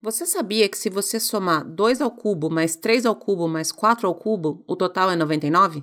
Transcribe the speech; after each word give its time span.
Você 0.00 0.26
sabia 0.26 0.68
que 0.68 0.78
se 0.78 0.88
você 0.88 1.18
somar 1.18 1.64
2 1.64 2.00
ao 2.00 2.10
cubo 2.10 2.48
mais 2.48 2.76
3 2.76 3.04
ao 3.04 3.16
cubo 3.16 3.48
mais 3.48 3.72
4 3.72 4.06
ao 4.06 4.14
cubo, 4.14 4.62
o 4.66 4.76
total 4.76 5.10
é 5.10 5.16
99? 5.16 5.82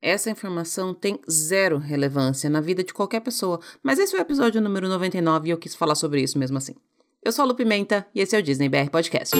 Essa 0.00 0.30
informação 0.30 0.94
tem 0.94 1.18
zero 1.28 1.76
relevância 1.76 2.48
na 2.48 2.60
vida 2.60 2.84
de 2.84 2.94
qualquer 2.94 3.20
pessoa, 3.20 3.58
mas 3.82 3.98
esse 3.98 4.14
é 4.14 4.18
o 4.18 4.22
episódio 4.22 4.60
número 4.60 4.88
99 4.88 5.48
e 5.48 5.50
eu 5.50 5.58
quis 5.58 5.74
falar 5.74 5.96
sobre 5.96 6.22
isso 6.22 6.38
mesmo 6.38 6.56
assim. 6.56 6.76
Eu 7.20 7.32
sou 7.32 7.42
a 7.42 7.46
Lu 7.46 7.56
Pimenta 7.56 8.06
e 8.14 8.20
esse 8.20 8.36
é 8.36 8.38
o 8.38 8.42
Disney 8.42 8.68
BR 8.68 8.90
Podcast. 8.92 9.34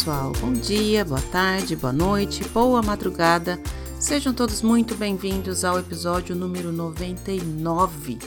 Pessoal. 0.00 0.32
Bom 0.40 0.54
dia, 0.54 1.04
boa 1.04 1.20
tarde, 1.20 1.76
boa 1.76 1.92
noite, 1.92 2.42
boa 2.48 2.80
madrugada. 2.80 3.60
Sejam 3.98 4.32
todos 4.32 4.62
muito 4.62 4.94
bem-vindos 4.94 5.62
ao 5.62 5.78
episódio 5.78 6.34
número 6.34 6.72
99 6.72 8.18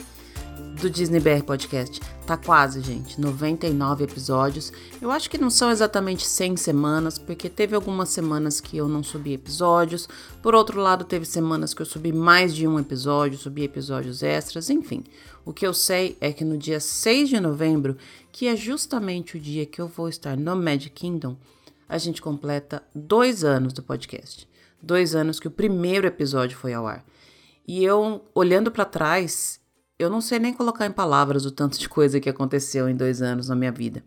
do 0.80 0.88
Disney 0.88 1.18
BR 1.18 1.42
Podcast. 1.44 2.00
Tá 2.24 2.36
quase, 2.36 2.80
gente, 2.80 3.20
99 3.20 4.04
episódios. 4.04 4.72
Eu 5.02 5.10
acho 5.10 5.28
que 5.28 5.36
não 5.36 5.50
são 5.50 5.68
exatamente 5.68 6.24
100 6.24 6.58
semanas, 6.58 7.18
porque 7.18 7.48
teve 7.48 7.74
algumas 7.74 8.08
semanas 8.10 8.60
que 8.60 8.76
eu 8.76 8.86
não 8.86 9.02
subi 9.02 9.32
episódios. 9.32 10.08
Por 10.40 10.54
outro 10.54 10.80
lado, 10.80 11.04
teve 11.04 11.24
semanas 11.24 11.74
que 11.74 11.82
eu 11.82 11.86
subi 11.86 12.12
mais 12.12 12.54
de 12.54 12.68
um 12.68 12.78
episódio, 12.78 13.36
subi 13.36 13.64
episódios 13.64 14.22
extras, 14.22 14.70
enfim. 14.70 15.02
O 15.44 15.52
que 15.52 15.66
eu 15.66 15.74
sei 15.74 16.16
é 16.20 16.32
que 16.32 16.44
no 16.44 16.56
dia 16.56 16.78
6 16.78 17.30
de 17.30 17.40
novembro, 17.40 17.96
que 18.30 18.46
é 18.46 18.54
justamente 18.54 19.36
o 19.36 19.40
dia 19.40 19.66
que 19.66 19.80
eu 19.80 19.88
vou 19.88 20.08
estar 20.08 20.36
no 20.36 20.54
Magic 20.54 20.90
Kingdom, 20.90 21.36
a 21.88 21.98
gente 21.98 22.22
completa 22.22 22.82
dois 22.94 23.44
anos 23.44 23.72
do 23.72 23.82
podcast. 23.82 24.48
Dois 24.82 25.14
anos 25.14 25.40
que 25.40 25.48
o 25.48 25.50
primeiro 25.50 26.06
episódio 26.06 26.56
foi 26.56 26.74
ao 26.74 26.86
ar. 26.86 27.04
E 27.66 27.82
eu, 27.82 28.24
olhando 28.34 28.70
para 28.70 28.84
trás, 28.84 29.60
eu 29.98 30.10
não 30.10 30.20
sei 30.20 30.38
nem 30.38 30.52
colocar 30.52 30.86
em 30.86 30.92
palavras 30.92 31.46
o 31.46 31.50
tanto 31.50 31.78
de 31.78 31.88
coisa 31.88 32.20
que 32.20 32.28
aconteceu 32.28 32.88
em 32.88 32.96
dois 32.96 33.22
anos 33.22 33.48
na 33.48 33.56
minha 33.56 33.72
vida. 33.72 34.04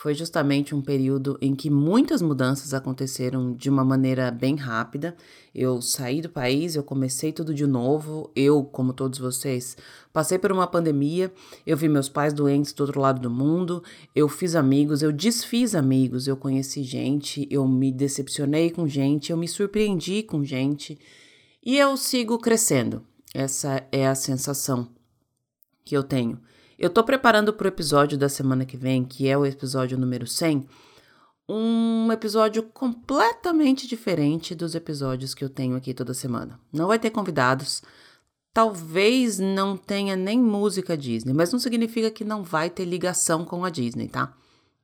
Foi 0.00 0.14
justamente 0.14 0.74
um 0.74 0.80
período 0.80 1.36
em 1.42 1.54
que 1.54 1.68
muitas 1.68 2.22
mudanças 2.22 2.72
aconteceram 2.72 3.52
de 3.52 3.68
uma 3.68 3.84
maneira 3.84 4.30
bem 4.30 4.56
rápida. 4.56 5.14
Eu 5.54 5.82
saí 5.82 6.22
do 6.22 6.30
país, 6.30 6.74
eu 6.74 6.82
comecei 6.82 7.34
tudo 7.34 7.52
de 7.52 7.66
novo. 7.66 8.30
Eu, 8.34 8.64
como 8.64 8.94
todos 8.94 9.18
vocês, 9.18 9.76
passei 10.10 10.38
por 10.38 10.50
uma 10.52 10.66
pandemia. 10.66 11.30
Eu 11.66 11.76
vi 11.76 11.86
meus 11.86 12.08
pais 12.08 12.32
doentes 12.32 12.72
do 12.72 12.80
outro 12.80 12.98
lado 12.98 13.20
do 13.20 13.28
mundo. 13.28 13.84
Eu 14.16 14.26
fiz 14.26 14.56
amigos, 14.56 15.02
eu 15.02 15.12
desfiz 15.12 15.74
amigos, 15.74 16.26
eu 16.26 16.34
conheci 16.34 16.82
gente, 16.82 17.46
eu 17.50 17.68
me 17.68 17.92
decepcionei 17.92 18.70
com 18.70 18.88
gente, 18.88 19.30
eu 19.30 19.36
me 19.36 19.46
surpreendi 19.46 20.22
com 20.22 20.42
gente. 20.42 20.98
E 21.62 21.76
eu 21.76 21.94
sigo 21.98 22.38
crescendo. 22.38 23.04
Essa 23.34 23.86
é 23.92 24.06
a 24.06 24.14
sensação 24.14 24.88
que 25.84 25.94
eu 25.94 26.02
tenho. 26.02 26.40
Eu 26.80 26.88
tô 26.88 27.04
preparando 27.04 27.52
para 27.52 27.66
o 27.66 27.68
episódio 27.68 28.16
da 28.16 28.26
semana 28.26 28.64
que 28.64 28.74
vem, 28.74 29.04
que 29.04 29.28
é 29.28 29.36
o 29.36 29.44
episódio 29.44 29.98
número 29.98 30.26
100, 30.26 30.66
um 31.46 32.10
episódio 32.10 32.62
completamente 32.62 33.86
diferente 33.86 34.54
dos 34.54 34.74
episódios 34.74 35.34
que 35.34 35.44
eu 35.44 35.50
tenho 35.50 35.76
aqui 35.76 35.92
toda 35.92 36.14
semana. 36.14 36.58
Não 36.72 36.86
vai 36.86 36.98
ter 36.98 37.10
convidados, 37.10 37.82
talvez 38.50 39.38
não 39.38 39.76
tenha 39.76 40.16
nem 40.16 40.40
música 40.40 40.96
Disney, 40.96 41.34
mas 41.34 41.52
não 41.52 41.58
significa 41.58 42.10
que 42.10 42.24
não 42.24 42.42
vai 42.42 42.70
ter 42.70 42.86
ligação 42.86 43.44
com 43.44 43.62
a 43.62 43.68
Disney, 43.68 44.08
tá? 44.08 44.32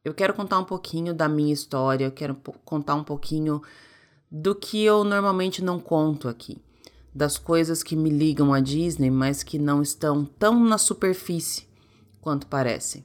Eu 0.05 0.13
quero 0.13 0.35
contar 0.35 0.59
um 0.59 0.65
pouquinho 0.65 1.15
da 1.15 1.31
minha 1.31 1.55
história, 1.55 2.05
eu 2.05 2.13
quero 2.13 2.37
contar 2.63 2.95
um 2.95 3.05
pouquinho 3.05 3.63
do 4.31 4.55
que 4.55 4.83
eu 4.83 5.03
normalmente 5.03 5.65
não 5.65 5.81
conto 5.81 6.29
aqui 6.29 6.59
das 7.15 7.39
coisas 7.39 7.83
que 7.83 7.97
me 7.97 8.11
ligam 8.11 8.53
à 8.53 8.61
Disney, 8.61 9.11
mas 9.11 9.43
que 9.43 9.59
não 9.59 9.81
estão 9.81 10.27
tão 10.27 10.63
na 10.63 10.77
superfície 10.77 11.67
quanto 12.27 12.49
parecem. 12.49 13.05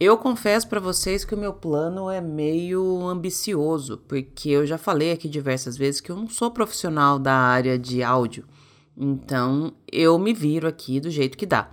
Eu 0.00 0.16
confesso 0.16 0.66
para 0.66 0.80
vocês 0.80 1.26
que 1.26 1.34
o 1.34 1.38
meu 1.38 1.52
plano 1.52 2.08
é 2.08 2.22
meio 2.22 3.06
ambicioso, 3.06 3.98
porque 4.08 4.48
eu 4.48 4.64
já 4.64 4.78
falei 4.78 5.12
aqui 5.12 5.28
diversas 5.28 5.76
vezes 5.76 6.00
que 6.00 6.10
eu 6.10 6.16
não 6.16 6.26
sou 6.26 6.50
profissional 6.50 7.18
da 7.18 7.34
área 7.34 7.78
de 7.78 8.02
áudio. 8.02 8.46
Então, 8.96 9.74
eu 9.92 10.18
me 10.18 10.32
viro 10.32 10.66
aqui 10.66 10.98
do 10.98 11.10
jeito 11.10 11.36
que 11.36 11.44
dá. 11.44 11.68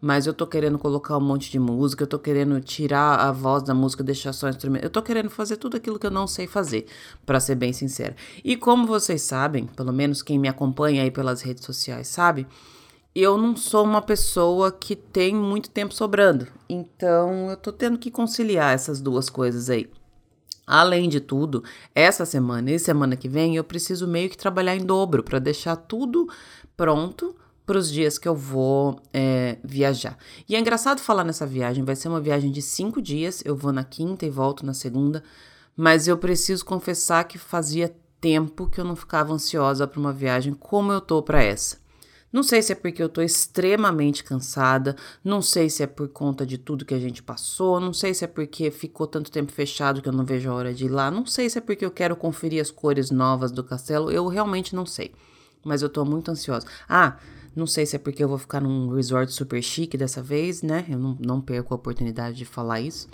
Mas 0.00 0.28
eu 0.28 0.32
tô 0.32 0.46
querendo 0.46 0.78
colocar 0.78 1.16
um 1.16 1.20
monte 1.20 1.50
de 1.50 1.58
música, 1.58 2.04
eu 2.04 2.08
tô 2.08 2.20
querendo 2.20 2.60
tirar 2.60 3.16
a 3.18 3.32
voz 3.32 3.64
da 3.64 3.74
música, 3.74 4.04
deixar 4.04 4.32
só 4.32 4.48
instrumento. 4.48 4.84
Eu 4.84 4.90
tô 4.90 5.02
querendo 5.02 5.28
fazer 5.28 5.56
tudo 5.56 5.76
aquilo 5.76 5.98
que 5.98 6.06
eu 6.06 6.10
não 6.12 6.28
sei 6.28 6.46
fazer, 6.46 6.86
para 7.26 7.40
ser 7.40 7.56
bem 7.56 7.72
sincera. 7.72 8.14
E 8.44 8.56
como 8.56 8.86
vocês 8.86 9.22
sabem, 9.22 9.66
pelo 9.66 9.92
menos 9.92 10.22
quem 10.22 10.38
me 10.38 10.46
acompanha 10.46 11.02
aí 11.02 11.10
pelas 11.10 11.42
redes 11.42 11.64
sociais 11.64 12.06
sabe, 12.06 12.46
eu 13.20 13.38
não 13.38 13.56
sou 13.56 13.84
uma 13.84 14.02
pessoa 14.02 14.70
que 14.70 14.94
tem 14.94 15.34
muito 15.34 15.70
tempo 15.70 15.94
sobrando. 15.94 16.46
Então, 16.68 17.50
eu 17.50 17.56
tô 17.56 17.72
tendo 17.72 17.98
que 17.98 18.10
conciliar 18.10 18.74
essas 18.74 19.00
duas 19.00 19.28
coisas 19.30 19.70
aí. 19.70 19.90
Além 20.66 21.08
de 21.08 21.18
tudo, 21.18 21.64
essa 21.94 22.26
semana 22.26 22.70
e 22.70 22.78
semana 22.78 23.16
que 23.16 23.28
vem 23.28 23.56
eu 23.56 23.64
preciso 23.64 24.06
meio 24.06 24.28
que 24.28 24.36
trabalhar 24.36 24.76
em 24.76 24.84
dobro 24.84 25.22
para 25.22 25.38
deixar 25.38 25.76
tudo 25.76 26.28
pronto 26.76 27.34
para 27.64 27.78
os 27.78 27.90
dias 27.90 28.18
que 28.18 28.28
eu 28.28 28.34
vou 28.34 29.00
é, 29.12 29.58
viajar. 29.64 30.16
E 30.46 30.54
é 30.54 30.58
engraçado 30.58 31.00
falar 31.00 31.24
nessa 31.24 31.46
viagem, 31.46 31.84
vai 31.84 31.96
ser 31.96 32.08
uma 32.08 32.20
viagem 32.20 32.50
de 32.50 32.60
cinco 32.60 33.00
dias, 33.00 33.42
eu 33.44 33.56
vou 33.56 33.72
na 33.72 33.84
quinta 33.84 34.26
e 34.26 34.30
volto 34.30 34.64
na 34.64 34.74
segunda, 34.74 35.22
mas 35.76 36.06
eu 36.06 36.18
preciso 36.18 36.64
confessar 36.64 37.24
que 37.24 37.38
fazia 37.38 37.94
tempo 38.20 38.68
que 38.68 38.80
eu 38.80 38.84
não 38.84 38.96
ficava 38.96 39.32
ansiosa 39.32 39.86
para 39.86 40.00
uma 40.00 40.12
viagem 40.12 40.52
como 40.52 40.92
eu 40.92 41.00
tô 41.00 41.22
para 41.22 41.42
essa. 41.42 41.87
Não 42.32 42.42
sei 42.42 42.60
se 42.60 42.72
é 42.72 42.74
porque 42.74 43.02
eu 43.02 43.08
tô 43.08 43.22
extremamente 43.22 44.22
cansada, 44.22 44.94
não 45.24 45.40
sei 45.40 45.70
se 45.70 45.82
é 45.82 45.86
por 45.86 46.08
conta 46.08 46.44
de 46.44 46.58
tudo 46.58 46.84
que 46.84 46.94
a 46.94 46.98
gente 46.98 47.22
passou, 47.22 47.80
não 47.80 47.92
sei 47.92 48.12
se 48.12 48.24
é 48.24 48.28
porque 48.28 48.70
ficou 48.70 49.06
tanto 49.06 49.30
tempo 49.30 49.50
fechado 49.50 50.02
que 50.02 50.08
eu 50.08 50.12
não 50.12 50.26
vejo 50.26 50.50
a 50.50 50.54
hora 50.54 50.74
de 50.74 50.84
ir 50.84 50.90
lá, 50.90 51.10
não 51.10 51.24
sei 51.24 51.48
se 51.48 51.56
é 51.56 51.60
porque 51.60 51.84
eu 51.84 51.90
quero 51.90 52.14
conferir 52.14 52.60
as 52.60 52.70
cores 52.70 53.10
novas 53.10 53.50
do 53.50 53.64
castelo, 53.64 54.10
eu 54.10 54.26
realmente 54.26 54.76
não 54.76 54.84
sei. 54.84 55.12
Mas 55.64 55.82
eu 55.82 55.88
tô 55.88 56.04
muito 56.04 56.30
ansiosa. 56.30 56.66
Ah, 56.88 57.16
não 57.56 57.66
sei 57.66 57.84
se 57.84 57.96
é 57.96 57.98
porque 57.98 58.22
eu 58.22 58.28
vou 58.28 58.38
ficar 58.38 58.60
num 58.60 58.94
resort 58.94 59.32
super 59.32 59.60
chique 59.62 59.96
dessa 59.96 60.22
vez, 60.22 60.62
né? 60.62 60.84
Eu 60.88 60.98
não, 60.98 61.16
não 61.18 61.40
perco 61.40 61.74
a 61.74 61.76
oportunidade 61.76 62.36
de 62.36 62.44
falar 62.44 62.80
isso. 62.80 63.08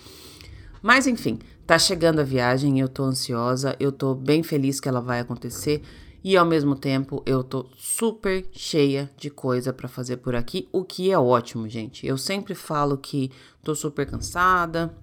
Mas 0.82 1.06
enfim, 1.06 1.38
tá 1.66 1.78
chegando 1.78 2.20
a 2.20 2.25
viagem, 2.25 2.78
eu 2.78 2.88
tô 2.88 3.04
ansiosa, 3.04 3.75
eu 3.81 3.91
tô 3.91 4.14
bem 4.14 4.42
feliz 4.42 4.81
que 4.81 4.88
ela 4.88 5.00
vai 5.00 5.20
acontecer. 5.20 5.82
E 6.24 6.38
ao 6.38 6.46
mesmo 6.46 6.74
tempo 6.74 7.22
eu 7.26 7.44
tô 7.44 7.66
super 7.76 8.48
cheia 8.50 9.10
de 9.14 9.28
coisa 9.28 9.74
para 9.74 9.86
fazer 9.86 10.16
por 10.16 10.34
aqui, 10.34 10.66
o 10.72 10.82
que 10.82 11.10
é 11.10 11.18
ótimo, 11.18 11.68
gente. 11.68 12.06
Eu 12.06 12.16
sempre 12.16 12.54
falo 12.54 12.96
que 12.96 13.30
tô 13.62 13.74
super 13.74 14.06
cansada, 14.06 14.96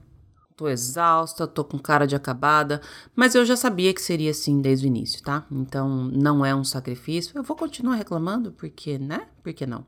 tô 0.57 0.67
exausta, 0.67 1.45
tô 1.45 1.63
com 1.63 1.77
cara 1.77 2.07
de 2.07 2.15
acabada, 2.15 2.81
mas 3.15 3.35
eu 3.35 3.45
já 3.45 3.55
sabia 3.55 3.93
que 3.93 4.01
seria 4.01 4.31
assim 4.31 4.61
desde 4.61 4.87
o 4.87 4.89
início, 4.89 5.21
tá? 5.21 5.45
Então 5.51 5.87
não 6.05 6.43
é 6.43 6.55
um 6.55 6.63
sacrifício. 6.63 7.37
Eu 7.37 7.43
vou 7.43 7.55
continuar 7.55 7.97
reclamando, 7.97 8.51
porque, 8.53 8.97
né? 8.97 9.27
Por 9.43 9.53
que 9.53 9.67
não? 9.67 9.85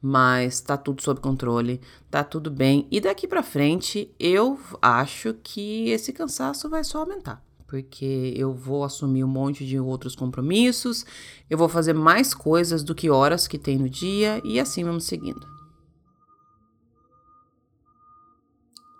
Mas 0.00 0.60
tá 0.60 0.76
tudo 0.76 1.02
sob 1.02 1.20
controle, 1.20 1.80
tá 2.08 2.22
tudo 2.22 2.48
bem. 2.48 2.86
E 2.92 3.00
daqui 3.00 3.26
para 3.26 3.42
frente, 3.42 4.14
eu 4.20 4.56
acho 4.80 5.34
que 5.42 5.90
esse 5.90 6.12
cansaço 6.12 6.70
vai 6.70 6.84
só 6.84 7.00
aumentar 7.00 7.49
porque 7.70 8.34
eu 8.36 8.52
vou 8.52 8.82
assumir 8.82 9.22
um 9.22 9.28
monte 9.28 9.64
de 9.64 9.78
outros 9.78 10.16
compromissos, 10.16 11.06
eu 11.48 11.56
vou 11.56 11.68
fazer 11.68 11.92
mais 11.92 12.34
coisas 12.34 12.82
do 12.82 12.96
que 12.96 13.08
horas 13.08 13.46
que 13.46 13.56
tem 13.56 13.78
no 13.78 13.88
dia 13.88 14.42
e 14.44 14.58
assim 14.58 14.82
vamos 14.82 15.04
seguindo. 15.04 15.46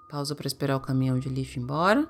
Pausa 0.08 0.36
para 0.36 0.46
esperar 0.46 0.76
o 0.76 0.80
caminhão 0.80 1.18
de 1.18 1.28
lixo 1.28 1.58
embora. 1.58 2.08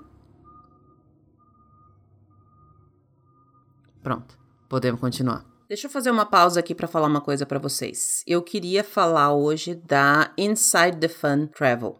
Pronto, 4.02 4.38
podemos 4.68 5.00
continuar. 5.00 5.46
Deixa 5.66 5.86
eu 5.86 5.90
fazer 5.90 6.10
uma 6.10 6.26
pausa 6.26 6.60
aqui 6.60 6.74
para 6.74 6.86
falar 6.86 7.06
uma 7.06 7.22
coisa 7.22 7.46
para 7.46 7.58
vocês. 7.58 8.22
Eu 8.26 8.42
queria 8.42 8.84
falar 8.84 9.32
hoje 9.32 9.74
da 9.74 10.34
Inside 10.36 10.98
the 10.98 11.08
Fun 11.08 11.46
Travel 11.46 11.98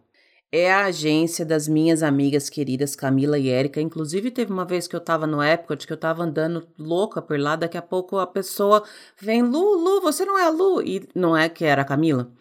é 0.52 0.72
a 0.72 0.86
agência 0.86 1.44
das 1.44 1.68
minhas 1.68 2.02
amigas 2.02 2.50
queridas 2.50 2.96
Camila 2.96 3.38
e 3.38 3.48
Érica. 3.48 3.80
Inclusive, 3.80 4.30
teve 4.30 4.52
uma 4.52 4.64
vez 4.64 4.88
que 4.88 4.96
eu 4.96 5.00
tava 5.00 5.26
no 5.26 5.42
Epcot, 5.42 5.86
que 5.86 5.92
eu 5.92 5.96
tava 5.96 6.24
andando 6.24 6.66
louca 6.78 7.22
por 7.22 7.38
lá, 7.38 7.54
daqui 7.56 7.78
a 7.78 7.82
pouco 7.82 8.18
a 8.18 8.26
pessoa 8.26 8.82
vem, 9.20 9.42
Lu, 9.42 9.76
Lu, 9.76 10.00
você 10.00 10.24
não 10.24 10.38
é 10.38 10.44
a 10.44 10.50
Lu? 10.50 10.82
E 10.82 11.08
não 11.14 11.36
é 11.36 11.48
que 11.48 11.64
era 11.64 11.82
a 11.82 11.84
Camila? 11.84 12.32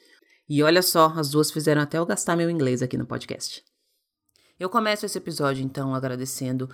E 0.49 0.63
olha 0.63 0.83
só, 0.83 1.13
as 1.17 1.31
duas 1.31 1.51
fizeram 1.51 1.83
até 1.83 1.99
eu 1.99 2.07
gastar 2.07 2.37
meu 2.37 2.49
inglês 2.49 2.83
aqui 2.83 2.97
no 2.97 3.07
podcast. 3.07 3.65
Eu 4.59 4.71
começo 4.71 5.05
esse 5.05 5.19
episódio 5.19 5.63
então 5.63 5.95
agradecendo 5.95 6.71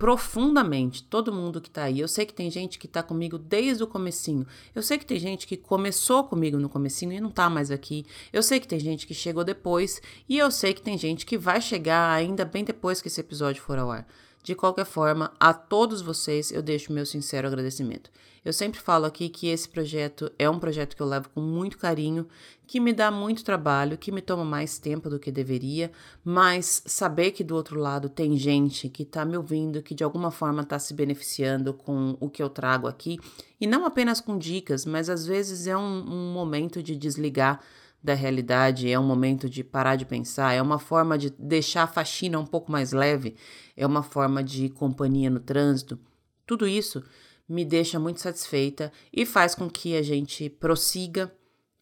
profundamente 0.00 1.04
todo 1.04 1.30
mundo 1.30 1.60
que 1.60 1.68
tá 1.70 1.84
aí. 1.84 2.00
Eu 2.00 2.08
sei 2.08 2.24
que 2.24 2.32
tem 2.32 2.50
gente 2.50 2.78
que 2.78 2.88
tá 2.88 3.02
comigo 3.02 3.36
desde 3.36 3.84
o 3.84 3.86
comecinho. 3.86 4.46
Eu 4.74 4.82
sei 4.82 4.96
que 4.96 5.04
tem 5.04 5.18
gente 5.18 5.46
que 5.46 5.58
começou 5.58 6.24
comigo 6.24 6.56
no 6.56 6.70
comecinho 6.70 7.12
e 7.12 7.20
não 7.20 7.30
tá 7.30 7.50
mais 7.50 7.70
aqui. 7.70 8.06
Eu 8.32 8.42
sei 8.42 8.58
que 8.58 8.66
tem 8.66 8.80
gente 8.80 9.06
que 9.06 9.12
chegou 9.12 9.44
depois 9.44 10.00
e 10.26 10.38
eu 10.38 10.50
sei 10.50 10.72
que 10.72 10.80
tem 10.80 10.96
gente 10.96 11.26
que 11.26 11.36
vai 11.36 11.60
chegar 11.60 12.10
ainda 12.10 12.46
bem 12.46 12.64
depois 12.64 13.02
que 13.02 13.08
esse 13.08 13.20
episódio 13.20 13.62
for 13.62 13.78
ao 13.78 13.90
ar. 13.90 14.06
De 14.42 14.54
qualquer 14.54 14.86
forma, 14.86 15.32
a 15.38 15.52
todos 15.52 16.00
vocês 16.00 16.50
eu 16.50 16.62
deixo 16.62 16.92
meu 16.92 17.04
sincero 17.04 17.46
agradecimento. 17.46 18.10
Eu 18.42 18.54
sempre 18.54 18.80
falo 18.80 19.04
aqui 19.04 19.28
que 19.28 19.48
esse 19.48 19.68
projeto 19.68 20.32
é 20.38 20.48
um 20.48 20.58
projeto 20.58 20.96
que 20.96 21.02
eu 21.02 21.06
levo 21.06 21.28
com 21.28 21.42
muito 21.42 21.76
carinho, 21.76 22.26
que 22.66 22.80
me 22.80 22.90
dá 22.90 23.10
muito 23.10 23.44
trabalho, 23.44 23.98
que 23.98 24.10
me 24.10 24.22
toma 24.22 24.44
mais 24.44 24.78
tempo 24.78 25.10
do 25.10 25.18
que 25.18 25.30
deveria, 25.30 25.90
mas 26.24 26.82
saber 26.86 27.32
que 27.32 27.44
do 27.44 27.54
outro 27.54 27.78
lado 27.78 28.08
tem 28.08 28.38
gente 28.38 28.88
que 28.88 29.02
está 29.02 29.26
me 29.26 29.36
ouvindo, 29.36 29.82
que 29.82 29.94
de 29.94 30.02
alguma 30.02 30.30
forma 30.30 30.62
está 30.62 30.78
se 30.78 30.94
beneficiando 30.94 31.74
com 31.74 32.16
o 32.18 32.30
que 32.30 32.42
eu 32.42 32.48
trago 32.48 32.86
aqui, 32.86 33.18
e 33.60 33.66
não 33.66 33.84
apenas 33.84 34.22
com 34.22 34.38
dicas, 34.38 34.86
mas 34.86 35.10
às 35.10 35.26
vezes 35.26 35.66
é 35.66 35.76
um, 35.76 35.80
um 35.80 36.32
momento 36.32 36.82
de 36.82 36.96
desligar 36.96 37.60
da 38.02 38.14
realidade, 38.14 38.90
é 38.90 38.98
um 38.98 39.06
momento 39.06 39.48
de 39.48 39.62
parar 39.62 39.96
de 39.96 40.06
pensar, 40.06 40.54
é 40.54 40.62
uma 40.62 40.78
forma 40.78 41.18
de 41.18 41.30
deixar 41.30 41.82
a 41.82 41.86
faxina 41.86 42.38
um 42.38 42.46
pouco 42.46 42.72
mais 42.72 42.92
leve, 42.92 43.36
é 43.76 43.86
uma 43.86 44.02
forma 44.02 44.42
de 44.42 44.70
companhia 44.70 45.28
no 45.28 45.40
trânsito. 45.40 45.98
Tudo 46.46 46.66
isso 46.66 47.04
me 47.48 47.64
deixa 47.64 47.98
muito 47.98 48.20
satisfeita 48.20 48.90
e 49.12 49.26
faz 49.26 49.54
com 49.54 49.68
que 49.68 49.96
a 49.96 50.02
gente 50.02 50.48
prossiga 50.48 51.32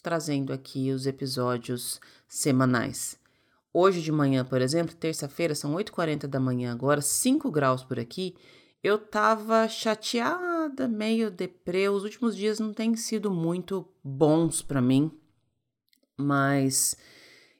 trazendo 0.03 0.53
aqui 0.53 0.91
os 0.91 1.07
episódios 1.07 2.01
semanais. 2.27 3.19
Hoje 3.73 4.01
de 4.01 4.11
manhã, 4.11 4.45
por 4.45 4.61
exemplo, 4.61 4.95
terça-feira, 4.95 5.55
são 5.55 5.75
8h40 5.75 6.27
da 6.27 6.41
manhã 6.41 6.73
agora, 6.73 7.01
5 7.01 7.51
graus 7.51 7.85
por 7.85 7.99
aqui. 7.99 8.35
Eu 8.83 8.99
tava 8.99 9.69
chateada, 9.69 10.89
meio 10.89 11.31
deprê. 11.31 11.89
Os 11.89 12.03
últimos 12.03 12.37
dias 12.37 12.59
não 12.59 12.73
têm 12.73 12.97
sido 12.97 13.31
muito 13.31 13.87
bons 14.03 14.63
para 14.63 14.81
mim 14.81 15.13
mas 16.19 16.97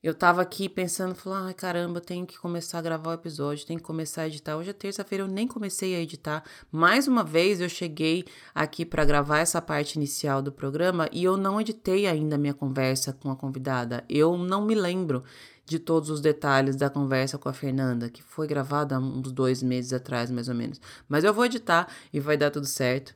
eu 0.03 0.15
tava 0.15 0.41
aqui 0.43 0.69
pensando, 0.69 1.15
falando, 1.15 1.47
ai 1.47 1.55
caramba, 1.55 2.01
tenho 2.01 2.25
que 2.25 2.39
começar 2.39 2.79
a 2.79 2.83
gravar 2.83 3.11
o 3.11 3.15
episódio, 3.15 3.67
tenho 3.67 3.81
que 3.81 3.85
começar 3.85 4.23
a 4.23 4.27
editar. 4.27 4.57
Hoje 4.57 4.71
é 4.71 4.73
terça-feira, 4.73 5.25
eu 5.25 5.29
nem 5.29 5.47
comecei 5.47 5.95
a 5.97 6.01
editar. 6.01 6.45
Mais 6.71 7.09
uma 7.09 7.25
vez 7.25 7.61
eu 7.61 7.69
cheguei 7.69 8.25
aqui 8.55 8.85
para 8.85 9.05
gravar 9.05 9.39
essa 9.39 9.61
parte 9.61 9.97
inicial 9.97 10.41
do 10.41 10.53
programa 10.53 11.09
e 11.13 11.25
eu 11.25 11.37
não 11.37 11.61
editei 11.61 12.07
ainda 12.07 12.37
a 12.37 12.39
minha 12.39 12.55
conversa 12.55 13.13
com 13.13 13.31
a 13.31 13.37
convidada. 13.37 14.05
Eu 14.09 14.37
não 14.39 14.65
me 14.65 14.75
lembro 14.75 15.25
de 15.67 15.79
todos 15.79 16.11
os 16.11 16.21
detalhes 16.21 16.77
da 16.77 16.89
conversa 16.89 17.37
com 17.37 17.49
a 17.49 17.53
Fernanda, 17.53 18.09
que 18.09 18.23
foi 18.23 18.47
gravada 18.47 18.99
uns 18.99 19.33
dois 19.33 19.63
meses 19.63 19.93
atrás, 19.93 20.31
mais 20.31 20.49
ou 20.49 20.55
menos. 20.55 20.81
Mas 21.09 21.25
eu 21.25 21.35
vou 21.35 21.45
editar 21.45 21.89
e 22.13 22.21
vai 22.21 22.37
dar 22.37 22.51
tudo 22.51 22.67
certo. 22.67 23.15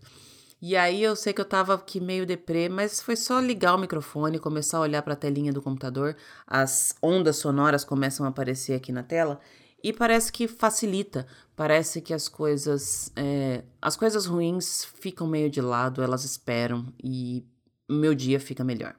E 0.63 0.77
aí 0.77 1.03
eu 1.03 1.17
sei 1.17 1.33
que 1.33 1.41
eu 1.41 1.45
tava 1.45 1.75
aqui 1.75 1.99
meio 2.01 2.25
deprê, 2.25 2.69
mas 2.69 3.01
foi 3.01 3.17
só 3.17 3.41
ligar 3.41 3.75
o 3.75 3.79
microfone, 3.79 4.39
começar 4.39 4.79
a 4.79 4.83
olhar 4.83 5.03
para 5.03 5.15
a 5.15 5.17
telinha 5.17 5.53
do 5.53 5.61
computador, 5.61 6.17
as 6.47 6.95
ondas 7.03 7.37
sonoras 7.37 7.85
começam 7.85 8.25
a 8.25 8.29
aparecer 8.29 8.75
aqui 8.75 8.93
na 8.93 9.03
tela 9.03 9.41
e 9.83 9.93
parece 9.93 10.31
que 10.31 10.47
facilita, 10.47 11.27
parece 11.57 12.01
que 12.01 12.15
as 12.15 12.29
coisas, 12.29 13.11
é, 13.17 13.65
as 13.81 13.97
coisas 13.97 14.25
ruins 14.25 14.85
ficam 14.85 15.27
meio 15.27 15.51
de 15.51 15.61
lado, 15.61 16.01
elas 16.01 16.25
esperam 16.25 16.87
e 17.03 17.45
meu 17.91 18.15
dia 18.15 18.39
fica 18.39 18.63
melhor. 18.63 18.95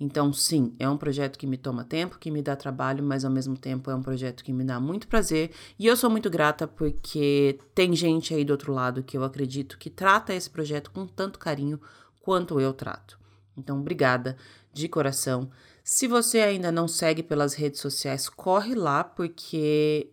Então, 0.00 0.32
sim, 0.32 0.76
é 0.78 0.88
um 0.88 0.96
projeto 0.96 1.36
que 1.36 1.46
me 1.46 1.56
toma 1.56 1.84
tempo, 1.84 2.18
que 2.18 2.30
me 2.30 2.40
dá 2.40 2.54
trabalho, 2.54 3.02
mas 3.02 3.24
ao 3.24 3.30
mesmo 3.30 3.56
tempo 3.56 3.90
é 3.90 3.94
um 3.94 4.02
projeto 4.02 4.44
que 4.44 4.52
me 4.52 4.62
dá 4.62 4.78
muito 4.78 5.08
prazer. 5.08 5.50
E 5.76 5.86
eu 5.86 5.96
sou 5.96 6.08
muito 6.08 6.30
grata 6.30 6.68
porque 6.68 7.58
tem 7.74 7.94
gente 7.96 8.32
aí 8.32 8.44
do 8.44 8.50
outro 8.52 8.72
lado 8.72 9.02
que 9.02 9.16
eu 9.16 9.24
acredito 9.24 9.76
que 9.76 9.90
trata 9.90 10.32
esse 10.32 10.48
projeto 10.48 10.92
com 10.92 11.04
tanto 11.04 11.38
carinho 11.38 11.80
quanto 12.20 12.60
eu 12.60 12.72
trato. 12.72 13.18
Então, 13.56 13.80
obrigada 13.80 14.36
de 14.72 14.88
coração. 14.88 15.50
Se 15.82 16.06
você 16.06 16.40
ainda 16.40 16.70
não 16.70 16.86
segue 16.86 17.22
pelas 17.22 17.54
redes 17.54 17.80
sociais, 17.80 18.28
corre 18.28 18.76
lá 18.76 19.02
porque 19.02 20.12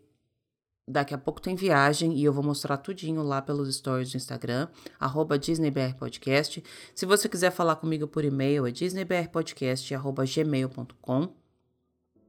Daqui 0.87 1.15
a 1.15 1.17
pouco 1.17 1.41
tem 1.41 1.55
viagem 1.55 2.13
e 2.13 2.23
eu 2.23 2.31
vou 2.31 2.43
mostrar 2.43 2.77
tudinho 2.77 3.23
lá 3.23 3.41
pelos 3.41 3.75
stories 3.75 4.11
do 4.11 4.17
Instagram, 4.17 4.67
arroba 4.99 5.39
DisneyBRPodcast. 5.39 6.63
Se 6.93 7.07
você 7.07 7.27
quiser 7.27 7.49
falar 7.51 7.77
comigo 7.77 8.07
por 8.07 8.23
e-mail, 8.23 8.67
é 8.67 8.71
disneybrpodcast.gmail.com. 8.71 11.33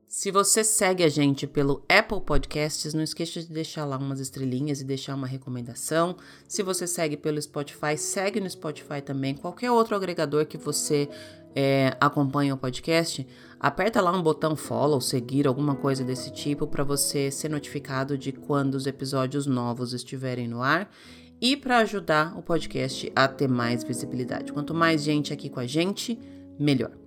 Se 0.09 0.31
você 0.31 0.64
segue 0.64 1.04
a 1.04 1.09
gente 1.09 1.47
pelo 1.47 1.85
Apple 1.87 2.23
Podcasts, 2.23 2.95
não 2.95 3.02
esqueça 3.02 3.40
de 3.40 3.52
deixar 3.52 3.85
lá 3.85 3.99
umas 3.99 4.21
estrelinhas 4.21 4.81
e 4.81 4.85
deixar 4.85 5.14
uma 5.14 5.26
recomendação. 5.26 6.16
Se 6.49 6.62
você 6.62 6.87
segue 6.87 7.19
pelo 7.19 7.42
Spotify, 7.42 7.99
segue 7.99 8.40
no 8.40 8.49
Spotify 8.49 9.02
também. 9.04 9.35
Qualquer 9.35 9.71
outro 9.71 9.95
agregador 9.95 10.47
que 10.47 10.57
você 10.57 11.11
é, 11.54 11.95
acompanha 12.00 12.54
o 12.54 12.57
podcast, 12.57 13.26
aperta 13.59 14.01
lá 14.01 14.13
um 14.13 14.23
botão 14.23 14.55
follow, 14.55 15.01
seguir, 15.01 15.47
alguma 15.47 15.75
coisa 15.75 16.05
desse 16.05 16.33
tipo, 16.33 16.67
para 16.67 16.85
você 16.85 17.31
ser 17.31 17.49
notificado 17.49 18.17
de 18.17 18.33
quando 18.33 18.75
os 18.75 18.87
episódios 18.87 19.47
novos 19.47 19.93
estiverem 19.93 20.49
no 20.49 20.63
ar 20.63 20.91
e 21.41 21.57
para 21.57 21.79
ajudar 21.79 22.37
o 22.39 22.43
podcast 22.43 23.11
a 23.15 23.29
ter 23.29 23.49
mais 23.49 23.85
visibilidade. 23.85 24.53
Quanto 24.53 24.75
mais 24.75 25.03
gente 25.03 25.33
aqui 25.33 25.49
com 25.49 25.61
a 25.61 25.67
gente, 25.67 26.19
melhor. 26.59 27.06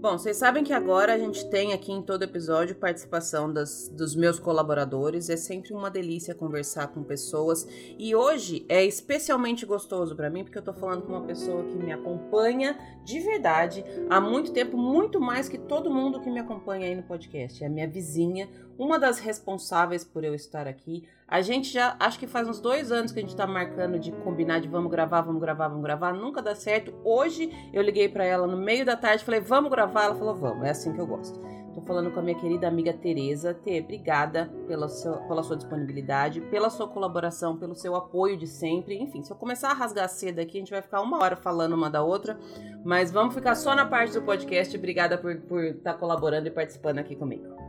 Bom, 0.00 0.12
vocês 0.16 0.36
sabem 0.36 0.62
que 0.62 0.72
agora 0.72 1.12
a 1.12 1.18
gente 1.18 1.50
tem 1.50 1.72
aqui 1.72 1.90
em 1.90 2.00
todo 2.00 2.22
episódio 2.22 2.76
participação 2.76 3.52
das, 3.52 3.88
dos 3.88 4.14
meus 4.14 4.38
colaboradores. 4.38 5.28
É 5.28 5.36
sempre 5.36 5.72
uma 5.72 5.90
delícia 5.90 6.36
conversar 6.36 6.86
com 6.86 7.02
pessoas. 7.02 7.66
E 7.98 8.14
hoje 8.14 8.64
é 8.68 8.84
especialmente 8.84 9.66
gostoso 9.66 10.14
para 10.14 10.30
mim, 10.30 10.44
porque 10.44 10.56
eu 10.56 10.62
tô 10.62 10.72
falando 10.72 11.02
com 11.02 11.14
uma 11.14 11.26
pessoa 11.26 11.64
que 11.64 11.74
me 11.74 11.92
acompanha 11.92 12.78
de 13.04 13.18
verdade 13.18 13.84
há 14.08 14.20
muito 14.20 14.52
tempo, 14.52 14.76
muito 14.76 15.20
mais 15.20 15.48
que 15.48 15.58
todo 15.58 15.90
mundo 15.90 16.20
que 16.20 16.30
me 16.30 16.38
acompanha 16.38 16.86
aí 16.86 16.94
no 16.94 17.02
podcast. 17.02 17.64
É 17.64 17.66
a 17.66 17.70
minha 17.70 17.88
vizinha, 17.88 18.48
uma 18.78 18.98
das 18.98 19.18
responsáveis 19.18 20.04
por 20.04 20.22
eu 20.22 20.34
estar 20.34 20.68
aqui. 20.68 21.06
A 21.26 21.42
gente 21.42 21.70
já, 21.70 21.96
acho 21.98 22.18
que 22.18 22.26
faz 22.26 22.48
uns 22.48 22.60
dois 22.60 22.92
anos 22.92 23.10
que 23.10 23.18
a 23.18 23.22
gente 23.22 23.36
tá 23.36 23.46
marcando 23.46 23.98
de 23.98 24.12
combinar 24.12 24.60
de 24.60 24.68
vamos 24.68 24.90
gravar, 24.90 25.20
vamos 25.20 25.40
gravar, 25.40 25.68
vamos 25.68 25.82
gravar. 25.82 26.14
Nunca 26.14 26.40
dá 26.40 26.54
certo. 26.54 26.94
Hoje 27.04 27.50
eu 27.72 27.82
liguei 27.82 28.08
para 28.08 28.24
ela 28.24 28.46
no 28.46 28.56
meio 28.56 28.86
da 28.86 28.96
tarde, 28.96 29.24
falei, 29.24 29.40
vamos 29.40 29.70
gravar 29.70 30.04
ela 30.04 30.14
falou, 30.14 30.34
vamos, 30.34 30.64
é 30.64 30.70
assim 30.70 30.92
que 30.92 31.00
eu 31.00 31.06
gosto. 31.06 31.38
Tô 31.74 31.82
falando 31.82 32.10
com 32.10 32.18
a 32.18 32.22
minha 32.22 32.36
querida 32.36 32.66
amiga 32.66 32.92
Tereza. 32.92 33.52
Tê, 33.52 33.80
obrigada 33.80 34.50
pela, 34.66 34.88
seu, 34.88 35.14
pela 35.28 35.42
sua 35.42 35.56
disponibilidade, 35.56 36.40
pela 36.40 36.70
sua 36.70 36.88
colaboração, 36.88 37.56
pelo 37.56 37.74
seu 37.74 37.94
apoio 37.94 38.36
de 38.36 38.46
sempre. 38.46 38.96
Enfim, 39.00 39.22
se 39.22 39.30
eu 39.30 39.36
começar 39.36 39.70
a 39.70 39.74
rasgar 39.74 40.08
cedo 40.08 40.40
aqui, 40.40 40.56
a 40.56 40.60
gente 40.60 40.70
vai 40.70 40.82
ficar 40.82 41.00
uma 41.00 41.22
hora 41.22 41.36
falando 41.36 41.74
uma 41.74 41.90
da 41.90 42.02
outra. 42.02 42.38
Mas 42.84 43.12
vamos 43.12 43.34
ficar 43.34 43.54
só 43.54 43.76
na 43.76 43.86
parte 43.86 44.14
do 44.14 44.22
podcast. 44.22 44.76
Obrigada 44.76 45.18
por 45.18 45.32
estar 45.32 45.46
por 45.46 45.74
tá 45.74 45.94
colaborando 45.94 46.48
e 46.48 46.50
participando 46.50 46.98
aqui 46.98 47.14
comigo. 47.14 47.67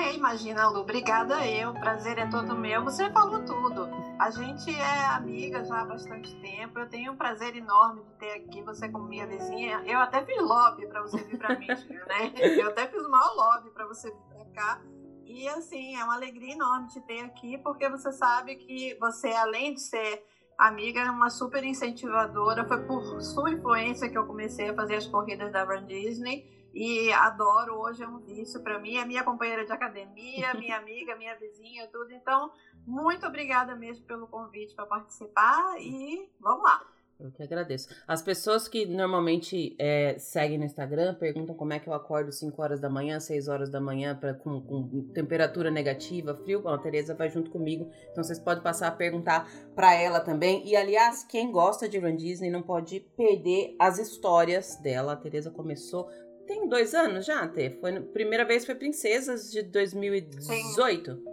É, 0.00 0.14
imagina, 0.14 0.68
Lu, 0.68 0.80
obrigada 0.80 1.44
eu, 1.44 1.74
prazer 1.74 2.18
é 2.18 2.26
todo 2.26 2.56
meu. 2.56 2.84
Você 2.84 3.10
falou 3.10 3.44
tudo. 3.44 3.88
A 4.18 4.30
gente 4.30 4.70
é 4.70 5.06
amiga 5.06 5.64
já 5.64 5.80
há 5.80 5.84
bastante 5.84 6.34
tempo. 6.40 6.78
Eu 6.78 6.88
tenho 6.88 7.12
um 7.12 7.16
prazer 7.16 7.56
enorme 7.56 8.04
de 8.04 8.14
ter 8.14 8.32
aqui 8.34 8.62
você 8.62 8.88
como 8.88 9.08
minha 9.08 9.26
vizinha. 9.26 9.82
Eu 9.84 9.98
até 9.98 10.24
fiz 10.24 10.40
lobby 10.40 10.86
para 10.86 11.02
você 11.02 11.18
vir 11.24 11.36
para 11.36 11.58
Michigan, 11.58 12.04
né? 12.06 12.32
Eu 12.36 12.68
até 12.68 12.86
fiz 12.86 13.04
o 13.04 13.10
maior 13.10 13.34
lobby 13.34 13.70
para 13.70 13.86
você 13.86 14.08
vir 14.08 14.22
para 14.34 14.44
cá. 14.52 14.80
E 15.24 15.48
assim, 15.48 15.96
é 15.96 16.04
uma 16.04 16.14
alegria 16.14 16.54
enorme 16.54 16.88
te 16.88 17.00
ter 17.00 17.20
aqui, 17.20 17.58
porque 17.58 17.88
você 17.88 18.12
sabe 18.12 18.54
que 18.54 18.96
você, 19.00 19.28
além 19.32 19.74
de 19.74 19.80
ser 19.80 20.24
amiga, 20.56 21.00
é 21.00 21.10
uma 21.10 21.28
super 21.28 21.64
incentivadora. 21.64 22.64
Foi 22.66 22.84
por 22.86 23.20
sua 23.20 23.50
influência 23.50 24.08
que 24.08 24.16
eu 24.16 24.26
comecei 24.26 24.70
a 24.70 24.74
fazer 24.74 24.94
as 24.94 25.06
corridas 25.06 25.52
da 25.52 25.64
Run 25.64 25.86
Disney 25.86 26.57
e 26.72 27.12
adoro. 27.12 27.74
Hoje 27.80 28.02
é 28.02 28.08
um 28.08 28.18
vício 28.18 28.62
para 28.62 28.78
mim, 28.78 28.96
é 28.96 29.04
minha 29.04 29.24
companheira 29.24 29.64
de 29.64 29.72
academia, 29.72 30.54
minha 30.54 30.76
amiga, 30.78 31.16
minha 31.16 31.36
vizinha, 31.36 31.86
tudo. 31.88 32.12
Então, 32.12 32.52
muito 32.86 33.26
obrigada 33.26 33.74
mesmo 33.74 34.04
pelo 34.06 34.26
convite 34.26 34.74
para 34.74 34.86
participar 34.86 35.76
e 35.80 36.30
vamos 36.40 36.62
lá. 36.62 36.82
Eu 37.20 37.32
que 37.32 37.42
agradeço. 37.42 37.88
As 38.06 38.22
pessoas 38.22 38.68
que 38.68 38.86
normalmente 38.86 39.74
é, 39.76 40.16
seguem 40.20 40.56
no 40.56 40.64
Instagram 40.64 41.14
perguntam 41.16 41.52
como 41.52 41.72
é 41.72 41.80
que 41.80 41.88
eu 41.88 41.92
acordo 41.92 42.30
5 42.30 42.62
horas 42.62 42.78
da 42.78 42.88
manhã, 42.88 43.18
6 43.18 43.48
horas 43.48 43.68
da 43.68 43.80
manhã, 43.80 44.14
pra, 44.14 44.34
com, 44.34 44.60
com 44.60 45.08
temperatura 45.12 45.68
negativa, 45.68 46.36
frio. 46.36 46.62
Bom, 46.62 46.68
a 46.68 46.78
Tereza 46.78 47.16
vai 47.16 47.28
junto 47.28 47.50
comigo, 47.50 47.90
então 48.12 48.22
vocês 48.22 48.38
podem 48.38 48.62
passar 48.62 48.86
a 48.86 48.92
perguntar 48.92 49.50
para 49.74 49.94
ela 49.94 50.20
também. 50.20 50.64
E 50.64 50.76
aliás, 50.76 51.24
quem 51.24 51.50
gosta 51.50 51.88
de 51.88 51.98
Run 51.98 52.14
Disney 52.14 52.50
não 52.50 52.62
pode 52.62 53.00
perder 53.16 53.74
as 53.80 53.98
histórias 53.98 54.76
dela. 54.76 55.14
A 55.14 55.16
Tereza 55.16 55.50
começou 55.50 56.08
tem 56.48 56.66
dois 56.66 56.94
anos 56.94 57.26
já, 57.26 57.46
Tê? 57.46 57.70
Foi, 57.78 57.96
a 57.96 58.00
primeira 58.00 58.44
vez 58.44 58.64
foi 58.64 58.74
Princesas 58.74 59.52
de 59.52 59.62
2018? 59.62 61.14
Sim. 61.14 61.24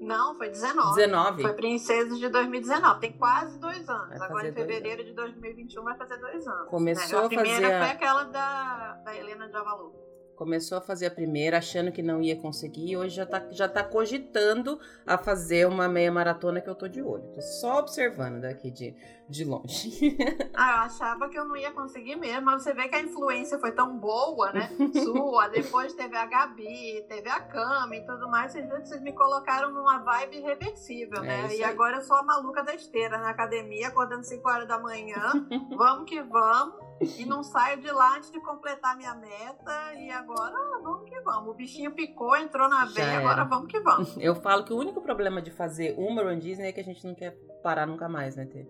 Não, 0.00 0.34
foi 0.34 0.50
19. 0.50 0.96
19. 0.96 1.42
Foi 1.42 1.52
Princesas 1.54 2.18
de 2.18 2.28
2019. 2.28 3.00
Tem 3.00 3.12
quase 3.12 3.58
dois 3.58 3.88
anos. 3.88 4.20
Agora 4.20 4.48
em 4.48 4.52
fevereiro 4.52 5.00
anos. 5.00 5.06
de 5.06 5.16
2021 5.16 5.82
vai 5.82 5.96
fazer 5.96 6.18
dois 6.18 6.46
anos. 6.46 6.68
Começou 6.68 7.20
né? 7.20 7.24
a, 7.24 7.28
primeira 7.28 7.68
fazer... 7.70 7.78
foi 7.78 7.90
aquela 7.90 8.24
da, 8.24 8.92
da 9.04 9.16
Helena 9.16 9.48
de 9.48 9.56
Avalu. 9.56 9.94
Começou 10.36 10.78
a 10.78 10.80
fazer 10.80 11.06
a 11.06 11.10
primeira 11.10 11.58
achando 11.58 11.92
que 11.92 12.02
não 12.02 12.20
ia 12.20 12.36
conseguir 12.36 12.90
e 12.90 12.96
hoje 12.96 13.16
já 13.16 13.26
tá, 13.26 13.46
já 13.50 13.68
tá 13.68 13.84
cogitando 13.84 14.80
a 15.06 15.16
fazer 15.16 15.66
uma 15.66 15.88
meia 15.88 16.10
maratona 16.10 16.60
que 16.60 16.68
eu 16.68 16.74
tô 16.74 16.88
de 16.88 17.00
olho. 17.02 17.24
Tô 17.34 17.40
só 17.40 17.78
observando 17.78 18.40
daqui 18.40 18.70
de, 18.70 18.96
de 19.28 19.44
longe. 19.44 20.16
ah, 20.54 20.70
eu 20.70 20.82
achava 20.82 21.28
que 21.28 21.38
eu 21.38 21.44
não 21.44 21.56
ia 21.56 21.70
conseguir 21.70 22.16
mesmo, 22.16 22.42
mas 22.42 22.62
você 22.62 22.74
vê 22.74 22.88
que 22.88 22.96
a 22.96 23.00
influência 23.00 23.58
foi 23.58 23.72
tão 23.72 23.96
boa, 23.98 24.52
né? 24.52 24.70
Sua, 25.04 25.48
depois 25.48 25.94
teve 25.94 26.16
a 26.16 26.26
Gabi, 26.26 27.04
teve 27.08 27.28
a 27.28 27.40
Cami 27.40 27.98
e 27.98 28.06
tudo 28.06 28.28
mais. 28.28 28.52
Vocês, 28.52 28.68
vocês 28.68 29.00
me 29.00 29.12
colocaram 29.12 29.72
numa 29.72 29.98
vibe 29.98 30.38
irreversível, 30.38 31.22
né? 31.22 31.46
É 31.50 31.56
e 31.56 31.64
agora 31.64 31.98
eu 31.98 32.02
sou 32.02 32.16
a 32.16 32.22
maluca 32.22 32.62
da 32.62 32.74
esteira 32.74 33.18
na 33.18 33.30
academia, 33.30 33.88
acordando 33.88 34.24
5 34.24 34.48
horas 34.48 34.68
da 34.68 34.78
manhã. 34.78 35.32
vamos 35.76 36.08
que 36.08 36.20
vamos 36.22 36.83
e 37.00 37.24
não 37.24 37.42
saio 37.42 37.80
de 37.80 37.90
lá 37.90 38.16
antes 38.16 38.30
de 38.30 38.40
completar 38.40 38.96
minha 38.96 39.14
meta. 39.14 39.94
E 39.94 40.10
agora 40.10 40.56
vamos 40.82 41.08
que 41.08 41.20
vamos. 41.20 41.50
O 41.50 41.54
bichinho 41.54 41.92
picou, 41.92 42.36
entrou 42.36 42.68
na 42.68 42.84
veia, 42.86 43.18
agora 43.18 43.44
vamos 43.44 43.70
que 43.70 43.80
vamos. 43.80 44.16
Eu 44.18 44.34
falo 44.34 44.64
que 44.64 44.72
o 44.72 44.78
único 44.78 45.00
problema 45.00 45.42
de 45.42 45.50
fazer 45.50 45.94
uma 45.98 46.22
Run 46.22 46.38
Disney 46.38 46.68
é 46.68 46.72
que 46.72 46.80
a 46.80 46.84
gente 46.84 47.06
não 47.06 47.14
quer 47.14 47.32
parar 47.62 47.86
nunca 47.86 48.08
mais, 48.08 48.36
né, 48.36 48.46
Tê? 48.46 48.66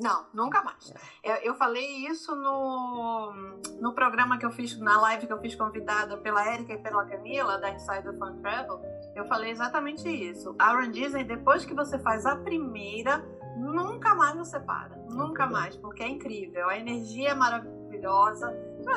Não, 0.00 0.26
nunca 0.32 0.62
mais. 0.62 0.92
É. 1.22 1.32
Eu, 1.32 1.52
eu, 1.52 1.54
falei 1.54 1.84
isso 2.06 2.34
no, 2.34 3.32
no 3.78 3.94
programa 3.94 4.38
que 4.38 4.46
eu 4.46 4.50
fiz, 4.50 4.78
na 4.78 5.00
live 5.00 5.26
que 5.26 5.32
eu 5.32 5.40
fiz 5.40 5.54
convidada 5.54 6.16
pela 6.16 6.46
Erika 6.52 6.72
e 6.72 6.78
pela 6.78 7.04
Camila, 7.04 7.58
da 7.58 7.70
Insider 7.70 8.16
Fun 8.18 8.40
Travel. 8.40 8.80
Eu 9.14 9.26
falei 9.26 9.50
exatamente 9.50 10.08
isso. 10.08 10.54
A 10.58 10.72
Run 10.72 10.90
Disney, 10.90 11.24
depois 11.24 11.64
que 11.64 11.74
você 11.74 11.98
faz 11.98 12.24
a 12.24 12.36
primeira, 12.36 13.22
nunca 13.56 14.14
mais 14.14 14.36
você 14.36 14.58
para. 14.60 14.96
Nunca 15.08 15.46
mais, 15.46 15.76
porque 15.76 16.02
é 16.02 16.08
incrível. 16.08 16.68
A 16.68 16.78
energia 16.78 17.30
é 17.30 17.34
maravilhosa. 17.34 18.52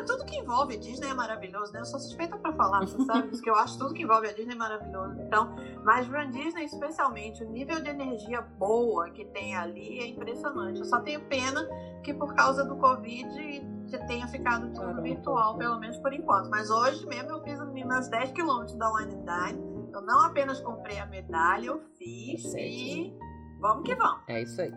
Tudo 0.08 0.26
que 0.26 0.38
envolve 0.38 0.78
Disney 0.78 1.10
é 1.10 1.14
maravilhoso, 1.14 1.72
né? 1.74 1.82
Eu 1.82 1.86
sou 1.86 2.00
suspeita 2.00 2.38
para 2.38 2.54
falar, 2.54 2.80
você 2.82 3.00
sabe? 3.06 3.30
Porque 3.30 3.50
eu 3.50 3.56
acho 3.56 3.78
tudo 3.78 3.94
que 3.94 4.04
envolve 4.04 4.28
a 4.28 4.34
Disney 4.34 4.54
é 4.54 4.58
maravilhoso. 4.58 5.22
Então, 5.22 5.56
mas 5.84 6.08
Run 6.08 6.32
Disney, 6.32 6.66
especialmente, 6.66 7.44
o 7.44 7.50
nível 7.50 7.82
de 7.82 7.90
energia 7.90 8.42
boa 8.42 9.10
que 9.10 9.26
tem 9.26 9.56
ali 9.56 10.00
é 10.00 10.08
impressionante. 10.08 10.80
Eu 10.80 10.86
só 10.86 11.00
tenho 11.02 11.22
pena 11.26 11.68
que 12.04 12.14
por 12.14 12.34
causa 12.34 12.64
do 12.64 12.76
Covid 12.78 13.76
tenha 14.08 14.28
ficado 14.28 14.68
tudo 14.68 14.80
Caramba. 14.80 15.02
virtual, 15.02 15.58
pelo 15.58 15.80
menos 15.80 15.98
por 15.98 16.14
enquanto. 16.14 16.50
Mas 16.50 16.70
hoje 16.70 17.06
mesmo 17.08 17.30
eu 17.30 17.44
fiz 17.44 17.60
meus 17.72 18.08
10 18.08 18.32
quilômetros 18.32 18.76
da 18.78 18.92
Wine 18.92 19.16
Dine. 19.16 19.92
Eu 19.94 20.02
não 20.02 20.26
apenas 20.26 20.60
comprei 20.60 21.00
a 21.00 21.06
medalha, 21.06 21.68
eu 21.68 21.80
fiz 21.98 22.54
é 22.54 22.68
e 22.68 23.18
Vamos 23.60 23.84
que 23.84 23.96
vamos. 23.96 24.22
É 24.28 24.42
isso 24.42 24.62
aí. 24.62 24.74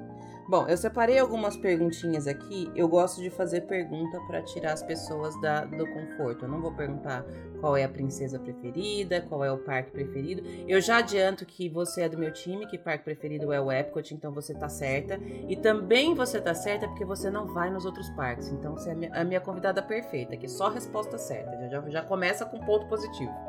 Bom, 0.48 0.66
eu 0.66 0.78
separei 0.78 1.18
algumas 1.18 1.58
perguntinhas 1.58 2.26
aqui. 2.26 2.72
Eu 2.74 2.88
gosto 2.88 3.20
de 3.20 3.28
fazer 3.28 3.62
pergunta 3.66 4.18
para 4.26 4.40
tirar 4.40 4.72
as 4.72 4.82
pessoas 4.82 5.38
da, 5.42 5.66
do 5.66 5.86
conforto. 5.86 6.46
Eu 6.46 6.48
não 6.48 6.58
vou 6.58 6.72
perguntar 6.72 7.22
qual 7.60 7.76
é 7.76 7.84
a 7.84 7.88
princesa 7.88 8.38
preferida, 8.38 9.20
qual 9.20 9.44
é 9.44 9.52
o 9.52 9.58
parque 9.58 9.90
preferido. 9.90 10.42
Eu 10.66 10.80
já 10.80 10.98
adianto 10.98 11.44
que 11.44 11.68
você 11.68 12.02
é 12.02 12.08
do 12.08 12.16
meu 12.16 12.32
time, 12.32 12.66
que 12.66 12.78
parque 12.78 13.04
preferido 13.04 13.52
é 13.52 13.60
o 13.60 13.70
Epcot, 13.70 14.14
então 14.14 14.32
você 14.32 14.54
tá 14.54 14.70
certa. 14.70 15.20
E 15.46 15.54
também 15.54 16.14
você 16.14 16.40
tá 16.40 16.54
certa 16.54 16.88
porque 16.88 17.04
você 17.04 17.30
não 17.30 17.46
vai 17.48 17.68
nos 17.68 17.84
outros 17.84 18.08
parques. 18.10 18.48
Então 18.48 18.72
você 18.72 18.88
é 18.88 19.20
a 19.20 19.24
minha, 19.24 19.42
convidada 19.42 19.82
perfeita, 19.82 20.34
que 20.34 20.48
só 20.48 20.70
resposta 20.70 21.18
certa. 21.18 21.68
Já, 21.68 21.90
já 21.90 22.02
começa 22.02 22.46
com 22.46 22.58
ponto 22.60 22.86
positivo 22.86 23.47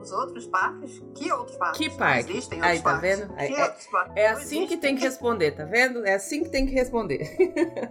os 0.00 0.12
outros 0.12 0.46
parques? 0.46 1.02
Que 1.14 1.30
outros 1.32 1.56
parques? 1.56 1.78
Que 1.78 1.96
parque? 1.96 2.32
Existem 2.32 2.62
Aí, 2.62 2.78
tá 2.78 2.92
parques. 2.92 3.18
vendo? 3.18 3.34
Aí, 3.36 3.54
é, 3.54 4.22
é 4.22 4.28
assim 4.28 4.66
que 4.66 4.76
tem 4.76 4.96
que 4.96 5.02
responder, 5.02 5.52
tá 5.52 5.64
vendo? 5.64 6.04
É 6.06 6.14
assim 6.14 6.42
que 6.42 6.48
tem 6.48 6.66
que 6.66 6.72
responder. 6.72 7.36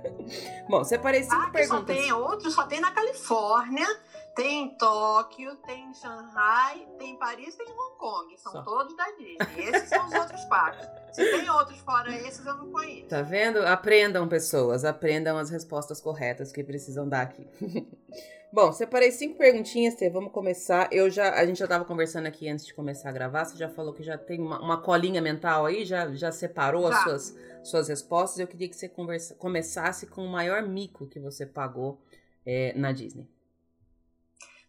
Bom, 0.68 0.84
separei 0.84 1.24
cinco 1.24 1.36
parque 1.36 1.52
perguntas. 1.52 1.96
Só 1.96 2.02
tem 2.02 2.14
outros, 2.14 2.54
só 2.54 2.64
tem 2.64 2.80
na 2.80 2.92
Califórnia, 2.92 3.88
tem 4.36 4.64
em 4.64 4.78
Tóquio, 4.78 5.56
tem 5.68 5.90
em 5.90 5.94
Shanghai, 5.94 6.88
tem 6.98 7.12
em 7.12 7.20
Paris, 7.20 7.56
tem 7.56 7.68
em 7.68 7.72
Hong 7.72 7.98
Kong. 7.98 8.38
São 8.38 8.52
só. 8.52 8.62
todos 8.64 8.96
da 8.96 9.06
Disney. 9.12 9.70
Esses 9.70 9.90
são 9.90 10.08
os 10.08 10.14
outros 10.14 10.44
parques. 10.46 10.88
Se 11.12 11.24
tem 11.30 11.50
outros 11.50 11.78
fora 11.80 12.16
esses, 12.16 12.46
eu 12.46 12.56
não 12.56 12.72
conheço. 12.72 13.08
Tá 13.08 13.22
vendo? 13.22 13.60
Aprendam, 13.66 14.28
pessoas. 14.28 14.86
Aprendam 14.86 15.38
as 15.38 15.50
respostas 15.50 16.00
corretas 16.00 16.52
que 16.52 16.64
precisam 16.64 17.08
dar 17.08 17.22
aqui. 17.22 17.48
Bom, 18.52 18.72
separei 18.72 19.12
cinco 19.12 19.38
perguntinhas, 19.38 19.94
Tê. 19.94 20.10
Vamos 20.10 20.32
começar. 20.32 20.90
Eu 20.92 21.08
já, 21.10 21.36
a 21.36 21.46
gente 21.46 21.60
já 21.60 21.66
estava 21.66 21.86
conversando 21.86 22.26
aqui 22.26 22.50
antes 22.50 22.66
de 22.66 22.74
começar 22.74 23.10
a 23.10 23.12
gravar. 23.12 23.46
Você 23.46 23.56
já 23.56 23.70
falou 23.70 23.94
que 23.94 24.02
já 24.02 24.18
tem 24.18 24.42
uma, 24.42 24.60
uma 24.60 24.82
colinha 24.82 25.22
mental 25.22 25.68
aí, 25.68 25.86
já, 25.86 26.12
já 26.14 26.32
separou 26.32 26.90
já. 26.90 26.98
as 26.98 27.04
suas, 27.04 27.38
suas 27.64 27.88
respostas. 27.90 28.40
Eu 28.40 28.48
queria 28.48 28.68
que 28.68 28.76
você 28.76 28.90
conversa, 28.90 29.36
começasse 29.36 30.08
com 30.08 30.26
o 30.26 30.28
maior 30.28 30.64
mico 30.64 31.06
que 31.06 31.20
você 31.20 31.46
pagou 31.46 32.02
é, 32.44 32.74
na 32.76 32.92
Disney. 32.92 33.30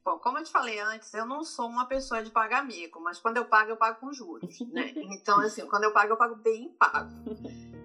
Bom, 0.04 0.18
como 0.18 0.38
eu 0.38 0.44
te 0.44 0.50
falei 0.50 0.78
antes, 0.80 1.12
eu 1.14 1.24
não 1.24 1.42
sou 1.42 1.66
uma 1.66 1.86
pessoa 1.86 2.22
de 2.22 2.30
pagar 2.30 2.64
mico, 2.64 3.00
mas 3.00 3.18
quando 3.18 3.38
eu 3.38 3.46
pago, 3.46 3.70
eu 3.70 3.76
pago 3.76 4.00
com 4.00 4.12
juros, 4.12 4.60
né? 4.72 4.92
Então, 4.96 5.40
assim, 5.40 5.66
quando 5.66 5.84
eu 5.84 5.92
pago, 5.92 6.12
eu 6.12 6.16
pago 6.16 6.36
bem 6.36 6.68
pago. 6.78 7.10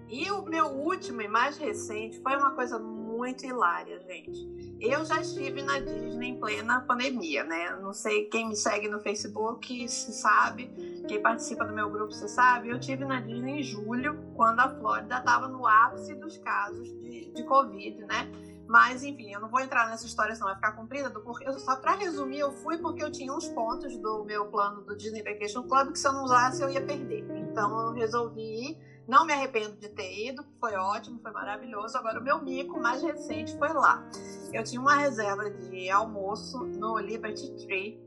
E 0.08 0.30
o 0.30 0.42
meu 0.42 0.66
último 0.66 1.20
e 1.20 1.28
mais 1.28 1.56
recente 1.56 2.20
foi 2.20 2.36
uma 2.36 2.52
coisa 2.52 2.78
muito 2.78 3.44
hilária, 3.44 3.98
gente. 4.00 4.65
Eu 4.80 5.04
já 5.04 5.20
estive 5.20 5.62
na 5.62 5.78
Disney 5.78 6.30
em 6.30 6.40
plena 6.40 6.80
pandemia, 6.82 7.44
né? 7.44 7.76
Não 7.80 7.94
sei 7.94 8.26
quem 8.26 8.48
me 8.48 8.56
segue 8.56 8.88
no 8.88 9.00
Facebook 9.00 9.88
se 9.88 10.12
sabe, 10.12 10.66
quem 11.08 11.20
participa 11.22 11.64
do 11.64 11.72
meu 11.72 11.90
grupo 11.90 12.12
se 12.12 12.28
sabe. 12.28 12.68
Eu 12.68 12.76
estive 12.76 13.04
na 13.04 13.20
Disney 13.20 13.60
em 13.60 13.62
julho, 13.62 14.18
quando 14.34 14.60
a 14.60 14.68
Flórida 14.68 15.18
estava 15.18 15.48
no 15.48 15.66
ápice 15.66 16.14
dos 16.14 16.36
casos 16.38 16.88
de, 17.00 17.32
de 17.32 17.42
Covid, 17.44 18.04
né? 18.04 18.30
Mas, 18.68 19.04
enfim, 19.04 19.32
eu 19.32 19.40
não 19.40 19.48
vou 19.48 19.60
entrar 19.60 19.88
nessa 19.88 20.06
história, 20.06 20.34
senão 20.34 20.48
vai 20.48 20.56
ficar 20.56 20.72
comprida. 20.72 21.08
Porque, 21.10 21.50
só 21.52 21.76
para 21.76 21.94
resumir, 21.94 22.40
eu 22.40 22.52
fui 22.52 22.76
porque 22.78 23.02
eu 23.02 23.12
tinha 23.12 23.32
uns 23.32 23.48
pontos 23.48 23.96
do 23.98 24.24
meu 24.24 24.46
plano 24.46 24.82
do 24.82 24.96
Disney 24.96 25.22
Vacation 25.22 25.62
Club 25.62 25.92
que 25.92 25.98
se 25.98 26.06
eu 26.06 26.12
não 26.12 26.24
usasse 26.24 26.62
eu 26.62 26.68
ia 26.68 26.84
perder. 26.84 27.24
Então 27.30 27.86
eu 27.86 27.92
resolvi 27.92 28.70
ir 28.70 28.95
não 29.06 29.24
me 29.24 29.32
arrependo 29.32 29.76
de 29.76 29.88
ter 29.88 30.28
ido, 30.28 30.44
foi 30.60 30.74
ótimo, 30.74 31.20
foi 31.20 31.30
maravilhoso. 31.30 31.96
Agora, 31.96 32.18
o 32.18 32.22
meu 32.22 32.42
mico 32.42 32.80
mais 32.80 33.02
recente 33.02 33.56
foi 33.58 33.72
lá. 33.72 34.02
Eu 34.52 34.64
tinha 34.64 34.80
uma 34.80 34.96
reserva 34.96 35.50
de 35.50 35.90
almoço 35.90 36.58
no 36.64 36.98
Liberty 36.98 37.50
Tree 37.66 38.00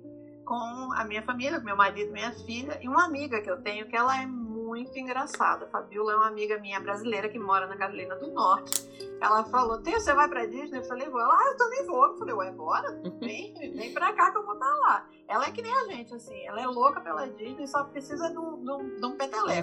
com 0.46 0.92
a 0.94 1.04
minha 1.06 1.22
família, 1.22 1.60
meu 1.60 1.76
marido, 1.76 2.12
minha 2.12 2.32
filha 2.32 2.80
e 2.82 2.88
uma 2.88 3.06
amiga 3.06 3.40
que 3.40 3.50
eu 3.50 3.62
tenho, 3.62 3.88
que 3.88 3.96
ela 3.96 4.20
é 4.20 4.26
muito 4.70 4.98
engraçada. 4.98 5.66
A 5.66 5.70
Fabiola 5.70 6.14
é 6.14 6.16
uma 6.16 6.28
amiga 6.28 6.60
minha 6.60 6.80
brasileira 6.80 7.28
que 7.28 7.40
mora 7.40 7.66
na 7.66 7.76
Carolina 7.76 8.16
do 8.16 8.32
Norte. 8.32 8.88
Ela 9.20 9.44
falou: 9.46 9.82
Tem, 9.82 9.96
você 9.96 10.14
vai 10.14 10.30
pra 10.30 10.46
Disney? 10.46 10.78
Eu 10.78 10.84
falei: 10.84 11.10
Vou. 11.10 11.20
Ela, 11.20 11.34
ah, 11.34 11.52
eu 11.52 11.58
também 11.58 11.86
vou. 11.88 12.06
Eu 12.06 12.18
falei: 12.18 12.36
Ué, 12.36 12.52
bora? 12.52 13.02
Vem, 13.20 13.54
vem 13.54 13.94
pra 13.94 14.14
cá 14.14 14.32
que 14.32 14.38
eu 14.38 14.46
vou 14.46 14.54
estar 14.54 14.74
lá. 14.76 15.10
Ela 15.28 15.48
é 15.48 15.52
que 15.52 15.62
nem 15.62 15.74
a 15.74 15.86
gente, 15.86 16.14
assim. 16.14 16.46
Ela 16.46 16.62
é 16.62 16.68
louca 16.68 17.02
pela 17.02 17.28
Disney, 17.28 17.68
só 17.68 17.84
precisa 17.84 18.30
de 18.30 18.38
um, 18.38 18.64
de 18.64 18.72
um, 18.72 18.96
de 18.96 19.06
um 19.06 19.18
peteleco, 19.18 19.48
né? 19.48 19.60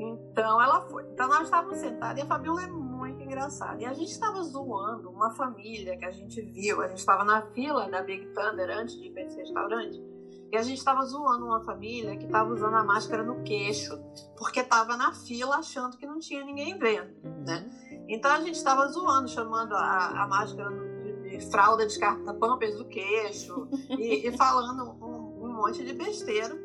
Então 0.00 0.62
ela 0.62 0.82
foi. 0.88 1.04
Então 1.12 1.28
nós 1.28 1.42
estávamos 1.42 1.78
sentados 1.78 2.20
e 2.20 2.24
a 2.24 2.26
Fabiola 2.26 2.62
é 2.62 2.66
muito 2.68 3.22
engraçada. 3.22 3.80
E 3.80 3.84
a 3.84 3.92
gente 3.92 4.10
estava 4.10 4.42
zoando 4.42 5.10
uma 5.10 5.30
família 5.34 5.96
que 5.96 6.04
a 6.04 6.10
gente 6.10 6.40
viu. 6.40 6.80
A 6.82 6.88
gente 6.88 6.98
estava 6.98 7.24
na 7.24 7.42
fila 7.52 7.88
da 7.88 8.02
Big 8.02 8.26
Thunder 8.34 8.70
antes 8.70 8.94
de 8.96 9.06
ir 9.06 9.12
para 9.12 9.22
esse 9.22 9.36
restaurante. 9.36 10.07
E 10.50 10.56
a 10.56 10.62
gente 10.62 10.78
estava 10.78 11.04
zoando 11.04 11.44
uma 11.44 11.62
família 11.62 12.16
que 12.16 12.24
estava 12.24 12.52
usando 12.52 12.74
a 12.74 12.82
máscara 12.82 13.22
no 13.22 13.42
queixo, 13.42 13.98
porque 14.36 14.60
estava 14.60 14.96
na 14.96 15.12
fila 15.12 15.56
achando 15.56 15.96
que 15.98 16.06
não 16.06 16.18
tinha 16.18 16.42
ninguém 16.42 16.78
vendo, 16.78 17.14
né? 17.46 17.68
Então 18.08 18.30
a 18.30 18.40
gente 18.40 18.54
estava 18.54 18.86
zoando, 18.88 19.28
chamando 19.28 19.74
a, 19.74 20.22
a 20.22 20.26
máscara 20.26 20.70
de, 21.02 21.38
de 21.38 21.50
fralda 21.50 21.84
descarta 21.84 22.32
pampers 22.32 22.76
do 22.76 22.86
queixo 22.86 23.68
e, 23.90 24.26
e 24.26 24.36
falando 24.38 24.84
um, 25.04 25.44
um 25.44 25.52
monte 25.52 25.84
de 25.84 25.92
besteira. 25.92 26.56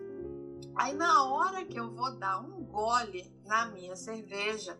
Aí 0.75 0.93
na 0.93 1.25
hora 1.25 1.65
que 1.65 1.77
eu 1.77 1.93
vou 1.93 2.17
dar 2.17 2.39
um 2.39 2.63
gole 2.63 3.35
na 3.45 3.65
minha 3.65 3.97
cerveja, 3.97 4.79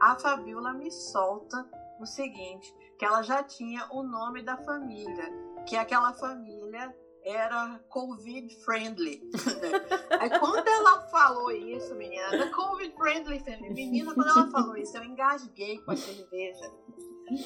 a 0.00 0.16
Fabiola 0.16 0.72
me 0.72 0.90
solta 0.90 1.64
o 2.00 2.06
seguinte, 2.06 2.74
que 2.98 3.04
ela 3.04 3.22
já 3.22 3.44
tinha 3.44 3.86
o 3.92 4.02
nome 4.02 4.42
da 4.42 4.56
família, 4.56 5.30
que 5.66 5.76
aquela 5.76 6.12
família 6.14 6.92
era 7.24 7.80
Covid 7.88 8.54
friendly. 8.64 9.22
Aí 10.18 10.30
quando 10.38 10.66
ela 10.66 11.02
falou 11.08 11.50
isso, 11.50 11.94
menina, 11.94 12.50
Covid 12.50 12.94
friendly 12.96 13.40
family, 13.40 13.74
menina, 13.74 14.14
quando 14.14 14.28
ela 14.28 14.50
falou 14.50 14.76
isso, 14.76 14.96
eu 14.96 15.04
engasguei 15.04 15.78
com 15.78 15.92
a 15.92 15.96
cerveja. 15.96 16.70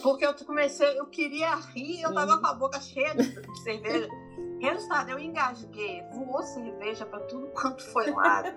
Porque 0.02 0.24
eu 0.24 0.34
comecei, 0.46 0.98
eu 0.98 1.06
queria 1.06 1.54
rir, 1.56 2.00
eu 2.02 2.14
tava 2.14 2.38
com 2.38 2.46
a 2.46 2.54
boca 2.54 2.80
cheia 2.80 3.14
de 3.14 3.62
cerveja. 3.62 4.08
Resultado, 4.60 5.10
eu 5.10 5.18
engasguei, 5.18 6.02
voou 6.10 6.42
cerveja 6.42 7.04
para 7.04 7.20
tudo 7.26 7.48
quanto 7.48 7.82
foi 7.92 8.10
lado. 8.10 8.48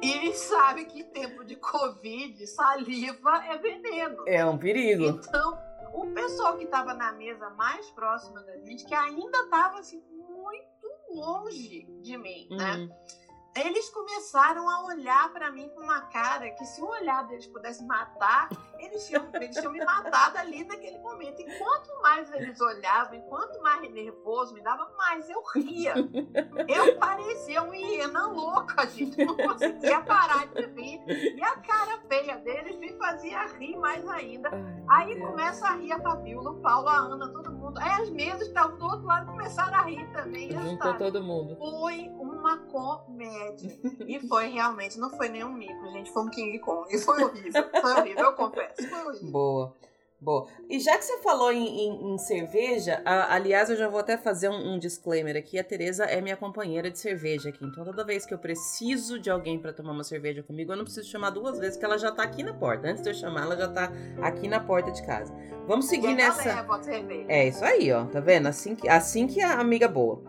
e 0.00 0.32
sabe 0.32 0.86
que 0.86 1.04
tempo 1.04 1.44
de 1.44 1.56
Covid, 1.56 2.46
saliva 2.46 3.44
é 3.44 3.58
veneno. 3.58 4.24
É 4.26 4.44
um 4.46 4.56
perigo. 4.56 5.04
Então, 5.04 5.58
o 5.92 6.12
pessoal 6.12 6.56
que 6.56 6.64
estava 6.64 6.94
na 6.94 7.12
mesa 7.12 7.50
mais 7.50 7.90
próxima 7.90 8.42
da 8.42 8.56
gente, 8.58 8.84
que 8.84 8.94
ainda 8.94 9.38
estava 9.38 9.78
assim, 9.78 10.02
muito 10.10 10.88
longe 11.10 11.84
de 12.00 12.16
mim, 12.16 12.48
né? 12.50 12.74
uhum. 12.74 12.86
né? 12.86 12.96
Eles 13.54 13.90
começaram 13.90 14.68
a 14.68 14.86
olhar 14.86 15.30
para 15.32 15.50
mim 15.50 15.68
com 15.70 15.82
uma 15.82 16.00
cara 16.02 16.50
que 16.50 16.64
se 16.64 16.80
o 16.80 16.86
olhar 16.86 17.26
deles 17.26 17.46
pudesse 17.46 17.84
matar, 17.84 18.48
eles 18.78 19.06
tinham, 19.06 19.28
eles 19.34 19.56
tinham 19.56 19.72
me 19.72 19.84
matado 19.84 20.38
ali 20.38 20.64
naquele 20.64 20.98
momento. 20.98 21.40
E 21.40 21.58
quanto 21.58 22.02
mais 22.02 22.32
eles 22.32 22.60
olhavam, 22.60 23.14
e 23.14 23.22
quanto 23.28 23.60
mais 23.60 23.90
nervoso 23.92 24.54
me 24.54 24.62
dava, 24.62 24.90
mais 24.96 25.28
eu 25.28 25.42
ria. 25.54 25.94
Eu 26.68 26.98
parecia 26.98 27.62
uma 27.62 27.76
hiena 27.76 28.26
louca, 28.26 28.86
gente. 28.86 29.22
Não 29.24 29.36
conseguia 29.36 30.00
parar 30.00 30.46
de 30.46 30.66
rir. 30.66 31.02
E 31.36 31.42
a 31.42 31.56
cara 31.56 32.00
feia 32.08 32.36
deles 32.38 32.78
me 32.78 32.96
fazia 32.96 33.46
rir 33.46 33.76
mais 33.76 34.06
ainda. 34.08 34.50
Ai, 34.88 35.10
Aí 35.10 35.18
começa 35.18 35.66
a 35.66 35.76
rir 35.76 35.90
a 35.90 36.00
Fabiola, 36.00 36.50
o 36.50 36.60
Paulo, 36.60 36.88
a 36.88 36.96
Ana, 36.98 37.28
todo 37.28 37.50
mundo. 37.50 37.78
Aí 37.78 38.02
as 38.02 38.10
mesas 38.10 38.46
estavam 38.46 38.78
do 38.78 38.84
outro 38.84 39.06
lado 39.06 39.26
começaram 39.26 39.74
a 39.74 39.82
rir 39.82 40.06
também. 40.12 40.52
Juntou 40.52 40.94
todo 40.94 41.22
mundo. 41.22 41.56
Foi 41.56 42.08
uma 42.40 42.58
comédia. 42.58 43.78
E 44.06 44.18
foi 44.26 44.48
realmente, 44.48 44.98
não 44.98 45.10
foi 45.10 45.28
nenhum 45.28 45.52
mico, 45.52 45.90
gente. 45.92 46.12
Foi 46.12 46.22
um 46.22 46.30
King 46.30 46.58
Kong. 46.58 46.86
E 46.90 46.98
foi 46.98 47.22
horrível. 47.22 47.70
Foi 47.80 47.92
horrível, 47.92 48.24
eu 48.24 48.32
confesso. 48.32 48.88
Foi 48.88 49.06
horrível. 49.06 49.30
Boa. 49.30 49.76
Boa. 50.20 50.46
E 50.68 50.78
já 50.78 50.98
que 50.98 51.04
você 51.04 51.16
falou 51.18 51.50
em, 51.50 51.66
em, 51.66 52.12
em 52.12 52.18
cerveja, 52.18 53.00
a, 53.06 53.34
aliás, 53.34 53.70
eu 53.70 53.76
já 53.76 53.88
vou 53.88 53.98
até 53.98 54.18
fazer 54.18 54.50
um, 54.50 54.74
um, 54.74 54.78
disclaimer 54.78 55.34
aqui. 55.34 55.58
A 55.58 55.64
Tereza 55.64 56.04
é 56.04 56.20
minha 56.20 56.36
companheira 56.36 56.90
de 56.90 56.98
cerveja 56.98 57.48
aqui. 57.48 57.64
Então, 57.64 57.84
toda 57.84 58.04
vez 58.04 58.26
que 58.26 58.34
eu 58.34 58.38
preciso 58.38 59.18
de 59.18 59.30
alguém 59.30 59.58
para 59.58 59.72
tomar 59.72 59.92
uma 59.92 60.04
cerveja 60.04 60.42
comigo, 60.42 60.72
eu 60.72 60.76
não 60.76 60.84
preciso 60.84 61.08
chamar 61.08 61.30
duas 61.30 61.58
vezes, 61.58 61.76
porque 61.76 61.86
ela 61.86 61.96
já 61.96 62.12
tá 62.12 62.22
aqui 62.22 62.42
na 62.42 62.52
porta. 62.52 62.88
Antes 62.88 63.02
de 63.02 63.08
eu 63.08 63.14
chamar, 63.14 63.44
ela 63.44 63.56
já 63.56 63.68
tá 63.68 63.90
aqui 64.20 64.46
na 64.46 64.60
porta 64.60 64.92
de 64.92 65.02
casa. 65.06 65.34
Vamos 65.66 65.86
seguir 65.86 66.14
nessa. 66.14 66.66
É 67.26 67.48
isso 67.48 67.64
aí, 67.64 67.90
ó. 67.90 68.04
Tá 68.04 68.20
vendo? 68.20 68.46
Assim 68.46 68.74
que, 68.74 68.88
assim 68.90 69.26
que 69.26 69.40
a 69.40 69.58
amiga 69.58 69.88
boa. 69.88 70.22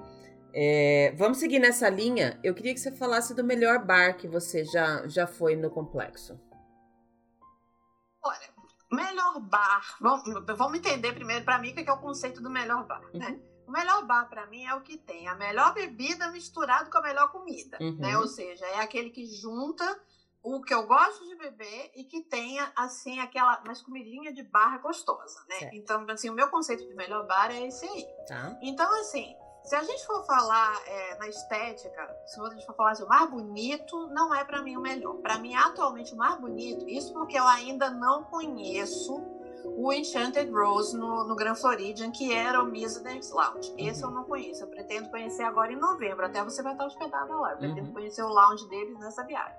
É, 0.53 1.13
vamos 1.17 1.38
seguir 1.38 1.60
nessa 1.60 1.89
linha. 1.89 2.39
Eu 2.43 2.53
queria 2.53 2.74
que 2.74 2.79
você 2.79 2.91
falasse 2.91 3.33
do 3.33 3.44
melhor 3.44 3.85
bar 3.85 4.18
que 4.18 4.27
você 4.27 4.64
já, 4.66 5.07
já 5.07 5.25
foi 5.25 5.55
no 5.55 5.70
complexo. 5.70 6.40
Olha, 8.24 8.50
melhor 8.92 9.40
bar. 9.40 9.98
Vamos, 10.00 10.24
vamos 10.57 10.77
entender 10.77 11.14
primeiro 11.14 11.46
para 11.46 11.57
mim 11.57 11.72
o 11.72 11.74
que 11.75 11.90
é 11.90 11.94
o 11.94 11.98
conceito 11.98 12.42
do 12.42 12.50
melhor 12.50 12.85
bar, 12.85 13.01
né? 13.01 13.09
uhum. 13.14 13.20
né? 13.20 13.40
O 13.68 13.72
melhor 13.72 14.05
bar 14.05 14.27
para 14.27 14.46
mim 14.48 14.66
é 14.66 14.75
o 14.75 14.81
que 14.81 14.98
tem 14.98 15.29
a 15.29 15.35
melhor 15.35 15.74
bebida 15.74 16.29
misturado 16.29 16.90
com 16.90 16.98
a 16.98 17.01
melhor 17.01 17.31
comida, 17.31 17.77
uhum. 17.79 17.96
né? 17.98 18.18
Ou 18.18 18.27
seja, 18.27 18.66
é 18.66 18.81
aquele 18.81 19.09
que 19.09 19.25
junta 19.25 19.85
o 20.44 20.61
que 20.61 20.74
eu 20.74 20.85
gosto 20.87 21.25
de 21.25 21.35
beber 21.35 21.92
e 21.96 22.03
que 22.03 22.22
tenha 22.24 22.72
assim 22.75 23.20
aquela 23.20 23.61
mais 23.66 23.81
comidinha 23.81 24.33
de 24.33 24.44
barra 24.44 24.79
gostosa, 24.79 25.40
né? 25.48 25.59
Certo. 25.59 25.75
Então, 25.75 26.05
assim, 26.09 26.29
o 26.29 26.33
meu 26.33 26.50
conceito 26.50 26.85
de 26.85 26.94
melhor 26.96 27.25
bar 27.27 27.51
é 27.51 27.68
esse 27.68 27.85
aí. 27.85 28.05
Tá. 28.27 28.57
Então, 28.61 28.92
assim, 29.00 29.35
se 29.63 29.75
a 29.75 29.83
gente 29.83 30.05
for 30.05 30.25
falar 30.25 30.81
é, 30.87 31.17
na 31.17 31.27
estética, 31.27 32.17
se 32.25 32.41
a 32.41 32.50
gente 32.50 32.65
for 32.65 32.75
falar 32.75 32.91
assim, 32.91 33.03
o 33.03 33.07
mais 33.07 33.29
bonito 33.29 34.07
não 34.07 34.33
é 34.33 34.43
para 34.43 34.61
mim 34.61 34.75
o 34.75 34.81
melhor. 34.81 35.15
Para 35.17 35.37
mim, 35.37 35.53
atualmente, 35.55 36.13
o 36.13 36.17
mais 36.17 36.39
bonito, 36.39 36.87
isso 36.87 37.13
porque 37.13 37.37
eu 37.37 37.47
ainda 37.47 37.89
não 37.89 38.24
conheço 38.24 39.21
o 39.63 39.93
Enchanted 39.93 40.51
Rose 40.51 40.97
no, 40.97 41.24
no 41.24 41.35
Grand 41.35 41.55
Floridian, 41.55 42.11
que 42.11 42.33
era 42.33 42.61
o 42.61 42.65
Misedance 42.65 43.31
Lounge. 43.31 43.74
Esse 43.77 44.03
eu 44.03 44.09
não 44.09 44.24
conheço. 44.24 44.63
Eu 44.63 44.67
pretendo 44.67 45.09
conhecer 45.09 45.43
agora 45.43 45.71
em 45.71 45.79
novembro. 45.79 46.25
Até 46.25 46.43
você 46.43 46.63
vai 46.63 46.74
estar 46.74 46.85
hospedada 46.85 47.33
lá. 47.35 47.51
Eu 47.51 47.57
pretendo 47.57 47.87
uhum. 47.87 47.93
conhecer 47.93 48.24
o 48.24 48.29
lounge 48.29 48.67
deles 48.69 48.97
nessa 49.00 49.24
viagem. 49.24 49.57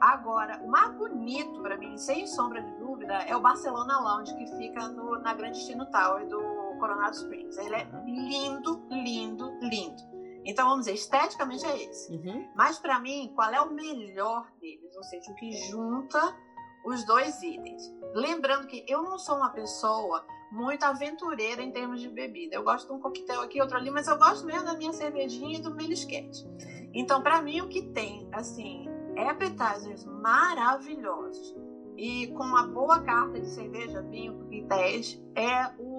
Agora, 0.00 0.58
o 0.62 0.68
mais 0.68 0.92
bonito 0.94 1.60
para 1.60 1.76
mim, 1.76 1.96
sem 1.98 2.26
sombra 2.26 2.62
de 2.62 2.72
dúvida, 2.78 3.14
é 3.26 3.36
o 3.36 3.40
Barcelona 3.40 3.98
Lounge, 4.00 4.34
que 4.34 4.46
fica 4.56 4.88
no, 4.88 5.18
na 5.18 5.34
Grand 5.34 5.52
Destino 5.52 5.84
Tower 5.86 6.26
do 6.26 6.40
Coronado 6.80 7.14
Springs. 7.14 7.56
Ele 7.58 7.74
é 7.76 7.88
lindo, 8.04 8.82
lindo, 8.90 9.50
lindo. 9.60 10.02
Então, 10.44 10.66
vamos 10.66 10.86
dizer, 10.86 10.94
esteticamente 10.94 11.64
é 11.66 11.84
esse. 11.84 12.12
Uhum. 12.12 12.50
Mas, 12.56 12.78
para 12.78 12.98
mim, 12.98 13.30
qual 13.34 13.50
é 13.50 13.60
o 13.60 13.70
melhor 13.70 14.50
deles? 14.60 14.96
Ou 14.96 15.04
seja, 15.04 15.30
o 15.30 15.34
que 15.34 15.52
junta 15.68 16.36
os 16.84 17.04
dois 17.04 17.42
itens. 17.42 17.94
Lembrando 18.14 18.66
que 18.66 18.84
eu 18.88 19.02
não 19.02 19.18
sou 19.18 19.36
uma 19.36 19.50
pessoa 19.50 20.24
muito 20.50 20.82
aventureira 20.82 21.62
em 21.62 21.70
termos 21.70 22.00
de 22.00 22.08
bebida. 22.08 22.56
Eu 22.56 22.64
gosto 22.64 22.88
de 22.88 22.94
um 22.94 23.00
coquetel 23.00 23.42
aqui, 23.42 23.60
outro 23.60 23.76
ali, 23.76 23.90
mas 23.90 24.08
eu 24.08 24.18
gosto 24.18 24.44
mesmo 24.44 24.64
da 24.64 24.74
minha 24.74 24.92
cervejinha 24.92 25.58
e 25.58 25.62
do 25.62 25.74
melisquete. 25.74 26.44
Então, 26.92 27.22
para 27.22 27.40
mim, 27.40 27.60
o 27.60 27.68
que 27.68 27.82
tem, 27.82 28.28
assim, 28.32 28.88
appetizers 29.16 30.04
maravilhosos 30.04 31.54
e 31.96 32.28
com 32.28 32.42
uma 32.42 32.66
boa 32.66 33.00
carta 33.02 33.38
de 33.38 33.48
cerveja, 33.48 34.02
vinho 34.02 34.48
e 34.50 34.62
10 34.62 35.22
é 35.36 35.70
o 35.78 35.89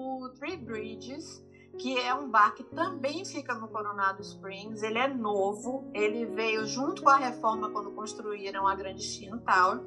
Three 0.42 0.56
Bridges, 0.56 1.40
que 1.78 1.96
é 1.96 2.12
um 2.12 2.28
bar 2.28 2.52
que 2.56 2.64
também 2.64 3.24
fica 3.24 3.54
no 3.54 3.68
Coronado 3.68 4.20
Springs. 4.22 4.82
Ele 4.82 4.98
é 4.98 5.06
novo, 5.06 5.88
ele 5.94 6.26
veio 6.26 6.66
junto 6.66 7.00
com 7.00 7.10
a 7.10 7.16
reforma 7.16 7.70
quando 7.70 7.92
construíram 7.92 8.66
a 8.66 8.74
Grande 8.74 9.04
Chino 9.04 9.38
Tower. 9.38 9.80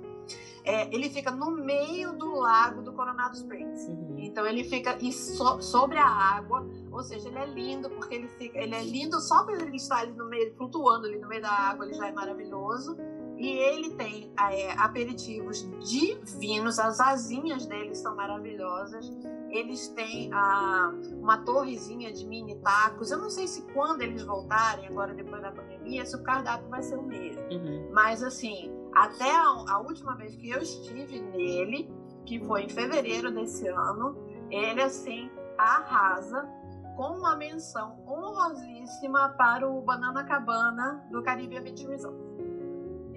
É, 0.63 0.95
ele 0.95 1.09
fica 1.09 1.29
no 1.29 1.51
meio 1.51 2.13
do 2.13 2.35
lago 2.35 2.81
do 2.81 2.93
Coronado 2.93 3.35
Springs. 3.35 3.85
Uhum. 3.89 4.15
Então 4.17 4.47
ele 4.47 4.63
fica 4.63 4.97
so, 5.11 5.61
sobre 5.61 5.97
a 5.97 6.07
água, 6.07 6.65
ou 6.89 7.03
seja, 7.03 7.27
ele 7.27 7.37
é 7.37 7.45
lindo 7.47 7.89
porque 7.89 8.15
ele 8.15 8.29
fica, 8.29 8.57
ele 8.57 8.73
é 8.73 8.81
lindo 8.81 9.19
só 9.19 9.43
por 9.43 9.61
ele 9.61 9.75
estar 9.75 9.99
ali 9.99 10.13
no 10.13 10.29
meio, 10.29 10.55
flutuando 10.55 11.05
ali 11.05 11.19
no 11.19 11.27
meio 11.27 11.41
da 11.41 11.51
água, 11.51 11.85
ele 11.85 11.95
já 11.95 12.07
é 12.07 12.13
maravilhoso. 12.13 12.95
E 13.37 13.47
ele 13.47 13.89
tem 13.91 14.31
é, 14.39 14.71
aperitivos 14.77 15.67
divinos, 15.79 16.79
as 16.79 16.99
asinhas 16.99 17.65
deles 17.65 17.97
são 17.97 18.15
maravilhosas. 18.15 19.11
Eles 19.49 19.89
têm 19.89 20.31
a, 20.33 20.93
uma 21.13 21.37
torrezinha 21.39 22.11
de 22.13 22.25
mini 22.25 22.55
tacos. 22.59 23.11
Eu 23.11 23.17
não 23.17 23.29
sei 23.29 23.47
se 23.47 23.61
quando 23.73 24.01
eles 24.01 24.23
voltarem, 24.23 24.87
agora 24.87 25.13
depois 25.13 25.41
da 25.41 25.51
pandemia, 25.51 26.05
se 26.05 26.15
o 26.15 26.23
cardápio 26.23 26.69
vai 26.69 26.81
ser 26.81 26.97
o 26.97 27.03
mesmo. 27.03 27.41
Uhum. 27.51 27.89
Mas 27.93 28.23
assim, 28.23 28.71
até 28.93 29.29
a, 29.31 29.65
a 29.69 29.79
última 29.79 30.15
vez 30.15 30.35
que 30.35 30.49
eu 30.49 30.61
estive 30.61 31.21
nele, 31.21 31.93
que 32.25 32.39
foi 32.45 32.63
em 32.63 32.69
fevereiro 32.69 33.31
desse 33.31 33.67
ano, 33.67 34.17
ele 34.49 34.81
assim 34.81 35.29
arrasa 35.57 36.47
com 36.95 37.17
uma 37.17 37.35
menção 37.35 37.97
honrosíssima 38.07 39.29
para 39.37 39.69
o 39.69 39.81
Banana 39.81 40.23
Cabana 40.23 41.05
do 41.11 41.21
Caribe 41.21 41.55
Resort. 41.59 42.34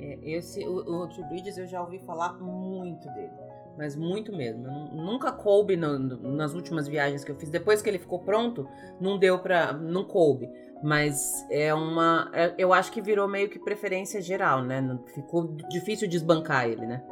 É, 0.08 0.30
esse, 0.30 0.66
o, 0.66 1.02
o 1.02 1.08
Two 1.08 1.24
Bridges 1.28 1.58
eu 1.58 1.66
já 1.66 1.80
ouvi 1.82 1.98
falar 1.98 2.34
muito 2.34 3.08
dele. 3.12 3.32
mas 3.76 3.94
muito 3.94 4.34
mesmo. 4.34 4.66
Nunca 4.92 5.30
coube 5.30 5.76
no, 5.76 5.98
nas 5.98 6.54
últimas 6.54 6.88
viagens 6.88 7.24
que 7.24 7.30
eu 7.30 7.36
fiz. 7.36 7.50
Depois 7.50 7.82
que 7.82 7.88
ele 7.88 7.98
ficou 7.98 8.18
pronto, 8.18 8.68
não 9.00 9.18
deu 9.18 9.38
pra. 9.38 9.72
não 9.72 10.04
coube. 10.04 10.50
Mas 10.82 11.46
é 11.50 11.72
uma. 11.74 12.30
É, 12.32 12.54
eu 12.56 12.72
acho 12.72 12.90
que 12.90 13.00
virou 13.00 13.28
meio 13.28 13.48
que 13.48 13.58
preferência 13.58 14.20
geral, 14.20 14.62
né? 14.62 14.98
Ficou 15.14 15.56
difícil 15.68 16.08
desbancar 16.08 16.66
ele, 16.68 16.86
né? 16.86 17.02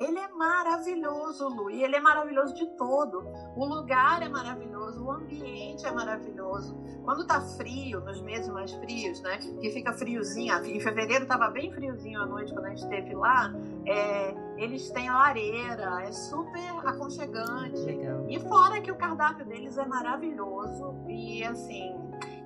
Ele 0.00 0.18
é 0.18 0.28
maravilhoso, 0.28 1.48
Lu, 1.48 1.70
e 1.70 1.82
ele 1.82 1.96
é 1.96 2.00
maravilhoso 2.00 2.54
de 2.54 2.66
todo. 2.76 3.26
O 3.56 3.64
lugar 3.64 4.22
é 4.22 4.28
maravilhoso, 4.28 5.04
o 5.04 5.10
ambiente 5.10 5.86
é 5.86 5.92
maravilhoso. 5.92 6.76
Quando 7.04 7.26
tá 7.26 7.40
frio, 7.40 8.00
nos 8.00 8.20
meses 8.22 8.48
mais 8.48 8.72
frios, 8.72 9.20
né? 9.22 9.38
Que 9.60 9.70
fica 9.70 9.92
friozinho. 9.92 10.54
Em 10.64 10.80
fevereiro 10.80 11.26
tava 11.26 11.48
bem 11.50 11.72
friozinho 11.72 12.20
à 12.20 12.26
noite 12.26 12.52
quando 12.52 12.66
a 12.66 12.70
gente 12.70 12.82
esteve 12.82 13.14
lá. 13.14 13.52
É, 13.86 14.34
eles 14.56 14.90
têm 14.90 15.10
lareira, 15.10 16.02
é 16.02 16.12
super 16.12 16.70
aconchegante. 16.84 17.80
Legal. 17.80 18.26
E 18.28 18.40
fora 18.40 18.80
que 18.80 18.90
o 18.90 18.96
cardápio 18.96 19.46
deles 19.46 19.78
é 19.78 19.86
maravilhoso 19.86 20.96
e 21.08 21.44
assim 21.44 22.03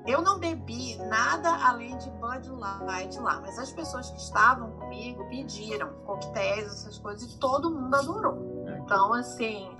eu 0.08 0.22
não 0.22 0.38
bebi 0.38 0.96
nada 0.96 1.66
além 1.66 1.96
de 1.98 2.10
Bud 2.12 2.48
Light 2.50 3.18
lá, 3.20 3.40
mas 3.40 3.58
as 3.58 3.70
pessoas 3.70 4.10
que 4.10 4.16
estavam 4.16 4.72
comigo 4.78 5.28
pediram 5.28 5.92
coquetéis, 6.06 6.64
essas 6.64 6.98
coisas, 6.98 7.30
e 7.30 7.38
todo 7.38 7.70
mundo 7.70 7.94
adorou. 7.94 8.64
Então, 8.82 9.12
assim, 9.12 9.70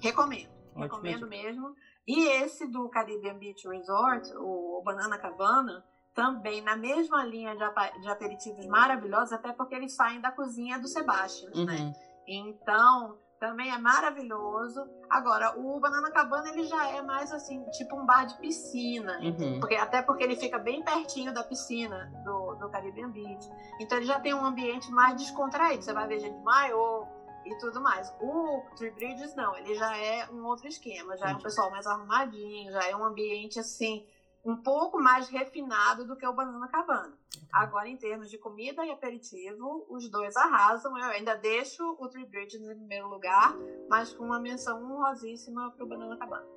recomendo. 0.00 0.48
Ótimo. 0.70 0.82
Recomendo 0.82 1.26
mesmo. 1.28 1.74
E 2.06 2.26
esse 2.28 2.66
do 2.66 2.88
Caribbean 2.88 3.38
Beach 3.38 3.68
Resort, 3.68 4.30
o 4.36 4.82
Banana 4.82 5.18
Cabana, 5.18 5.84
também 6.14 6.62
na 6.62 6.76
mesma 6.76 7.24
linha 7.24 7.54
de, 7.54 8.08
aperitivos 8.08 8.66
maravilhosos, 8.66 9.32
até 9.32 9.52
porque 9.52 9.74
eles 9.74 9.94
saem 9.94 10.20
da 10.20 10.30
cozinha 10.30 10.78
do 10.78 10.88
Sebastian, 10.88 11.50
né? 11.50 11.56
uhum. 11.56 11.66
né? 11.66 11.92
Então, 12.26 13.18
também 13.44 13.70
é 13.70 13.76
maravilhoso. 13.76 14.88
Agora, 15.10 15.58
o 15.58 15.78
Banana 15.78 16.10
Cabana 16.10 16.48
ele 16.48 16.64
já 16.64 16.88
é 16.88 17.02
mais 17.02 17.30
assim, 17.30 17.62
tipo 17.72 17.94
um 17.94 18.06
bar 18.06 18.24
de 18.24 18.38
piscina, 18.38 19.20
uhum. 19.20 19.60
porque 19.60 19.74
até 19.74 20.00
porque 20.00 20.24
ele 20.24 20.34
fica 20.34 20.58
bem 20.58 20.82
pertinho 20.82 21.32
da 21.32 21.44
piscina 21.44 22.10
do, 22.24 22.54
do 22.54 22.70
Caribbean 22.70 23.10
Beach. 23.10 23.46
Então 23.78 23.98
ele 23.98 24.06
já 24.06 24.18
tem 24.18 24.32
um 24.32 24.44
ambiente 24.44 24.90
mais 24.90 25.16
descontraído. 25.16 25.82
Você 25.82 25.92
vai 25.92 26.06
ver 26.06 26.20
gente 26.20 26.42
maiô 26.42 27.06
e 27.44 27.54
tudo 27.58 27.82
mais. 27.82 28.10
O 28.18 28.62
Three 28.76 28.92
Bridges 28.92 29.34
não, 29.34 29.54
ele 29.56 29.74
já 29.74 29.94
é 29.94 30.26
um 30.30 30.46
outro 30.46 30.66
esquema, 30.66 31.14
já 31.18 31.30
é 31.30 31.34
um 31.34 31.38
pessoal 31.38 31.70
mais 31.70 31.86
arrumadinho, 31.86 32.72
já 32.72 32.88
é 32.88 32.96
um 32.96 33.04
ambiente 33.04 33.60
assim 33.60 34.06
um 34.44 34.56
pouco 34.56 35.00
mais 35.00 35.28
refinado 35.28 36.04
do 36.04 36.16
que 36.16 36.26
o 36.26 36.32
Banana 36.32 36.68
Cabana. 36.68 37.16
Agora, 37.50 37.88
em 37.88 37.96
termos 37.96 38.30
de 38.30 38.36
comida 38.36 38.84
e 38.84 38.90
aperitivo, 38.90 39.86
os 39.88 40.08
dois 40.08 40.36
arrasam. 40.36 40.96
Eu 40.98 41.06
ainda 41.06 41.34
deixo 41.34 41.96
o 41.98 42.08
Three 42.08 42.26
Bridges 42.26 42.60
em 42.60 42.76
primeiro 42.76 43.08
lugar, 43.08 43.54
mas 43.88 44.12
com 44.12 44.24
uma 44.24 44.40
menção 44.40 44.82
honrosíssima 44.82 45.70
para 45.70 45.84
o 45.84 45.88
Banana 45.88 46.16
Cabana. 46.16 46.53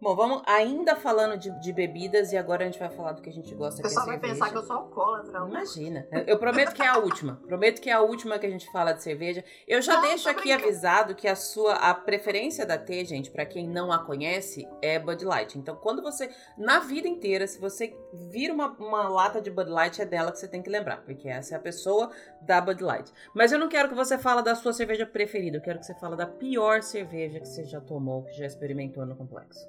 Bom, 0.00 0.16
vamos 0.16 0.42
ainda 0.46 0.96
falando 0.96 1.36
de, 1.36 1.50
de, 1.60 1.74
bebidas 1.74 2.32
e 2.32 2.36
agora 2.38 2.62
a 2.62 2.66
gente 2.66 2.78
vai 2.78 2.88
falar 2.88 3.12
do 3.12 3.20
que 3.20 3.28
a 3.28 3.32
gente 3.32 3.54
gosta. 3.54 3.80
O 3.80 3.82
pessoal 3.82 4.06
é 4.06 4.08
vai 4.08 4.18
pensar 4.18 4.48
que 4.48 4.56
eu 4.56 4.62
sou 4.62 4.76
alcoólatra. 4.76 5.40
Imagina. 5.46 6.08
Eu 6.26 6.38
prometo 6.38 6.72
que 6.72 6.80
é 6.80 6.86
a 6.86 6.96
última. 6.96 7.36
prometo 7.46 7.82
que 7.82 7.90
é 7.90 7.92
a 7.92 8.00
última 8.00 8.38
que 8.38 8.46
a 8.46 8.50
gente 8.50 8.72
fala 8.72 8.92
de 8.92 9.02
cerveja. 9.02 9.44
Eu 9.68 9.82
já 9.82 9.96
não, 9.96 10.02
deixo 10.08 10.30
aqui 10.30 10.44
brincando. 10.44 10.64
avisado 10.64 11.14
que 11.14 11.28
a 11.28 11.36
sua 11.36 11.74
a 11.74 11.92
preferência 11.92 12.64
da 12.64 12.78
T, 12.78 13.04
gente, 13.04 13.30
para 13.30 13.44
quem 13.44 13.68
não 13.68 13.92
a 13.92 13.98
conhece, 13.98 14.66
é 14.80 14.98
Bud 14.98 15.22
Light. 15.22 15.58
Então, 15.58 15.76
quando 15.76 16.00
você 16.00 16.30
na 16.56 16.78
vida 16.78 17.06
inteira, 17.06 17.46
se 17.46 17.60
você 17.60 17.94
vira 18.30 18.54
uma, 18.54 18.68
uma 18.78 19.06
lata 19.06 19.38
de 19.38 19.50
Bud 19.50 19.68
Light, 19.68 20.00
é 20.00 20.06
dela 20.06 20.32
que 20.32 20.38
você 20.38 20.48
tem 20.48 20.62
que 20.62 20.70
lembrar, 20.70 21.02
porque 21.02 21.28
essa 21.28 21.54
é 21.54 21.58
a 21.58 21.60
pessoa 21.60 22.10
da 22.40 22.58
Bud 22.58 22.82
Light. 22.82 23.12
Mas 23.34 23.52
eu 23.52 23.58
não 23.58 23.68
quero 23.68 23.90
que 23.90 23.94
você 23.94 24.16
fale 24.16 24.40
da 24.40 24.54
sua 24.54 24.72
cerveja 24.72 25.04
preferida, 25.04 25.58
eu 25.58 25.62
quero 25.62 25.78
que 25.78 25.84
você 25.84 25.94
fale 25.96 26.16
da 26.16 26.26
pior 26.26 26.82
cerveja 26.82 27.38
que 27.38 27.48
você 27.48 27.64
já 27.64 27.82
tomou, 27.82 28.24
que 28.24 28.32
já 28.32 28.46
experimentou 28.46 29.04
no 29.04 29.14
complexo. 29.14 29.68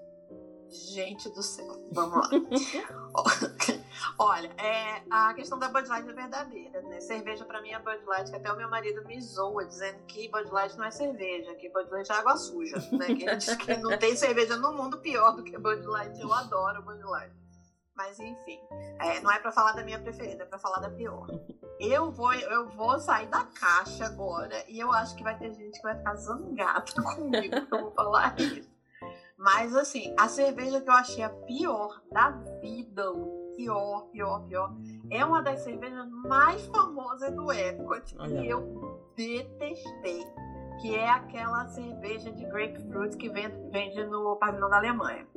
Gente 0.72 1.30
do 1.30 1.44
céu, 1.44 1.86
vamos 1.92 2.16
lá. 2.16 2.30
Olha, 4.18 4.48
é, 4.58 5.04
a 5.10 5.34
questão 5.34 5.60
da 5.60 5.68
Bud 5.68 5.88
Light 5.90 6.08
é 6.08 6.14
verdadeira, 6.14 6.82
né? 6.84 7.02
Cerveja 7.02 7.44
para 7.44 7.62
mim 7.62 7.72
é 7.72 7.80
Bud 7.80 8.06
Light, 8.06 8.30
que 8.30 8.38
até 8.38 8.52
o 8.52 8.56
meu 8.56 8.70
marido 8.70 9.04
me 9.06 9.20
zoa 9.20 9.66
dizendo 9.66 10.00
que 10.06 10.30
Bud 10.30 10.50
Light 10.50 10.78
não 10.78 10.86
é 10.86 10.92
cerveja, 10.92 11.54
que 11.56 11.70
Bud 11.70 11.90
Light 11.92 12.10
é 12.10 12.16
água 12.16 12.38
suja, 12.38 12.78
né? 12.94 13.08
Que 13.08 13.24
ele 13.24 13.36
diz 13.36 13.54
que 13.56 13.76
não 13.78 13.98
tem 13.98 14.16
cerveja 14.16 14.56
no 14.56 14.72
mundo 14.74 15.00
pior 15.00 15.36
do 15.36 15.44
que 15.44 15.58
Bud 15.58 15.86
Light. 15.86 16.18
Eu 16.20 16.32
adoro 16.34 16.82
Bud 16.84 17.04
Light. 17.04 17.34
Mas 17.94 18.18
enfim, 18.20 18.60
é, 19.00 19.20
não 19.20 19.32
é 19.32 19.40
para 19.40 19.52
falar 19.52 19.74
da 19.74 19.84
minha 19.84 20.00
preferida, 20.00 20.44
é 20.44 20.46
para 20.46 20.58
falar 20.58 20.80
da 20.80 20.90
pior. 20.90 21.28
Eu 21.80 22.12
vou, 22.12 22.34
eu 22.34 22.70
vou 22.70 22.98
sair 23.00 23.28
da 23.28 23.44
caixa 23.44 24.06
agora 24.06 24.64
e 24.70 24.80
eu 24.80 24.92
acho 24.94 25.16
que 25.16 25.24
vai 25.24 25.38
ter 25.38 25.54
gente 25.54 25.78
que 25.78 25.84
vai 25.84 25.98
ficar 25.98 26.16
zangada 26.16 26.86
comigo 27.16 27.66
que 27.66 27.74
eu 27.74 27.82
vou 27.82 27.92
falar 27.92 28.40
isso. 28.40 28.71
Mas 29.42 29.76
assim, 29.76 30.14
a 30.20 30.28
cerveja 30.28 30.80
que 30.80 30.88
eu 30.88 30.94
achei 30.94 31.24
a 31.24 31.30
pior 31.30 32.00
da 32.12 32.30
vida, 32.62 33.04
pior, 33.58 34.08
pior, 34.12 34.46
pior, 34.48 34.72
é 35.10 35.26
uma 35.26 35.42
das 35.42 35.62
cervejas 35.62 36.08
mais 36.10 36.64
famosas 36.68 37.34
do 37.34 37.52
Epcot 37.52 38.16
e 38.30 38.48
eu 38.48 39.12
detestei. 39.16 40.24
Que 40.80 40.96
é 40.96 41.10
aquela 41.10 41.68
cerveja 41.70 42.32
de 42.32 42.46
grapefruit 42.46 43.18
que 43.18 43.30
vende, 43.30 43.56
vende 43.72 44.04
no 44.06 44.36
pavilhão 44.38 44.70
da 44.70 44.78
Alemanha. 44.78 45.28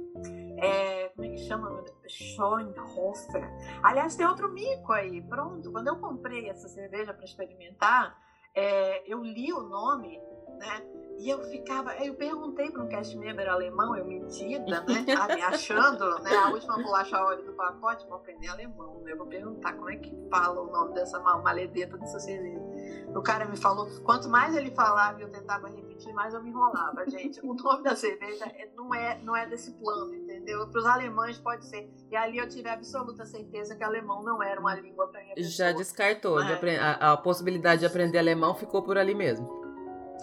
É, 0.59 1.09
como 1.09 1.27
é 1.27 1.31
que 1.31 1.39
chama? 1.39 1.85
Schoenhofer. 2.07 3.51
Aliás, 3.83 4.17
tem 4.17 4.27
outro 4.27 4.51
mico 4.53 4.93
aí. 4.93 5.23
Pronto, 5.23 5.71
quando 5.73 5.89
eu 5.89 5.97
comprei 5.97 6.49
essa 6.49 6.69
cerveja 6.69 7.13
para 7.13 7.25
experimentar, 7.25 8.17
é, 8.55 9.03
eu 9.11 9.23
li 9.23 9.53
o 9.53 9.63
nome, 9.63 10.19
né? 10.59 10.94
E 11.19 11.31
eu 11.31 11.43
ficava, 11.45 11.95
eu 12.05 12.15
perguntei 12.15 12.71
para 12.71 12.83
um 12.83 12.89
cast 12.89 13.17
member 13.17 13.49
alemão, 13.49 13.97
eu 13.97 14.05
mentida, 14.05 14.81
né? 14.83 15.05
Achando, 15.47 16.19
né? 16.21 16.35
A 16.35 16.51
última 16.51 16.77
bolacha 16.83 17.23
óleo 17.23 17.45
do 17.45 17.53
pacote, 17.53 18.07
vou 18.07 18.17
aprender 18.17 18.49
alemão, 18.49 19.01
né? 19.03 19.13
Eu 19.13 19.19
vou 19.19 19.27
perguntar 19.27 19.75
como 19.75 19.91
é 19.91 19.97
que 19.97 20.15
fala 20.29 20.61
o 20.61 20.71
nome 20.71 20.95
dessa 20.95 21.21
maledeta 21.21 21.97
dessa 21.97 22.19
cerveja. 22.19 22.61
O 23.15 23.23
cara 23.23 23.45
me 23.45 23.57
falou, 23.57 23.89
quanto 24.03 24.29
mais 24.29 24.57
ele 24.57 24.73
falava 24.73 25.21
e 25.21 25.23
eu 25.23 25.31
tentava 25.31 25.69
repetir, 25.69 26.13
mais 26.13 26.35
eu 26.35 26.43
me 26.43 26.51
enrolava, 26.51 27.09
gente. 27.09 27.41
O 27.45 27.55
nome 27.55 27.85
da 27.85 27.95
cerveja 27.95 28.47
é, 28.47 28.69
não, 28.75 28.93
é, 28.93 29.19
não 29.23 29.37
é 29.37 29.47
desse 29.47 29.73
plano, 29.73 30.13
entendeu? 30.15 30.69
Para 30.69 30.81
os 30.81 30.87
alemães 30.87 31.39
pode 31.39 31.65
ser. 31.65 31.89
E 32.11 32.17
ali 32.17 32.39
eu 32.39 32.49
tive 32.49 32.69
absoluta 32.69 33.25
certeza 33.25 33.77
que 33.77 33.85
alemão 33.85 34.23
não 34.23 34.43
era 34.43 34.61
uma 34.61 34.75
língua 34.75 35.07
para 35.09 35.23
minha 35.23 35.35
pessoa. 35.35 35.53
Já 35.53 35.73
descartou, 35.73 36.43
de 36.43 36.77
a, 36.77 37.13
a 37.13 37.17
possibilidade 37.17 37.81
de 37.81 37.87
aprender 37.87 38.19
alemão 38.19 38.55
ficou 38.55 38.83
por 38.83 38.99
ali 38.99 39.15
mesmo. 39.15 39.64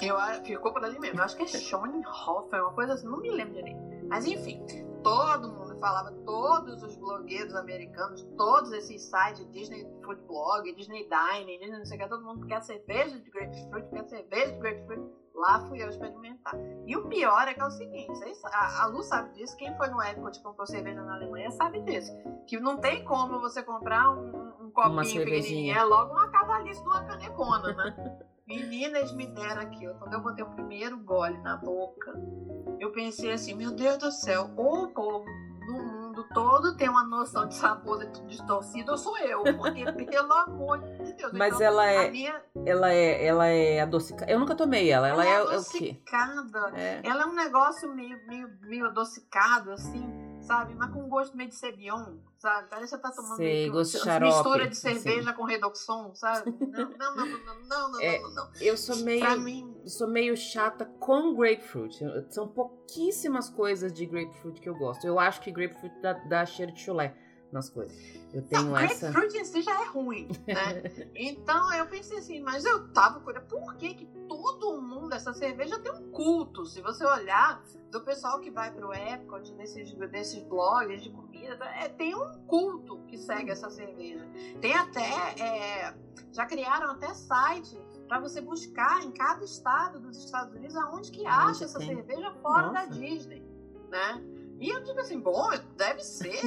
Eu, 0.02 0.18
ficou 0.44 0.74
por 0.74 0.84
ali 0.84 1.00
mesmo. 1.00 1.20
Eu 1.20 1.24
acho 1.24 1.36
que 1.36 1.44
é 1.44 1.48
Schoenhofer, 1.60 2.62
uma 2.62 2.74
coisa 2.74 2.94
assim, 2.94 3.08
não 3.08 3.20
me 3.20 3.30
lembro 3.30 3.54
direito. 3.54 3.80
Mas 4.08 4.26
enfim, 4.26 4.64
todo 5.04 5.50
mundo 5.50 5.78
falava, 5.80 6.12
todos 6.26 6.84
os 6.84 6.96
blogueiros 6.98 7.56
americanos, 7.56 8.24
todos 8.38 8.72
esses 8.72 9.02
sites, 9.02 9.50
Disney 9.52 9.88
Food 10.04 10.22
Blog, 10.28 10.72
Disney 10.76 11.08
Dining, 11.10 11.60
Disney 11.60 11.78
não 11.78 11.86
sei 11.86 11.98
o 11.98 12.02
que, 12.02 12.10
todo 12.10 12.24
mundo 12.24 12.46
quer 12.46 12.62
cerveja 12.62 13.20
de 13.20 13.30
grapefruit, 13.30 13.90
quer 13.90 14.04
cerveja 14.06 14.52
de 14.54 14.60
grapefruit. 14.60 15.02
Lá 15.34 15.66
fui 15.68 15.82
eu 15.82 15.88
experimentar. 15.88 16.54
E 16.86 16.96
o 16.96 17.08
pior 17.08 17.48
é 17.48 17.54
que 17.54 17.62
é 17.62 17.66
o 17.66 17.72
seguinte, 17.72 18.20
a, 18.46 18.84
a 18.84 18.86
Lu 18.88 19.02
sabe 19.02 19.34
disso, 19.34 19.56
quem 19.56 19.76
foi 19.78 19.88
no 19.88 20.02
Epcot 20.02 20.38
e 20.38 20.44
comprou 20.44 20.68
cerveja 20.68 21.02
na 21.02 21.16
Alemanha 21.16 21.50
sabe 21.52 21.82
disso. 21.82 22.12
Que 22.46 22.60
não 22.60 22.78
tem 22.78 23.04
como 23.06 23.40
você 23.40 23.64
comprar 23.64 24.12
um, 24.12 24.66
um 24.66 24.72
copinho 24.72 25.24
pequenininho, 25.24 25.76
é 25.76 25.84
logo 25.84 26.12
uma 26.12 26.30
cavalice 26.30 26.82
de 26.82 26.88
uma 26.88 27.04
canecona, 27.06 27.74
né? 27.74 28.26
Meninas 28.60 29.14
me 29.14 29.28
deram 29.28 29.62
aquilo. 29.62 29.96
Quando 29.96 30.14
eu 30.14 30.22
botei 30.22 30.44
o 30.44 30.50
primeiro 30.50 30.98
gole 31.00 31.38
na 31.40 31.58
boca, 31.58 32.14
eu 32.80 32.92
pensei 32.92 33.32
assim: 33.32 33.54
meu 33.54 33.72
Deus 33.72 33.98
do 33.98 34.12
céu, 34.12 34.52
ou 34.58 34.86
o 34.86 34.88
povo 34.94 35.26
no 35.68 35.84
mundo 35.84 36.28
todo 36.34 36.76
tem 36.76 36.90
uma 36.90 37.04
noção 37.04 37.48
de 37.48 37.56
sabor 37.56 38.06
distorcida, 38.28 38.92
ou 38.92 38.98
sou 38.98 39.18
eu. 39.20 39.44
Porque, 39.58 39.86
pelo 40.06 40.34
amor 40.34 40.80
de 40.80 41.14
Deus. 41.14 41.32
Mas 41.34 41.56
então, 41.56 41.68
ela, 41.68 41.86
é, 41.86 42.12
minha... 42.12 42.42
ela 42.66 42.92
é. 42.92 43.26
Ela 43.26 43.48
é 43.48 43.82
adocicada. 43.82 44.32
Eu 44.32 44.40
nunca 44.40 44.56
tomei 44.56 44.92
ela. 44.92 45.08
Ela, 45.08 45.24
ela 45.24 45.32
é, 45.32 45.38
é, 45.38 45.42
adocicada. 45.42 46.72
É. 46.76 47.02
Ela 47.04 47.24
é 47.24 47.26
um 47.26 47.36
negócio 47.36 47.94
meio, 47.94 48.20
meio, 48.28 48.50
meio 48.64 48.86
adocicado, 48.88 49.72
assim 49.72 50.31
sabe? 50.42 50.74
Mas 50.76 50.92
com 50.92 51.08
gosto 51.08 51.36
meio 51.36 51.50
de 51.50 51.56
Cebion, 51.56 52.18
sabe? 52.38 52.68
Parece 52.70 52.96
que 52.96 52.98
você 52.98 53.02
tá 53.02 53.12
tomando 53.12 53.38
Sei, 53.38 53.70
gosto 53.70 54.04
de 54.04 54.20
mistura 54.20 54.68
de 54.68 54.76
cerveja 54.76 55.30
assim. 55.30 55.38
com 55.38 55.46
redoxon, 55.46 56.16
sabe? 56.16 56.52
Não, 56.60 56.90
não, 56.90 57.16
não, 57.16 57.26
não, 57.26 57.62
não, 57.68 57.92
não, 57.92 58.02
é, 58.02 58.20
não, 58.20 58.34
não. 58.36 58.52
Eu 58.60 58.78
sou 58.78 58.98
meio, 58.98 59.40
mim... 59.42 59.76
sou 59.86 60.08
meio 60.08 60.36
chata 60.36 60.86
com 61.00 61.36
grapefruit. 61.36 62.00
São 62.30 62.48
pouquíssimas 62.48 63.50
coisas 63.50 63.94
de 63.94 64.06
grapefruit 64.06 64.60
que 64.60 64.70
eu 64.70 64.76
gosto. 64.76 65.06
Eu 65.06 65.20
acho 65.20 65.42
que 65.42 65.52
grapefruit 65.52 65.94
dá, 66.02 66.14
dá 66.14 66.46
cheiro 66.46 66.72
de 66.72 66.82
chulé 66.82 67.16
nas 67.52 67.70
coisas. 67.70 67.96
Eu 68.34 68.42
tenho 68.44 68.64
não, 68.64 68.78
essa. 68.78 69.12
Grapefruit 69.12 69.38
em 69.38 69.46
si 69.46 69.62
já 69.62 69.82
é 69.82 69.86
ruim, 69.86 70.28
né? 70.48 70.84
então 71.16 71.74
eu 71.74 71.86
pensei 71.88 72.18
assim, 72.18 72.42
mas 72.42 72.64
eu 72.64 72.88
tava 72.90 73.20
curiosa, 73.20 73.46
por 73.48 73.76
que, 73.76 73.94
que 73.94 74.06
todo 74.28 74.82
mundo, 74.82 75.14
essa 75.14 75.34
cerveja 75.34 75.78
tem 75.80 75.92
um 75.92 76.12
culto? 76.12 76.66
Se 76.66 76.82
você 76.82 77.06
olhar 77.06 77.62
do 77.92 78.02
pessoal 78.02 78.40
que 78.40 78.50
vai 78.50 78.72
pro 78.72 78.94
Epcot, 78.94 79.54
nesses, 79.56 79.94
desses 80.10 80.42
blogs 80.44 81.04
de 81.04 81.10
comida, 81.10 81.66
é, 81.66 81.90
tem 81.90 82.16
um 82.16 82.46
culto 82.48 83.00
que 83.08 83.18
segue 83.18 83.52
essa 83.52 83.70
cerveja. 83.70 84.26
Tem 84.62 84.74
até. 84.74 85.10
É, 85.42 85.94
já 86.32 86.46
criaram 86.46 86.92
até 86.92 87.14
site 87.14 87.78
para 88.08 88.20
você 88.20 88.42
buscar 88.42 89.04
em 89.04 89.12
cada 89.12 89.44
estado 89.44 90.00
dos 90.00 90.24
Estados 90.24 90.54
Unidos 90.56 90.76
aonde 90.76 91.12
que 91.12 91.26
acha 91.26 91.66
essa 91.66 91.80
tem. 91.80 91.96
cerveja 91.96 92.32
fora 92.42 92.68
Nossa. 92.68 92.74
da 92.74 92.86
Disney, 92.86 93.44
né? 93.90 94.22
E 94.62 94.70
eu 94.70 94.84
digo 94.84 95.00
assim, 95.00 95.20
bom, 95.20 95.50
deve 95.76 96.04
ser, 96.04 96.40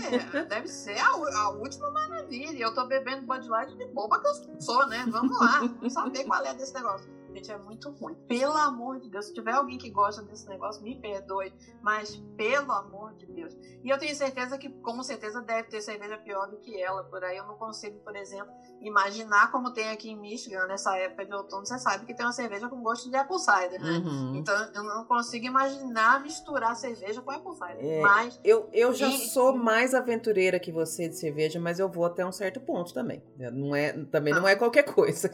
deve 0.49 0.69
ser 0.69 0.97
a, 0.99 1.09
a, 1.09 1.51
última 1.51 1.91
maravilha. 1.91 2.63
Eu 2.63 2.73
tô 2.73 2.87
bebendo 2.87 3.27
Bud 3.27 3.49
Light 3.49 3.77
de 3.77 3.87
boba 3.87 4.21
que 4.21 4.29
eu 4.29 4.61
sou, 4.61 4.87
né? 4.87 5.05
Vamos 5.09 5.37
lá, 5.37 5.59
vamos 5.59 5.93
saber 5.93 6.23
qual 6.23 6.47
é 6.47 6.55
desse 6.55 6.73
negócio. 6.75 7.13
Gente, 7.35 7.51
é 7.51 7.59
muito 7.59 7.91
ruim. 7.91 8.15
Pelo 8.29 8.57
amor 8.57 9.01
de 9.01 9.11
Deus, 9.11 9.27
se 9.27 9.35
tiver 9.35 9.53
alguém 9.53 9.77
que 9.77 9.91
gosta 9.91 10.23
desse 10.23 10.49
negócio, 10.49 10.83
me 10.83 10.95
perdoe. 11.01 11.53
Mas, 11.83 12.15
pelo 12.37 12.71
amor 12.71 13.13
de 13.15 13.27
Deus. 13.27 13.53
E 13.83 13.91
eu 13.91 13.99
tenho 13.99 14.15
certeza 14.15 14.57
que, 14.57 14.69
com 14.69 15.03
certeza, 15.03 15.41
deve 15.43 15.69
ter 15.69 15.83
cerveja 15.83 16.17
pior 16.17 16.49
do 16.49 16.59
que 16.59 16.81
ela 16.81 17.03
por 17.05 17.25
aí. 17.25 17.37
Eu 17.37 17.47
não 17.47 17.57
consigo, 17.57 17.99
por 18.01 18.15
exemplo, 18.15 18.53
imaginar 18.81 19.51
como 19.51 19.73
tem 19.73 19.91
aqui 19.91 20.11
em 20.11 20.17
Michigan, 20.17 20.67
nessa 20.67 20.97
época 20.97 21.27
de 21.27 21.35
outono. 21.35 21.67
Você 21.67 21.77
sabe 21.79 22.07
que 22.07 22.15
tem 22.15 22.25
uma 22.25 22.33
cerveja 22.33 22.69
com 22.69 22.81
gosto 22.83 23.11
de 23.11 23.17
apple 23.17 23.39
cider, 23.39 23.83
né? 23.83 23.99
Uhum. 23.99 24.37
Então, 24.37 24.55
eu 24.73 24.85
não 24.85 25.05
consigo 25.05 25.45
imaginar 25.45 26.23
misturar 26.23 26.77
cerveja 26.77 27.21
com 27.21 27.33
apple 27.33 27.53
cider. 27.53 27.79
É, 27.81 28.01
mas. 28.01 28.41
Eu, 28.45 28.69
eu 28.73 28.95
já 28.95 29.09
e... 29.09 29.19
sou 29.29 29.57
mais 29.57 29.93
aventureira 29.93 30.61
que 30.61 30.71
você 30.71 31.09
de 31.09 31.19
cerveja, 31.19 31.59
mas 31.59 31.81
eu 31.81 31.89
vou 31.89 32.05
até 32.05 32.25
um 32.25 32.33
certo 32.33 32.61
ponto 32.61 32.95
também. 32.95 33.21
Não 33.37 33.75
é, 33.75 33.93
também 34.05 34.33
não, 34.33 34.43
não 34.43 34.49
é 34.49 34.55
qualquer 34.55 34.85
coisa. 34.85 35.29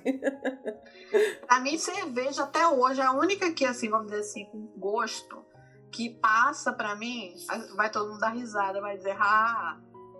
pra 1.46 1.60
mim, 1.60 1.76
cerveja 1.94 2.44
até 2.44 2.66
hoje, 2.66 3.00
a 3.00 3.12
única 3.12 3.52
que, 3.52 3.64
assim, 3.64 3.88
vamos 3.88 4.06
dizer 4.06 4.20
assim, 4.20 4.44
com 4.46 4.66
gosto, 4.78 5.44
que 5.90 6.10
passa 6.10 6.72
pra 6.72 6.94
mim, 6.94 7.34
vai 7.74 7.90
todo 7.90 8.10
mundo 8.10 8.20
dar 8.20 8.30
risada, 8.30 8.80
vai 8.80 8.96
dizer, 8.96 9.16
ah, 9.18 9.78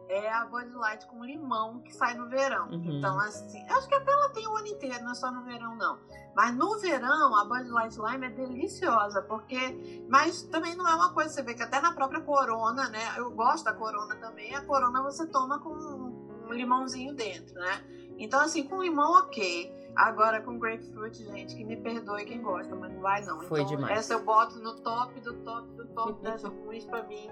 é 0.09 0.29
a 0.33 0.45
Bud 0.45 0.71
Light 0.75 1.07
com 1.07 1.25
limão 1.25 1.81
que 1.83 1.95
sai 1.95 2.15
no 2.15 2.29
verão. 2.29 2.69
Uhum. 2.71 2.99
Então, 2.99 3.19
assim, 3.21 3.65
acho 3.71 3.89
que 3.89 3.95
até 3.95 4.11
ela 4.11 4.29
tem 4.31 4.47
o 4.47 4.57
ano 4.57 4.67
inteiro, 4.67 5.05
não 5.05 5.13
é 5.13 5.15
só 5.15 5.31
no 5.31 5.45
verão, 5.45 5.77
não. 5.77 5.99
Mas 6.35 6.55
no 6.57 6.79
verão, 6.81 7.37
a 7.37 7.45
Bud 7.45 7.69
Light 7.71 7.97
Lime 7.97 8.27
é 8.27 8.31
deliciosa, 8.31 9.23
porque. 9.23 10.05
Mas 10.09 10.43
também 10.43 10.75
não 10.75 10.89
é 10.89 10.95
uma 10.95 11.13
coisa, 11.13 11.33
você 11.33 11.43
vê 11.43 11.55
que 11.55 11.63
até 11.63 11.81
na 11.81 11.93
própria 11.93 12.21
Corona, 12.21 12.89
né? 12.89 13.15
Eu 13.17 13.31
gosto 13.31 13.65
da 13.65 13.73
Corona 13.73 14.17
também, 14.17 14.55
a 14.55 14.65
Corona 14.65 15.01
você 15.03 15.27
toma 15.27 15.61
com 15.61 15.71
um 15.71 16.53
limãozinho 16.53 17.15
dentro, 17.15 17.55
né? 17.55 17.85
Então, 18.19 18.41
assim, 18.41 18.65
com 18.65 18.83
limão, 18.83 19.13
ok. 19.13 19.80
Agora 19.97 20.41
com 20.41 20.59
grapefruit, 20.59 21.25
gente, 21.25 21.57
que 21.57 21.65
me 21.65 21.77
perdoe 21.77 22.25
quem 22.25 22.41
gosta, 22.41 22.75
mas 22.75 22.93
não 22.93 23.01
vai 23.01 23.25
não. 23.25 23.41
Foi 23.43 23.61
então, 23.61 23.77
demais. 23.77 23.99
Essa 23.99 24.15
eu 24.15 24.25
boto 24.25 24.59
no 24.59 24.77
top 24.81 25.21
do 25.21 25.35
top 25.45 25.69
do 25.75 25.87
top 25.89 26.23
das 26.23 26.43
ruins 26.65 26.85
pra 26.85 27.03
mim. 27.05 27.31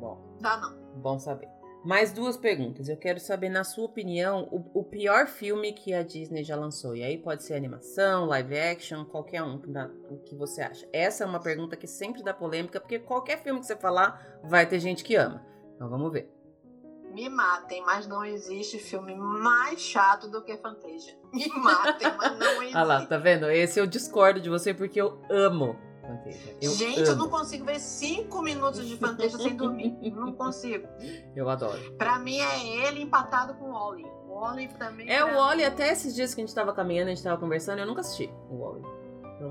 Bom. 0.00 0.36
Dá 0.40 0.56
não. 0.56 0.76
Bom 0.96 1.18
saber. 1.18 1.48
Mais 1.84 2.12
duas 2.12 2.36
perguntas. 2.36 2.88
Eu 2.88 2.96
quero 2.96 3.20
saber, 3.20 3.50
na 3.50 3.62
sua 3.62 3.84
opinião, 3.84 4.48
o, 4.50 4.80
o, 4.80 4.82
pior 4.82 5.26
filme 5.26 5.70
que 5.74 5.92
a 5.92 6.02
Disney 6.02 6.42
já 6.42 6.56
lançou. 6.56 6.96
E 6.96 7.02
aí 7.02 7.18
pode 7.18 7.42
ser 7.42 7.54
animação, 7.54 8.24
live 8.24 8.58
action, 8.58 9.04
qualquer 9.04 9.42
um, 9.42 9.58
da, 9.70 9.90
o 10.08 10.16
que 10.16 10.34
você 10.34 10.62
acha. 10.62 10.88
Essa 10.90 11.24
é 11.24 11.26
uma 11.26 11.40
pergunta 11.40 11.76
que 11.76 11.86
sempre 11.86 12.22
dá 12.22 12.32
polêmica, 12.32 12.80
porque 12.80 12.98
qualquer 12.98 13.42
filme 13.42 13.60
que 13.60 13.66
você 13.66 13.76
falar, 13.76 14.40
vai 14.42 14.66
ter 14.66 14.80
gente 14.80 15.04
que 15.04 15.14
ama. 15.14 15.44
Então 15.74 15.90
vamos 15.90 16.10
ver 16.10 16.34
me 17.14 17.28
matem, 17.28 17.82
mas 17.86 18.06
não 18.06 18.24
existe 18.24 18.78
filme 18.78 19.14
mais 19.14 19.80
chato 19.80 20.28
do 20.28 20.42
que 20.42 20.56
Fantasia. 20.56 21.16
Me 21.32 21.46
matem, 21.48 22.12
mas 22.16 22.38
não 22.38 22.62
existe. 22.62 22.74
Ah 22.76 22.82
lá, 22.82 23.06
tá 23.06 23.16
vendo? 23.16 23.48
Esse 23.50 23.78
eu 23.80 23.86
discordo 23.86 24.40
de 24.40 24.50
você 24.50 24.74
porque 24.74 25.00
eu 25.00 25.20
amo 25.30 25.76
Fantasia. 26.02 26.56
Eu 26.60 26.72
Gente, 26.72 27.00
amo. 27.00 27.08
eu 27.10 27.16
não 27.16 27.28
consigo 27.30 27.64
ver 27.64 27.78
cinco 27.78 28.42
minutos 28.42 28.86
de 28.86 28.96
Fantasia 28.96 29.38
sem 29.38 29.56
dormir. 29.56 29.96
Não 30.10 30.32
consigo. 30.32 30.88
Eu 31.36 31.48
adoro. 31.48 31.78
Pra 31.96 32.18
mim 32.18 32.38
é 32.40 32.86
ele 32.88 33.02
empatado 33.02 33.54
com 33.54 33.70
o 33.70 33.72
Wally. 33.72 34.04
O 34.28 34.34
Wally 34.40 34.68
também. 34.76 35.08
É, 35.08 35.24
o 35.24 35.36
Wally, 35.36 35.64
até 35.64 35.92
esses 35.92 36.14
dias 36.14 36.34
que 36.34 36.40
a 36.42 36.44
gente 36.44 36.54
tava 36.54 36.72
caminhando, 36.74 37.08
a 37.08 37.14
gente 37.14 37.22
tava 37.22 37.40
conversando, 37.40 37.78
eu 37.78 37.86
nunca 37.86 38.00
assisti 38.00 38.28
o 38.50 38.58
Wally. 38.58 38.82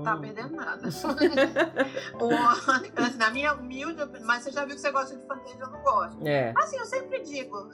Então... 0.00 0.02
Tá 0.02 0.16
perdendo 0.16 0.56
nada. 0.56 0.88
na 3.18 3.30
minha 3.30 3.54
humilde, 3.54 4.00
mas 4.24 4.42
você 4.42 4.50
já 4.50 4.64
viu 4.64 4.74
que 4.74 4.80
você 4.80 4.90
gosta 4.90 5.16
de 5.16 5.26
fantasia, 5.26 5.60
eu 5.60 5.70
não 5.70 5.82
gosto. 5.82 6.26
É. 6.26 6.52
Assim, 6.56 6.76
eu 6.76 6.86
sempre 6.86 7.22
digo, 7.22 7.70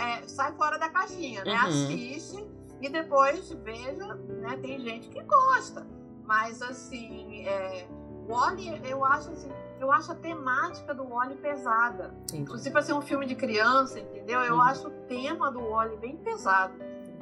é, 0.00 0.26
sai 0.26 0.52
fora 0.52 0.78
da 0.78 0.88
caixinha, 0.88 1.44
né? 1.44 1.52
Uhum. 1.52 1.68
Assiste 1.68 2.50
e 2.80 2.88
depois 2.88 3.50
veja, 3.64 4.14
né? 4.14 4.56
Tem 4.60 4.80
gente 4.80 5.08
que 5.08 5.22
gosta. 5.22 5.86
Mas 6.24 6.62
assim, 6.62 7.46
é, 7.46 7.86
o 7.90 8.32
Wally, 8.32 8.80
eu 8.88 9.04
acho 9.04 9.30
assim, 9.30 9.50
eu 9.80 9.90
acho 9.92 10.12
a 10.12 10.14
temática 10.14 10.94
do 10.94 11.04
Wally 11.04 11.36
pesada. 11.36 12.14
Inclusive 12.32 12.70
para 12.70 12.82
ser 12.82 12.92
um 12.92 13.00
filme 13.00 13.26
de 13.26 13.34
criança, 13.34 13.98
entendeu? 13.98 14.40
Eu 14.40 14.54
uhum. 14.54 14.62
acho 14.62 14.88
o 14.88 14.90
tema 15.06 15.50
do 15.50 15.60
Wally 15.60 15.96
bem 15.96 16.16
pesado. 16.16 16.74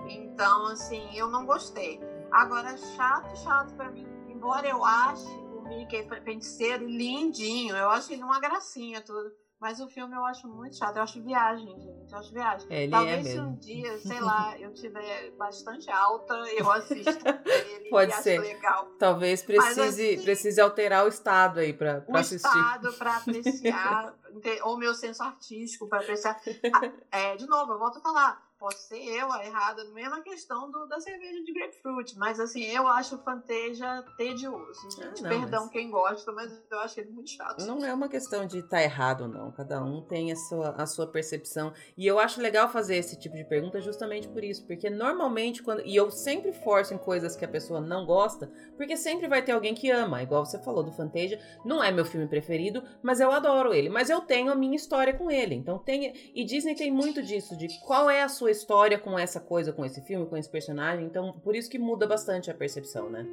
Então, 0.09 0.67
assim, 0.67 1.09
eu 1.15 1.29
não 1.29 1.45
gostei. 1.45 2.01
Agora, 2.31 2.77
chato, 2.77 3.35
chato 3.37 3.75
para 3.75 3.91
mim 3.91 4.18
embora 4.39 4.69
eu 4.69 4.85
ache 4.85 5.27
o 5.27 5.63
Mickey 5.69 6.09
feiticeiro 6.25 6.87
lindinho, 6.87 7.77
eu 7.77 7.91
acho 7.91 8.13
ele 8.13 8.23
uma 8.23 8.39
gracinha 8.41 9.01
tudo. 9.01 9.33
Mas 9.61 9.81
o 9.81 9.89
filme 9.89 10.15
eu 10.15 10.25
acho 10.25 10.47
muito 10.47 10.77
chato. 10.77 10.97
Eu 10.97 11.03
acho 11.03 11.21
viagem, 11.21 11.67
gente. 11.67 12.13
Eu 12.13 12.19
acho 12.19 12.33
viagem. 12.33 12.69
É, 12.71 12.85
ele 12.85 12.93
Talvez 12.93 13.27
é 13.27 13.31
se 13.31 13.41
um 13.41 13.57
dia, 13.57 13.99
sei 14.07 14.21
lá, 14.21 14.57
eu 14.57 14.73
tiver 14.73 15.33
bastante 15.33 15.91
alta, 15.91 16.33
eu 16.57 16.71
assisto 16.71 17.11
ele 17.49 17.91
Pode 17.91 18.15
ser. 18.15 18.39
legal. 18.39 18.87
Talvez 19.01 19.43
precise, 19.43 19.81
assim, 19.81 20.23
precise 20.23 20.61
alterar 20.61 21.05
o 21.05 21.09
estado 21.09 21.59
aí 21.59 21.77
o 22.07 22.17
assistir. 22.17 22.47
O 22.47 22.61
estado 22.61 22.93
pra 22.93 23.17
apreciar, 23.19 24.15
ou 24.63 24.79
meu 24.79 24.95
senso 24.95 25.25
artístico 25.25 25.89
pra 25.89 25.99
apreciar. 25.99 26.41
Ah, 26.73 26.93
é, 27.11 27.37
de 27.37 27.47
novo, 27.49 27.73
eu 27.73 27.79
volto 27.81 27.99
a 27.99 28.01
falar 28.01 28.48
posso 28.59 28.89
ser 28.89 28.99
eu 28.99 29.31
a 29.33 29.45
errada, 29.45 29.85
mesma 29.93 30.21
questão 30.21 30.71
do, 30.71 30.87
da 30.87 31.01
cerveja 31.01 31.43
de 31.45 31.53
grapefruit, 31.53 32.19
mas 32.19 32.41
assim, 32.41 32.65
eu 32.65 32.87
acho 32.89 33.17
o 33.17 33.19
Fanteja 33.19 34.05
tedioso. 34.17 34.91
Gente. 34.91 35.23
Não, 35.23 35.31
Perdão 35.31 35.63
mas... 35.63 35.71
quem 35.71 35.91
gosta, 35.91 36.33
mas 36.33 36.53
eu 36.71 36.79
acho 36.81 37.01
ele 37.01 37.11
muito 37.11 37.31
chato. 37.31 37.65
Não 37.65 37.85
é 37.85 37.95
uma 37.95 38.09
questão 38.09 38.47
de 38.47 38.59
estar 38.59 38.79
tá 38.79 38.83
errado 38.83 39.23
ou 39.23 39.29
não, 39.29 39.53
cada 39.53 39.83
um 39.83 40.03
tem 40.03 40.33
a 40.33 40.37
sua, 40.37 40.71
a 40.71 40.87
sua 40.87 41.07
percepção. 41.07 41.73
E 41.97 42.07
eu 42.07 42.19
acho 42.19 42.41
legal 42.41 42.69
fazer 42.69 42.97
esse 42.97 43.19
tipo 43.19 43.37
de 43.37 43.45
pergunta 43.45 43.81
justamente 43.81 44.29
por 44.29 44.43
isso, 44.43 44.67
porque 44.67 44.91
normalmente, 44.91 45.63
quando. 45.63 45.83
E 45.85 45.95
eu 45.95 46.11
sempre 46.11 46.53
forço 46.53 46.93
em 46.93 46.99
coisas 46.99 47.37
que 47.37 47.45
a 47.45 47.49
pessoa 47.49 47.81
não 47.81 48.05
gosta, 48.05 48.51
porque 48.77 48.97
sempre 48.97 49.29
vai 49.29 49.43
ter 49.43 49.53
alguém 49.53 49.75
que 49.75 49.91
ama, 49.91 50.23
igual 50.23 50.45
você 50.45 50.59
falou 50.59 50.83
do 50.83 50.93
Fanteja, 50.93 51.39
não 51.65 51.83
é 51.83 51.91
meu 51.93 52.05
filme 52.05 52.27
preferido, 52.27 52.83
mas 53.03 53.21
eu 53.21 53.31
adoro 53.31 53.73
ele, 53.73 53.89
mas 53.89 54.11
eu 54.11 54.21
tenho 54.21 54.51
a 54.51 54.55
minha 54.55 54.77
história 54.77 55.15
com 55.15 55.31
ele. 55.31 55.55
Então 55.55 55.79
tem. 55.79 56.13
E 56.35 56.45
Disney 56.45 56.75
tem 56.75 56.91
muito 56.91 57.23
disso, 57.23 57.57
de 57.57 57.69
qual 57.81 58.11
é 58.11 58.23
a 58.23 58.29
sua 58.29 58.48
sua 58.49 58.53
história 58.53 58.99
com 58.99 59.19
essa 59.19 59.41
coisa, 59.41 59.73
com 59.73 59.85
esse 59.85 60.01
filme, 60.01 60.27
com 60.27 60.37
esse 60.37 60.49
personagem. 60.49 61.05
Então, 61.05 61.33
por 61.45 61.55
isso 61.55 61.69
que 61.69 61.79
muda 61.79 62.07
bastante 62.07 62.51
a 62.51 62.55
percepção, 62.55 63.11
né? 63.11 63.27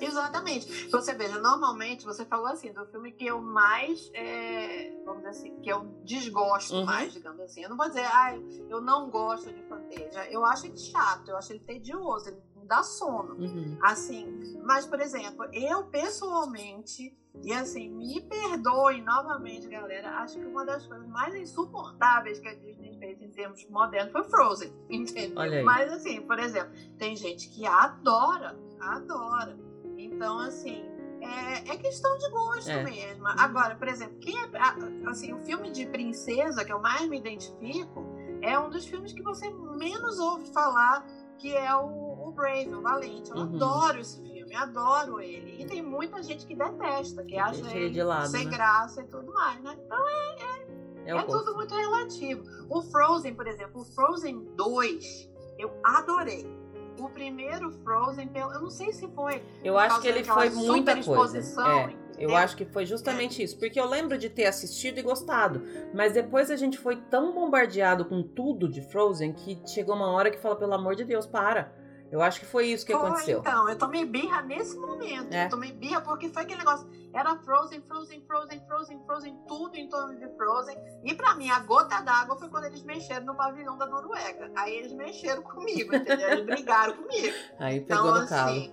Exatamente. 0.00 0.88
Você 0.88 1.12
veja, 1.12 1.40
normalmente 1.40 2.04
você 2.04 2.24
falou 2.24 2.46
assim, 2.46 2.72
do 2.72 2.86
filme 2.86 3.10
que 3.10 3.26
eu 3.26 3.40
mais, 3.40 4.10
é, 4.14 4.92
vamos 5.04 5.22
dizer 5.24 5.30
assim, 5.30 5.60
que 5.60 5.70
eu 5.70 5.86
desgosto 6.04 6.76
uhum. 6.76 6.84
mais, 6.84 7.12
digamos 7.12 7.40
assim. 7.40 7.62
Eu 7.62 7.70
não 7.70 7.76
vou 7.76 7.88
dizer, 7.88 8.04
ah, 8.04 8.36
eu 8.68 8.80
não 8.80 9.10
gosto 9.10 9.52
de 9.52 9.60
Fantasia. 9.62 10.30
Eu 10.30 10.44
acho 10.44 10.66
ele 10.66 10.78
chato, 10.78 11.28
eu 11.28 11.36
acho 11.36 11.52
ele 11.52 11.60
tedioso, 11.60 12.28
ele 12.28 12.40
dá 12.68 12.82
sono. 12.82 13.34
Uhum. 13.34 13.78
Assim, 13.82 14.58
mas, 14.62 14.86
por 14.86 15.00
exemplo, 15.00 15.46
eu 15.52 15.84
pessoalmente 15.84 17.16
e 17.42 17.52
assim, 17.52 17.88
me 17.90 18.20
perdoem 18.22 19.02
novamente, 19.02 19.68
galera. 19.68 20.18
Acho 20.18 20.38
que 20.38 20.44
uma 20.44 20.64
das 20.64 20.86
coisas 20.86 21.06
mais 21.08 21.34
insuportáveis 21.34 22.38
que 22.38 22.48
a 22.48 22.54
Disney 22.54 22.96
fez 22.98 23.20
em 23.22 23.30
termos 23.30 23.64
modernos 23.68 24.12
foi 24.12 24.24
Frozen. 24.24 24.72
Entendeu? 24.90 25.64
Mas 25.64 25.92
assim, 25.92 26.20
por 26.22 26.38
exemplo, 26.38 26.72
tem 26.98 27.16
gente 27.16 27.48
que 27.48 27.66
adora, 27.66 28.58
adora. 28.80 29.56
Então, 29.96 30.38
assim, 30.38 30.84
é, 31.20 31.72
é 31.72 31.76
questão 31.76 32.16
de 32.18 32.30
gosto 32.30 32.70
é. 32.70 32.82
mesmo. 32.82 33.26
Agora, 33.26 33.76
por 33.76 33.88
exemplo, 33.88 34.18
quem 34.18 34.36
é, 34.36 35.08
assim, 35.08 35.32
o 35.32 35.38
filme 35.40 35.70
de 35.70 35.86
princesa 35.86 36.64
que 36.64 36.72
eu 36.72 36.80
mais 36.80 37.08
me 37.08 37.18
identifico 37.18 38.04
é 38.42 38.58
um 38.58 38.70
dos 38.70 38.86
filmes 38.86 39.12
que 39.12 39.22
você 39.22 39.50
menos 39.50 40.18
ouve 40.18 40.52
falar, 40.52 41.06
que 41.38 41.54
é 41.54 41.74
o, 41.74 42.07
o 42.07 42.07
Brave, 42.38 42.74
o 42.74 42.80
Valente. 42.80 43.30
Eu 43.30 43.36
uhum. 43.36 43.56
adoro 43.56 44.00
esse 44.00 44.22
filme 44.22 44.38
adoro 44.54 45.20
ele. 45.20 45.62
E 45.62 45.66
tem 45.66 45.82
muita 45.82 46.22
gente 46.22 46.46
que 46.46 46.54
detesta, 46.54 47.24
que 47.24 47.36
acha 47.36 47.68
ele 47.76 47.90
de 47.90 48.02
lado, 48.02 48.28
sem 48.28 48.44
né? 48.44 48.50
graça 48.50 49.02
e 49.02 49.04
tudo 49.06 49.32
mais, 49.32 49.60
né? 49.62 49.76
Então 49.84 49.98
é, 50.08 51.10
é, 51.10 51.12
é, 51.12 51.16
é 51.16 51.22
tudo 51.22 51.54
muito 51.54 51.74
relativo. 51.74 52.44
O 52.68 52.82
Frozen, 52.82 53.34
por 53.34 53.46
exemplo, 53.46 53.82
o 53.82 53.84
Frozen 53.84 54.48
2, 54.56 55.30
eu 55.58 55.72
adorei. 55.82 56.46
O 56.98 57.08
primeiro 57.08 57.70
Frozen, 57.84 58.28
eu 58.34 58.60
não 58.60 58.70
sei 58.70 58.92
se 58.92 59.06
foi. 59.08 59.40
Eu 59.62 59.78
acho 59.78 60.00
que 60.00 60.08
ele 60.08 60.24
foi 60.24 60.50
muita 60.50 61.00
coisa. 61.00 61.38
É. 61.38 62.08
Eu 62.18 62.34
acho 62.34 62.56
que 62.56 62.64
foi 62.64 62.84
justamente 62.84 63.40
é. 63.40 63.44
isso, 63.44 63.56
porque 63.56 63.78
eu 63.78 63.86
lembro 63.86 64.18
de 64.18 64.28
ter 64.28 64.46
assistido 64.46 64.98
e 64.98 65.02
gostado, 65.02 65.62
mas 65.94 66.14
depois 66.14 66.50
a 66.50 66.56
gente 66.56 66.76
foi 66.76 66.96
tão 66.96 67.32
bombardeado 67.32 68.04
com 68.04 68.20
tudo 68.20 68.68
de 68.68 68.82
Frozen 68.82 69.32
que 69.32 69.62
chegou 69.64 69.94
uma 69.94 70.10
hora 70.10 70.28
que 70.28 70.38
fala 70.38 70.56
pelo 70.56 70.74
amor 70.74 70.96
de 70.96 71.04
Deus, 71.04 71.24
para 71.24 71.72
Eu 72.10 72.22
acho 72.22 72.40
que 72.40 72.46
foi 72.46 72.66
isso 72.66 72.86
que 72.86 72.92
foi, 72.92 73.06
aconteceu. 73.06 73.40
Então, 73.40 73.68
eu 73.68 73.76
tomei 73.76 74.04
birra 74.04 74.42
nesse 74.42 74.76
momento. 74.78 75.32
É. 75.32 75.46
Eu 75.46 75.50
tomei 75.50 75.72
birra 75.72 76.00
porque 76.00 76.28
foi 76.28 76.42
aquele 76.42 76.58
negócio. 76.58 76.88
Era 77.12 77.36
Frozen, 77.36 77.82
Frozen, 77.82 78.22
Frozen, 78.26 78.64
Frozen, 78.66 79.02
Frozen, 79.04 79.36
tudo 79.46 79.76
em 79.76 79.88
torno 79.88 80.18
de 80.18 80.28
Frozen. 80.36 80.76
E 81.04 81.14
pra 81.14 81.34
mim, 81.34 81.50
a 81.50 81.58
gota 81.60 82.00
d'água 82.00 82.38
foi 82.38 82.48
quando 82.48 82.64
eles 82.64 82.82
mexeram 82.82 83.26
no 83.26 83.34
pavilhão 83.34 83.76
da 83.76 83.86
Noruega. 83.86 84.50
Aí 84.56 84.76
eles 84.76 84.92
mexeram 84.92 85.42
comigo, 85.44 85.94
entendeu? 85.94 86.30
Eles 86.30 86.46
brigaram 86.46 86.96
comigo. 86.96 87.34
Aí 87.58 87.80
pegou 87.80 88.08
então, 88.08 88.14
no 88.14 88.24
assim, 88.24 88.72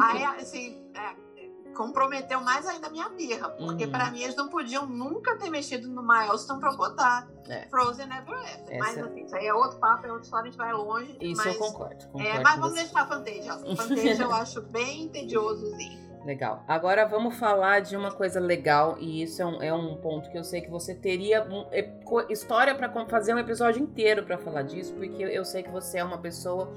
Aí, 0.00 0.24
assim, 0.24 0.90
é, 0.94 1.33
comprometeu 1.74 2.40
mais 2.40 2.66
ainda 2.66 2.86
a 2.86 2.90
minha 2.90 3.08
birra. 3.10 3.50
Porque 3.50 3.84
uhum. 3.84 3.90
para 3.90 4.10
mim 4.10 4.22
eles 4.22 4.36
não 4.36 4.48
podiam 4.48 4.86
nunca 4.86 5.36
ter 5.36 5.50
mexido 5.50 5.88
no 5.88 6.02
Milestone 6.02 6.60
pra 6.60 6.72
botar 6.72 7.28
é. 7.48 7.66
Frozen 7.68 8.06
Never 8.06 8.34
After. 8.34 8.78
Mas 8.78 8.98
assim, 8.98 9.24
isso 9.24 9.36
aí 9.36 9.46
é 9.46 9.54
outro 9.54 9.78
papo, 9.78 10.06
é 10.06 10.10
outra 10.10 10.24
história, 10.24 10.48
a 10.48 10.50
gente 10.50 10.58
vai 10.58 10.72
longe. 10.72 11.16
Isso 11.20 11.42
mas, 11.44 11.54
eu 11.54 11.60
concordo. 11.60 12.06
concordo 12.06 12.28
é, 12.28 12.40
mas 12.40 12.58
vamos 12.58 12.74
deixar 12.74 13.02
a 13.02 13.06
Fantasia. 13.06 13.52
Fantasia 13.76 14.22
eu 14.22 14.32
acho 14.32 14.62
bem 14.62 15.08
tediosozinho. 15.08 16.04
Legal. 16.24 16.64
Agora 16.66 17.04
vamos 17.06 17.36
falar 17.36 17.80
de 17.80 17.94
uma 17.96 18.10
coisa 18.10 18.40
legal, 18.40 18.96
e 18.98 19.22
isso 19.22 19.42
é 19.42 19.46
um, 19.46 19.62
é 19.62 19.74
um 19.74 19.96
ponto 19.96 20.30
que 20.30 20.38
eu 20.38 20.42
sei 20.42 20.62
que 20.62 20.70
você 20.70 20.94
teria 20.94 21.44
um, 21.44 21.66
é, 21.70 21.86
história 22.30 22.74
para 22.74 22.90
fazer 23.06 23.34
um 23.34 23.38
episódio 23.38 23.82
inteiro 23.82 24.24
para 24.24 24.38
falar 24.38 24.62
disso, 24.62 24.94
porque 24.94 25.22
eu 25.22 25.44
sei 25.44 25.62
que 25.62 25.70
você 25.70 25.98
é 25.98 26.04
uma 26.04 26.16
pessoa 26.16 26.72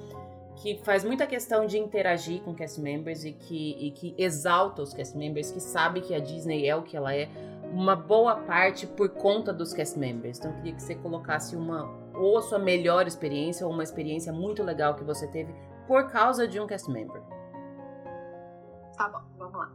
que 0.58 0.80
faz 0.84 1.04
muita 1.04 1.28
questão 1.28 1.68
de 1.68 1.78
interagir 1.78 2.42
com 2.42 2.54
cast 2.54 2.82
members 2.82 3.24
e 3.24 3.32
que, 3.32 3.78
e 3.80 3.92
que 3.92 4.16
exalta 4.18 4.82
os 4.82 4.92
cast 4.92 5.16
members, 5.16 5.52
que 5.52 5.60
sabe 5.60 6.02
que 6.02 6.16
a 6.16 6.20
Disney 6.20 6.68
é 6.68 6.76
o 6.76 6.82
que 6.82 6.98
ela 6.98 7.14
é, 7.14 7.30
uma 7.72 7.96
boa 7.96 8.36
parte 8.36 8.88
por 8.88 9.10
conta 9.10 9.54
dos 9.54 9.72
cast 9.72 9.98
members. 10.00 10.40
Então 10.40 10.52
eu 10.52 10.58
queria 10.58 10.74
que 10.74 10.82
você 10.82 10.96
colocasse 10.96 11.56
uma 11.56 11.88
ou 12.16 12.40
a 12.40 12.42
sua 12.42 12.58
melhor 12.58 13.06
experiência 13.06 13.68
ou 13.68 13.72
uma 13.72 13.84
experiência 13.84 14.34
muito 14.34 14.64
legal 14.64 14.96
que 14.96 15.04
você 15.04 15.28
teve 15.28 15.54
por 15.86 16.10
causa 16.10 16.48
de 16.48 16.60
um 16.60 16.66
cast 16.66 16.90
member. 16.90 17.22
Tá 18.98 19.10
bom, 19.10 19.22
vamos 19.38 19.60
lá. 19.60 19.72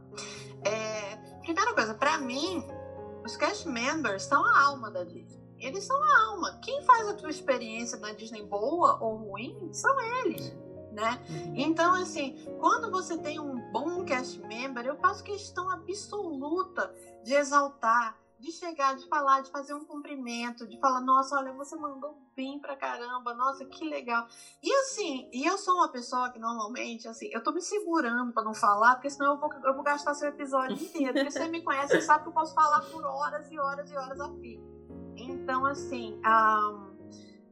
É, 0.65 1.15
primeira 1.41 1.73
coisa, 1.73 1.93
para 1.93 2.17
mim, 2.17 2.67
os 3.23 3.37
cast 3.37 3.69
members 3.69 4.23
são 4.23 4.45
a 4.45 4.65
alma 4.65 4.91
da 4.91 5.05
Disney. 5.05 5.41
Eles 5.57 5.85
são 5.85 5.95
a 5.95 6.31
alma. 6.31 6.59
Quem 6.61 6.81
faz 6.81 7.07
a 7.07 7.13
tua 7.13 7.29
experiência 7.29 7.97
na 7.99 8.11
Disney 8.11 8.43
boa 8.43 8.97
ou 9.01 9.15
ruim 9.15 9.69
são 9.71 9.97
eles 10.25 10.53
né? 10.93 11.19
Uhum. 11.29 11.53
Então, 11.55 11.93
assim, 11.95 12.35
quando 12.59 12.89
você 12.89 13.17
tem 13.17 13.39
um 13.39 13.71
bom 13.71 14.03
cast 14.05 14.39
member, 14.41 14.85
eu 14.85 14.95
faço 14.95 15.23
questão 15.23 15.69
absoluta 15.69 16.93
de 17.23 17.33
exaltar, 17.33 18.17
de 18.39 18.51
chegar, 18.51 18.95
de 18.95 19.07
falar, 19.07 19.41
de 19.41 19.49
fazer 19.49 19.73
um 19.73 19.85
cumprimento, 19.85 20.67
de 20.67 20.77
falar, 20.77 20.99
nossa, 20.99 21.37
olha, 21.37 21.53
você 21.53 21.75
mandou 21.77 22.17
bem 22.35 22.59
pra 22.59 22.75
caramba, 22.75 23.33
nossa, 23.33 23.63
que 23.65 23.87
legal. 23.87 24.27
E 24.61 24.71
assim, 24.81 25.29
e 25.31 25.45
eu 25.45 25.57
sou 25.57 25.75
uma 25.75 25.87
pessoa 25.87 26.29
que 26.29 26.39
normalmente, 26.39 27.07
assim, 27.07 27.29
eu 27.31 27.41
tô 27.41 27.53
me 27.53 27.61
segurando 27.61 28.33
para 28.33 28.43
não 28.43 28.53
falar, 28.53 28.95
porque 28.95 29.09
senão 29.09 29.33
eu 29.33 29.39
vou, 29.39 29.49
eu 29.63 29.73
vou 29.73 29.83
gastar 29.83 30.13
seu 30.13 30.27
episódio 30.27 30.75
inteiro. 30.75 31.13
Porque 31.13 31.31
você 31.31 31.47
me 31.47 31.61
conhece, 31.61 31.93
você 31.93 32.01
sabe 32.01 32.23
que 32.23 32.29
eu 32.29 32.33
posso 32.33 32.53
falar 32.53 32.81
por 32.81 33.05
horas 33.05 33.49
e 33.49 33.57
horas 33.57 33.89
e 33.89 33.95
horas 33.95 34.19
a 34.19 34.29
fio. 34.35 34.61
Então, 35.15 35.65
assim, 35.65 36.19
um, 36.19 36.92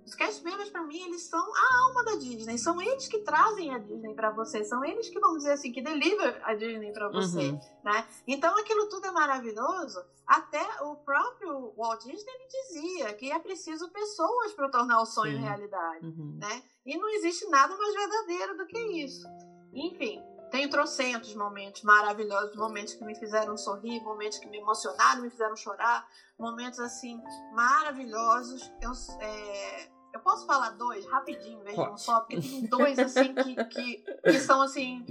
os 0.05 0.15
cast 0.15 0.43
members, 0.43 0.69
para 0.69 0.83
mim, 0.83 1.01
eles 1.03 1.23
são 1.23 1.39
a 1.39 1.85
alma 1.85 2.03
da 2.03 2.15
Disney. 2.15 2.57
São 2.57 2.81
eles 2.81 3.07
que 3.07 3.19
trazem 3.19 3.73
a 3.73 3.77
Disney 3.77 4.13
para 4.13 4.31
você. 4.31 4.63
São 4.63 4.83
eles 4.83 5.09
que, 5.09 5.19
vamos 5.19 5.39
dizer 5.39 5.53
assim, 5.53 5.71
que 5.71 5.81
deliver 5.81 6.41
a 6.43 6.53
Disney 6.53 6.91
para 6.91 7.09
você, 7.09 7.49
uhum. 7.49 7.59
né? 7.83 8.07
Então, 8.27 8.57
aquilo 8.57 8.89
tudo 8.89 9.07
é 9.07 9.11
maravilhoso. 9.11 10.03
Até 10.25 10.63
o 10.83 10.95
próprio 10.95 11.73
Walt 11.77 12.03
Disney 12.03 12.47
dizia 12.49 13.13
que 13.13 13.31
é 13.31 13.39
preciso 13.39 13.89
pessoas 13.89 14.53
para 14.53 14.69
tornar 14.69 15.01
o 15.01 15.05
sonho 15.05 15.37
Sim. 15.37 15.43
realidade, 15.43 16.05
uhum. 16.05 16.37
né? 16.39 16.63
E 16.85 16.97
não 16.97 17.09
existe 17.09 17.47
nada 17.49 17.75
mais 17.75 17.93
verdadeiro 17.93 18.57
do 18.57 18.65
que 18.65 18.79
isso. 18.79 19.27
Enfim, 19.73 20.21
tenho 20.51 20.69
trocentos 20.69 21.33
momentos 21.33 21.81
maravilhosos, 21.81 22.55
momentos 22.57 22.93
que 22.93 23.05
me 23.05 23.15
fizeram 23.15 23.57
sorrir, 23.57 24.01
momentos 24.03 24.37
que 24.37 24.49
me 24.49 24.57
emocionaram, 24.57 25.21
me 25.21 25.29
fizeram 25.29 25.55
chorar, 25.55 26.05
momentos 26.37 26.79
assim 26.79 27.19
maravilhosos. 27.53 28.69
Eu, 28.81 28.91
é, 29.21 29.89
eu 30.13 30.19
posso 30.19 30.45
falar 30.45 30.71
dois 30.71 31.05
rapidinho, 31.07 31.63
veja 31.63 31.89
um 31.89 31.97
só, 31.97 32.19
porque 32.19 32.41
tem 32.41 32.65
dois 32.67 32.99
assim 32.99 33.33
que, 33.33 33.63
que, 33.65 33.97
que, 33.97 34.39
são 34.39 34.61
assim 34.61 35.05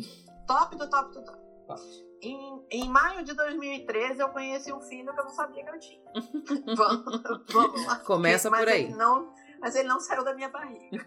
top 0.47 0.77
do 0.77 0.89
top 0.89 1.15
do 1.15 1.25
top. 1.25 1.41
Em, 2.21 2.67
em 2.71 2.89
maio 2.91 3.25
de 3.25 3.33
2013 3.33 4.21
eu 4.21 4.29
conheci 4.29 4.71
um 4.71 4.81
filho 4.83 5.11
que 5.15 5.21
eu 5.21 5.25
não 5.25 5.31
sabia 5.31 5.65
que 5.65 5.71
eu 5.71 5.81
tinha. 5.81 6.13
vamos, 6.77 7.23
vamos 7.51 7.87
lá. 7.87 7.97
Começa 8.01 8.51
por 8.51 8.69
aí. 8.69 8.91
Não, 8.91 9.33
mas 9.61 9.77
ele 9.77 9.89
não 9.89 10.01
saiu 10.01 10.25
da 10.25 10.35
minha 10.35 10.49
barriga. 10.49 11.07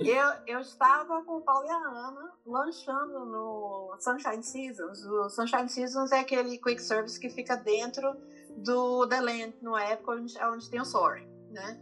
eu, 0.00 0.28
eu 0.46 0.60
estava 0.60 1.22
com 1.22 1.36
o 1.36 1.40
Paulo 1.42 1.64
e 1.64 1.70
a 1.70 1.76
Ana 1.76 2.32
lanchando 2.44 3.24
no 3.26 3.96
Sunshine 4.00 4.42
Seasons. 4.42 5.04
O 5.06 5.30
Sunshine 5.30 5.68
Seasons 5.68 6.10
é 6.12 6.20
aquele 6.20 6.58
quick 6.58 6.82
service 6.82 7.18
que 7.18 7.30
fica 7.30 7.56
dentro 7.56 8.14
do 8.56 9.06
The 9.06 9.20
Land, 9.20 9.56
no 9.62 9.76
época 9.76 10.12
onde, 10.12 10.44
onde 10.44 10.70
tem 10.70 10.80
o 10.80 10.84
Soaring, 10.84 11.28
né? 11.50 11.80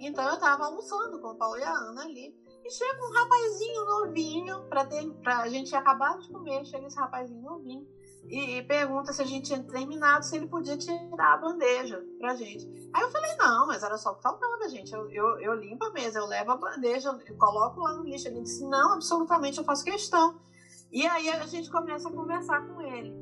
Então 0.00 0.26
eu 0.28 0.34
estava 0.34 0.66
almoçando 0.66 1.20
com 1.20 1.28
o 1.28 1.36
Paulo 1.36 1.58
e 1.58 1.62
a 1.62 1.72
Ana 1.72 2.02
ali. 2.02 2.34
E 2.64 2.70
chega 2.70 3.06
um 3.06 3.12
rapazinho 3.12 3.84
novinho, 3.84 4.68
pra, 4.68 4.86
ter, 4.86 5.06
pra 5.22 5.48
gente 5.48 5.74
acabar 5.74 6.18
de 6.18 6.30
comer, 6.30 6.64
chega 6.64 6.86
esse 6.86 6.98
rapazinho 6.98 7.42
novinho 7.42 7.86
e, 8.28 8.62
pergunta 8.62 9.12
se 9.12 9.22
a 9.22 9.26
gente 9.26 9.46
tinha 9.46 9.62
terminado, 9.62 10.24
se 10.24 10.36
ele 10.36 10.46
podia 10.46 10.76
tirar 10.78 11.34
a 11.34 11.36
bandeja 11.36 12.02
pra 12.18 12.34
gente. 12.34 12.66
Aí 12.92 13.02
eu 13.02 13.10
falei, 13.10 13.36
não, 13.36 13.66
mas 13.66 13.82
era 13.82 13.98
só 13.98 14.12
o 14.12 14.16
que 14.16 14.22
faltava, 14.22 14.68
gente. 14.68 14.92
Eu, 14.92 15.10
eu, 15.10 15.38
eu 15.40 15.54
limpo 15.54 15.84
a 15.84 15.90
mesa, 15.90 16.18
eu 16.18 16.26
levo 16.26 16.52
a 16.52 16.56
bandeja, 16.56 17.10
eu 17.26 17.36
coloco 17.36 17.80
lá 17.80 17.92
no 17.92 18.02
lixo. 18.02 18.28
Ele 18.28 18.40
disse, 18.40 18.64
não, 18.66 18.94
absolutamente, 18.94 19.58
eu 19.58 19.64
faço 19.64 19.84
questão. 19.84 20.40
E 20.90 21.06
aí 21.06 21.28
a 21.28 21.46
gente 21.46 21.70
começa 21.70 22.08
a 22.08 22.12
conversar 22.12 22.66
com 22.66 22.80
ele. 22.80 23.14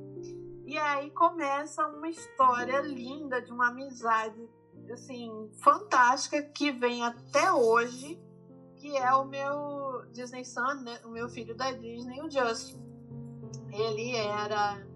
E 0.65 0.79
aí 0.79 1.11
começa 1.11 1.87
uma 1.89 2.09
história 2.09 2.81
linda 2.81 3.43
de 3.43 3.51
uma 3.53 3.69
amizade, 3.69 4.49
assim, 4.93 5.51
fantástica, 5.63 6.43
que 6.43 6.71
vem 6.71 7.05
até 7.05 7.53
hoje, 7.53 8.23
que 8.77 8.97
é 8.97 9.13
o 9.15 9.25
meu 9.25 10.07
Disney 10.13 10.45
Son, 10.45 10.75
né? 10.75 11.01
o 11.05 11.09
meu 11.09 11.29
filho 11.29 11.57
da 11.57 11.73
Disney, 11.73 12.21
o 12.23 12.31
Justin. 12.31 12.81
Ele 13.73 14.17
era 14.17 14.92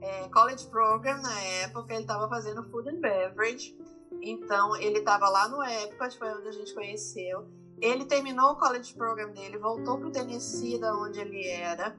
é, 0.00 0.28
college 0.28 0.66
program 0.66 1.20
na 1.20 1.40
época, 1.40 1.92
ele 1.92 2.02
estava 2.02 2.28
fazendo 2.28 2.62
food 2.70 2.88
and 2.88 3.00
beverage. 3.00 3.76
Então, 4.22 4.76
ele 4.76 4.98
estava 4.98 5.28
lá 5.28 5.48
no 5.48 5.62
Epcot, 5.62 6.18
foi 6.18 6.28
onde 6.32 6.48
a 6.48 6.52
gente 6.52 6.74
conheceu. 6.74 7.46
Ele 7.80 8.04
terminou 8.04 8.52
o 8.52 8.56
college 8.56 8.94
program 8.94 9.32
dele, 9.32 9.58
voltou 9.58 9.98
para 9.98 10.08
o 10.08 10.12
Tennessee, 10.12 10.78
da 10.78 10.94
onde 10.94 11.20
ele 11.20 11.46
era. 11.46 11.96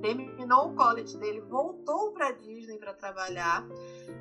Terminou 0.00 0.70
o 0.70 0.74
college 0.74 1.16
dele, 1.18 1.40
voltou 1.40 2.12
para 2.12 2.32
Disney 2.32 2.78
para 2.78 2.94
trabalhar. 2.94 3.66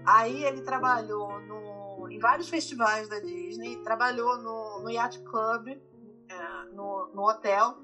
Aí 0.05 0.43
ele 0.43 0.61
trabalhou 0.61 1.39
no, 1.41 2.07
em 2.09 2.19
vários 2.19 2.49
festivais 2.49 3.07
da 3.07 3.19
Disney, 3.19 3.77
trabalhou 3.83 4.37
no, 4.37 4.81
no 4.81 4.89
Yacht 4.89 5.19
Club, 5.23 5.69
é, 5.69 6.65
no, 6.73 7.07
no 7.13 7.27
hotel 7.27 7.77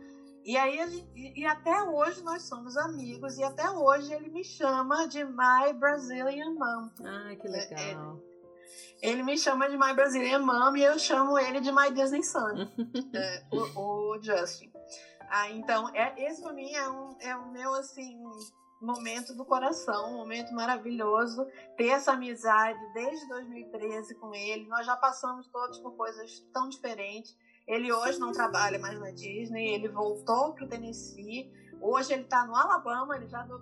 e 0.47 0.55
aí 0.55 1.05
e, 1.13 1.45
até 1.45 1.83
hoje 1.83 2.23
nós 2.23 2.43
somos 2.43 2.77
amigos 2.77 3.37
e 3.37 3.43
até 3.43 3.69
hoje 3.69 4.13
ele 4.13 4.29
me 4.29 4.45
chama 4.45 5.05
de 5.05 5.23
My 5.25 5.73
Brazilian 5.73 6.51
Mom. 6.51 6.89
Ah, 7.05 7.35
que 7.35 7.47
legal. 7.49 8.21
É, 9.01 9.09
ele 9.09 9.23
me 9.23 9.37
chama 9.37 9.69
de 9.69 9.77
My 9.77 9.93
Brazilian 9.93 10.39
Mom 10.39 10.75
e 10.77 10.83
eu 10.83 10.97
chamo 10.97 11.37
ele 11.37 11.59
de 11.59 11.69
My 11.71 11.91
Disney 11.91 12.23
Son, 12.23 12.55
é, 13.13 13.43
o, 13.51 14.15
o, 14.15 14.23
Justin. 14.23 14.71
Ah, 15.29 15.51
então, 15.51 15.89
é, 15.93 16.15
esse 16.17 16.41
pra 16.41 16.53
mim 16.53 16.73
é, 16.73 16.89
um, 16.89 17.17
é 17.19 17.35
o 17.35 17.51
meu, 17.51 17.73
assim, 17.73 18.17
momento 18.81 19.33
do 19.35 19.43
coração, 19.43 20.13
um 20.13 20.17
momento 20.17 20.53
maravilhoso. 20.53 21.45
Ter 21.75 21.89
essa 21.89 22.13
amizade 22.13 22.79
desde 22.93 23.27
2013 23.27 24.15
com 24.15 24.33
ele. 24.33 24.67
Nós 24.67 24.85
já 24.85 24.95
passamos 24.95 25.47
todos 25.47 25.79
por 25.79 25.95
coisas 25.95 26.39
tão 26.53 26.69
diferentes. 26.69 27.35
Ele 27.67 27.91
hoje 27.91 28.17
não 28.17 28.31
trabalha 28.31 28.79
mais 28.79 28.97
na 28.97 29.11
Disney, 29.11 29.73
ele 29.73 29.89
voltou 29.89 30.53
para 30.53 30.65
o 30.65 30.67
Tennessee. 30.69 31.51
Hoje 31.81 32.13
ele 32.13 32.23
está 32.23 32.45
no 32.45 32.55
Alabama, 32.55 33.15
ele 33.15 33.27
já 33.27 33.43
do 33.43 33.59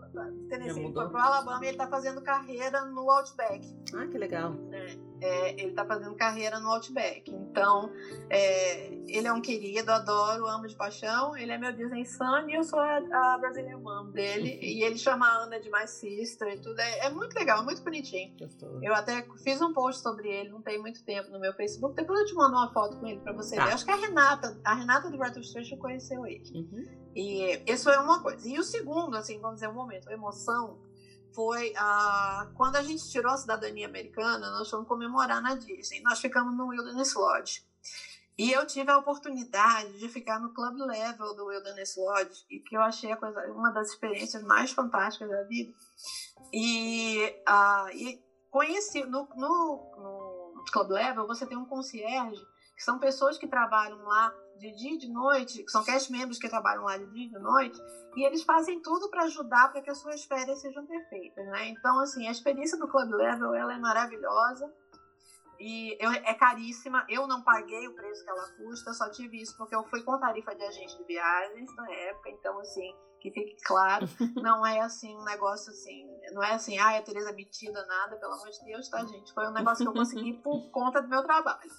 Tennessee 0.48 0.84
ele 0.84 0.94
foi 0.94 1.10
pro 1.10 1.18
Alabama 1.18 1.64
e 1.64 1.68
ele 1.68 1.76
está 1.76 1.88
fazendo 1.88 2.22
carreira 2.22 2.86
no 2.86 3.10
Outback. 3.12 3.76
Ah, 3.94 4.08
que 4.08 4.18
legal. 4.18 4.56
É, 4.72 4.98
é, 5.22 5.52
ele 5.54 5.70
está 5.70 5.86
fazendo 5.86 6.16
carreira 6.16 6.60
no 6.60 6.70
Outback. 6.70 7.32
Então, 7.32 7.92
é, 8.30 8.88
ele 9.08 9.28
é 9.28 9.34
um 9.34 9.42
querido, 9.42 9.92
adoro, 9.92 10.48
amo 10.48 10.68
de 10.68 10.76
paixão. 10.76 11.36
Ele 11.36 11.52
é 11.52 11.58
meu 11.58 11.72
Disney 11.74 12.06
Son 12.06 12.48
e 12.48 12.56
eu 12.56 12.64
sou 12.64 12.80
a, 12.80 12.98
a 12.98 13.38
Brazilian 13.38 13.80
Mom 13.80 14.12
dele. 14.12 14.60
e 14.62 14.84
ele 14.84 14.98
chama 14.98 15.28
a 15.28 15.44
Ana 15.44 15.60
de 15.60 15.70
My 15.70 15.88
Sister 15.88 16.48
e 16.54 16.60
tudo. 16.60 16.80
É, 16.80 17.08
é 17.08 17.10
muito 17.10 17.34
legal, 17.34 17.64
muito 17.64 17.84
bonitinho. 17.84 18.36
Eu 18.82 18.94
até 18.94 19.26
fiz 19.44 19.62
um 19.62 19.74
post 19.74 20.02
sobre 20.02 20.30
ele, 20.30 20.50
não 20.50 20.62
tem 20.62 20.80
muito 20.80 21.04
tempo, 21.04 21.30
no 21.32 21.40
meu 21.40 21.54
Facebook. 21.54 21.96
Depois 21.96 22.20
eu 22.20 22.26
te 22.26 22.34
mando 22.34 22.56
uma 22.56 22.72
foto 22.72 22.98
com 22.98 23.08
ele 23.08 23.20
para 23.20 23.34
você 23.34 23.56
tá. 23.56 23.66
ver. 23.66 23.74
Acho 23.74 23.86
que 23.86 23.92
a 23.92 23.96
Renata, 23.96 24.60
a 24.64 24.74
Renata 24.74 25.10
do 25.10 25.18
Breath 25.18 25.38
of 25.38 25.78
conheceu 25.78 26.26
ele. 26.26 26.44
Uhum. 26.54 27.05
E 27.16 27.64
isso 27.66 27.90
é 27.90 27.98
uma 27.98 28.22
coisa. 28.22 28.48
E 28.48 28.60
o 28.60 28.64
segundo, 28.64 29.16
assim, 29.16 29.40
vamos 29.40 29.56
dizer, 29.56 29.70
um 29.70 29.74
momento, 29.74 30.12
emoção 30.12 30.78
foi 31.34 31.74
a, 31.78 32.50
quando 32.56 32.76
a 32.76 32.84
gente 32.84 33.10
tirou 33.10 33.32
a 33.32 33.38
cidadania 33.38 33.88
americana, 33.88 34.50
nós 34.52 34.70
fomos 34.70 34.88
comemorar 34.88 35.42
na 35.42 35.56
Disney. 35.56 36.02
Nós 36.02 36.20
ficamos 36.20 36.56
no 36.56 36.68
Wilderness 36.68 37.14
Lodge. 37.16 37.66
E 38.38 38.52
eu 38.52 38.68
tive 38.68 38.92
a 38.92 38.98
oportunidade 38.98 39.98
de 39.98 40.10
ficar 40.10 40.40
no 40.40 40.54
club 40.54 40.76
level 40.78 41.34
do 41.36 41.46
Wilderness 41.46 41.96
Lodge, 41.96 42.46
e 42.50 42.60
que 42.60 42.76
eu 42.76 42.82
achei 42.82 43.12
a 43.12 43.18
coisa, 43.18 43.40
uma 43.54 43.72
das 43.72 43.92
experiências 43.92 44.44
mais 44.44 44.72
fantásticas 44.72 45.30
da 45.30 45.44
vida. 45.44 45.74
E, 46.52 47.34
uh, 47.48 47.90
e 47.94 48.22
conheci, 48.52 49.06
no, 49.06 49.28
no, 49.36 50.56
no 50.56 50.66
club 50.70 50.90
level, 50.90 51.26
você 51.28 51.46
tem 51.46 51.58
um 51.58 51.66
concierge, 51.66 52.46
que 52.76 52.84
são 52.84 53.00
pessoas 53.00 53.38
que 53.38 53.48
trabalham 53.48 54.04
lá 54.04 54.34
de 54.58 54.72
dia 54.72 54.94
e 54.94 54.98
de 54.98 55.10
noite, 55.12 55.64
que 55.64 55.72
são 55.72 55.84
cast 55.84 56.12
membros 56.12 56.40
que 56.40 56.50
trabalham 56.50 56.84
lá 56.84 56.98
de 56.98 57.06
dia 57.08 57.26
e 57.26 57.30
de 57.30 57.40
noite, 57.40 57.80
e 58.16 58.26
eles 58.26 58.44
fazem 58.44 58.82
tudo 58.82 59.10
para 59.10 59.24
ajudar 59.24 59.72
para 59.72 59.82
que 59.82 59.90
as 59.90 59.98
suas 59.98 60.24
férias 60.24 60.62
sejam 60.62 60.86
perfeitas, 60.86 61.46
né? 61.48 61.70
Então, 61.70 62.00
assim, 62.00 62.28
a 62.28 62.32
experiência 62.32 62.78
do 62.78 62.88
Club 62.88 63.12
Level, 63.12 63.54
ela 63.54 63.74
é 63.74 63.78
maravilhosa 63.78 64.72
e 65.60 65.98
eu, 66.00 66.12
é 66.12 66.34
caríssima. 66.34 67.06
Eu 67.10 67.28
não 67.28 67.42
paguei 67.42 67.88
o 67.88 67.94
preço 67.94 68.24
que 68.24 68.30
ela 68.30 68.50
custa, 68.58 68.94
só 68.94 69.10
tive 69.10 69.42
isso 69.42 69.56
porque 69.58 69.76
eu 69.76 69.84
fui 69.86 70.02
com 70.04 70.20
tarifa 70.20 70.56
de 70.56 70.64
agente 70.64 70.98
de 70.98 71.04
viagens 71.04 71.76
na 71.76 71.92
época, 71.92 72.30
então, 72.30 72.60
assim, 72.60 72.96
que 73.20 73.32
fique 73.32 73.58
claro, 73.64 74.06
não 74.42 74.66
é 74.66 74.80
assim 74.80 75.16
um 75.16 75.24
negócio 75.24 75.72
assim, 75.72 76.08
não 76.32 76.44
é 76.44 76.54
assim, 76.54 76.78
ah, 76.78 76.98
a 76.98 77.02
Tereza 77.02 77.34
metida, 77.34 77.86
nada, 77.86 78.16
pelo 78.18 78.34
amor 78.34 78.50
de 78.50 78.64
Deus, 78.64 78.88
tá, 78.88 79.04
gente? 79.04 79.34
Foi 79.34 79.48
um 79.48 79.54
negócio 79.54 79.84
que 79.84 79.90
eu 79.90 79.94
consegui 79.94 80.34
por 80.34 80.70
conta 80.70 81.02
do 81.02 81.08
meu 81.08 81.24
trabalho. 81.24 81.72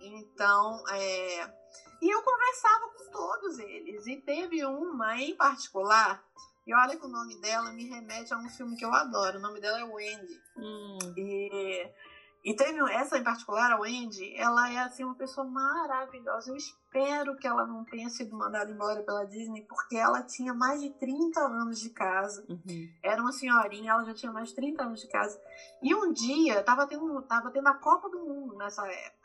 Então, 0.00 0.82
é, 0.90 1.61
e 2.00 2.14
eu 2.14 2.22
conversava 2.22 2.88
com 2.88 3.10
todos 3.10 3.58
eles. 3.58 4.06
E 4.06 4.16
teve 4.16 4.64
uma 4.64 5.16
em 5.16 5.36
particular, 5.36 6.22
e 6.66 6.74
olha 6.74 6.96
que 6.96 7.04
o 7.04 7.08
nome 7.08 7.40
dela 7.40 7.72
me 7.72 7.84
remete 7.88 8.32
a 8.32 8.38
um 8.38 8.48
filme 8.48 8.76
que 8.76 8.84
eu 8.84 8.92
adoro. 8.92 9.38
O 9.38 9.42
nome 9.42 9.60
dela 9.60 9.80
é 9.80 9.84
Wendy. 9.84 10.40
Hum. 10.56 10.98
E, 11.16 11.90
e 12.44 12.54
teve 12.54 12.78
essa 12.92 13.18
em 13.18 13.24
particular, 13.24 13.72
a 13.72 13.80
Wendy, 13.80 14.34
ela 14.36 14.70
é 14.70 14.78
assim 14.78 15.02
uma 15.02 15.16
pessoa 15.16 15.44
maravilhosa. 15.44 16.50
Eu 16.50 16.56
espero 16.56 17.36
que 17.36 17.48
ela 17.48 17.66
não 17.66 17.84
tenha 17.84 18.08
sido 18.08 18.36
mandada 18.36 18.70
embora 18.70 19.02
pela 19.02 19.24
Disney, 19.24 19.66
porque 19.68 19.96
ela 19.96 20.22
tinha 20.22 20.54
mais 20.54 20.80
de 20.80 20.90
30 20.90 21.40
anos 21.40 21.80
de 21.80 21.90
casa. 21.90 22.44
Uhum. 22.48 22.88
Era 23.02 23.20
uma 23.20 23.32
senhorinha, 23.32 23.92
ela 23.92 24.04
já 24.04 24.14
tinha 24.14 24.30
mais 24.30 24.50
de 24.50 24.54
30 24.54 24.84
anos 24.84 25.00
de 25.00 25.08
casa. 25.08 25.40
E 25.82 25.92
um 25.92 26.12
dia, 26.12 26.60
estava 26.60 26.86
tendo, 26.86 27.22
tava 27.22 27.50
tendo 27.50 27.66
a 27.66 27.74
Copa 27.74 28.08
do 28.08 28.20
Mundo 28.20 28.56
nessa 28.56 28.86
época. 28.86 29.21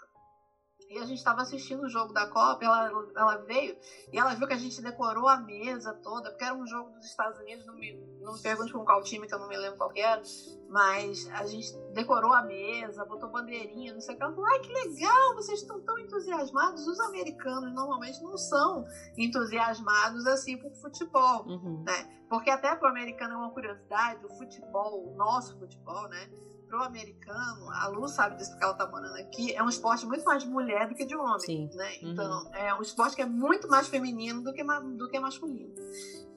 E 0.90 0.98
a 0.98 1.06
gente 1.06 1.18
estava 1.18 1.42
assistindo 1.42 1.84
o 1.84 1.90
jogo 1.90 2.14
da 2.14 2.28
Copa, 2.28 2.64
ela, 2.64 2.90
ela 3.16 3.38
veio 3.38 3.78
e 4.12 4.18
ela 4.18 4.34
viu 4.34 4.48
que 4.48 4.54
a 4.54 4.58
gente 4.58 4.82
decorou 4.82 5.28
a 5.28 5.38
mesa 5.38 5.94
toda, 5.96 6.30
porque 6.30 6.46
era 6.46 6.56
um 6.56 6.66
jogo 6.66 6.92
dos 6.92 7.06
Estados 7.06 7.38
Unidos, 7.40 7.66
não 7.66 7.76
me, 7.76 7.94
não 8.22 8.34
me 8.34 8.42
pergunte 8.42 8.72
com 8.72 8.86
qual 8.86 9.04
time, 9.04 9.28
que 9.28 9.34
eu 9.34 9.40
não 9.40 9.50
me 9.50 9.58
lembro 9.58 9.78
qual 9.78 9.92
era, 9.96 10.22
mas 10.70 11.30
a 11.32 11.46
gente 11.46 11.78
decorou 11.94 12.32
a 12.34 12.42
mesa, 12.42 13.04
botou 13.04 13.30
bandeirinha, 13.30 13.94
não 13.94 14.00
sei 14.00 14.16
o 14.16 14.18
que. 14.18 14.24
Ela 14.24 14.34
falou, 14.34 14.50
ai 14.50 14.60
que 14.60 14.72
legal, 14.72 15.36
vocês 15.36 15.62
estão 15.62 15.82
tão 15.82 16.00
entusiasmados. 16.00 16.88
Os 16.88 17.00
americanos 17.02 17.74
normalmente 17.74 18.22
não 18.24 18.38
são 18.38 18.86
entusiasmados 19.18 20.26
assim 20.26 20.58
por 20.58 20.72
futebol, 20.76 21.46
uhum. 21.48 21.84
né? 21.86 22.18
Porque 22.30 22.50
até 22.50 22.76
para 22.76 22.88
o 22.88 22.92
americano 22.92 23.34
é 23.34 23.38
uma 23.38 23.52
curiosidade, 23.52 24.26
o 24.26 24.30
futebol, 24.30 25.06
o 25.06 25.16
nosso 25.16 25.58
futebol, 25.58 26.08
né? 26.10 26.30
Pro 26.68 26.84
americano, 26.84 27.70
a 27.72 27.88
Lu 27.88 28.08
sabe 28.08 28.36
disso 28.36 28.52
porque 28.52 28.64
ela 28.64 28.74
tá 28.74 28.88
morando 28.88 29.16
aqui, 29.16 29.54
é 29.54 29.64
um 29.64 29.70
esporte 29.70 30.06
muito 30.06 30.24
mais 30.24 30.44
de 30.44 30.50
mulher 30.50 30.88
do 30.88 30.96
que 30.96 31.06
de 31.06 31.16
homem, 31.16 31.40
Sim. 31.40 31.70
né? 31.74 31.96
Então, 32.02 32.44
uhum. 32.44 32.56
é 32.56 32.74
um 32.76 32.82
esporte 32.82 33.16
que 33.16 33.22
é 33.22 33.26
muito 33.26 33.68
mais 33.68 33.88
feminino 33.88 34.44
do 34.44 34.54
que, 34.54 34.64
do 34.64 35.10
que 35.10 35.20
masculino. 35.20 35.74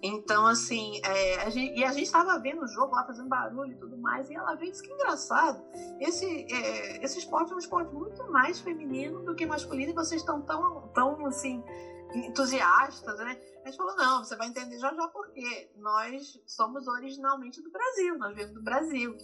Então, 0.03 0.47
assim, 0.47 1.01
é, 1.05 1.43
a 1.43 1.51
gente, 1.51 1.79
e 1.79 1.85
a 1.85 1.93
gente 1.93 2.05
estava 2.05 2.39
vendo 2.39 2.63
o 2.63 2.67
jogo 2.67 2.95
lá, 2.95 3.05
fazendo 3.05 3.29
barulho 3.29 3.73
e 3.73 3.77
tudo 3.77 3.99
mais, 3.99 4.31
e 4.31 4.35
ela 4.35 4.55
veio 4.55 4.69
e 4.69 4.73
disse 4.73 4.83
que 4.83 4.93
engraçado. 4.93 5.63
Esse, 6.01 6.27
é, 6.27 7.05
esse 7.05 7.19
esporte 7.19 7.53
é 7.53 7.55
um 7.55 7.59
esporte 7.59 7.93
muito 7.93 8.31
mais 8.31 8.61
feminino 8.61 9.23
do 9.23 9.35
que 9.35 9.45
masculino, 9.45 9.91
e 9.91 9.95
vocês 9.95 10.23
estão 10.23 10.41
tão, 10.43 10.89
tão, 10.95 11.27
assim, 11.27 11.63
entusiastas, 12.15 13.19
né? 13.19 13.39
A 13.63 13.69
gente 13.69 13.77
falou, 13.77 13.95
não, 13.97 14.25
você 14.25 14.37
vai 14.37 14.49
entender 14.49 14.79
já 14.79 14.93
já 14.95 15.09
por 15.09 15.31
quê. 15.33 15.71
Nós 15.77 16.41
somos 16.47 16.87
originalmente 16.89 17.63
do 17.63 17.71
Brasil, 17.71 18.19
nós 18.19 18.35
viemos 18.35 18.55
do 18.55 18.63
Brasil. 18.63 19.17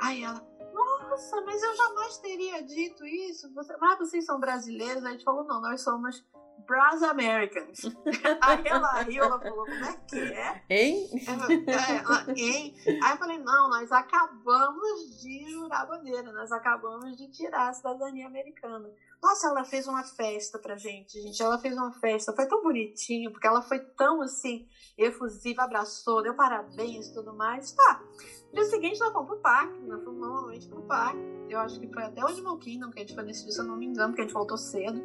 Aí 0.00 0.22
ela, 0.22 0.44
nossa, 0.72 1.40
mas 1.42 1.62
eu 1.62 1.76
jamais 1.76 2.18
teria 2.18 2.62
dito 2.62 3.04
isso. 3.06 3.52
Você, 3.54 3.76
mas 3.78 3.98
vocês 3.98 4.24
são 4.24 4.38
brasileiros? 4.38 5.04
Aí 5.04 5.10
a 5.10 5.12
gente 5.12 5.24
falou, 5.24 5.44
não, 5.44 5.60
nós 5.60 5.80
somos 5.82 6.24
Bras 6.66 7.02
Americans. 7.02 7.80
Aí 8.42 8.62
ela 8.66 9.02
riu, 9.02 9.24
ela 9.24 9.40
falou, 9.40 9.64
como 9.64 9.84
é 9.84 9.96
que 10.06 10.18
é? 10.18 10.62
Hein? 10.68 11.08
É, 11.26 11.96
ela, 11.96 12.26
hein? 12.36 12.74
Aí 13.02 13.12
eu 13.12 13.16
falei, 13.16 13.38
não, 13.38 13.70
nós 13.70 13.90
acabamos 13.90 15.20
de 15.20 15.50
jurar 15.50 15.82
a 15.82 15.86
bandeira, 15.86 16.30
nós 16.30 16.52
acabamos 16.52 17.16
de 17.16 17.30
tirar 17.30 17.70
a 17.70 17.72
cidadania 17.72 18.26
americana. 18.26 18.90
Nossa, 19.22 19.48
ela 19.48 19.64
fez 19.64 19.86
uma 19.88 20.04
festa 20.04 20.58
pra 20.58 20.76
gente, 20.76 21.20
gente. 21.20 21.42
Ela 21.42 21.58
fez 21.58 21.74
uma 21.74 21.92
festa, 21.92 22.34
foi 22.34 22.46
tão 22.46 22.62
bonitinho, 22.62 23.32
porque 23.32 23.46
ela 23.46 23.62
foi 23.62 23.78
tão 23.80 24.20
assim, 24.20 24.68
efusiva, 24.96 25.62
abraçou, 25.62 26.22
deu 26.22 26.34
parabéns 26.34 27.06
e 27.06 27.14
tudo 27.14 27.34
mais. 27.34 27.72
Tá. 27.72 28.02
No 28.48 28.54
dia 28.54 28.64
seguinte, 28.64 28.98
nós 28.98 29.12
fomos 29.12 29.28
pro 29.28 29.38
parque, 29.38 29.78
nós 29.80 30.02
fomos 30.02 30.20
normalmente 30.20 30.68
pro 30.68 30.82
parque. 30.82 31.18
Eu 31.48 31.60
acho 31.60 31.78
que 31.78 31.92
foi 31.92 32.02
até 32.02 32.22
o 32.22 32.28
Animal 32.28 32.58
Kingdom 32.58 32.90
que 32.90 32.98
a 32.98 33.02
gente 33.02 33.14
foi 33.14 33.24
nesse 33.24 33.44
dia, 33.44 33.52
se 33.52 33.60
eu 33.60 33.64
não 33.64 33.76
me 33.76 33.86
engano, 33.86 34.08
porque 34.08 34.22
a 34.22 34.24
gente 34.24 34.34
voltou 34.34 34.56
cedo. 34.56 35.02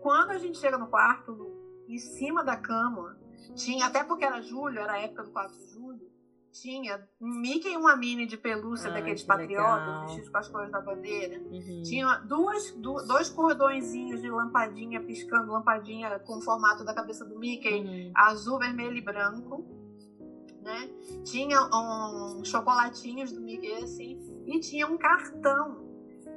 Quando 0.00 0.30
a 0.30 0.38
gente 0.38 0.58
chega 0.58 0.76
no 0.76 0.88
quarto, 0.88 1.52
em 1.88 1.98
cima 1.98 2.42
da 2.42 2.56
cama, 2.56 3.16
tinha, 3.54 3.86
até 3.86 4.02
porque 4.02 4.24
era 4.24 4.40
julho, 4.40 4.78
era 4.78 4.94
a 4.94 5.00
época 5.00 5.24
do 5.24 5.30
4 5.30 5.58
de 5.58 5.72
julho, 5.72 6.12
tinha 6.52 7.08
um 7.20 7.40
Mickey 7.40 7.72
e 7.72 7.76
uma 7.76 7.96
Minnie 7.96 8.26
de 8.26 8.36
pelúcia 8.36 8.90
Ai, 8.90 8.94
daqueles 8.94 9.22
patriotas, 9.22 10.02
vestidos 10.02 10.28
com 10.28 10.36
as 10.36 10.48
cores 10.48 10.70
da 10.70 10.80
bandeira. 10.80 11.40
Uhum. 11.40 11.82
Tinha 11.82 12.18
duas, 12.18 12.72
dois 12.72 13.30
cordõezinhos 13.30 14.20
de 14.20 14.30
lampadinha 14.30 15.00
piscando, 15.00 15.50
lampadinha 15.50 16.18
com 16.20 16.36
o 16.36 16.42
formato 16.42 16.84
da 16.84 16.94
cabeça 16.94 17.24
do 17.24 17.38
Mickey, 17.38 17.80
uhum. 17.80 18.12
azul, 18.14 18.58
vermelho 18.58 18.96
e 18.96 19.00
branco. 19.00 19.64
Né? 20.62 20.90
Tinha 21.24 21.60
um 21.74 22.44
chocolatinhos 22.44 23.32
do 23.32 23.40
Mickey 23.40 23.82
assim, 23.82 24.16
e 24.46 24.60
tinha 24.60 24.86
um 24.86 24.96
cartão 24.96 25.84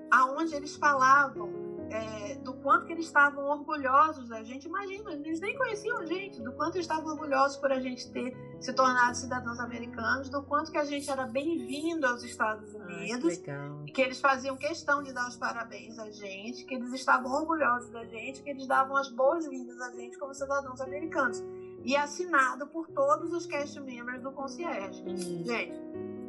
aonde 0.09 0.55
eles 0.55 0.75
falavam 0.75 1.65
é, 1.89 2.35
do 2.35 2.53
quanto 2.55 2.85
que 2.85 2.93
eles 2.93 3.05
estavam 3.05 3.45
orgulhosos 3.45 4.29
da 4.29 4.43
gente. 4.43 4.67
Imagina, 4.67 5.13
eles 5.13 5.39
nem 5.39 5.55
conheciam 5.55 5.99
a 5.99 6.05
gente, 6.05 6.41
do 6.41 6.51
quanto 6.53 6.75
eles 6.75 6.85
estavam 6.85 7.11
orgulhosos 7.11 7.57
por 7.57 7.71
a 7.71 7.79
gente 7.79 8.09
ter 8.11 8.35
se 8.59 8.73
tornado 8.73 9.15
cidadãos 9.15 9.59
americanos, 9.59 10.29
do 10.29 10.41
quanto 10.43 10.71
que 10.71 10.77
a 10.77 10.85
gente 10.85 11.09
era 11.09 11.25
bem-vindo 11.27 12.05
aos 12.05 12.23
Estados 12.23 12.73
Unidos, 12.73 13.41
Ai, 13.47 13.83
que, 13.85 13.91
que 13.91 14.01
eles 14.01 14.19
faziam 14.19 14.57
questão 14.57 15.03
de 15.03 15.13
dar 15.13 15.27
os 15.27 15.35
parabéns 15.35 15.99
a 15.99 16.09
gente, 16.09 16.65
que 16.65 16.75
eles 16.75 16.91
estavam 16.93 17.31
orgulhosos 17.31 17.89
da 17.91 18.03
gente, 18.05 18.41
que 18.41 18.49
eles 18.49 18.65
davam 18.67 18.95
as 18.95 19.09
boas-vindas 19.09 19.79
a 19.81 19.91
gente 19.91 20.17
como 20.17 20.33
cidadãos 20.33 20.81
americanos. 20.81 21.43
E 21.85 21.95
assinado 21.95 22.67
por 22.67 22.87
todos 22.89 23.31
os 23.31 23.45
cast 23.45 23.79
members 23.79 24.21
do 24.21 24.31
concierge. 24.31 25.01
Uhum. 25.03 25.45
Gente, 25.45 25.79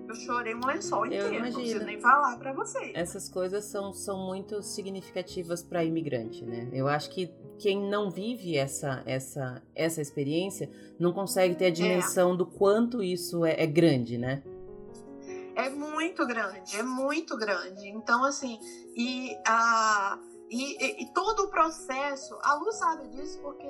eu 0.09 0.14
chorei 0.14 0.54
um 0.54 0.64
lençol 0.64 1.07
inteiro, 1.07 1.32
não 1.32 1.52
preciso 1.52 1.84
nem 1.84 1.98
falar 2.00 2.36
para 2.38 2.52
vocês. 2.52 2.92
Essas 2.94 3.28
coisas 3.28 3.64
são, 3.64 3.92
são 3.92 4.18
muito 4.18 4.62
significativas 4.62 5.62
para 5.62 5.82
imigrante, 5.82 6.44
né? 6.44 6.68
Eu 6.72 6.86
acho 6.86 7.11
que 7.11 7.32
quem 7.59 7.80
não 7.88 8.11
vive 8.11 8.57
essa, 8.57 9.02
essa, 9.07 9.62
essa 9.74 10.00
experiência 10.00 10.70
não 10.98 11.12
consegue 11.12 11.54
ter 11.54 11.66
a 11.66 11.70
dimensão 11.70 12.34
é. 12.34 12.36
do 12.36 12.46
quanto 12.46 13.02
isso 13.02 13.44
é, 13.44 13.62
é 13.62 13.66
grande, 13.66 14.18
né? 14.18 14.42
É 15.57 15.70
muito 15.70 16.26
grande, 16.26 16.76
é 16.76 16.82
muito 16.82 17.36
grande. 17.36 17.88
Então, 17.88 18.22
assim, 18.24 18.61
e, 18.94 19.34
a, 19.46 20.18
e, 20.50 21.02
e, 21.02 21.12
todo 21.14 21.44
o 21.44 21.50
processo, 21.50 22.38
a 22.42 22.54
Lu 22.57 22.70
sabe 22.72 23.09
disso 23.09 23.40
porque 23.40 23.66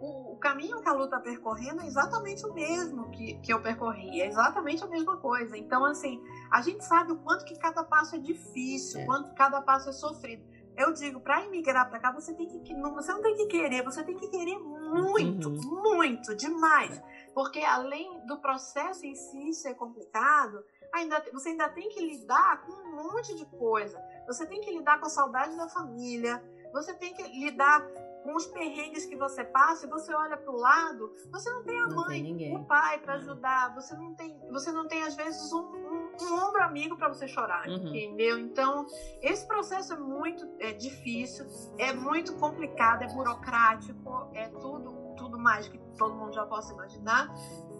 o, 0.00 0.32
o, 0.32 0.36
caminho 0.38 0.80
que 0.80 0.88
a 0.88 0.92
Lu 0.92 1.04
está 1.04 1.20
percorrendo 1.20 1.82
é 1.82 1.86
exatamente 1.86 2.44
o 2.46 2.54
mesmo 2.54 3.10
que, 3.10 3.34
que 3.40 3.52
eu 3.52 3.60
percorri, 3.60 4.20
é 4.20 4.26
exatamente 4.26 4.82
a 4.82 4.86
mesma 4.86 5.16
coisa. 5.18 5.56
Então, 5.56 5.84
assim, 5.84 6.22
a 6.50 6.62
gente 6.62 6.84
sabe 6.84 7.12
o 7.12 7.16
quanto 7.16 7.44
que 7.44 7.58
cada 7.58 7.84
passo 7.84 8.16
é 8.16 8.18
difícil, 8.18 9.00
é. 9.00 9.04
quanto 9.04 9.34
cada 9.34 9.60
passo 9.60 9.90
é 9.90 9.92
sofrido. 9.92 10.42
Eu 10.76 10.92
digo, 10.94 11.20
para 11.20 11.44
imigrar 11.44 11.90
para 11.90 11.98
cá, 11.98 12.10
você 12.10 12.32
tem 12.32 12.46
que 12.46 12.74
não, 12.74 12.94
você 12.94 13.12
não 13.12 13.20
tem 13.20 13.36
que 13.36 13.46
querer, 13.46 13.84
você 13.84 14.02
tem 14.02 14.16
que 14.16 14.28
querer 14.28 14.58
muito, 14.58 15.50
uhum. 15.50 15.82
muito, 15.82 16.34
demais. 16.34 17.02
Porque 17.34 17.60
além 17.60 18.24
do 18.26 18.38
processo 18.38 19.04
em 19.04 19.14
si 19.14 19.52
ser 19.52 19.74
complicado, 19.74 20.64
ainda, 20.94 21.22
você 21.32 21.50
ainda 21.50 21.68
tem 21.68 21.88
que 21.90 22.00
lidar 22.00 22.62
com 22.62 22.72
um 22.72 22.96
monte 22.96 23.34
de 23.34 23.44
coisa. 23.44 24.02
Você 24.26 24.46
tem 24.46 24.60
que 24.60 24.70
lidar 24.70 24.98
com 24.98 25.06
a 25.06 25.10
saudade 25.10 25.54
da 25.56 25.68
família, 25.68 26.42
você 26.72 26.94
tem 26.94 27.12
que 27.12 27.22
lidar 27.22 27.86
com 28.22 28.34
os 28.34 28.46
perrengues 28.46 29.06
que 29.06 29.16
você 29.16 29.44
passa, 29.44 29.86
e 29.86 29.88
você 29.88 30.14
olha 30.14 30.36
para 30.36 30.52
o 30.52 30.56
lado, 30.56 31.12
você 31.30 31.50
não 31.50 31.64
tem 31.64 31.80
a 31.80 31.86
não 31.86 31.96
mãe, 31.96 32.36
tem 32.36 32.56
o 32.56 32.64
pai 32.64 32.98
para 32.98 33.14
ajudar, 33.14 33.74
você 33.74 33.94
não 33.94 34.14
tem, 34.14 34.38
você 34.50 34.72
não 34.72 34.86
tem 34.86 35.02
às 35.02 35.14
vezes 35.14 35.52
um, 35.52 35.60
um, 35.60 36.16
um 36.22 36.48
ombro 36.48 36.62
amigo 36.62 36.96
para 36.96 37.08
você 37.08 37.28
chorar, 37.28 37.66
uhum. 37.68 37.88
entendeu? 37.88 38.38
Então 38.38 38.86
esse 39.22 39.46
processo 39.46 39.92
é 39.92 39.96
muito 39.96 40.48
é, 40.58 40.72
difícil, 40.72 41.46
é 41.78 41.92
muito 41.92 42.34
complicado, 42.36 43.02
é 43.02 43.08
burocrático, 43.08 44.30
é 44.34 44.48
tudo 44.48 44.70
tudo 44.70 44.99
mais 45.40 45.68
que 45.68 45.78
todo 45.96 46.14
mundo 46.14 46.32
já 46.32 46.46
possa 46.46 46.72
imaginar, 46.72 47.32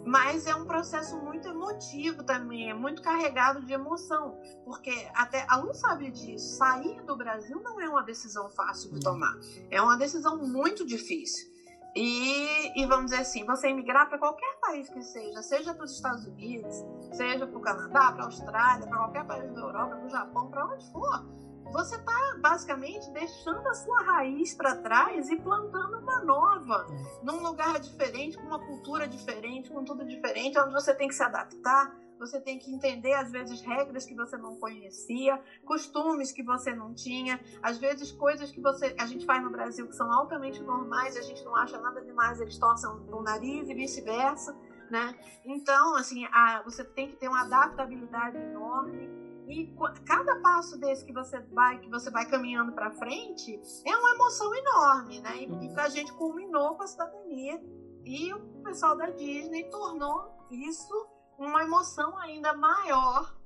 mas 0.05 0.47
é 0.47 0.55
um 0.55 0.65
processo 0.65 1.17
muito 1.17 1.47
emotivo 1.47 2.23
também, 2.23 2.69
é 2.69 2.73
muito 2.73 3.01
carregado 3.01 3.63
de 3.63 3.73
emoção, 3.73 4.39
porque 4.65 5.07
até 5.13 5.45
a 5.47 5.59
um 5.59 5.73
sabe 5.73 6.09
disso, 6.11 6.57
sair 6.57 7.01
do 7.03 7.15
Brasil 7.15 7.61
não 7.61 7.79
é 7.79 7.87
uma 7.87 8.01
decisão 8.01 8.49
fácil 8.49 8.91
de 8.93 8.99
tomar, 8.99 9.35
é 9.69 9.81
uma 9.81 9.97
decisão 9.97 10.37
muito 10.37 10.85
difícil. 10.85 11.51
E, 11.93 12.81
e 12.81 12.85
vamos 12.85 13.11
dizer 13.11 13.21
assim, 13.21 13.45
você 13.45 13.67
emigrar 13.67 14.07
para 14.07 14.17
qualquer 14.17 14.59
país 14.61 14.87
que 14.87 15.03
seja, 15.03 15.41
seja 15.43 15.73
para 15.73 15.83
os 15.83 15.91
Estados 15.91 16.25
Unidos, 16.25 16.73
seja 17.11 17.45
para 17.45 17.57
o 17.57 17.61
Canadá, 17.61 18.13
para 18.13 18.23
a 18.23 18.25
Austrália, 18.27 18.87
para 18.87 18.97
qualquer 18.97 19.25
país 19.25 19.53
da 19.53 19.59
Europa, 19.59 19.97
para 19.97 20.05
o 20.05 20.09
Japão, 20.09 20.49
para 20.49 20.67
onde 20.67 20.89
for, 20.89 21.25
você 21.71 21.95
está 21.95 22.37
basicamente 22.39 23.09
deixando 23.11 23.67
a 23.67 23.73
sua 23.73 24.01
raiz 24.03 24.53
para 24.53 24.75
trás 24.75 25.29
e 25.29 25.37
plantando 25.37 25.99
uma 25.99 26.23
nova, 26.23 26.87
é. 26.89 27.25
num 27.25 27.41
lugar 27.41 27.79
diferente, 27.79 28.37
com 28.37 28.43
uma 28.43 28.59
cultura 28.59 29.07
diferente, 29.07 29.69
com 29.71 29.83
tudo 29.83 30.05
diferente, 30.05 30.59
onde 30.59 30.73
você 30.73 30.93
tem 30.93 31.07
que 31.07 31.15
se 31.15 31.23
adaptar, 31.23 31.95
você 32.19 32.39
tem 32.39 32.59
que 32.59 32.71
entender, 32.71 33.13
às 33.13 33.31
vezes, 33.31 33.61
regras 33.61 34.05
que 34.05 34.13
você 34.13 34.37
não 34.37 34.55
conhecia, 34.57 35.41
costumes 35.65 36.31
que 36.31 36.43
você 36.43 36.73
não 36.73 36.93
tinha, 36.93 37.39
às 37.63 37.79
vezes, 37.79 38.11
coisas 38.11 38.51
que 38.51 38.61
você, 38.61 38.95
a 38.99 39.07
gente 39.07 39.25
faz 39.25 39.43
no 39.43 39.49
Brasil 39.49 39.87
que 39.87 39.95
são 39.95 40.11
altamente 40.11 40.61
normais 40.61 41.15
e 41.15 41.19
a 41.19 41.23
gente 41.23 41.43
não 41.43 41.55
acha 41.55 41.79
nada 41.79 41.99
demais, 42.01 42.39
eles 42.39 42.57
torcem 42.59 42.89
o 42.89 43.21
nariz 43.23 43.67
e 43.69 43.73
vice-versa, 43.73 44.55
né? 44.91 45.15
Então, 45.43 45.95
assim, 45.95 46.25
a, 46.25 46.61
você 46.63 46.83
tem 46.83 47.07
que 47.07 47.15
ter 47.15 47.27
uma 47.27 47.41
adaptabilidade 47.41 48.37
enorme 48.37 49.30
e 49.51 49.75
cada 50.05 50.39
passo 50.41 50.77
desse 50.79 51.05
que 51.05 51.13
você 51.13 51.39
vai, 51.39 51.79
que 51.79 51.89
você 51.89 52.09
vai 52.09 52.25
caminhando 52.25 52.71
para 52.71 52.91
frente, 52.91 53.59
é 53.85 53.95
uma 53.95 54.11
emoção 54.11 54.53
enorme, 54.55 55.19
né? 55.19 55.37
E, 55.37 55.65
e 55.65 55.73
para 55.73 55.83
a 55.83 55.89
gente 55.89 56.13
culminou 56.13 56.75
com 56.75 56.83
a 56.83 56.87
cidadania 56.87 57.61
e 58.05 58.33
o 58.33 58.39
pessoal 58.63 58.97
da 58.97 59.09
Disney 59.09 59.69
tornou 59.69 60.47
isso 60.49 61.07
uma 61.37 61.63
emoção 61.63 62.17
ainda 62.17 62.53
maior 62.53 63.41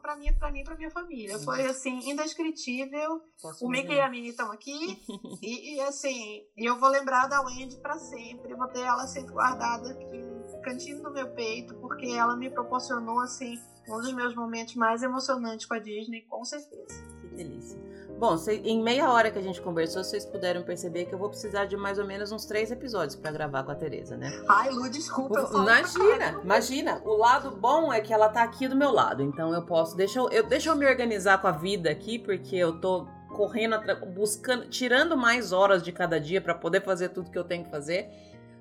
para 0.00 0.16
mim, 0.16 0.32
para 0.38 0.50
mim, 0.50 0.64
para 0.64 0.76
minha 0.76 0.90
família. 0.90 1.38
Foi 1.40 1.64
assim 1.66 2.10
indescritível. 2.10 3.20
Posso 3.40 3.64
o 3.64 3.68
Mickey 3.68 3.94
e 3.94 4.00
a 4.00 4.08
Minnie 4.08 4.30
estão 4.30 4.50
aqui 4.50 4.98
e, 5.42 5.76
e, 5.76 5.80
assim, 5.82 6.42
eu 6.56 6.78
vou 6.78 6.88
lembrar 6.88 7.26
da 7.26 7.42
Wendy 7.42 7.76
para 7.76 7.98
sempre. 7.98 8.52
Eu 8.52 8.56
vou 8.56 8.68
ter 8.68 8.80
ela 8.80 9.06
sempre 9.06 9.32
guardada 9.32 9.90
aqui 9.90 10.04
no 10.04 10.62
cantinho 10.62 11.02
do 11.02 11.10
meu 11.10 11.30
peito, 11.34 11.74
porque 11.76 12.06
ela 12.06 12.36
me 12.36 12.50
proporcionou 12.50 13.20
assim 13.20 13.58
um 13.88 14.00
dos 14.00 14.12
meus 14.12 14.34
momentos 14.34 14.74
mais 14.74 15.02
emocionantes 15.02 15.66
com 15.66 15.74
a 15.74 15.78
Disney, 15.78 16.22
com 16.22 16.44
certeza. 16.44 17.02
Que 17.20 17.28
delícia. 17.28 17.78
Bom, 18.18 18.36
em 18.64 18.82
meia 18.82 19.12
hora 19.12 19.30
que 19.30 19.38
a 19.38 19.42
gente 19.42 19.60
conversou, 19.62 20.02
vocês 20.02 20.26
puderam 20.26 20.64
perceber 20.64 21.04
que 21.04 21.14
eu 21.14 21.18
vou 21.18 21.28
precisar 21.28 21.66
de 21.66 21.76
mais 21.76 22.00
ou 22.00 22.04
menos 22.04 22.32
uns 22.32 22.46
três 22.46 22.68
episódios 22.72 23.14
para 23.14 23.30
gravar 23.30 23.62
com 23.62 23.70
a 23.70 23.76
Tereza, 23.76 24.16
né? 24.16 24.28
Ai, 24.48 24.70
Lu, 24.70 24.90
desculpa. 24.90 25.40
O, 25.40 25.62
imagina, 25.62 26.40
imagina. 26.42 27.02
O 27.04 27.16
lado 27.16 27.52
bom 27.52 27.92
é 27.92 28.00
que 28.00 28.12
ela 28.12 28.28
tá 28.28 28.42
aqui 28.42 28.66
do 28.66 28.74
meu 28.74 28.90
lado, 28.90 29.22
então 29.22 29.54
eu 29.54 29.62
posso. 29.62 29.96
Deixa 29.96 30.18
eu, 30.18 30.28
eu, 30.30 30.44
deixa 30.44 30.68
eu 30.68 30.74
me 30.74 30.84
organizar 30.84 31.40
com 31.40 31.46
a 31.46 31.52
vida 31.52 31.90
aqui, 31.90 32.18
porque 32.18 32.56
eu 32.56 32.80
tô 32.80 33.06
correndo, 33.28 33.76
buscando, 34.12 34.68
tirando 34.68 35.16
mais 35.16 35.52
horas 35.52 35.80
de 35.80 35.92
cada 35.92 36.18
dia 36.18 36.40
para 36.40 36.56
poder 36.56 36.82
fazer 36.82 37.10
tudo 37.10 37.30
que 37.30 37.38
eu 37.38 37.44
tenho 37.44 37.64
que 37.64 37.70
fazer. 37.70 38.10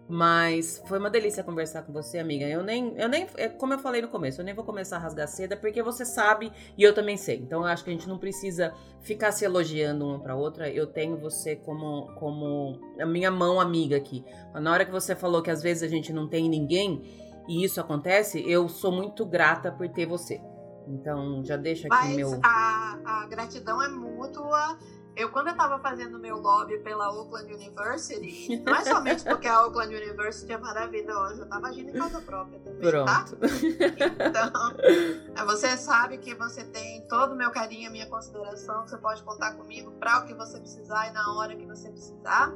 Mas 0.09 0.81
foi 0.87 0.99
uma 0.99 1.09
delícia 1.09 1.43
conversar 1.43 1.81
com 1.81 1.91
você, 1.91 2.17
amiga. 2.17 2.45
Eu 2.45 2.63
nem, 2.63 2.97
eu 2.97 3.09
nem, 3.09 3.27
é 3.35 3.49
como 3.49 3.73
eu 3.73 3.79
falei 3.79 4.01
no 4.01 4.07
começo, 4.07 4.39
eu 4.39 4.45
nem 4.45 4.53
vou 4.53 4.63
começar 4.63 4.95
a 4.95 4.99
rasgar 4.99 5.27
seda 5.27 5.57
porque 5.57 5.83
você 5.83 6.05
sabe 6.05 6.51
e 6.77 6.83
eu 6.83 6.93
também 6.93 7.17
sei. 7.17 7.37
Então 7.37 7.61
eu 7.61 7.65
acho 7.67 7.83
que 7.83 7.89
a 7.89 7.93
gente 7.93 8.07
não 8.07 8.17
precisa 8.17 8.73
ficar 9.01 9.33
se 9.33 9.43
elogiando 9.43 10.07
uma 10.07 10.19
para 10.19 10.33
outra. 10.33 10.69
Eu 10.69 10.87
tenho 10.87 11.17
você 11.17 11.57
como, 11.57 12.07
como 12.15 12.79
a 12.97 13.05
minha 13.05 13.29
mão 13.29 13.59
amiga 13.59 13.97
aqui. 13.97 14.23
Na 14.53 14.71
hora 14.71 14.85
que 14.85 14.91
você 14.91 15.13
falou 15.13 15.41
que 15.41 15.51
às 15.51 15.61
vezes 15.61 15.83
a 15.83 15.87
gente 15.87 16.13
não 16.13 16.27
tem 16.27 16.47
ninguém 16.47 17.03
e 17.47 17.63
isso 17.63 17.81
acontece, 17.81 18.43
eu 18.49 18.69
sou 18.69 18.93
muito 18.93 19.25
grata 19.25 19.71
por 19.71 19.89
ter 19.89 20.05
você. 20.05 20.41
Então 20.87 21.43
já 21.43 21.57
deixa 21.57 21.87
aqui 21.87 22.07
Mas 22.07 22.15
meu. 22.15 22.39
A, 22.43 22.97
a 23.05 23.27
gratidão 23.27 23.83
é 23.83 23.89
mútua 23.89 24.77
eu 25.17 25.29
quando 25.29 25.47
eu 25.47 25.51
estava 25.53 25.79
fazendo 25.79 26.19
meu 26.19 26.37
lobby 26.37 26.77
pela 26.77 27.11
Oakland 27.11 27.51
University, 27.51 28.61
não 28.63 28.75
é 28.75 28.85
somente 28.85 29.23
porque 29.23 29.47
a 29.47 29.65
Oakland 29.65 29.95
University 29.95 30.53
é 30.53 30.57
maravilhosa, 30.59 31.39
eu 31.39 31.43
estava 31.45 31.67
agindo 31.67 31.89
em 31.89 31.93
causa 31.93 32.21
própria 32.21 32.59
também, 32.59 32.91
tá? 32.91 33.25
Pronto. 33.25 33.37
tá? 34.31 34.73
Então, 35.31 35.45
você 35.47 35.75
sabe 35.75 36.19
que 36.19 36.35
você 36.35 36.63
tem 36.63 37.01
todo 37.07 37.33
o 37.33 37.35
meu 37.35 37.49
carinho, 37.49 37.89
a 37.89 37.91
minha 37.91 38.05
consideração, 38.05 38.87
você 38.87 38.97
pode 38.97 39.23
contar 39.23 39.55
comigo 39.55 39.91
para 39.93 40.19
o 40.19 40.25
que 40.27 40.35
você 40.35 40.59
precisar 40.59 41.07
e 41.07 41.11
na 41.11 41.33
hora 41.33 41.55
que 41.55 41.65
você 41.65 41.89
precisar. 41.89 42.53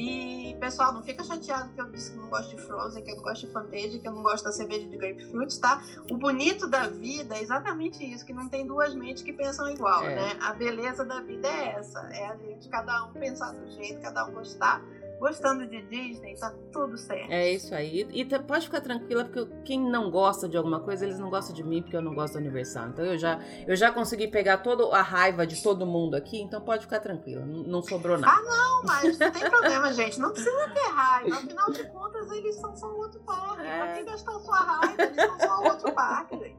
E, 0.00 0.56
pessoal, 0.58 0.94
não 0.94 1.02
fica 1.02 1.22
chateado 1.22 1.74
que 1.74 1.80
eu 1.80 1.90
disse 1.90 2.12
que 2.12 2.16
não 2.16 2.30
gosto 2.30 2.56
de 2.56 2.62
Frozen, 2.62 3.04
que 3.04 3.10
eu 3.10 3.16
não 3.16 3.22
gosto 3.22 3.46
de 3.46 3.52
Fantasia, 3.52 3.98
que 3.98 4.08
eu 4.08 4.12
não 4.12 4.22
gosto 4.22 4.44
da 4.44 4.52
cerveja 4.52 4.88
de 4.88 4.96
grapefruit, 4.96 5.60
tá? 5.60 5.82
O 6.10 6.16
bonito 6.16 6.66
da 6.66 6.86
vida 6.86 7.36
é 7.36 7.42
exatamente 7.42 8.02
isso, 8.02 8.24
que 8.24 8.32
não 8.32 8.48
tem 8.48 8.66
duas 8.66 8.94
mentes 8.94 9.22
que 9.22 9.30
pensam 9.30 9.68
igual, 9.68 10.02
é. 10.04 10.14
né? 10.14 10.38
A 10.40 10.54
beleza 10.54 11.04
da 11.04 11.20
vida 11.20 11.46
é 11.46 11.74
essa 11.74 12.00
é 12.14 12.26
a 12.28 12.36
gente, 12.36 12.66
cada 12.70 13.04
um 13.04 13.12
pensar 13.12 13.52
do 13.52 13.70
jeito, 13.72 14.00
cada 14.00 14.24
um 14.24 14.32
gostar. 14.32 14.82
Gostando 15.20 15.66
de 15.66 15.82
Disney, 15.82 16.34
tá 16.34 16.50
tudo 16.72 16.96
certo. 16.96 17.30
É 17.30 17.52
isso 17.52 17.74
aí. 17.74 18.08
E, 18.10 18.22
e 18.22 18.38
pode 18.38 18.64
ficar 18.64 18.80
tranquila, 18.80 19.22
porque 19.22 19.46
quem 19.66 19.78
não 19.78 20.10
gosta 20.10 20.48
de 20.48 20.56
alguma 20.56 20.80
coisa, 20.80 21.04
eles 21.04 21.18
não 21.18 21.28
gostam 21.28 21.54
de 21.54 21.62
mim, 21.62 21.82
porque 21.82 21.94
eu 21.94 22.00
não 22.00 22.14
gosto 22.14 22.34
da 22.34 22.40
Universal. 22.40 22.88
Então 22.88 23.04
eu 23.04 23.18
já, 23.18 23.38
eu 23.66 23.76
já 23.76 23.92
consegui 23.92 24.28
pegar 24.28 24.58
toda 24.58 24.96
a 24.96 25.02
raiva 25.02 25.46
de 25.46 25.62
todo 25.62 25.84
mundo 25.84 26.14
aqui, 26.14 26.40
então 26.40 26.62
pode 26.62 26.86
ficar 26.86 27.00
tranquila. 27.00 27.44
Não, 27.44 27.82
sobrou 27.82 28.16
nada. 28.16 28.34
Ah, 28.34 28.42
não, 28.42 28.82
mas 28.84 29.18
não 29.18 29.30
tem 29.30 29.50
problema, 29.50 29.92
gente. 29.92 30.18
Não 30.18 30.32
precisa 30.32 30.68
ter 30.70 30.88
raiva. 30.88 31.36
Afinal 31.36 31.70
de 31.70 31.84
contas, 31.90 32.30
eles 32.32 32.56
são 32.56 32.74
só 32.74 32.86
outro 32.86 33.20
parque. 33.20 33.66
É. 33.66 33.78
Pra 33.78 33.92
quem 33.92 34.04
gastou 34.06 34.40
sua 34.40 34.56
raiva, 34.56 35.02
eles 35.02 35.16
são 35.16 35.38
só 35.38 35.62
outro 35.64 35.92
parque, 35.92 36.56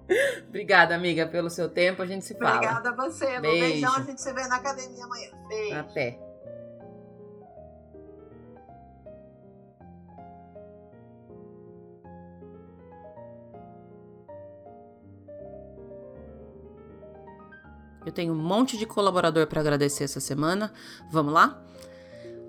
Obrigada, 0.48 0.94
amiga, 0.94 1.26
pelo 1.26 1.50
seu 1.50 1.68
tempo. 1.68 2.04
A 2.04 2.06
gente 2.06 2.26
se 2.26 2.38
fala. 2.38 2.58
Obrigada 2.58 2.90
a 2.90 2.96
você. 2.96 3.40
Beijo. 3.40 3.58
Um 3.58 3.70
beijão. 3.70 3.96
A 3.96 4.02
gente 4.02 4.22
se 4.22 4.32
vê 4.32 4.48
na 4.48 4.58
academia 4.58 5.04
amanhã. 5.04 5.32
Beijo. 5.48 5.80
Até. 5.80 6.31
Eu 18.06 18.12
tenho 18.12 18.34
um 18.34 18.38
monte 18.38 18.78
de 18.78 18.86
colaborador 18.86 19.48
para 19.48 19.62
agradecer 19.62 20.04
essa 20.04 20.20
semana. 20.20 20.72
Vamos 21.12 21.34
lá? 21.34 21.62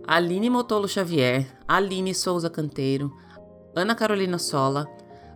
Aline 0.07 0.50
Motolo 0.50 0.88
Xavier, 0.88 1.46
Aline 1.68 2.14
Souza 2.14 2.50
Canteiro, 2.50 3.12
Ana 3.74 3.94
Carolina 3.94 4.38
Sola, 4.38 4.86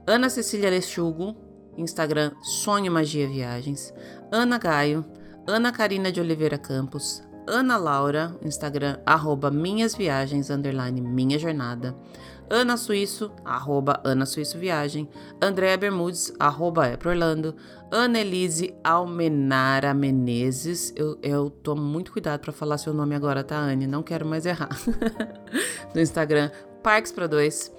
Ana 0.06 0.28
Cecília 0.28 0.70
Lechugo, 0.70 1.36
Instagram 1.76 2.32
Sonho 2.42 2.90
Magia 2.90 3.28
Viagens, 3.28 3.92
Ana 4.32 4.58
Gaio, 4.58 5.04
Ana 5.46 5.70
Karina 5.70 6.10
de 6.10 6.20
Oliveira 6.20 6.58
Campos, 6.58 7.22
Ana 7.46 7.76
Laura, 7.76 8.36
Instagram 8.42 8.98
arroba 9.06 9.50
Minhas 9.50 9.94
Viagens, 9.94 10.50
underline 10.50 11.00
Minha 11.00 11.38
Jornada, 11.38 11.94
Ana 12.48 12.76
Suíço, 12.76 13.30
arroba 13.44 14.00
Ana 14.04 14.24
Suíço 14.24 14.58
Viagem, 14.58 15.08
Andréa 15.42 15.76
Bermudes, 15.76 16.32
arroba 16.38 16.86
é 16.86 16.98
Orlando, 17.04 17.54
Ana 17.90 18.20
Elise 18.20 18.74
Almenara 18.84 19.92
Menezes, 19.92 20.92
eu, 20.96 21.18
eu 21.22 21.50
tomo 21.50 21.82
muito 21.82 22.12
cuidado 22.12 22.40
para 22.40 22.52
falar 22.52 22.78
seu 22.78 22.94
nome 22.94 23.14
agora, 23.14 23.42
tá, 23.42 23.56
Anne? 23.56 23.86
Não 23.86 24.02
quero 24.02 24.24
mais 24.24 24.46
errar. 24.46 24.70
no 25.94 26.00
Instagram, 26.00 26.50
Parques 26.82 27.12
para 27.12 27.26
Dois, 27.26 27.72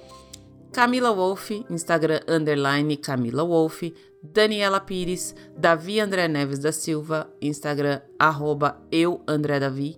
Camila 0.72 1.14
Wolf, 1.14 1.52
Instagram, 1.70 2.20
underline 2.28 2.98
Camila 2.98 3.44
Wolf, 3.44 3.84
Daniela 4.22 4.80
Pires, 4.80 5.34
Davi 5.58 6.00
André 6.00 6.28
Neves 6.28 6.60
da 6.60 6.72
Silva, 6.72 7.30
Instagram, 7.42 8.02
arroba 8.20 8.82
eu 8.92 9.22
André 9.28 9.60
Davi, 9.60 9.98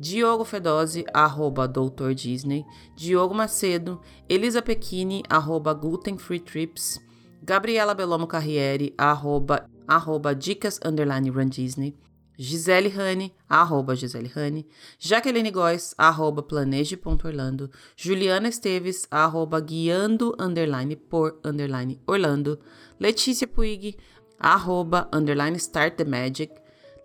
Diogo 0.00 0.44
Fedose, 0.44 1.04
arroba 1.12 1.68
Doutor 1.68 2.14
Disney, 2.14 2.64
Diogo 2.96 3.34
Macedo, 3.34 4.00
Elisa 4.26 4.62
Pequini, 4.62 5.22
arroba 5.28 5.74
Gluten 5.74 6.16
Free 6.16 6.40
Trips, 6.40 6.98
Gabriela 7.44 7.94
Belomo 7.94 8.26
Carriere, 8.26 8.94
arroba, 8.96 9.68
arroba 9.86 10.34
Dicas 10.34 10.80
Underline 10.82 11.30
Run 11.30 11.50
Disney, 11.50 11.94
Gisele 12.38 12.88
Rani, 12.88 13.34
arroba 13.50 13.94
Gisele 13.94 14.30
Rani, 14.34 14.66
Jaqueline 14.98 15.50
Góes, 15.50 15.94
arroba 15.98 16.42
planeje.orlando, 16.42 17.68
Juliana 17.94 18.48
Esteves, 18.48 19.06
arroba 19.10 19.60
guiando 19.60 20.34
underline 20.38 20.96
por 20.96 21.38
underline 21.44 22.00
Orlando, 22.06 22.58
Letícia 22.98 23.46
Puig, 23.46 23.98
arroba 24.40 25.10
underline 25.12 25.58
start 25.58 25.98
the 25.98 26.06
magic, 26.06 26.50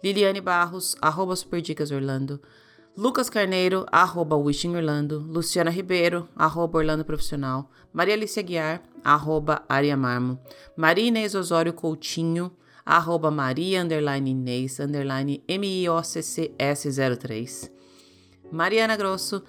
Liliane 0.01 0.39
Barros, 0.39 0.95
arroba 1.01 1.35
Superdicas 1.35 1.91
Orlando, 1.91 2.39
Lucas 2.97 3.29
Carneiro, 3.29 3.85
arroba 3.91 4.37
Wishing 4.37 4.73
Orlando, 4.73 5.19
Luciana 5.19 5.69
Ribeiro, 5.69 6.29
arroba 6.33 6.77
Orlando 6.77 7.03
Profissional, 7.03 7.69
Maria 7.91 8.13
Alicia 8.13 8.41
Guiar, 8.41 8.81
arroba 9.03 9.65
Aria 9.67 9.97
Marmo, 9.97 10.39
Maria 10.77 11.07
Inês 11.07 11.35
Osório 11.35 11.73
Coutinho, 11.73 12.53
arroba 12.85 13.29
Maria 13.29 13.83
underline 13.83 14.31
Inês 14.31 14.79
underline 14.79 15.43
M-I-O-C-C-S03, 15.45 17.69
Mariana 18.49 18.95
Grosso, 18.95 19.43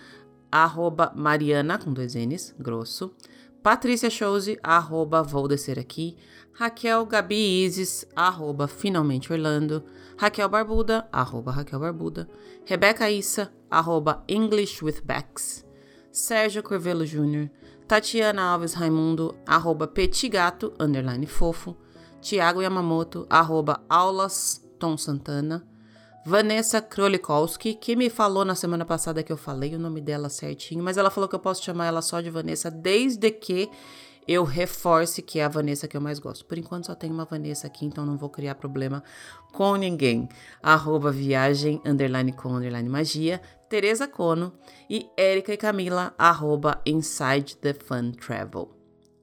arroba 0.51 1.13
Mariana, 1.15 1.79
com 1.79 1.93
dois 1.93 2.17
N's, 2.17 2.53
grosso. 2.59 3.15
Patrícia 3.63 4.11
Chose, 4.11 4.59
arroba 4.63 5.25
Vou 5.25 5.49
Descer 5.49 5.79
Aqui. 5.79 6.17
Raquel 6.59 7.05
Gabi 7.05 7.65
Isis, 7.67 8.07
arroba 8.17 8.67
Finalmente 8.67 9.31
Orlando. 9.31 9.85
Raquel 10.17 10.49
Barbuda, 10.49 11.07
arroba 11.13 11.53
Raquel 11.53 11.79
Barbuda. 11.79 12.27
Rebeca 12.65 13.11
Issa, 13.11 13.53
arroba 13.71 14.25
English 14.27 14.83
with 14.83 15.03
Bex. 15.05 15.67
Sérgio 16.11 16.63
Corvelo 16.63 17.05
Jr., 17.05 17.51
Tatiana 17.87 18.53
Alves 18.53 18.73
Raimundo, 18.73 19.37
arroba 19.47 19.87
Petigato, 19.87 20.73
underline 20.81 21.27
fofo. 21.27 21.77
Tiago 22.23 22.63
Yamamoto, 22.63 23.27
arroba 23.29 23.85
Aulas 23.87 24.67
Tom 24.79 24.97
Santana. 24.97 25.63
Vanessa 26.25 26.81
Krolikowski, 26.81 27.75
que 27.75 27.95
me 27.95 28.09
falou 28.09 28.47
na 28.47 28.55
semana 28.55 28.87
passada 28.87 29.23
que 29.23 29.31
eu 29.31 29.37
falei 29.37 29.75
o 29.75 29.79
nome 29.79 30.01
dela 30.01 30.31
certinho, 30.31 30.83
mas 30.83 30.97
ela 30.97 31.11
falou 31.11 31.29
que 31.29 31.37
eu 31.37 31.39
posso 31.39 31.63
chamar 31.63 31.87
ela 31.87 32.01
só 32.01 32.21
de 32.23 32.31
Vanessa 32.31 32.71
desde 32.71 33.31
que 33.31 33.71
eu 34.27 34.45
reforce 34.45 35.23
que 35.23 35.39
é 35.39 35.45
a 35.45 35.49
Vanessa 35.49 35.87
que 35.87 35.97
eu 35.97 36.01
mais 36.01 36.19
gosto. 36.19 36.45
Por 36.45 36.59
enquanto 36.59 36.87
só 36.87 36.95
tem 36.95 37.11
uma 37.11 37.25
Vanessa 37.25 37.67
aqui, 37.67 37.87
então 37.87 38.05
não 38.05 38.17
vou 38.17 38.29
criar 38.29 38.57
problema 38.57 39.03
com 39.53 39.77
ninguém. 39.77 40.29
Arroba 40.63 41.13
viagem, 41.13 41.81
underline 41.85 42.33
com, 42.33 42.57
underline 42.57 42.89
magia. 42.89 43.41
Tereza 43.69 44.07
Cono 44.07 44.53
e 44.89 45.09
Érica 45.17 45.53
e 45.53 45.57
Camila, 45.57 46.15
arroba 46.17 46.81
Inside 46.87 47.57
the 47.57 47.75
Fun 47.75 48.13
Travel. 48.13 48.71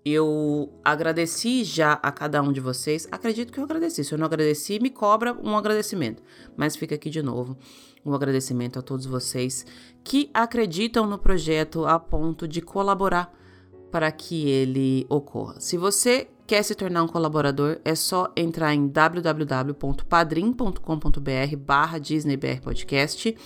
Eu 0.06 0.82
agradeci 0.84 1.64
já 1.64 1.94
a 1.94 2.12
cada 2.12 2.42
um 2.42 2.52
de 2.52 2.60
vocês. 2.60 3.08
Acredito 3.10 3.54
que 3.54 3.60
eu 3.60 3.64
agradeci. 3.64 4.04
Se 4.04 4.14
eu 4.14 4.18
não 4.18 4.26
agradeci, 4.26 4.80
me 4.80 4.90
cobra 4.90 5.34
um 5.34 5.58
agradecimento. 5.58 6.22
Mas 6.58 6.76
fica 6.76 6.96
aqui 6.96 7.10
de 7.10 7.22
novo 7.22 7.58
um 8.06 8.14
agradecimento 8.14 8.78
a 8.78 8.82
todos 8.82 9.06
vocês 9.06 9.66
que 10.04 10.30
acreditam 10.34 11.08
no 11.08 11.18
projeto 11.18 11.86
a 11.86 11.98
ponto 11.98 12.46
de 12.46 12.62
colaborar 12.62 13.34
para 13.94 14.12
que 14.12 14.50
ele 14.50 15.06
ocorra. 15.08 15.60
Se 15.60 15.78
você 15.78 16.28
quer 16.48 16.64
se 16.64 16.74
tornar 16.74 17.04
um 17.04 17.08
colaborador, 17.08 17.78
é 17.86 17.94
só 17.94 18.34
entrar 18.36 18.74
em 18.74 18.88
www.padrim.com.br 18.88 21.56
barra 21.60 22.00
DisneyBR 22.00 22.60
Podcast 22.60 23.38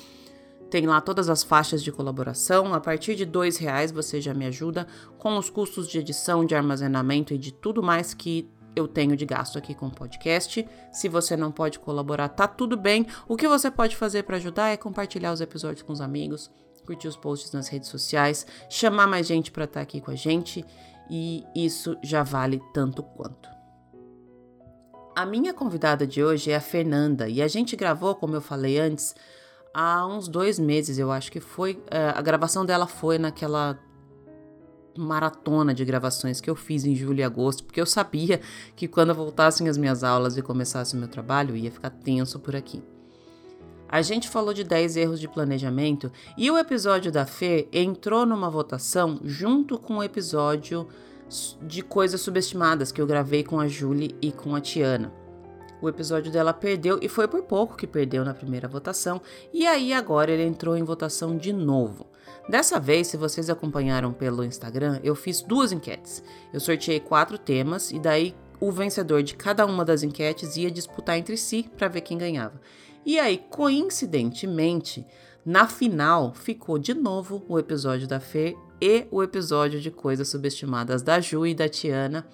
tem 0.69 0.85
lá 0.85 1.01
todas 1.01 1.29
as 1.29 1.43
faixas 1.43 1.83
de 1.83 1.91
colaboração. 1.91 2.73
A 2.73 2.79
partir 2.79 3.15
de 3.15 3.25
R$ 3.25 3.29
reais 3.59 3.91
você 3.91 4.21
já 4.21 4.33
me 4.33 4.45
ajuda 4.45 4.87
com 5.17 5.37
os 5.37 5.49
custos 5.49 5.85
de 5.87 5.99
edição, 5.99 6.45
de 6.45 6.55
armazenamento 6.55 7.33
e 7.33 7.37
de 7.37 7.53
tudo 7.53 7.83
mais 7.83 8.13
que 8.13 8.49
eu 8.73 8.87
tenho 8.87 9.17
de 9.17 9.25
gasto 9.25 9.57
aqui 9.57 9.73
com 9.73 9.87
o 9.87 9.91
podcast. 9.91 10.65
Se 10.93 11.09
você 11.09 11.35
não 11.35 11.51
pode 11.51 11.77
colaborar, 11.79 12.29
tá 12.29 12.47
tudo 12.47 12.77
bem. 12.77 13.05
O 13.27 13.35
que 13.35 13.49
você 13.49 13.69
pode 13.69 13.97
fazer 13.97 14.23
para 14.23 14.37
ajudar 14.37 14.69
é 14.69 14.77
compartilhar 14.77 15.33
os 15.33 15.41
episódios 15.41 15.81
com 15.81 15.91
os 15.91 15.99
amigos, 15.99 16.49
curtir 16.87 17.07
os 17.07 17.17
posts 17.17 17.51
nas 17.51 17.67
redes 17.67 17.89
sociais, 17.89 18.47
chamar 18.69 19.05
mais 19.05 19.27
gente 19.27 19.51
para 19.51 19.65
estar 19.65 19.81
tá 19.81 19.83
aqui 19.83 19.99
com 19.99 20.09
a 20.09 20.15
gente 20.15 20.65
e 21.09 21.43
isso 21.53 21.97
já 22.01 22.23
vale 22.23 22.61
tanto 22.73 23.03
quanto. 23.03 23.49
A 25.15 25.25
minha 25.25 25.53
convidada 25.53 26.07
de 26.07 26.23
hoje 26.23 26.51
é 26.51 26.55
a 26.55 26.61
Fernanda 26.61 27.27
e 27.27 27.41
a 27.41 27.47
gente 27.47 27.75
gravou, 27.75 28.15
como 28.15 28.35
eu 28.35 28.41
falei 28.41 28.79
antes, 28.79 29.13
há 29.73 30.05
uns 30.05 30.27
dois 30.27 30.57
meses, 30.57 30.97
eu 30.97 31.11
acho 31.11 31.31
que 31.31 31.39
foi. 31.39 31.83
É, 31.89 32.09
a 32.09 32.21
gravação 32.21 32.65
dela 32.65 32.87
foi 32.87 33.17
naquela 33.17 33.77
maratona 34.95 35.73
de 35.73 35.83
gravações 35.85 36.39
que 36.41 36.49
eu 36.49 36.55
fiz 36.55 36.85
em 36.85 36.95
julho 36.95 37.19
e 37.19 37.23
agosto, 37.23 37.63
porque 37.63 37.81
eu 37.81 37.85
sabia 37.85 38.39
que 38.75 38.87
quando 38.87 39.13
voltassem 39.13 39.67
as 39.67 39.77
minhas 39.77 40.03
aulas 40.03 40.37
e 40.37 40.41
começasse 40.41 40.95
o 40.95 40.99
meu 40.99 41.07
trabalho, 41.07 41.55
ia 41.55 41.71
ficar 41.71 41.89
tenso 41.89 42.39
por 42.39 42.55
aqui. 42.55 42.81
A 43.89 44.01
gente 44.01 44.27
falou 44.27 44.53
de 44.53 44.63
10 44.63 44.97
erros 44.97 45.19
de 45.19 45.27
planejamento 45.27 46.11
e 46.37 46.51
o 46.51 46.57
episódio 46.57 47.11
da 47.11 47.25
Fê 47.25 47.69
entrou 47.71 48.25
numa 48.25 48.49
votação 48.49 49.19
junto 49.23 49.79
com 49.79 49.97
o 49.97 50.03
episódio 50.03 50.87
de 51.61 51.81
coisas 51.81 52.19
subestimadas 52.21 52.91
que 52.91 53.01
eu 53.01 53.07
gravei 53.07 53.43
com 53.43 53.59
a 53.59 53.67
Julie 53.67 54.15
e 54.21 54.31
com 54.31 54.55
a 54.55 54.61
Tiana. 54.61 55.13
O 55.81 55.87
episódio 55.87 56.31
dela 56.31 56.53
perdeu 56.53 56.99
e 57.01 57.07
foi 57.07 57.27
por 57.27 57.43
pouco 57.43 57.77
que 57.77 57.85
perdeu 57.85 58.25
na 58.25 58.33
primeira 58.33 58.67
votação, 58.67 59.21
e 59.53 59.67
aí 59.67 59.93
agora 59.93 60.31
ele 60.31 60.43
entrou 60.43 60.75
em 60.75 60.83
votação 60.83 61.37
de 61.37 61.53
novo. 61.53 62.07
Dessa 62.49 62.79
vez, 62.79 63.07
se 63.07 63.17
vocês 63.17 63.49
acompanharam 63.49 64.11
pelo 64.11 64.43
Instagram, 64.43 64.99
eu 65.03 65.13
fiz 65.15 65.41
duas 65.41 65.71
enquetes. 65.71 66.23
Eu 66.51 66.59
sorteei 66.59 66.99
quatro 66.99 67.37
temas 67.37 67.91
e 67.91 67.99
daí 67.99 68.33
o 68.59 68.71
vencedor 68.71 69.21
de 69.21 69.35
cada 69.35 69.65
uma 69.65 69.85
das 69.85 70.01
enquetes 70.01 70.57
ia 70.57 70.71
disputar 70.71 71.17
entre 71.17 71.37
si 71.37 71.69
para 71.77 71.87
ver 71.87 72.01
quem 72.01 72.17
ganhava. 72.17 72.59
E 73.07 73.17
aí, 73.17 73.37
coincidentemente, 73.37 75.07
na 75.45 75.65
final 75.65 76.33
ficou 76.33 76.77
de 76.77 76.93
novo 76.93 77.41
o 77.47 77.57
episódio 77.57 78.05
da 78.05 78.19
Fê 78.19 78.53
e 78.81 79.07
o 79.09 79.23
episódio 79.23 79.79
de 79.79 79.89
coisas 79.89 80.27
subestimadas 80.27 81.01
da 81.01 81.21
Ju 81.21 81.47
e 81.47 81.55
da 81.55 81.69
Tiana, 81.69 82.27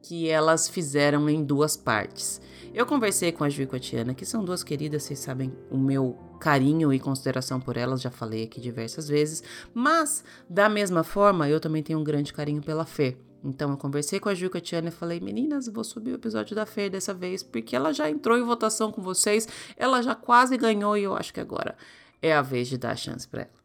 que 0.00 0.26
elas 0.30 0.66
fizeram 0.66 1.28
em 1.28 1.44
duas 1.44 1.76
partes. 1.76 2.40
Eu 2.72 2.86
conversei 2.86 3.32
com 3.32 3.44
a 3.44 3.50
Ju 3.50 3.64
e 3.64 3.66
com 3.66 3.76
a 3.76 3.78
Tiana, 3.78 4.14
que 4.14 4.24
são 4.24 4.42
duas 4.42 4.64
queridas, 4.64 5.02
vocês 5.02 5.18
sabem 5.18 5.52
o 5.70 5.76
meu 5.76 6.16
carinho 6.40 6.90
e 6.90 6.98
consideração 6.98 7.60
por 7.60 7.76
elas, 7.76 8.00
já 8.00 8.10
falei 8.10 8.44
aqui 8.44 8.62
diversas 8.62 9.08
vezes, 9.08 9.42
mas 9.74 10.24
da 10.48 10.70
mesma 10.70 11.04
forma 11.04 11.50
eu 11.50 11.60
também 11.60 11.82
tenho 11.82 11.98
um 11.98 12.04
grande 12.04 12.32
carinho 12.32 12.62
pela 12.62 12.86
Fê. 12.86 13.14
Então 13.42 13.70
eu 13.70 13.76
conversei 13.76 14.18
com 14.18 14.28
a 14.28 14.34
Ju 14.34 14.46
e 14.46 14.50
com 14.50 14.58
a 14.58 14.60
Tiana 14.60 14.88
e 14.88 14.92
falei: 14.92 15.20
meninas, 15.20 15.68
vou 15.68 15.84
subir 15.84 16.12
o 16.12 16.16
episódio 16.16 16.54
da 16.54 16.66
Fê 16.66 16.90
dessa 16.90 17.14
vez, 17.14 17.42
porque 17.42 17.76
ela 17.76 17.92
já 17.92 18.10
entrou 18.10 18.36
em 18.36 18.42
votação 18.42 18.90
com 18.90 19.02
vocês, 19.02 19.46
ela 19.76 20.02
já 20.02 20.14
quase 20.14 20.56
ganhou 20.56 20.96
e 20.96 21.04
eu 21.04 21.16
acho 21.16 21.32
que 21.32 21.40
agora 21.40 21.76
é 22.20 22.34
a 22.34 22.42
vez 22.42 22.68
de 22.68 22.76
dar 22.76 22.92
a 22.92 22.96
chance 22.96 23.26
para 23.26 23.42
ela. 23.42 23.58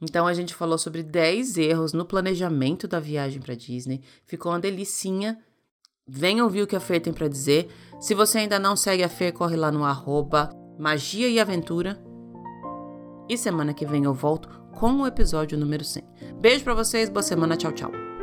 Então 0.00 0.26
a 0.26 0.34
gente 0.34 0.54
falou 0.54 0.76
sobre 0.76 1.02
10 1.02 1.56
erros 1.56 1.92
no 1.92 2.04
planejamento 2.04 2.86
da 2.86 3.00
viagem 3.00 3.40
para 3.40 3.54
Disney. 3.54 4.02
Ficou 4.26 4.52
uma 4.52 4.60
delicinha. 4.60 5.38
Venha 6.06 6.44
ouvir 6.44 6.62
o 6.62 6.66
que 6.66 6.76
a 6.76 6.80
Fer 6.80 7.00
tem 7.00 7.12
para 7.12 7.28
dizer. 7.28 7.70
Se 7.98 8.14
você 8.14 8.38
ainda 8.38 8.58
não 8.58 8.76
segue 8.76 9.02
a 9.02 9.08
Fer, 9.08 9.32
corre 9.32 9.56
lá 9.56 9.72
no 9.72 9.84
arroba 9.84 10.50
Magia 10.78 11.28
e 11.28 11.40
Aventura. 11.40 12.02
E 13.28 13.38
semana 13.38 13.72
que 13.72 13.86
vem 13.86 14.04
eu 14.04 14.12
volto 14.12 14.48
com 14.74 15.00
o 15.00 15.06
episódio 15.06 15.56
número 15.56 15.84
100. 15.84 16.04
Beijo 16.38 16.64
para 16.64 16.74
vocês, 16.74 17.08
boa 17.08 17.22
semana, 17.22 17.56
tchau, 17.56 17.72
tchau. 17.72 18.13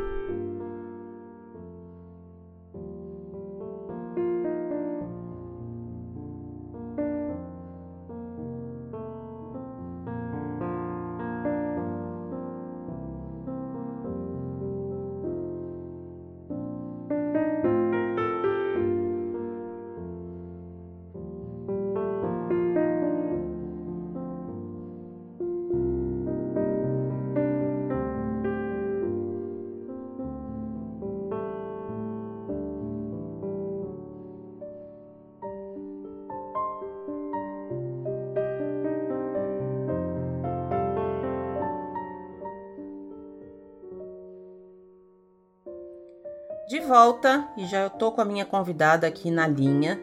De 46.72 46.80
volta 46.80 47.46
e 47.54 47.66
já 47.66 47.90
tô 47.90 48.10
com 48.10 48.22
a 48.22 48.24
minha 48.24 48.46
convidada 48.46 49.06
aqui 49.06 49.30
na 49.30 49.46
linha. 49.46 50.00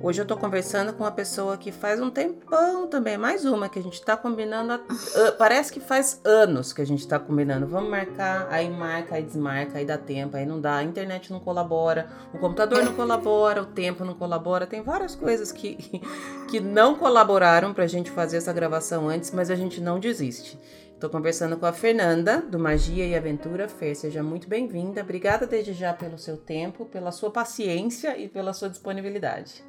Hoje 0.00 0.22
eu 0.22 0.24
tô 0.24 0.36
conversando 0.36 0.92
com 0.92 1.02
uma 1.02 1.10
pessoa 1.10 1.56
que 1.56 1.72
faz 1.72 2.00
um 2.00 2.10
tempão 2.10 2.86
também, 2.86 3.18
mais 3.18 3.44
uma 3.44 3.68
que 3.68 3.80
a 3.80 3.82
gente 3.82 4.00
tá 4.00 4.16
combinando. 4.16 4.72
A, 4.72 4.80
parece 5.36 5.72
que 5.72 5.80
faz 5.80 6.20
anos 6.24 6.72
que 6.72 6.80
a 6.80 6.86
gente 6.86 7.08
tá 7.08 7.18
combinando. 7.18 7.66
Vamos 7.66 7.90
marcar, 7.90 8.46
aí 8.52 8.70
marca, 8.70 9.16
aí 9.16 9.24
desmarca, 9.24 9.78
aí 9.78 9.84
dá 9.84 9.98
tempo, 9.98 10.36
aí 10.36 10.46
não 10.46 10.60
dá. 10.60 10.76
A 10.76 10.84
internet 10.84 11.32
não 11.32 11.40
colabora, 11.40 12.08
o 12.32 12.38
computador 12.38 12.84
não 12.84 12.94
colabora, 12.94 13.60
o 13.60 13.66
tempo 13.66 14.04
não 14.04 14.14
colabora. 14.14 14.64
Tem 14.64 14.80
várias 14.80 15.16
coisas 15.16 15.50
que, 15.50 16.00
que 16.48 16.60
não 16.60 16.94
colaboraram 16.94 17.74
pra 17.74 17.88
gente 17.88 18.12
fazer 18.12 18.36
essa 18.36 18.52
gravação 18.52 19.08
antes, 19.08 19.32
mas 19.32 19.50
a 19.50 19.56
gente 19.56 19.80
não 19.80 19.98
desiste. 19.98 20.56
Estou 21.02 21.10
conversando 21.10 21.56
com 21.56 21.66
a 21.66 21.72
Fernanda, 21.72 22.40
do 22.40 22.60
Magia 22.60 23.04
e 23.04 23.16
Aventura. 23.16 23.66
Fer, 23.66 23.92
seja 23.96 24.22
muito 24.22 24.48
bem-vinda. 24.48 25.00
Obrigada 25.00 25.48
desde 25.48 25.72
já 25.72 25.92
pelo 25.92 26.16
seu 26.16 26.36
tempo, 26.36 26.86
pela 26.86 27.10
sua 27.10 27.28
paciência 27.28 28.16
e 28.16 28.28
pela 28.28 28.52
sua 28.52 28.68
disponibilidade. 28.68 29.64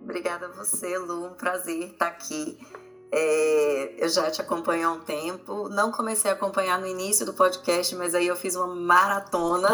Obrigada 0.00 0.46
a 0.46 0.50
você, 0.50 0.96
Lu. 0.96 1.26
Um 1.26 1.34
prazer 1.34 1.88
estar 1.88 2.06
aqui. 2.06 2.56
É, 3.10 3.94
eu 3.98 4.08
já 4.08 4.30
te 4.30 4.40
acompanho 4.40 4.86
há 4.86 4.92
um 4.92 5.00
tempo. 5.00 5.68
Não 5.70 5.90
comecei 5.90 6.30
a 6.30 6.34
acompanhar 6.34 6.78
no 6.78 6.86
início 6.86 7.26
do 7.26 7.34
podcast, 7.34 7.96
mas 7.96 8.14
aí 8.14 8.28
eu 8.28 8.36
fiz 8.36 8.54
uma 8.54 8.68
maratona. 8.68 9.70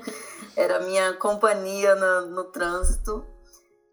Era 0.56 0.80
minha 0.80 1.12
companhia 1.18 1.94
no, 1.94 2.28
no 2.28 2.44
trânsito. 2.44 3.26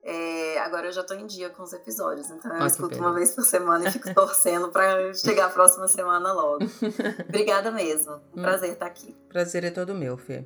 É, 0.07 0.59
agora 0.59 0.85
eu 0.85 0.91
já 0.91 1.03
tô 1.03 1.15
em 1.15 1.25
dia 1.25 1.49
com 1.49 1.63
os 1.63 1.73
episódios, 1.73 2.29
então 2.29 2.55
eu 2.55 2.67
escuto 2.67 2.95
uma 2.99 3.11
vez 3.11 3.31
por 3.31 3.43
semana 3.43 3.89
e 3.89 3.91
fico 3.91 4.13
torcendo 4.13 4.69
para 4.69 5.11
chegar 5.15 5.47
a 5.47 5.49
próxima 5.49 5.87
semana 5.87 6.31
logo. 6.31 6.63
Obrigada 7.27 7.71
mesmo. 7.71 8.13
Hum. 8.35 8.43
Prazer 8.43 8.73
estar 8.73 8.85
aqui. 8.85 9.17
Prazer 9.27 9.63
é 9.63 9.71
todo 9.71 9.95
meu, 9.95 10.15
Fê. 10.15 10.45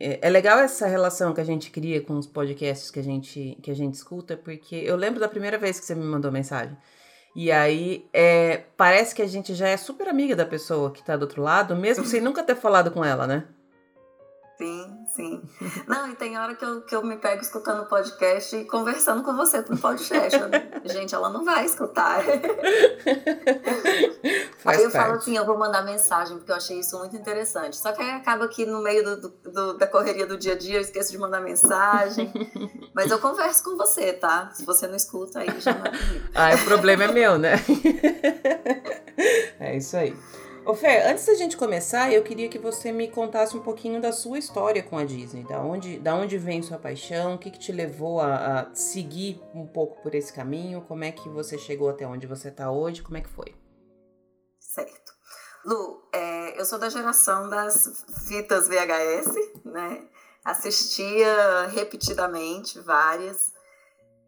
É, 0.00 0.18
é 0.20 0.28
legal 0.28 0.58
essa 0.58 0.88
relação 0.88 1.32
que 1.32 1.40
a 1.40 1.44
gente 1.44 1.70
cria 1.70 2.02
com 2.02 2.18
os 2.18 2.26
podcasts 2.26 2.90
que 2.90 2.98
a 2.98 3.02
gente, 3.02 3.56
que 3.62 3.70
a 3.70 3.74
gente 3.74 3.94
escuta, 3.94 4.36
porque 4.36 4.74
eu 4.74 4.96
lembro 4.96 5.20
da 5.20 5.28
primeira 5.28 5.58
vez 5.58 5.78
que 5.78 5.86
você 5.86 5.94
me 5.94 6.04
mandou 6.04 6.32
mensagem. 6.32 6.76
E 7.36 7.52
aí, 7.52 8.04
é, 8.12 8.64
parece 8.76 9.14
que 9.14 9.22
a 9.22 9.28
gente 9.28 9.54
já 9.54 9.68
é 9.68 9.76
super 9.76 10.08
amiga 10.08 10.34
da 10.34 10.44
pessoa 10.44 10.90
que 10.90 11.04
tá 11.04 11.16
do 11.16 11.22
outro 11.22 11.40
lado, 11.40 11.76
mesmo 11.76 12.04
sem 12.04 12.20
nunca 12.20 12.42
ter 12.42 12.56
falado 12.56 12.90
com 12.90 13.04
ela, 13.04 13.28
né? 13.28 13.44
Sim, 14.58 15.06
sim. 15.14 15.42
Não, 15.86 16.10
e 16.10 16.16
tem 16.16 16.36
hora 16.36 16.56
que 16.56 16.64
eu, 16.64 16.82
que 16.82 16.92
eu 16.92 17.04
me 17.04 17.16
pego 17.16 17.40
escutando 17.40 17.86
podcast 17.86 18.56
e 18.56 18.64
conversando 18.64 19.22
com 19.22 19.36
você 19.36 19.64
no 19.68 19.78
podcast. 19.78 20.36
Gente, 20.84 21.14
ela 21.14 21.30
não 21.30 21.44
vai 21.44 21.64
escutar. 21.64 22.20
Faz 24.58 24.78
aí 24.78 24.84
eu 24.84 24.90
parte. 24.90 25.04
falo 25.04 25.14
assim, 25.14 25.36
eu 25.36 25.46
vou 25.46 25.56
mandar 25.56 25.82
mensagem, 25.82 26.38
porque 26.38 26.50
eu 26.50 26.56
achei 26.56 26.80
isso 26.80 26.98
muito 26.98 27.14
interessante. 27.14 27.76
Só 27.76 27.92
que 27.92 28.02
aí 28.02 28.10
acaba 28.10 28.48
que 28.48 28.66
no 28.66 28.82
meio 28.82 29.04
do, 29.04 29.28
do, 29.28 29.78
da 29.78 29.86
correria 29.86 30.26
do 30.26 30.36
dia 30.36 30.54
a 30.54 30.58
dia 30.58 30.78
eu 30.78 30.80
esqueço 30.80 31.12
de 31.12 31.18
mandar 31.18 31.40
mensagem. 31.40 32.32
Mas 32.92 33.12
eu 33.12 33.20
converso 33.20 33.62
com 33.62 33.76
você, 33.76 34.12
tá? 34.12 34.50
Se 34.52 34.64
você 34.64 34.88
não 34.88 34.96
escuta, 34.96 35.38
aí 35.38 35.60
já 35.60 35.72
não 35.72 35.86
é. 35.86 35.92
Ah, 36.34 36.52
o 36.56 36.64
problema 36.64 37.04
é 37.04 37.12
meu, 37.12 37.38
né? 37.38 37.54
é 39.60 39.76
isso 39.76 39.96
aí. 39.96 40.16
Ô 40.68 40.74
Fê, 40.74 41.00
antes 41.04 41.24
da 41.24 41.32
gente 41.32 41.56
começar, 41.56 42.12
eu 42.12 42.22
queria 42.22 42.46
que 42.46 42.58
você 42.58 42.92
me 42.92 43.08
contasse 43.08 43.56
um 43.56 43.62
pouquinho 43.62 44.02
da 44.02 44.12
sua 44.12 44.38
história 44.38 44.82
com 44.82 44.98
a 44.98 45.04
Disney. 45.06 45.42
Da 45.42 45.58
onde, 45.60 45.98
da 45.98 46.14
onde 46.14 46.36
vem 46.36 46.62
sua 46.62 46.76
paixão? 46.76 47.36
O 47.36 47.38
que, 47.38 47.50
que 47.50 47.58
te 47.58 47.72
levou 47.72 48.20
a, 48.20 48.60
a 48.60 48.74
seguir 48.74 49.40
um 49.54 49.66
pouco 49.66 50.02
por 50.02 50.14
esse 50.14 50.30
caminho? 50.30 50.82
Como 50.82 51.04
é 51.04 51.10
que 51.10 51.26
você 51.30 51.56
chegou 51.56 51.88
até 51.88 52.06
onde 52.06 52.26
você 52.26 52.48
está 52.48 52.70
hoje? 52.70 53.00
Como 53.00 53.16
é 53.16 53.22
que 53.22 53.30
foi? 53.30 53.56
Certo. 54.60 55.12
Lu, 55.64 56.06
é, 56.12 56.60
eu 56.60 56.66
sou 56.66 56.78
da 56.78 56.90
geração 56.90 57.48
das 57.48 58.04
fitas 58.28 58.68
VHS, 58.68 59.64
né? 59.64 60.06
Assistia 60.44 61.66
repetidamente 61.68 62.78
várias. 62.80 63.54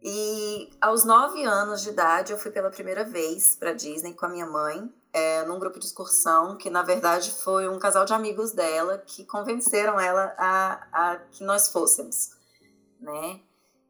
E 0.01 0.71
aos 0.81 1.05
nove 1.05 1.43
anos 1.43 1.83
de 1.83 1.89
idade, 1.89 2.31
eu 2.31 2.39
fui 2.39 2.49
pela 2.49 2.71
primeira 2.71 3.03
vez 3.03 3.55
para 3.55 3.73
Disney 3.73 4.15
com 4.15 4.25
a 4.25 4.29
minha 4.29 4.47
mãe 4.47 4.91
é, 5.13 5.43
num 5.43 5.59
grupo 5.59 5.79
de 5.79 5.85
excursão, 5.85 6.57
que 6.57 6.69
na 6.69 6.83
verdade 6.83 7.31
foi 7.31 7.67
um 7.67 7.79
casal 7.79 8.05
de 8.05 8.13
amigos 8.13 8.51
dela 8.51 8.97
que 8.97 9.25
convenceram 9.25 9.99
ela 9.99 10.33
a, 10.37 10.87
a 10.91 11.15
que 11.31 11.43
nós 11.43 11.69
fôssemos, 11.69 12.31
né? 12.99 13.41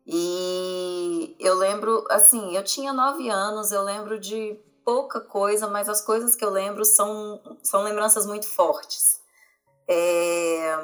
E 0.06 1.36
eu 1.40 1.54
lembro, 1.56 2.06
assim, 2.10 2.56
eu 2.56 2.64
tinha 2.64 2.92
nove 2.92 3.30
anos, 3.30 3.72
eu 3.72 3.84
lembro 3.84 4.20
de 4.20 4.60
pouca 4.84 5.22
coisa, 5.22 5.68
mas 5.68 5.88
as 5.88 6.02
coisas 6.02 6.36
que 6.36 6.44
eu 6.44 6.50
lembro 6.50 6.84
são, 6.84 7.42
são 7.62 7.84
lembranças 7.84 8.26
muito 8.26 8.48
fortes. 8.48 9.22
É... 9.88 10.76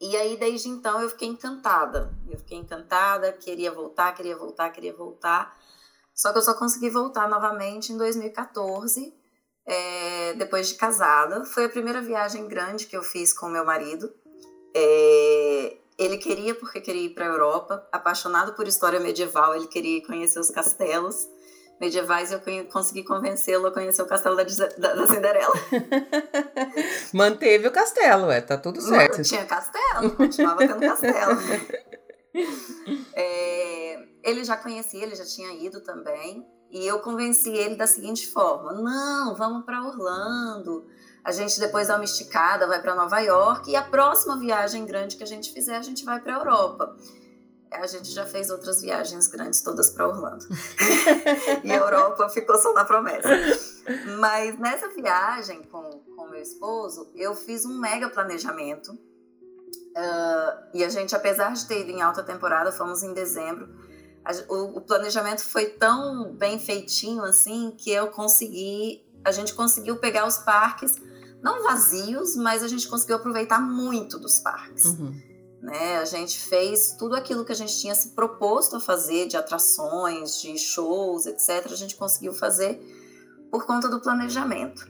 E 0.00 0.16
aí, 0.16 0.36
desde 0.36 0.68
então, 0.68 1.00
eu 1.00 1.10
fiquei 1.10 1.28
encantada. 1.28 2.12
Eu 2.28 2.38
fiquei 2.38 2.58
encantada, 2.58 3.32
queria 3.32 3.70
voltar, 3.70 4.12
queria 4.12 4.36
voltar, 4.36 4.70
queria 4.70 4.94
voltar. 4.94 5.56
Só 6.14 6.32
que 6.32 6.38
eu 6.38 6.42
só 6.42 6.54
consegui 6.54 6.90
voltar 6.90 7.28
novamente 7.28 7.92
em 7.92 7.98
2014, 7.98 9.14
é, 9.66 10.34
depois 10.34 10.68
de 10.68 10.74
casada. 10.74 11.44
Foi 11.44 11.64
a 11.64 11.68
primeira 11.68 12.00
viagem 12.00 12.46
grande 12.48 12.86
que 12.86 12.96
eu 12.96 13.02
fiz 13.02 13.32
com 13.32 13.48
meu 13.48 13.64
marido. 13.64 14.12
É, 14.74 15.76
ele 15.98 16.16
queria 16.16 16.54
porque 16.54 16.80
queria 16.80 17.06
ir 17.06 17.10
para 17.10 17.26
a 17.26 17.28
Europa, 17.28 17.86
apaixonado 17.92 18.54
por 18.54 18.66
história 18.66 18.98
medieval, 18.98 19.54
ele 19.54 19.66
queria 19.66 20.02
conhecer 20.06 20.40
os 20.40 20.50
castelos 20.50 21.28
medievais. 21.80 22.32
Eu 22.32 22.40
consegui 22.72 23.02
convencê-lo 23.02 23.66
a 23.66 23.70
conhecer 23.70 24.02
o 24.02 24.06
castelo 24.06 24.36
da, 24.36 24.44
da, 24.44 24.94
da 24.94 25.06
Cinderela. 25.06 25.54
Manteve 27.12 27.68
o 27.68 27.70
castelo, 27.70 28.30
é, 28.30 28.40
tá 28.40 28.56
tudo 28.56 28.80
certo. 28.80 29.18
Não, 29.18 29.24
tinha 29.24 29.44
castelo, 29.44 30.10
continuava 30.12 30.58
tendo 30.58 30.80
castelo. 30.80 31.38
É, 33.12 33.98
ele 34.22 34.44
já 34.44 34.56
conhecia, 34.56 35.02
ele 35.02 35.16
já 35.16 35.24
tinha 35.24 35.52
ido 35.52 35.82
também. 35.82 36.46
E 36.70 36.86
eu 36.86 37.00
convenci 37.00 37.50
ele 37.50 37.74
da 37.74 37.86
seguinte 37.86 38.28
forma: 38.28 38.72
não, 38.72 39.34
vamos 39.34 39.64
para 39.64 39.82
Orlando. 39.82 40.86
A 41.22 41.32
gente 41.32 41.60
depois 41.60 41.88
dá 41.88 41.96
uma 41.96 42.04
esticada, 42.04 42.66
vai 42.66 42.80
para 42.80 42.94
Nova 42.94 43.18
York 43.20 43.70
e 43.70 43.76
a 43.76 43.82
próxima 43.82 44.38
viagem 44.38 44.86
grande 44.86 45.16
que 45.16 45.22
a 45.22 45.26
gente 45.26 45.52
fizer, 45.52 45.76
a 45.76 45.82
gente 45.82 46.04
vai 46.04 46.20
para 46.20 46.32
Europa. 46.32 46.96
A 47.70 47.86
gente 47.86 48.10
já 48.10 48.26
fez 48.26 48.50
outras 48.50 48.82
viagens 48.82 49.28
grandes 49.28 49.60
todas 49.60 49.90
para 49.90 50.08
Orlando. 50.08 50.44
e 51.62 51.70
a 51.70 51.76
Europa 51.76 52.28
ficou 52.30 52.58
só 52.58 52.72
na 52.72 52.84
promessa. 52.84 53.28
Mas 54.18 54.58
nessa 54.58 54.88
viagem 54.88 55.62
com, 55.64 55.82
com 56.16 56.26
meu 56.28 56.40
esposo, 56.40 57.12
eu 57.14 57.34
fiz 57.34 57.64
um 57.64 57.78
mega 57.78 58.08
planejamento. 58.08 58.92
Uh, 58.92 60.68
e 60.74 60.82
a 60.82 60.88
gente, 60.88 61.14
apesar 61.14 61.52
de 61.52 61.66
ter 61.66 61.82
ido 61.82 61.90
em 61.90 62.00
alta 62.00 62.22
temporada, 62.22 62.72
fomos 62.72 63.02
em 63.02 63.12
dezembro 63.12 63.68
o, 63.68 63.99
o 64.48 64.80
planejamento 64.80 65.42
foi 65.42 65.66
tão 65.66 66.32
bem 66.34 66.58
feitinho 66.58 67.24
assim 67.24 67.74
que 67.76 67.90
eu 67.90 68.08
consegui, 68.08 69.04
a 69.24 69.32
gente 69.32 69.54
conseguiu 69.54 69.96
pegar 69.96 70.26
os 70.26 70.38
parques 70.38 70.96
não 71.42 71.62
vazios, 71.62 72.36
mas 72.36 72.62
a 72.62 72.68
gente 72.68 72.88
conseguiu 72.88 73.16
aproveitar 73.16 73.60
muito 73.60 74.18
dos 74.18 74.38
parques. 74.40 74.84
Uhum. 74.84 75.14
Né? 75.62 75.98
A 75.98 76.04
gente 76.04 76.38
fez 76.38 76.96
tudo 76.98 77.14
aquilo 77.14 77.44
que 77.44 77.52
a 77.52 77.56
gente 77.56 77.78
tinha 77.78 77.94
se 77.94 78.10
proposto 78.10 78.76
a 78.76 78.80
fazer, 78.80 79.26
de 79.26 79.36
atrações, 79.36 80.40
de 80.40 80.56
shows, 80.58 81.26
etc. 81.26 81.66
A 81.70 81.76
gente 81.76 81.96
conseguiu 81.96 82.32
fazer 82.32 82.80
por 83.50 83.66
conta 83.66 83.88
do 83.88 84.00
planejamento. 84.00 84.88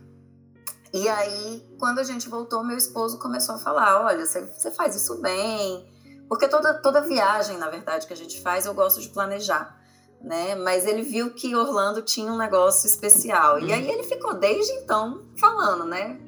E 0.92 1.08
aí, 1.08 1.66
quando 1.78 1.98
a 2.00 2.04
gente 2.04 2.28
voltou, 2.28 2.64
meu 2.64 2.76
esposo 2.76 3.18
começou 3.18 3.54
a 3.54 3.58
falar: 3.58 4.04
olha, 4.04 4.26
você 4.26 4.70
faz 4.72 4.94
isso 4.94 5.20
bem, 5.20 5.88
porque 6.30 6.46
toda, 6.46 6.74
toda 6.74 7.00
viagem, 7.00 7.58
na 7.58 7.68
verdade, 7.68 8.06
que 8.06 8.12
a 8.12 8.16
gente 8.16 8.40
faz, 8.40 8.64
eu 8.64 8.72
gosto 8.72 9.00
de 9.00 9.08
planejar. 9.08 9.76
Né? 10.22 10.54
Mas 10.54 10.86
ele 10.86 11.02
viu 11.02 11.34
que 11.34 11.56
Orlando 11.56 12.02
tinha 12.02 12.32
um 12.32 12.38
negócio 12.38 12.86
especial. 12.86 13.58
E 13.58 13.72
aí 13.72 13.90
ele 13.90 14.04
ficou 14.04 14.32
desde 14.34 14.72
então 14.74 15.24
falando, 15.36 15.84
né? 15.86 16.20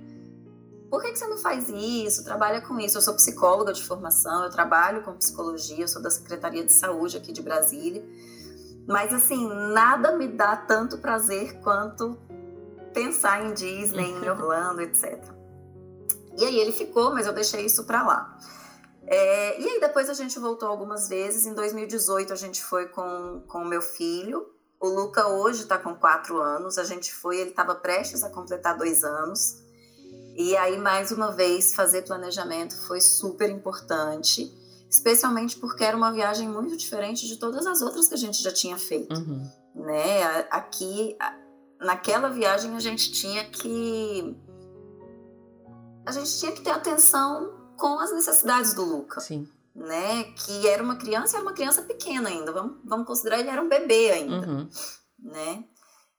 Por 0.91 1.01
que, 1.01 1.13
que 1.13 1.19
você 1.21 1.29
não 1.29 1.39
faz 1.39 1.69
isso? 1.69 2.25
Trabalha 2.25 2.61
com 2.63 2.81
isso. 2.81 2.99
Eu 2.99 3.03
sou 3.03 3.15
psicóloga 3.15 3.73
de 3.73 3.81
formação, 3.85 4.43
eu 4.43 4.51
trabalho 4.51 5.03
com 5.03 5.13
psicologia, 5.13 5.85
eu 5.85 5.89
sou 5.89 6.03
da 6.03 6.11
Secretaria 6.11 6.65
de 6.65 6.73
Saúde 6.73 7.17
aqui 7.17 7.31
de 7.31 7.41
Brasília. 7.41 8.05
Mas 8.89 9.15
assim, 9.15 9.47
nada 9.73 10.17
me 10.17 10.27
dá 10.27 10.57
tanto 10.57 10.99
prazer 10.99 11.61
quanto 11.61 12.19
pensar 12.93 13.45
em 13.45 13.55
Disney, 13.55 14.11
em 14.11 14.19
Orlando, 14.29 14.83
etc. 14.83 15.23
E 16.37 16.45
aí 16.45 16.59
ele 16.59 16.73
ficou, 16.73 17.15
mas 17.15 17.25
eu 17.25 17.33
deixei 17.33 17.65
isso 17.67 17.85
para 17.85 18.03
lá. 18.03 18.39
É, 19.07 19.61
e 19.61 19.69
aí 19.69 19.81
depois 19.81 20.09
a 20.09 20.15
gente 20.15 20.39
voltou 20.39 20.69
algumas 20.69 21.09
vezes. 21.09 21.47
Em 21.47 21.55
2018 21.55 22.33
a 22.33 22.37
gente 22.37 22.63
foi 22.63 22.89
com 22.89 23.43
o 23.55 23.65
meu 23.65 23.83
filho. 23.83 24.47
O 24.81 24.89
Luca 24.89 25.29
hoje 25.29 25.63
está 25.63 25.79
com 25.79 25.95
quatro 25.95 26.41
anos. 26.41 26.79
A 26.79 26.85
gente 26.85 27.13
foi, 27.15 27.39
ele 27.39 27.51
estava 27.51 27.75
prestes 27.75 28.25
a 28.25 28.31
completar 28.31 28.77
dois 28.77 29.05
anos. 29.05 29.63
E 30.35 30.57
aí, 30.57 30.79
mais 30.79 31.13
uma 31.13 31.31
vez, 31.31 31.75
fazer 31.75 32.03
planejamento 32.03 32.77
foi 32.87 33.01
super 33.01 33.51
importante, 33.51 34.51
especialmente 34.91 35.59
porque 35.59 35.85
era 35.85 35.97
uma 35.97 36.11
viagem 36.11 36.49
muito 36.49 36.77
diferente 36.77 37.29
de 37.29 37.37
todas 37.37 37.67
as 37.67 37.83
outras 37.83 38.09
que 38.09 38.15
a 38.15 38.19
gente 38.19 38.43
já 38.43 38.51
tinha 38.51 38.79
feito. 38.79 39.15
Uhum. 39.15 39.49
Né? 39.75 40.25
Aqui, 40.51 41.17
naquela 41.79 42.29
viagem, 42.29 42.75
a 42.75 42.81
gente 42.81 43.13
tinha 43.13 43.45
que. 43.45 44.37
A 46.07 46.13
gente 46.13 46.37
tinha 46.39 46.51
que 46.51 46.63
ter 46.63 46.71
atenção 46.71 47.62
com 47.77 47.99
as 47.99 48.13
necessidades 48.13 48.75
do 48.75 48.85
Luca. 48.85 49.21
Sim. 49.21 49.49
Né? 49.75 50.25
Que 50.25 50.69
era 50.69 50.83
uma 50.83 50.97
criança, 50.97 51.37
era 51.37 51.45
uma 51.45 51.55
criança 51.55 51.83
pequena 51.83 52.29
ainda. 52.29 52.53
Vamos, 52.53 52.79
vamos 52.85 53.07
considerar 53.07 53.41
ele 53.41 53.49
era 53.49 53.63
um 53.63 53.69
bebê 53.69 54.11
ainda. 54.11 54.47
Uhum. 54.47 54.69
Né? 55.19 55.65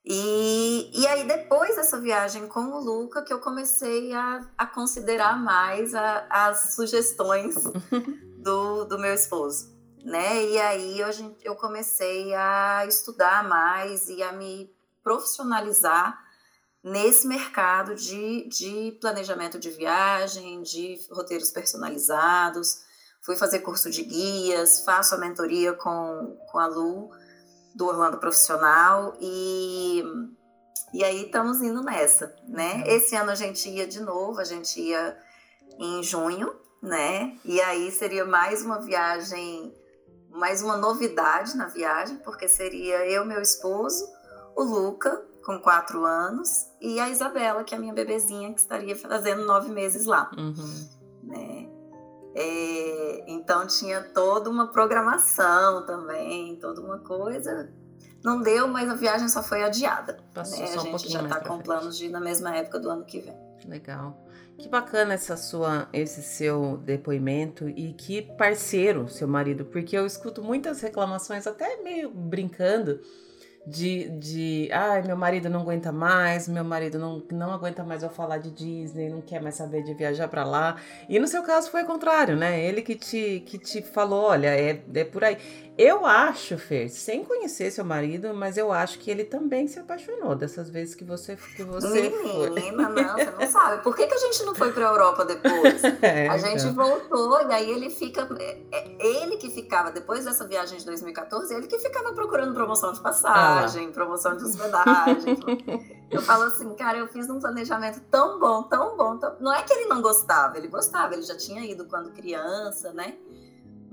E, 0.04 0.90
e 0.92 1.06
aí, 1.06 1.26
depois 1.26 1.76
dessa 1.76 1.98
viagem 1.98 2.46
com 2.46 2.60
o 2.60 2.80
Luca, 2.80 3.22
que 3.22 3.32
eu 3.32 3.40
comecei 3.40 4.12
a, 4.12 4.46
a 4.58 4.66
considerar 4.66 5.42
mais 5.42 5.94
a, 5.94 6.26
as 6.28 6.74
sugestões 6.74 7.54
do, 8.42 8.84
do 8.84 8.98
meu 8.98 9.14
esposo. 9.14 9.72
Né? 10.04 10.44
E 10.44 10.60
aí 10.60 11.00
eu, 11.00 11.08
eu 11.42 11.56
comecei 11.56 12.34
a 12.34 12.84
estudar 12.86 13.48
mais 13.48 14.10
e 14.10 14.22
a 14.22 14.32
me 14.32 14.70
profissionalizar 15.02 16.22
nesse 16.84 17.26
mercado 17.26 17.94
de, 17.94 18.46
de 18.46 18.98
planejamento 19.00 19.58
de 19.58 19.70
viagem, 19.70 20.62
de 20.62 21.00
roteiros 21.10 21.50
personalizados. 21.50 22.82
Fui 23.22 23.36
fazer 23.36 23.60
curso 23.60 23.90
de 23.90 24.04
guias, 24.04 24.84
faço 24.84 25.14
a 25.14 25.18
mentoria 25.18 25.72
com, 25.72 26.36
com 26.52 26.58
a 26.58 26.66
Lu, 26.66 27.10
do 27.74 27.86
Orlando 27.86 28.18
Profissional, 28.18 29.16
e, 29.18 30.04
e 30.92 31.02
aí 31.02 31.24
estamos 31.24 31.62
indo 31.62 31.82
nessa, 31.82 32.36
né? 32.46 32.74
Uhum. 32.74 32.82
Esse 32.86 33.16
ano 33.16 33.30
a 33.30 33.34
gente 33.34 33.68
ia 33.68 33.86
de 33.86 34.00
novo, 34.00 34.38
a 34.38 34.44
gente 34.44 34.78
ia 34.78 35.16
em 35.78 36.02
junho, 36.02 36.54
né? 36.82 37.36
E 37.44 37.60
aí 37.62 37.90
seria 37.90 38.26
mais 38.26 38.62
uma 38.62 38.80
viagem 38.80 39.74
mais 40.34 40.62
uma 40.62 40.76
novidade 40.76 41.56
na 41.56 41.66
viagem, 41.66 42.16
porque 42.18 42.48
seria 42.48 43.06
eu, 43.06 43.24
meu 43.24 43.40
esposo, 43.40 44.04
o 44.56 44.64
Luca, 44.64 45.24
com 45.44 45.58
quatro 45.58 46.04
anos, 46.04 46.70
e 46.80 46.98
a 46.98 47.08
Isabela, 47.10 47.62
que 47.62 47.74
é 47.74 47.78
a 47.78 47.80
minha 47.80 47.92
bebezinha, 47.92 48.52
que 48.52 48.60
estaria 48.60 48.96
fazendo 48.96 49.44
nove 49.44 49.70
meses 49.70 50.06
lá. 50.06 50.30
Uhum. 50.36 50.88
Né? 51.22 51.68
É, 52.34 53.24
então 53.28 53.66
tinha 53.66 54.02
toda 54.02 54.50
uma 54.50 54.68
programação 54.68 55.86
também, 55.86 56.56
toda 56.56 56.80
uma 56.80 56.98
coisa. 56.98 57.70
Não 58.24 58.40
deu, 58.40 58.66
mas 58.66 58.88
a 58.88 58.94
viagem 58.94 59.28
só 59.28 59.42
foi 59.42 59.62
adiada. 59.62 60.18
Passou 60.32 60.60
né? 60.60 60.64
A 60.64 60.78
gente 60.78 61.06
um 61.06 61.10
já 61.10 61.22
está 61.22 61.40
com 61.40 61.58
planos 61.58 61.96
de 61.98 62.06
ir 62.06 62.08
na 62.08 62.20
mesma 62.20 62.56
época 62.56 62.80
do 62.80 62.88
ano 62.90 63.04
que 63.04 63.20
vem. 63.20 63.36
Legal. 63.66 64.18
Que 64.56 64.68
bacana 64.68 65.14
essa 65.14 65.36
sua, 65.36 65.88
esse 65.92 66.22
seu 66.22 66.78
depoimento 66.78 67.68
e 67.68 67.92
que 67.92 68.22
parceiro, 68.22 69.08
seu 69.08 69.28
marido, 69.28 69.64
porque 69.66 69.96
eu 69.96 70.06
escuto 70.06 70.42
muitas 70.42 70.80
reclamações, 70.80 71.46
até 71.46 71.82
meio 71.82 72.10
brincando, 72.10 73.00
de, 73.66 74.08
de 74.10 74.68
ai, 74.72 75.02
meu 75.02 75.16
marido 75.16 75.48
não 75.48 75.60
aguenta 75.60 75.90
mais, 75.90 76.46
meu 76.48 76.64
marido 76.64 76.98
não, 76.98 77.22
não 77.32 77.52
aguenta 77.52 77.82
mais 77.82 78.02
eu 78.02 78.10
falar 78.10 78.38
de 78.38 78.50
Disney, 78.50 79.08
não 79.08 79.22
quer 79.22 79.40
mais 79.40 79.54
saber 79.54 79.82
de 79.82 79.94
viajar 79.94 80.28
para 80.28 80.44
lá. 80.44 80.76
E 81.08 81.18
no 81.18 81.26
seu 81.26 81.42
caso 81.42 81.70
foi 81.70 81.82
o 81.82 81.86
contrário, 81.86 82.36
né? 82.36 82.62
Ele 82.62 82.82
que 82.82 82.94
te, 82.94 83.42
que 83.46 83.58
te 83.58 83.80
falou, 83.82 84.24
olha, 84.24 84.48
é, 84.48 84.82
é 84.94 85.04
por 85.04 85.24
aí. 85.24 85.38
Eu 85.76 86.06
acho, 86.06 86.56
Fer, 86.56 86.88
sem 86.88 87.24
conhecer 87.24 87.68
seu 87.72 87.84
marido, 87.84 88.32
mas 88.32 88.56
eu 88.56 88.72
acho 88.72 88.96
que 89.00 89.10
ele 89.10 89.24
também 89.24 89.66
se 89.66 89.76
apaixonou 89.80 90.36
dessas 90.36 90.70
vezes 90.70 90.94
que 90.94 91.02
você 91.02 91.34
que 91.34 91.64
você 91.64 92.10
Menina, 92.10 92.90
foi. 92.90 93.02
não, 93.02 93.16
você 93.16 93.30
não 93.32 93.46
sabe. 93.50 93.82
Por 93.82 93.96
que, 93.96 94.06
que 94.06 94.14
a 94.14 94.18
gente 94.18 94.44
não 94.44 94.54
foi 94.54 94.70
para 94.72 94.84
Europa 94.84 95.24
depois? 95.24 95.82
É, 96.04 96.28
a 96.28 96.36
gente 96.36 96.66
então. 96.66 96.74
voltou 96.74 97.40
e 97.48 97.52
aí 97.52 97.70
ele 97.70 97.88
fica 97.88 98.28
é, 98.38 98.58
é, 98.70 99.22
ele 99.22 99.36
que 99.36 99.50
ficava 99.50 99.90
depois 99.90 100.24
dessa 100.24 100.46
viagem 100.46 100.78
de 100.78 100.84
2014, 100.84 101.54
ele 101.54 101.66
que 101.66 101.78
ficava 101.78 102.12
procurando 102.12 102.52
promoção 102.52 102.92
de 102.92 103.00
passagem, 103.00 103.88
ah. 103.88 103.92
promoção 103.92 104.36
de 104.36 104.44
hospedagem. 104.44 105.38
eu 106.10 106.20
falo 106.20 106.44
assim, 106.44 106.74
cara, 106.74 106.98
eu 106.98 107.08
fiz 107.08 107.28
um 107.30 107.40
planejamento 107.40 108.00
tão 108.10 108.38
bom, 108.38 108.64
tão 108.64 108.96
bom, 108.96 109.16
tão... 109.16 109.36
não 109.40 109.52
é 109.52 109.62
que 109.62 109.72
ele 109.72 109.86
não 109.86 110.02
gostava, 110.02 110.58
ele 110.58 110.68
gostava, 110.68 111.14
ele 111.14 111.22
já 111.22 111.36
tinha 111.36 111.64
ido 111.64 111.86
quando 111.86 112.10
criança, 112.10 112.92
né? 112.92 113.14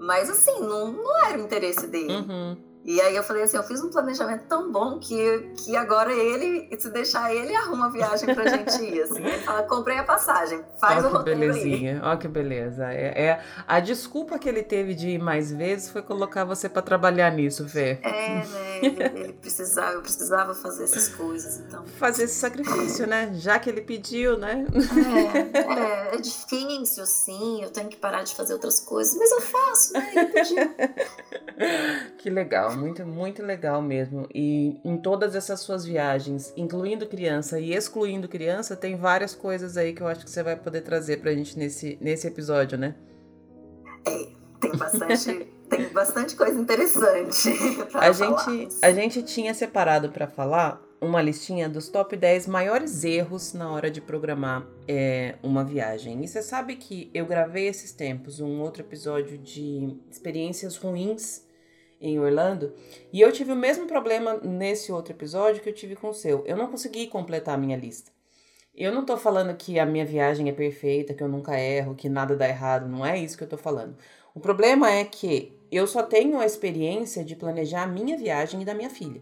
Mas 0.01 0.29
assim, 0.31 0.59
não, 0.61 0.91
não 0.91 1.25
era 1.25 1.37
o 1.37 1.41
interesse 1.41 1.85
dele. 1.85 2.11
Uhum. 2.11 2.57
E 2.83 2.99
aí 2.99 3.15
eu 3.15 3.23
falei 3.23 3.43
assim, 3.43 3.57
eu 3.57 3.63
fiz 3.63 3.83
um 3.83 3.89
planejamento 3.89 4.45
tão 4.47 4.71
bom 4.71 4.97
que, 4.97 5.51
que 5.57 5.75
agora 5.75 6.11
ele, 6.11 6.67
se 6.79 6.89
deixar 6.89 7.33
ele, 7.33 7.55
arruma 7.55 7.85
a 7.85 7.89
viagem 7.89 8.33
pra 8.33 8.47
gente 8.47 8.83
ir. 8.83 9.03
Assim. 9.03 9.23
Ele 9.23 9.37
fala, 9.39 9.63
comprei 9.63 9.97
a 9.97 10.03
passagem, 10.03 10.63
faz 10.79 11.05
Ó, 11.05 11.09
o 11.09 11.11
roteiro 11.11 11.39
belezinha. 11.39 12.01
Ó 12.03 12.15
que 12.15 12.27
beleza. 12.27 12.91
É, 12.91 13.25
é, 13.25 13.43
a 13.67 13.79
desculpa 13.79 14.39
que 14.39 14.49
ele 14.49 14.63
teve 14.63 14.95
de 14.95 15.09
ir 15.09 15.19
mais 15.19 15.51
vezes 15.51 15.89
foi 15.89 16.01
colocar 16.01 16.43
você 16.43 16.67
para 16.67 16.81
trabalhar 16.81 17.31
nisso, 17.31 17.69
Fê. 17.69 17.99
É, 18.01 18.35
né? 18.45 18.79
Ele, 18.81 19.03
ele, 19.03 19.33
precisava, 19.33 19.93
eu 19.93 20.01
precisava 20.01 20.55
fazer 20.55 20.85
essas 20.85 21.07
coisas, 21.09 21.59
então. 21.59 21.85
Fazer 21.99 22.23
esse 22.23 22.35
sacrifício, 22.35 23.05
né? 23.05 23.31
Já 23.35 23.59
que 23.59 23.69
ele 23.69 23.81
pediu, 23.81 24.37
né? 24.37 24.65
É, 25.53 26.13
é, 26.13 26.15
é 26.15 26.17
difícil, 26.17 27.05
sim. 27.05 27.61
Eu 27.61 27.69
tenho 27.69 27.89
que 27.89 27.97
parar 27.97 28.23
de 28.23 28.33
fazer 28.33 28.53
outras 28.53 28.79
coisas, 28.79 29.15
mas 29.15 29.31
eu 29.31 29.41
faço, 29.41 29.93
né? 29.93 30.11
Ele 30.15 30.25
pediu. 30.25 30.71
que 32.17 32.29
legal 32.29 32.70
legal, 32.71 32.77
muito, 32.77 33.05
muito 33.05 33.43
legal 33.43 33.81
mesmo. 33.81 34.27
E 34.33 34.79
em 34.83 34.97
todas 34.97 35.35
essas 35.35 35.59
suas 35.59 35.85
viagens, 35.85 36.53
incluindo 36.55 37.05
criança 37.05 37.59
e 37.59 37.73
excluindo 37.73 38.27
criança, 38.27 38.75
tem 38.75 38.95
várias 38.95 39.35
coisas 39.35 39.77
aí 39.77 39.93
que 39.93 40.01
eu 40.01 40.07
acho 40.07 40.23
que 40.23 40.29
você 40.29 40.43
vai 40.43 40.55
poder 40.55 40.81
trazer 40.81 41.21
pra 41.21 41.33
gente 41.33 41.57
nesse, 41.57 41.97
nesse 42.01 42.27
episódio, 42.27 42.77
né? 42.77 42.95
É, 44.05 44.27
tem 44.59 44.75
bastante. 44.75 45.47
tem 45.69 45.87
bastante 45.89 46.35
coisa 46.35 46.59
interessante. 46.59 47.49
a, 47.93 48.11
gente, 48.11 48.69
a 48.81 48.91
gente 48.91 49.23
tinha 49.23 49.53
separado 49.53 50.09
para 50.09 50.27
falar 50.27 50.81
uma 51.01 51.19
listinha 51.19 51.67
dos 51.67 51.89
top 51.89 52.15
10 52.15 52.45
maiores 52.45 53.03
erros 53.03 53.53
na 53.53 53.71
hora 53.71 53.89
de 53.89 53.99
programar 53.99 54.67
é, 54.87 55.35
uma 55.41 55.63
viagem. 55.63 56.23
E 56.23 56.27
você 56.27 56.43
sabe 56.43 56.75
que 56.75 57.09
eu 57.11 57.25
gravei 57.25 57.67
esses 57.67 57.91
tempos 57.91 58.39
um 58.39 58.61
outro 58.61 58.83
episódio 58.83 59.37
de 59.37 59.97
experiências 60.11 60.77
ruins 60.77 61.43
em 62.01 62.19
Orlando. 62.19 62.73
E 63.13 63.21
eu 63.21 63.31
tive 63.31 63.51
o 63.51 63.55
mesmo 63.55 63.85
problema 63.85 64.37
nesse 64.43 64.91
outro 64.91 65.13
episódio 65.13 65.61
que 65.61 65.69
eu 65.69 65.73
tive 65.73 65.95
com 65.95 66.09
o 66.09 66.13
seu. 66.13 66.43
Eu 66.45 66.57
não 66.57 66.67
consegui 66.67 67.07
completar 67.07 67.55
a 67.55 67.57
minha 67.57 67.77
lista. 67.77 68.11
Eu 68.75 68.91
não 68.91 69.05
tô 69.05 69.17
falando 69.17 69.55
que 69.55 69.77
a 69.77 69.85
minha 69.85 70.05
viagem 70.05 70.49
é 70.49 70.51
perfeita, 70.51 71.13
que 71.13 71.21
eu 71.21 71.27
nunca 71.27 71.59
erro, 71.59 71.93
que 71.93 72.09
nada 72.09 72.35
dá 72.35 72.47
errado, 72.47 72.87
não 72.87 73.05
é 73.05 73.19
isso 73.19 73.37
que 73.37 73.43
eu 73.43 73.49
tô 73.49 73.57
falando. 73.57 73.95
O 74.33 74.39
problema 74.39 74.89
é 74.89 75.03
que 75.03 75.57
eu 75.71 75.85
só 75.85 76.01
tenho 76.03 76.39
a 76.39 76.45
experiência 76.45 77.23
de 77.23 77.35
planejar 77.35 77.83
a 77.83 77.87
minha 77.87 78.17
viagem 78.17 78.61
e 78.61 78.65
da 78.65 78.73
minha 78.73 78.89
filha. 78.89 79.21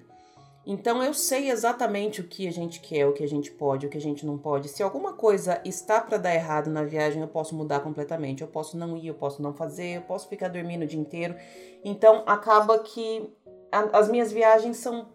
Então 0.66 1.02
eu 1.04 1.14
sei 1.14 1.50
exatamente 1.50 2.22
o 2.22 2.28
que 2.28 2.48
a 2.48 2.52
gente 2.52 2.80
quer, 2.80 3.08
o 3.08 3.14
que 3.14 3.24
a 3.24 3.28
gente 3.28 3.50
pode, 3.52 3.88
o 3.88 3.90
que 3.90 3.98
a 3.98 4.02
gente 4.02 4.26
não 4.26 4.38
pode. 4.38 4.70
Se 4.70 4.84
alguma 4.84 5.14
coisa 5.14 5.62
está 5.66 6.00
para 6.00 6.18
dar 6.18 6.36
errado 6.36 6.70
na 6.70 6.84
viagem, 6.84 7.22
eu 7.22 7.28
posso 7.28 7.56
mudar 7.56 7.80
completamente. 7.80 8.42
Eu 8.42 8.48
posso 8.48 8.78
não 8.78 8.96
ir, 8.98 9.08
eu 9.08 9.16
posso 9.16 9.42
não 9.42 9.54
fazer, 9.54 9.98
eu 9.98 10.02
posso 10.02 10.28
ficar 10.28 10.50
dormindo 10.50 10.84
o 10.84 10.88
dia 10.88 11.00
inteiro. 11.00 11.36
Então 11.84 12.24
acaba 12.26 12.80
que 12.80 13.34
a, 13.72 13.98
as 13.98 14.10
minhas 14.10 14.32
viagens 14.32 14.78
são 14.78 15.08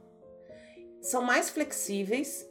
são 1.01 1.23
mais 1.23 1.51
flexíveis 1.51 2.49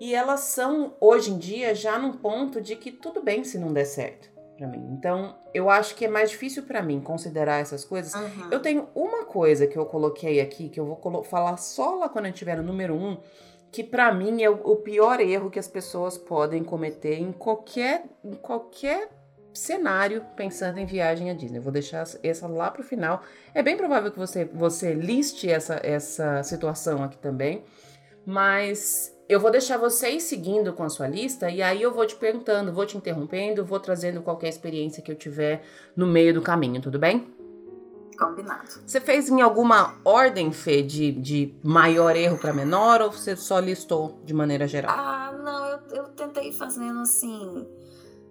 e 0.00 0.14
elas 0.14 0.40
são 0.40 0.94
hoje 1.00 1.32
em 1.32 1.38
dia 1.38 1.74
já 1.74 1.98
num 1.98 2.12
ponto 2.12 2.60
de 2.60 2.76
que 2.76 2.92
tudo 2.92 3.20
bem 3.20 3.42
se 3.42 3.58
não 3.58 3.72
der 3.72 3.84
certo 3.84 4.31
para 4.62 4.68
mim. 4.68 4.86
Então, 4.92 5.34
eu 5.52 5.68
acho 5.68 5.96
que 5.96 6.04
é 6.04 6.08
mais 6.08 6.30
difícil 6.30 6.62
para 6.62 6.80
mim 6.82 7.00
considerar 7.00 7.60
essas 7.60 7.84
coisas. 7.84 8.14
Uhum. 8.14 8.48
Eu 8.50 8.60
tenho 8.60 8.88
uma 8.94 9.24
coisa 9.24 9.66
que 9.66 9.76
eu 9.76 9.84
coloquei 9.84 10.40
aqui, 10.40 10.68
que 10.68 10.78
eu 10.78 10.86
vou 10.86 11.24
falar 11.24 11.56
só 11.56 11.96
lá 11.96 12.08
quando 12.08 12.26
eu 12.26 12.32
tiver 12.32 12.56
no 12.56 12.62
número 12.62 12.94
um, 12.94 13.18
que 13.72 13.82
para 13.82 14.14
mim 14.14 14.42
é 14.42 14.48
o, 14.48 14.76
pior 14.76 15.18
erro 15.18 15.50
que 15.50 15.58
as 15.58 15.66
pessoas 15.66 16.16
podem 16.16 16.62
cometer 16.62 17.18
em 17.18 17.32
qualquer, 17.32 18.04
em 18.22 18.34
qualquer 18.34 19.08
cenário 19.52 20.24
pensando 20.36 20.78
em 20.78 20.86
viagem 20.86 21.28
à 21.28 21.34
Disney. 21.34 21.58
Eu 21.58 21.62
vou 21.62 21.72
deixar 21.72 22.06
essa 22.22 22.46
lá 22.46 22.70
pro 22.70 22.84
final. 22.84 23.22
É 23.52 23.62
bem 23.62 23.76
provável 23.76 24.12
que 24.12 24.18
você, 24.18 24.44
você 24.44 24.94
liste 24.94 25.50
essa, 25.50 25.80
essa 25.82 26.42
situação 26.44 27.02
aqui 27.02 27.18
também, 27.18 27.64
mas 28.24 29.12
eu 29.32 29.40
vou 29.40 29.50
deixar 29.50 29.78
vocês 29.78 30.24
seguindo 30.24 30.72
com 30.72 30.82
a 30.82 30.88
sua 30.88 31.08
lista 31.08 31.50
e 31.50 31.62
aí 31.62 31.80
eu 31.80 31.92
vou 31.92 32.06
te 32.06 32.14
perguntando, 32.14 32.72
vou 32.72 32.84
te 32.84 32.96
interrompendo, 32.96 33.64
vou 33.64 33.80
trazendo 33.80 34.20
qualquer 34.22 34.48
experiência 34.48 35.02
que 35.02 35.10
eu 35.10 35.16
tiver 35.16 35.64
no 35.96 36.06
meio 36.06 36.34
do 36.34 36.42
caminho, 36.42 36.80
tudo 36.80 36.98
bem? 36.98 37.32
Combinado. 38.18 38.68
Você 38.86 39.00
fez 39.00 39.28
em 39.28 39.40
alguma 39.40 39.94
ordem, 40.04 40.52
Fê, 40.52 40.82
de, 40.82 41.12
de 41.12 41.54
maior 41.62 42.14
erro 42.14 42.38
para 42.38 42.52
menor 42.52 43.00
ou 43.00 43.10
você 43.10 43.34
só 43.34 43.58
listou 43.58 44.20
de 44.24 44.34
maneira 44.34 44.68
geral? 44.68 44.94
Ah, 44.96 45.32
não, 45.42 45.66
eu, 45.66 45.78
eu 45.92 46.04
tentei 46.08 46.52
fazendo 46.52 47.00
assim, 47.00 47.66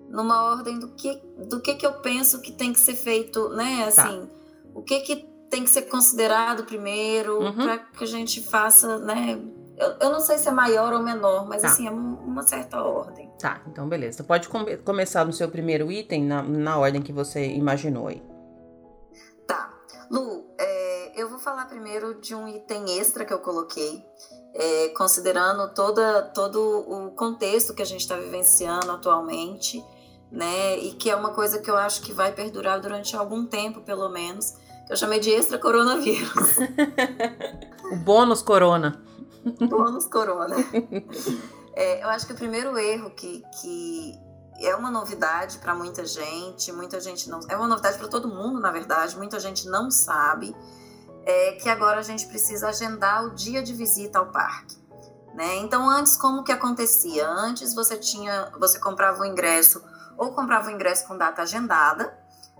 numa 0.07 0.51
ordem 0.51 0.79
do 0.79 0.89
que, 0.89 1.19
do 1.49 1.59
que 1.59 1.75
que 1.75 1.85
eu 1.85 1.93
penso 1.93 2.41
que 2.41 2.51
tem 2.51 2.71
que 2.71 2.79
ser 2.79 2.95
feito, 2.95 3.49
né? 3.49 3.89
Tá. 3.91 4.03
Assim, 4.03 4.21
tá. 4.21 4.31
o 4.75 4.81
que 4.81 4.99
que 5.01 5.31
tem 5.49 5.63
que 5.63 5.69
ser 5.69 5.83
considerado 5.83 6.63
primeiro 6.63 7.41
uhum. 7.41 7.53
para 7.53 7.77
que 7.79 8.03
a 8.03 8.07
gente 8.07 8.41
faça, 8.41 8.97
né? 8.99 9.41
Eu, 9.81 9.95
eu, 9.99 10.09
não 10.11 10.19
sei 10.19 10.37
se 10.37 10.47
é 10.47 10.51
maior 10.51 10.93
ou 10.93 10.99
menor, 10.99 11.47
mas 11.47 11.63
tá. 11.63 11.69
assim, 11.69 11.87
é 11.87 11.91
uma 11.91 12.43
certa 12.43 12.83
ordem. 12.83 13.27
Tá, 13.39 13.63
então 13.65 13.89
beleza. 13.89 14.23
Pode 14.23 14.47
come 14.47 14.77
começar 14.77 15.25
no 15.25 15.33
seu 15.33 15.49
primeiro 15.49 15.91
item, 15.91 16.23
na, 16.23 16.43
na 16.43 16.77
ordem 16.77 17.01
que 17.01 17.11
você 17.11 17.47
imaginou 17.47 18.07
aí. 18.07 18.21
Tá. 19.47 19.73
Lu, 20.11 20.45
é, 20.59 21.19
eu 21.19 21.27
vou 21.27 21.39
falar 21.39 21.65
primeiro 21.65 22.21
de 22.21 22.35
um 22.35 22.47
item 22.47 22.99
extra 22.99 23.25
que 23.25 23.33
eu 23.33 23.39
coloquei, 23.39 24.05
é, 24.53 24.89
considerando 24.89 25.73
toda, 25.73 26.21
todo 26.31 26.59
o 26.61 27.11
contexto 27.15 27.73
que 27.73 27.81
a 27.81 27.85
gente 27.85 28.01
está 28.01 28.15
vivenciando 28.15 28.91
atualmente, 28.91 29.83
né? 30.31 30.77
E 30.77 30.91
que 30.91 31.09
é 31.09 31.15
uma 31.15 31.33
coisa 31.33 31.57
que 31.57 31.71
eu 31.71 31.75
acho 31.75 32.03
que 32.03 32.13
vai 32.13 32.31
perdurar 32.31 32.79
durante 32.79 33.15
algum 33.15 33.47
tempo, 33.47 33.81
pelo 33.81 34.09
menos, 34.09 34.51
que 34.85 34.93
eu 34.93 34.95
chamei 34.95 35.19
de 35.19 35.31
extra 35.31 35.57
coronavírus. 35.57 36.57
o 37.91 37.95
bônus 37.95 38.43
corona. 38.43 39.09
Bônus 39.69 40.05
corona. 40.07 40.55
É, 41.73 42.03
eu 42.03 42.09
acho 42.09 42.27
que 42.27 42.33
o 42.33 42.35
primeiro 42.35 42.77
erro 42.77 43.11
que, 43.11 43.41
que 43.61 44.19
é 44.59 44.75
uma 44.75 44.91
novidade 44.91 45.57
para 45.59 45.73
muita 45.73 46.05
gente, 46.05 46.71
muita 46.71 46.99
gente 46.99 47.29
não. 47.29 47.39
É 47.47 47.55
uma 47.55 47.67
novidade 47.67 47.97
para 47.97 48.07
todo 48.07 48.27
mundo, 48.27 48.59
na 48.59 48.71
verdade, 48.71 49.17
muita 49.17 49.39
gente 49.39 49.67
não 49.67 49.89
sabe, 49.89 50.55
é 51.25 51.53
que 51.53 51.69
agora 51.69 51.99
a 51.99 52.03
gente 52.03 52.27
precisa 52.27 52.67
agendar 52.67 53.25
o 53.25 53.31
dia 53.31 53.63
de 53.63 53.73
visita 53.73 54.19
ao 54.19 54.27
parque. 54.27 54.75
Né? 55.33 55.57
Então, 55.59 55.89
antes, 55.89 56.17
como 56.17 56.43
que 56.43 56.51
acontecia? 56.51 57.27
Antes 57.27 57.73
você 57.73 57.97
tinha, 57.97 58.51
você 58.59 58.77
comprava 58.77 59.21
o 59.21 59.25
ingresso 59.25 59.81
ou 60.17 60.33
comprava 60.33 60.67
o 60.67 60.71
ingresso 60.71 61.07
com 61.07 61.17
data 61.17 61.41
agendada, 61.41 62.13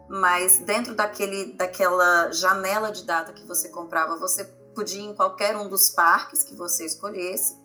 mas 0.07 0.59
dentro 0.59 0.95
daquele, 0.95 1.53
daquela 1.53 2.31
janela 2.31 2.91
de 2.91 3.03
data 3.03 3.33
que 3.33 3.45
você 3.45 3.69
comprava, 3.69 4.17
você 4.17 4.45
podia 4.73 5.01
ir 5.01 5.05
em 5.05 5.15
qualquer 5.15 5.55
um 5.55 5.67
dos 5.67 5.89
parques 5.89 6.43
que 6.43 6.55
você 6.55 6.85
escolhesse, 6.85 7.59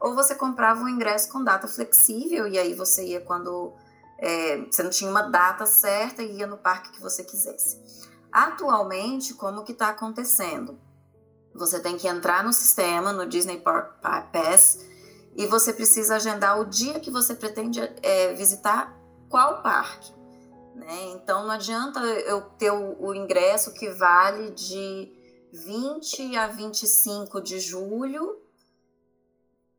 ou 0.00 0.14
você 0.14 0.34
comprava 0.34 0.82
um 0.82 0.88
ingresso 0.88 1.30
com 1.30 1.44
data 1.44 1.68
flexível 1.68 2.46
e 2.46 2.58
aí 2.58 2.74
você 2.74 3.04
ia 3.04 3.20
quando 3.20 3.72
é, 4.18 4.64
você 4.64 4.82
não 4.82 4.90
tinha 4.90 5.10
uma 5.10 5.22
data 5.22 5.66
certa 5.66 6.22
e 6.22 6.38
ia 6.38 6.46
no 6.46 6.56
parque 6.56 6.90
que 6.90 7.00
você 7.00 7.22
quisesse. 7.24 7.78
Atualmente, 8.32 9.34
como 9.34 9.64
que 9.64 9.72
está 9.72 9.88
acontecendo? 9.88 10.78
Você 11.54 11.80
tem 11.80 11.96
que 11.96 12.06
entrar 12.06 12.44
no 12.44 12.52
sistema, 12.52 13.12
no 13.12 13.26
Disney 13.26 13.60
Pass, 13.60 14.78
e 15.34 15.46
você 15.46 15.72
precisa 15.72 16.16
agendar 16.16 16.60
o 16.60 16.64
dia 16.64 17.00
que 17.00 17.10
você 17.10 17.34
pretende 17.34 17.80
é, 18.02 18.32
visitar 18.34 18.96
qual 19.28 19.62
parque. 19.62 20.12
Né? 20.74 21.12
Então 21.12 21.44
não 21.44 21.50
adianta 21.50 22.00
eu 22.00 22.42
ter 22.58 22.70
o, 22.70 22.96
o, 23.00 23.14
ingresso 23.14 23.72
que 23.74 23.90
vale 23.90 24.50
de 24.50 25.12
20 25.52 26.36
a 26.36 26.46
25 26.46 27.40
de 27.40 27.58
julho 27.58 28.40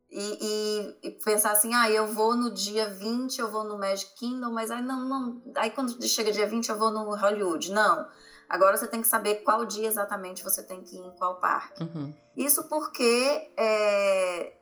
e, 0.09 0.37
e, 0.41 1.07
e, 1.07 1.11
pensar 1.11 1.51
assim, 1.51 1.73
ah, 1.73 1.89
eu 1.89 2.07
vou 2.07 2.35
no 2.35 2.51
dia 2.51 2.89
20, 2.89 3.39
eu 3.39 3.49
vou 3.49 3.63
no 3.63 3.77
Magic 3.77 4.13
Kingdom, 4.15 4.51
mas 4.51 4.69
aí 4.69 4.81
não, 4.81 5.07
não. 5.07 5.41
Aí 5.55 5.71
quando 5.71 6.01
chega 6.05 6.33
dia 6.33 6.45
20 6.45 6.67
eu 6.67 6.77
vou 6.77 6.91
no 6.91 7.15
Hollywood. 7.15 7.71
Não. 7.71 8.05
Agora 8.49 8.75
você 8.75 8.85
tem 8.87 9.01
que 9.01 9.07
saber 9.07 9.35
qual 9.35 9.63
dia 9.63 9.87
exatamente 9.87 10.43
você 10.43 10.61
tem 10.61 10.81
que 10.81 10.97
ir 10.97 10.99
em 10.99 11.11
qual 11.11 11.39
parque. 11.39 11.81
Uhum. 11.81 12.13
Isso 12.35 12.65
porque 12.65 13.53
é, 13.55 14.53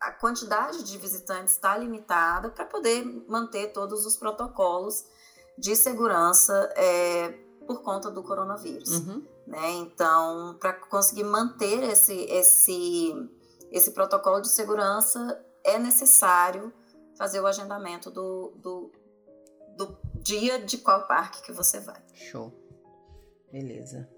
a 0.00 0.10
quantidade 0.10 0.82
de 0.82 0.98
visitantes 0.98 1.54
está 1.54 1.76
limitada 1.76 2.50
para 2.50 2.64
poder 2.64 3.04
manter 3.28 3.72
todos 3.72 4.04
os 4.04 4.16
protocolos 4.16 5.04
de 5.56 5.76
segurança 5.76 6.52
é, 6.74 7.28
por 7.66 7.82
conta 7.82 8.10
do 8.10 8.24
coronavírus. 8.24 8.90
Uhum. 8.90 9.35
Né? 9.46 9.72
Então, 9.74 10.56
para 10.58 10.72
conseguir 10.72 11.24
manter 11.24 11.82
esse, 11.84 12.14
esse, 12.24 13.14
esse 13.70 13.92
protocolo 13.92 14.40
de 14.40 14.48
segurança, 14.48 15.40
é 15.64 15.78
necessário 15.78 16.72
fazer 17.16 17.40
o 17.40 17.46
agendamento 17.46 18.10
do, 18.10 18.52
do, 18.56 18.92
do 19.76 19.98
dia 20.16 20.58
de 20.58 20.78
qual 20.78 21.06
parque 21.06 21.42
que 21.42 21.52
você 21.52 21.80
vai. 21.80 22.00
Show. 22.12 22.52
Beleza. 23.50 24.08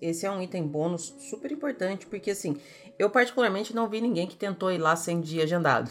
Esse 0.00 0.26
é 0.26 0.30
um 0.30 0.42
item 0.42 0.66
bônus 0.66 1.14
super 1.18 1.50
importante, 1.50 2.06
porque 2.06 2.30
assim, 2.30 2.60
eu 2.98 3.08
particularmente 3.08 3.74
não 3.74 3.88
vi 3.88 4.00
ninguém 4.00 4.26
que 4.26 4.36
tentou 4.36 4.70
ir 4.70 4.78
lá 4.78 4.94
sem 4.96 5.20
dia 5.20 5.44
agendado. 5.44 5.90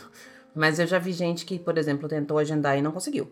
Mas 0.54 0.80
eu 0.80 0.86
já 0.86 1.00
vi 1.00 1.14
gente 1.14 1.46
que, 1.46 1.58
por 1.58 1.78
exemplo, 1.78 2.08
tentou 2.08 2.38
agendar 2.38 2.78
e 2.78 2.82
não 2.82 2.92
conseguiu. 2.92 3.32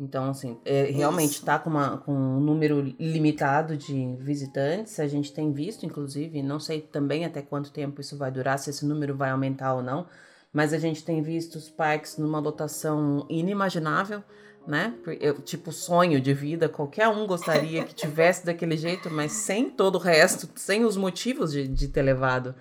Então, 0.00 0.30
assim, 0.30 0.58
é, 0.64 0.84
realmente 0.84 1.32
está 1.32 1.58
com, 1.58 1.70
uma, 1.70 1.98
com 1.98 2.12
um 2.12 2.40
número 2.40 2.80
limitado 3.00 3.76
de 3.76 4.16
visitantes. 4.20 5.00
A 5.00 5.08
gente 5.08 5.32
tem 5.32 5.52
visto, 5.52 5.84
inclusive, 5.84 6.40
não 6.42 6.60
sei 6.60 6.80
também 6.80 7.24
até 7.24 7.42
quanto 7.42 7.72
tempo 7.72 8.00
isso 8.00 8.16
vai 8.16 8.30
durar, 8.30 8.58
se 8.58 8.70
esse 8.70 8.86
número 8.86 9.16
vai 9.16 9.30
aumentar 9.30 9.74
ou 9.74 9.82
não. 9.82 10.06
Mas 10.52 10.72
a 10.72 10.78
gente 10.78 11.04
tem 11.04 11.20
visto 11.20 11.56
os 11.56 11.68
parques 11.68 12.16
numa 12.16 12.38
lotação 12.38 13.26
inimaginável 13.28 14.22
né? 14.68 14.94
Eu, 15.18 15.40
tipo, 15.40 15.72
sonho 15.72 16.20
de 16.20 16.34
vida, 16.34 16.68
qualquer 16.68 17.08
um 17.08 17.26
gostaria 17.26 17.84
que 17.84 17.94
tivesse 17.94 18.44
daquele 18.44 18.76
jeito, 18.76 19.10
mas 19.10 19.32
sem 19.32 19.70
todo 19.70 19.94
o 19.94 19.98
resto, 19.98 20.46
sem 20.56 20.84
os 20.84 20.94
motivos 20.94 21.52
de, 21.52 21.66
de 21.66 21.88
ter 21.88 22.02
levado 22.02 22.54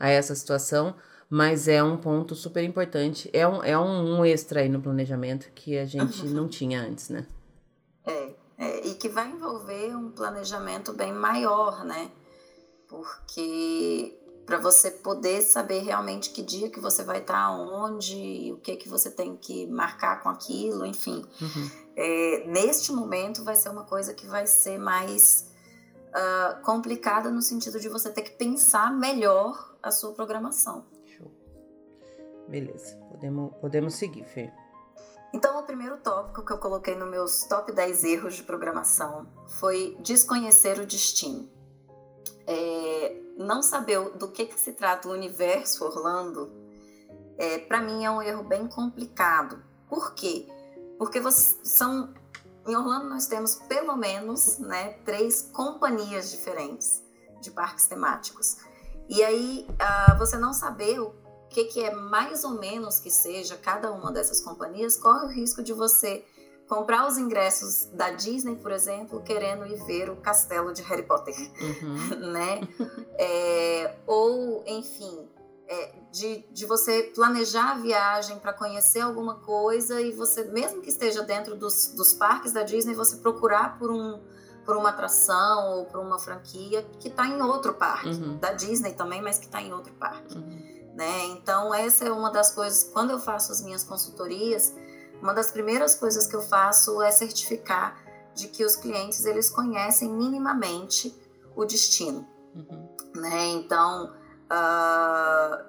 a 0.00 0.08
essa 0.08 0.34
situação. 0.34 0.94
Mas 1.34 1.66
é 1.66 1.82
um 1.82 1.96
ponto 1.96 2.34
super 2.34 2.62
importante, 2.62 3.30
é 3.32 3.48
um, 3.48 3.64
é 3.64 3.78
um, 3.78 4.18
um 4.18 4.22
extra 4.22 4.60
aí 4.60 4.68
no 4.68 4.82
planejamento 4.82 5.50
que 5.54 5.78
a 5.78 5.86
gente 5.86 6.26
não 6.28 6.46
tinha 6.46 6.82
antes, 6.82 7.08
né? 7.08 7.26
É, 8.04 8.34
é, 8.58 8.86
e 8.88 8.94
que 8.96 9.08
vai 9.08 9.30
envolver 9.30 9.96
um 9.96 10.10
planejamento 10.10 10.92
bem 10.92 11.10
maior, 11.10 11.86
né? 11.86 12.10
Porque 12.86 14.14
para 14.44 14.58
você 14.58 14.90
poder 14.90 15.40
saber 15.40 15.78
realmente 15.78 16.28
que 16.28 16.42
dia 16.42 16.68
que 16.68 16.78
você 16.78 17.02
vai 17.02 17.20
estar, 17.20 17.48
tá 17.48 17.50
onde, 17.50 18.52
o 18.52 18.58
que 18.58 18.76
que 18.76 18.86
você 18.86 19.10
tem 19.10 19.34
que 19.34 19.66
marcar 19.68 20.22
com 20.22 20.28
aquilo, 20.28 20.84
enfim. 20.84 21.24
Uhum. 21.40 21.70
É, 21.96 22.44
neste 22.46 22.92
momento 22.92 23.42
vai 23.42 23.56
ser 23.56 23.70
uma 23.70 23.84
coisa 23.84 24.12
que 24.12 24.26
vai 24.26 24.46
ser 24.46 24.76
mais 24.76 25.50
uh, 26.08 26.62
complicada 26.62 27.30
no 27.30 27.40
sentido 27.40 27.80
de 27.80 27.88
você 27.88 28.10
ter 28.10 28.20
que 28.20 28.32
pensar 28.32 28.92
melhor 28.92 29.74
a 29.82 29.90
sua 29.90 30.12
programação. 30.12 30.91
Beleza, 32.48 32.96
podemos, 33.08 33.54
podemos 33.60 33.94
seguir, 33.94 34.24
Fê. 34.24 34.52
Então, 35.32 35.58
o 35.58 35.62
primeiro 35.62 35.96
tópico 35.98 36.44
que 36.44 36.52
eu 36.52 36.58
coloquei 36.58 36.94
nos 36.94 37.08
meus 37.08 37.44
top 37.44 37.72
10 37.72 38.04
erros 38.04 38.34
de 38.34 38.42
programação 38.42 39.26
foi 39.48 39.96
desconhecer 40.00 40.78
o 40.78 40.86
destino. 40.86 41.48
É, 42.46 43.16
não 43.38 43.62
saber 43.62 43.98
do 44.10 44.28
que, 44.28 44.44
que 44.44 44.60
se 44.60 44.72
trata 44.72 45.08
o 45.08 45.12
universo 45.12 45.84
Orlando, 45.84 46.52
é, 47.38 47.58
para 47.58 47.80
mim 47.80 48.04
é 48.04 48.10
um 48.10 48.20
erro 48.20 48.44
bem 48.44 48.68
complicado. 48.68 49.62
Por 49.88 50.14
quê? 50.14 50.46
Porque 50.98 51.18
você, 51.18 51.56
são 51.64 52.12
em 52.66 52.76
Orlando 52.76 53.08
nós 53.08 53.26
temos 53.26 53.56
pelo 53.56 53.96
menos 53.96 54.58
né, 54.58 54.92
três 55.04 55.50
companhias 55.52 56.30
diferentes 56.30 57.02
de 57.40 57.50
parques 57.50 57.86
temáticos. 57.86 58.58
E 59.08 59.22
aí 59.22 59.66
uh, 59.70 60.16
você 60.16 60.38
não 60.38 60.52
saber 60.52 61.00
o 61.00 61.10
que, 61.52 61.64
que 61.64 61.84
é 61.84 61.94
mais 61.94 62.44
ou 62.44 62.58
menos 62.58 62.98
que 62.98 63.10
seja 63.10 63.56
cada 63.56 63.92
uma 63.92 64.10
dessas 64.10 64.40
companhias, 64.40 64.96
corre 64.96 65.26
o 65.26 65.28
risco 65.28 65.62
de 65.62 65.72
você 65.72 66.24
comprar 66.68 67.06
os 67.06 67.18
ingressos 67.18 67.84
da 67.92 68.10
Disney, 68.10 68.56
por 68.56 68.72
exemplo, 68.72 69.22
querendo 69.22 69.66
ir 69.66 69.76
ver 69.84 70.08
o 70.08 70.16
castelo 70.16 70.72
de 70.72 70.82
Harry 70.82 71.02
Potter, 71.02 71.34
uhum. 71.60 72.30
né? 72.32 72.60
É, 73.18 73.94
ou, 74.06 74.64
enfim, 74.66 75.28
é, 75.68 75.94
de, 76.10 76.44
de 76.50 76.64
você 76.64 77.02
planejar 77.14 77.72
a 77.72 77.74
viagem 77.74 78.38
para 78.38 78.54
conhecer 78.54 79.00
alguma 79.00 79.34
coisa 79.36 80.00
e 80.00 80.12
você, 80.12 80.44
mesmo 80.44 80.80
que 80.80 80.88
esteja 80.88 81.22
dentro 81.22 81.54
dos, 81.54 81.88
dos 81.88 82.14
parques 82.14 82.52
da 82.52 82.62
Disney, 82.62 82.94
você 82.94 83.16
procurar 83.16 83.78
por 83.78 83.90
um 83.90 84.18
por 84.64 84.76
uma 84.76 84.90
atração 84.90 85.78
ou 85.78 85.86
por 85.86 85.98
uma 85.98 86.20
franquia 86.20 86.86
que 87.00 87.08
está 87.08 87.26
em 87.26 87.42
outro 87.42 87.74
parque, 87.74 88.10
uhum. 88.10 88.36
da 88.38 88.52
Disney 88.52 88.92
também, 88.92 89.20
mas 89.20 89.36
que 89.36 89.46
está 89.46 89.60
em 89.60 89.72
outro 89.72 89.92
parque. 89.94 90.38
Uhum. 90.38 90.71
Né? 90.94 91.24
Então, 91.26 91.74
essa 91.74 92.04
é 92.04 92.12
uma 92.12 92.30
das 92.30 92.50
coisas, 92.54 92.84
quando 92.84 93.10
eu 93.10 93.18
faço 93.18 93.50
as 93.50 93.62
minhas 93.62 93.82
consultorias, 93.82 94.74
uma 95.22 95.32
das 95.32 95.50
primeiras 95.50 95.94
coisas 95.94 96.26
que 96.26 96.36
eu 96.36 96.42
faço 96.42 97.00
é 97.00 97.10
certificar 97.10 97.96
de 98.34 98.48
que 98.48 98.64
os 98.64 98.76
clientes 98.76 99.24
eles 99.24 99.50
conhecem 99.50 100.10
minimamente 100.10 101.14
o 101.54 101.64
destino, 101.64 102.26
uhum. 102.54 102.88
né? 103.14 103.46
Então, 103.48 104.12
uh, 104.50 105.64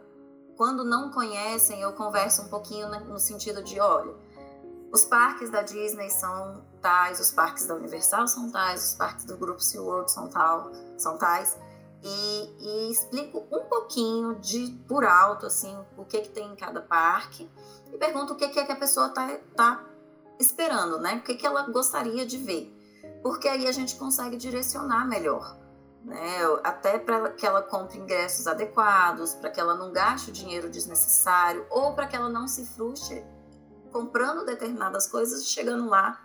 quando 0.57 0.84
não 0.84 1.11
conhecem, 1.11 1.82
eu 1.82 1.93
converso 1.93 2.43
um 2.43 2.47
pouquinho 2.47 2.88
no 3.05 3.19
sentido 3.19 3.63
de, 3.63 3.80
olha, 3.80 4.13
os 4.91 5.03
parques 5.05 5.49
da 5.49 5.61
Disney 5.61 6.09
são 6.09 6.63
tais, 6.82 7.19
os 7.19 7.32
parques 7.32 7.65
da 7.65 7.76
Universal 7.76 8.28
são 8.28 8.51
tais, 8.51 8.91
os 8.91 8.93
parques 8.93 9.26
do 9.26 9.36
Grupo 9.38 9.61
SeaWorld 9.61 10.11
são 10.11 10.28
tal, 10.30 10.71
são 10.97 11.17
tais. 11.17 11.57
E, 12.05 12.55
e, 12.59 12.91
explico 12.91 13.47
um 13.49 13.61
pouquinho 13.61 14.35
de 14.35 14.77
por 14.87 15.05
alto 15.05 15.45
assim 15.45 15.73
o 15.97 16.03
que 16.03 16.19
que 16.19 16.29
tem 16.29 16.51
em 16.51 16.55
cada 16.55 16.81
parque 16.81 17.49
e 17.93 17.97
pergunto 17.97 18.33
o 18.33 18.35
que, 18.35 18.49
que 18.49 18.59
é 18.59 18.65
que 18.65 18.71
a 18.73 18.75
pessoa 18.75 19.07
está 19.07 19.37
tá 19.55 19.85
esperando, 20.37 20.99
né? 20.99 21.15
O 21.15 21.21
que, 21.21 21.35
que 21.35 21.45
ela 21.45 21.63
gostaria 21.63 22.25
de 22.25 22.37
ver. 22.37 22.71
Porque 23.21 23.47
aí 23.47 23.67
a 23.67 23.71
gente 23.71 23.95
consegue 23.95 24.35
direcionar 24.35 25.07
melhor. 25.07 25.57
Né? 26.03 26.39
Até 26.63 26.99
para 26.99 27.31
que 27.31 27.45
ela 27.45 27.61
compre 27.61 27.97
ingressos 27.97 28.45
adequados, 28.47 29.33
para 29.35 29.49
que 29.49 29.59
ela 29.59 29.75
não 29.75 29.93
gaste 29.93 30.29
o 30.29 30.33
dinheiro 30.33 30.69
desnecessário, 30.69 31.65
ou 31.69 31.93
para 31.93 32.07
que 32.07 32.15
ela 32.15 32.27
não 32.27 32.47
se 32.47 32.65
frustre 32.65 33.23
comprando 33.91 34.45
determinadas 34.45 35.07
coisas 35.07 35.45
chegando 35.45 35.87
lá 35.87 36.21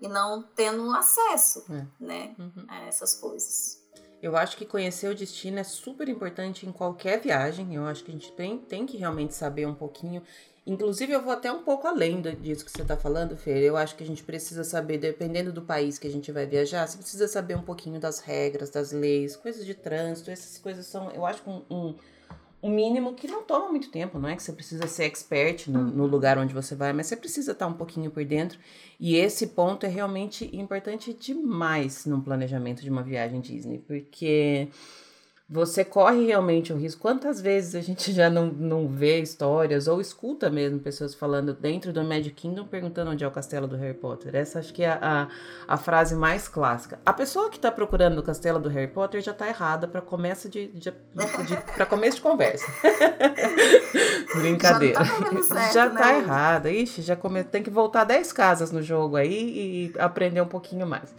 e 0.00 0.08
não 0.08 0.42
tendo 0.42 0.92
acesso 0.94 1.64
é. 1.70 1.86
né, 1.98 2.34
uhum. 2.38 2.66
a 2.68 2.80
essas 2.82 3.14
coisas. 3.14 3.81
Eu 4.22 4.36
acho 4.36 4.56
que 4.56 4.64
conhecer 4.64 5.08
o 5.08 5.14
destino 5.14 5.58
é 5.58 5.64
super 5.64 6.08
importante 6.08 6.64
em 6.64 6.70
qualquer 6.70 7.20
viagem. 7.20 7.74
Eu 7.74 7.84
acho 7.86 8.04
que 8.04 8.12
a 8.12 8.14
gente 8.14 8.30
tem, 8.32 8.56
tem 8.56 8.86
que 8.86 8.96
realmente 8.96 9.34
saber 9.34 9.66
um 9.66 9.74
pouquinho. 9.74 10.22
Inclusive, 10.64 11.12
eu 11.12 11.20
vou 11.20 11.32
até 11.32 11.50
um 11.50 11.64
pouco 11.64 11.88
além 11.88 12.22
disso 12.40 12.64
que 12.64 12.70
você 12.70 12.82
está 12.82 12.96
falando, 12.96 13.36
Fer. 13.36 13.60
Eu 13.64 13.76
acho 13.76 13.96
que 13.96 14.04
a 14.04 14.06
gente 14.06 14.22
precisa 14.22 14.62
saber, 14.62 14.98
dependendo 14.98 15.52
do 15.52 15.62
país 15.62 15.98
que 15.98 16.06
a 16.06 16.10
gente 16.10 16.30
vai 16.30 16.46
viajar, 16.46 16.86
você 16.86 16.98
precisa 16.98 17.26
saber 17.26 17.56
um 17.56 17.62
pouquinho 17.62 17.98
das 17.98 18.20
regras, 18.20 18.70
das 18.70 18.92
leis, 18.92 19.34
coisas 19.34 19.66
de 19.66 19.74
trânsito. 19.74 20.30
Essas 20.30 20.56
coisas 20.56 20.86
são, 20.86 21.10
eu 21.10 21.26
acho, 21.26 21.42
um, 21.50 21.64
um, 21.68 21.94
um 22.62 22.70
mínimo 22.70 23.14
que 23.14 23.26
não 23.26 23.42
toma 23.42 23.68
muito 23.68 23.90
tempo. 23.90 24.18
Não 24.18 24.28
é 24.28 24.36
que 24.36 24.42
você 24.42 24.52
precisa 24.52 24.86
ser 24.86 25.04
expert 25.04 25.68
no, 25.68 25.82
no 25.82 26.06
lugar 26.06 26.38
onde 26.38 26.54
você 26.54 26.74
vai, 26.76 26.92
mas 26.92 27.08
você 27.08 27.16
precisa 27.16 27.52
estar 27.52 27.66
um 27.66 27.72
pouquinho 27.72 28.10
por 28.10 28.24
dentro. 28.24 28.58
E 29.00 29.16
esse 29.16 29.48
ponto 29.48 29.84
é 29.84 29.88
realmente 29.88 30.48
importante 30.56 31.12
demais 31.12 32.06
no 32.06 32.22
planejamento 32.22 32.82
de 32.82 32.88
uma 32.90 33.02
viagem 33.02 33.40
Disney, 33.40 33.78
porque 33.78 34.68
você 35.52 35.84
corre 35.84 36.24
realmente 36.24 36.72
o 36.72 36.76
risco. 36.76 37.02
Quantas 37.02 37.38
vezes 37.38 37.74
a 37.74 37.82
gente 37.82 38.10
já 38.10 38.30
não, 38.30 38.46
não 38.46 38.88
vê 38.88 39.20
histórias 39.20 39.86
ou 39.86 40.00
escuta 40.00 40.48
mesmo 40.48 40.78
pessoas 40.78 41.14
falando 41.14 41.52
dentro 41.52 41.92
do 41.92 42.02
Magic 42.02 42.30
Kingdom 42.30 42.66
perguntando 42.66 43.10
onde 43.10 43.22
é 43.22 43.28
o 43.28 43.30
castelo 43.30 43.68
do 43.68 43.76
Harry 43.76 43.92
Potter? 43.92 44.34
Essa 44.34 44.60
acho 44.60 44.72
que 44.72 44.82
é 44.82 44.88
a, 44.88 45.28
a, 45.68 45.74
a 45.74 45.76
frase 45.76 46.14
mais 46.14 46.48
clássica. 46.48 46.98
A 47.04 47.12
pessoa 47.12 47.50
que 47.50 47.56
está 47.56 47.70
procurando 47.70 48.18
o 48.18 48.22
castelo 48.22 48.58
do 48.58 48.70
Harry 48.70 48.90
Potter 48.90 49.20
já 49.20 49.32
está 49.32 49.46
errada 49.46 49.86
para 49.86 50.00
começo 50.00 50.48
de, 50.48 50.68
de, 50.68 50.90
de, 50.90 51.56
para 51.76 51.84
começo 51.84 52.16
de 52.16 52.22
conversa. 52.22 52.64
Brincadeira. 54.34 55.04
Já 55.04 55.20
tá, 55.20 55.42
certo, 55.42 55.74
já 55.74 55.88
né? 55.90 56.00
tá 56.00 56.16
errada. 56.16 56.70
Ixi, 56.70 57.02
já 57.02 57.14
come... 57.14 57.44
tem 57.44 57.62
que 57.62 57.68
voltar 57.68 58.04
10 58.04 58.32
casas 58.32 58.72
no 58.72 58.82
jogo 58.82 59.16
aí 59.16 59.92
e 59.94 59.98
aprender 59.98 60.40
um 60.40 60.48
pouquinho 60.48 60.86
mais. 60.86 61.14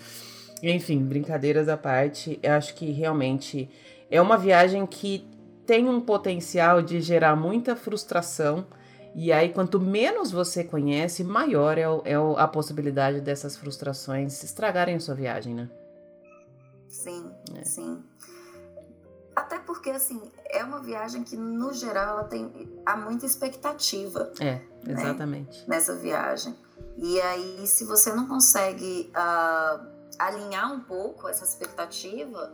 Enfim, 0.63 1.03
brincadeiras 1.03 1.69
à 1.69 1.77
parte, 1.77 2.39
eu 2.41 2.53
acho 2.53 2.73
que 2.73 2.89
realmente 2.89 3.69
é 4.09 4.21
uma 4.21 4.37
viagem 4.37 4.85
que 4.85 5.27
tem 5.65 5.87
um 5.87 6.01
potencial 6.01 6.81
de 6.81 7.01
gerar 7.01 7.35
muita 7.35 7.75
frustração. 7.75 8.65
E 9.15 9.31
aí, 9.31 9.53
quanto 9.53 9.79
menos 9.79 10.31
você 10.31 10.63
conhece, 10.63 11.23
maior 11.23 11.77
é, 11.77 11.87
o, 11.87 12.01
é 12.03 12.15
a 12.41 12.47
possibilidade 12.47 13.21
dessas 13.21 13.55
frustrações 13.55 14.43
estragarem 14.43 14.95
a 14.95 14.99
sua 14.99 15.13
viagem, 15.13 15.53
né? 15.53 15.69
Sim, 16.87 17.31
é. 17.55 17.63
sim. 17.63 18.03
Até 19.35 19.57
porque, 19.59 19.89
assim, 19.89 20.21
é 20.45 20.63
uma 20.63 20.79
viagem 20.79 21.23
que, 21.23 21.35
no 21.35 21.73
geral, 21.73 22.19
ela 22.19 22.23
tem 22.23 22.71
há 22.85 22.95
muita 22.95 23.25
expectativa. 23.25 24.31
É, 24.39 24.53
né, 24.83 24.93
exatamente. 24.93 25.59
Né, 25.61 25.65
nessa 25.67 25.95
viagem. 25.95 26.55
E 26.97 27.19
aí, 27.21 27.65
se 27.65 27.85
você 27.85 28.13
não 28.13 28.27
consegue 28.27 29.11
uh, 29.11 29.87
alinhar 30.19 30.71
um 30.71 30.81
pouco 30.81 31.27
essa 31.27 31.43
expectativa, 31.43 32.53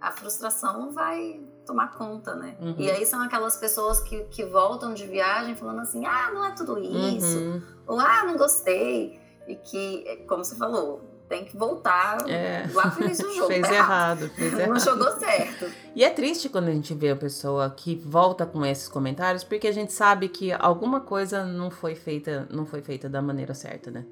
a 0.00 0.10
frustração 0.12 0.92
vai 0.92 1.40
tomar 1.64 1.94
conta, 1.96 2.34
né? 2.34 2.56
Uhum. 2.60 2.74
E 2.78 2.90
aí 2.90 3.04
são 3.06 3.20
aquelas 3.22 3.56
pessoas 3.56 4.00
que, 4.00 4.24
que 4.24 4.44
voltam 4.44 4.94
de 4.94 5.06
viagem 5.06 5.54
falando 5.56 5.80
assim, 5.80 6.04
ah, 6.06 6.30
não 6.32 6.44
é 6.44 6.52
tudo 6.52 6.78
isso, 6.78 7.38
uhum. 7.38 7.62
ou 7.86 8.00
ah, 8.00 8.24
não 8.24 8.36
gostei. 8.36 9.20
E 9.48 9.54
que, 9.56 10.24
como 10.26 10.44
você 10.44 10.56
falou, 10.56 11.16
tem 11.28 11.44
que 11.44 11.56
voltar 11.56 12.28
é. 12.28 12.68
lá 12.72 12.90
pro 12.90 13.04
início 13.04 13.26
do 13.26 13.34
jogo. 13.34 13.48
fez 13.52 13.66
tá 13.66 13.74
errado, 13.74 14.28
fez 14.30 14.52
errado. 14.52 14.68
Não 14.68 14.78
jogou 14.78 15.10
certo. 15.18 15.66
E 15.94 16.04
é 16.04 16.10
triste 16.10 16.48
quando 16.48 16.68
a 16.68 16.72
gente 16.72 16.94
vê 16.94 17.10
a 17.10 17.16
pessoa 17.16 17.70
que 17.70 17.94
volta 17.96 18.46
com 18.46 18.64
esses 18.64 18.88
comentários, 18.88 19.44
porque 19.44 19.68
a 19.68 19.72
gente 19.72 19.92
sabe 19.92 20.28
que 20.28 20.52
alguma 20.52 21.00
coisa 21.00 21.44
não 21.44 21.70
foi 21.70 21.94
feita, 21.94 22.46
não 22.50 22.66
foi 22.66 22.82
feita 22.82 23.08
da 23.08 23.22
maneira 23.22 23.54
certa, 23.54 23.90
né? 23.90 24.04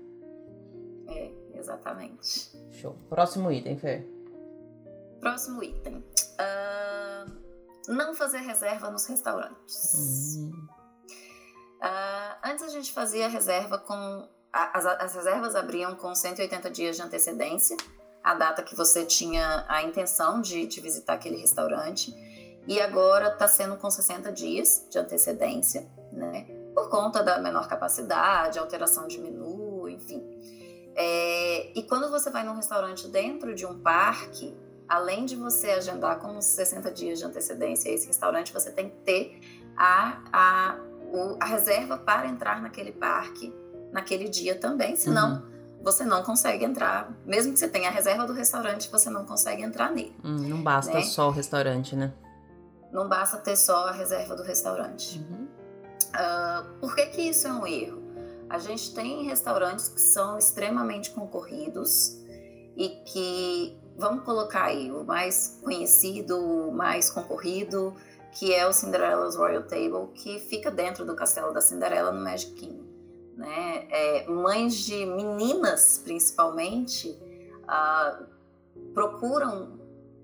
É, 1.09 1.31
exatamente. 1.55 2.51
Show. 2.73 2.97
Próximo 3.09 3.51
item, 3.51 3.77
Fê. 3.77 4.14
Próximo 5.25 5.63
item. 5.63 6.05
Uh, 6.35 7.33
não 7.89 8.15
fazer 8.15 8.41
reserva 8.41 8.91
nos 8.91 9.07
restaurantes. 9.07 10.37
Uh, 11.81 12.37
antes 12.45 12.63
a 12.63 12.69
gente 12.69 12.93
fazia 12.93 13.27
reserva 13.27 13.79
com 13.79 14.29
as, 14.53 14.85
as 14.85 15.15
reservas 15.15 15.57
abriam 15.57 15.95
com 15.95 16.15
180 16.15 16.71
dias 16.71 16.97
de 16.97 17.03
antecedência, 17.03 17.75
a 18.23 18.35
data 18.35 18.63
que 18.63 18.77
você 18.77 19.07
tinha 19.07 19.65
a 19.67 19.83
intenção 19.83 20.43
de, 20.43 20.67
de 20.67 20.79
visitar 20.83 21.15
aquele 21.15 21.39
restaurante, 21.39 22.15
e 22.69 22.79
agora 22.79 23.29
está 23.29 23.49
sendo 23.49 23.79
com 23.79 23.91
60 23.91 24.31
dias 24.31 24.87
de 24.91 24.99
antecedência, 24.99 25.91
né? 26.13 26.43
Por 26.75 26.91
conta 26.91 27.23
da 27.23 27.39
menor 27.39 27.67
capacidade, 27.67 28.59
alteração 28.59 29.09
de 29.09 29.19
menu, 29.19 29.89
enfim. 29.89 30.23
É, 30.95 31.73
e 31.75 31.83
quando 31.85 32.11
você 32.11 32.29
vai 32.31 32.45
num 32.45 32.55
restaurante 32.55 33.09
dentro 33.09 33.55
de 33.55 33.65
um 33.65 33.81
parque, 33.81 34.55
além 34.89 35.25
de 35.25 35.37
você 35.37 35.71
agendar 35.71 36.19
com 36.19 36.41
60 36.41 36.91
dias 36.91 37.19
de 37.19 37.25
antecedência 37.25 37.89
esse 37.89 38.07
restaurante, 38.07 38.53
você 38.53 38.71
tem 38.71 38.91
que 38.91 38.97
ter 38.97 39.41
a, 39.77 40.23
a, 40.33 40.77
a 41.41 41.45
reserva 41.47 41.97
para 41.97 42.27
entrar 42.27 42.61
naquele 42.61 42.93
parque 42.93 43.53
naquele 43.95 44.29
dia 44.29 44.57
também, 44.57 44.97
senão 44.97 45.35
uhum. 45.35 45.43
você 45.81 46.05
não 46.05 46.25
consegue 46.25 46.65
entrar. 46.65 47.17
Mesmo 47.25 47.53
que 47.53 47.61
você 47.61 47.69
tenha 47.69 47.89
a 47.89 47.93
reserva 47.93 48.27
do 48.27 48.33
restaurante, 48.33 48.91
você 48.91 49.09
não 49.09 49.25
consegue 49.25 49.63
entrar 49.63 49.93
nele. 49.93 50.17
Hum, 50.25 50.49
não 50.49 50.61
basta 50.61 50.93
né? 50.93 51.03
só 51.03 51.29
o 51.29 51.31
restaurante, 51.31 51.95
né? 51.95 52.13
Não 52.93 53.09
basta 53.09 53.37
ter 53.37 53.57
só 53.57 53.87
a 53.87 53.93
reserva 53.93 54.35
do 54.35 54.43
restaurante. 54.43 55.19
Uhum. 55.19 55.47
Uh, 56.13 56.79
por 56.81 56.95
que, 56.97 57.07
que 57.07 57.23
isso 57.23 57.47
é 57.47 57.53
um 57.53 57.65
erro? 57.65 58.03
A 58.51 58.59
gente 58.59 58.93
tem 58.95 59.25
restaurantes 59.25 59.89
que 59.89 60.01
são 60.01 60.37
extremamente 60.37 61.11
concorridos 61.11 62.19
e 62.77 62.89
que, 63.07 63.79
vamos 63.97 64.25
colocar 64.25 64.65
aí, 64.65 64.91
o 64.91 65.05
mais 65.05 65.59
conhecido, 65.63 66.39
o 66.39 66.73
mais 66.73 67.11
concorrido, 67.11 67.95
que 68.33 68.53
é 68.53 68.67
o 68.67 68.73
Cinderella's 68.73 69.37
Royal 69.37 69.63
Table, 69.63 70.09
que 70.15 70.39
fica 70.41 70.71
dentro 70.71 71.05
do 71.05 71.15
Castelo 71.15 71.53
da 71.53 71.61
Cinderela 71.61 72.11
no 72.11 72.23
Magic 72.23 72.53
Kingdom 72.53 72.95
né? 73.37 73.87
É, 73.91 74.27
mães 74.29 74.75
de 74.75 75.05
meninas, 75.07 76.01
principalmente, 76.03 77.19
uh, 77.65 78.25
procuram 78.93 79.79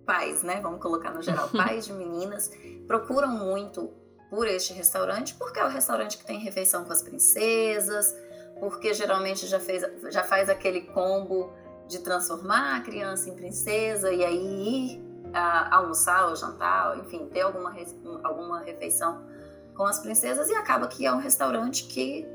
pais, 0.07 0.43
né? 0.43 0.61
Vamos 0.61 0.81
colocar 0.81 1.11
no 1.13 1.23
geral, 1.23 1.49
pais 1.55 1.87
de 1.87 1.93
meninas 1.93 2.51
procuram 2.87 3.29
muito 3.29 3.93
por 4.29 4.47
este 4.47 4.73
restaurante 4.73 5.35
porque 5.35 5.59
é 5.59 5.65
o 5.65 5.69
restaurante 5.69 6.19
que 6.19 6.25
tem 6.25 6.39
refeição 6.39 6.85
com 6.85 6.93
as 6.93 7.03
princesas, 7.03 8.15
porque 8.59 8.95
geralmente 8.95 9.47
já 9.47 9.61
fez, 9.61 9.85
já 10.11 10.23
faz 10.23 10.49
aquele 10.49 10.83
combo 10.83 11.53
de 11.91 11.99
transformar 11.99 12.77
a 12.77 12.81
criança 12.81 13.29
em 13.29 13.35
princesa 13.35 14.13
e 14.13 14.25
aí 14.25 14.95
ir 14.95 15.01
uh, 15.31 15.75
almoçar 15.75 16.29
ou 16.29 16.37
jantar, 16.37 16.97
enfim, 16.99 17.27
ter 17.27 17.41
alguma, 17.41 17.75
alguma 18.23 18.61
refeição 18.61 19.25
com 19.75 19.85
as 19.85 19.99
princesas 19.99 20.49
e 20.49 20.55
acaba 20.55 20.87
que 20.87 21.05
é 21.05 21.13
um 21.13 21.19
restaurante 21.19 21.85
que 21.85 22.27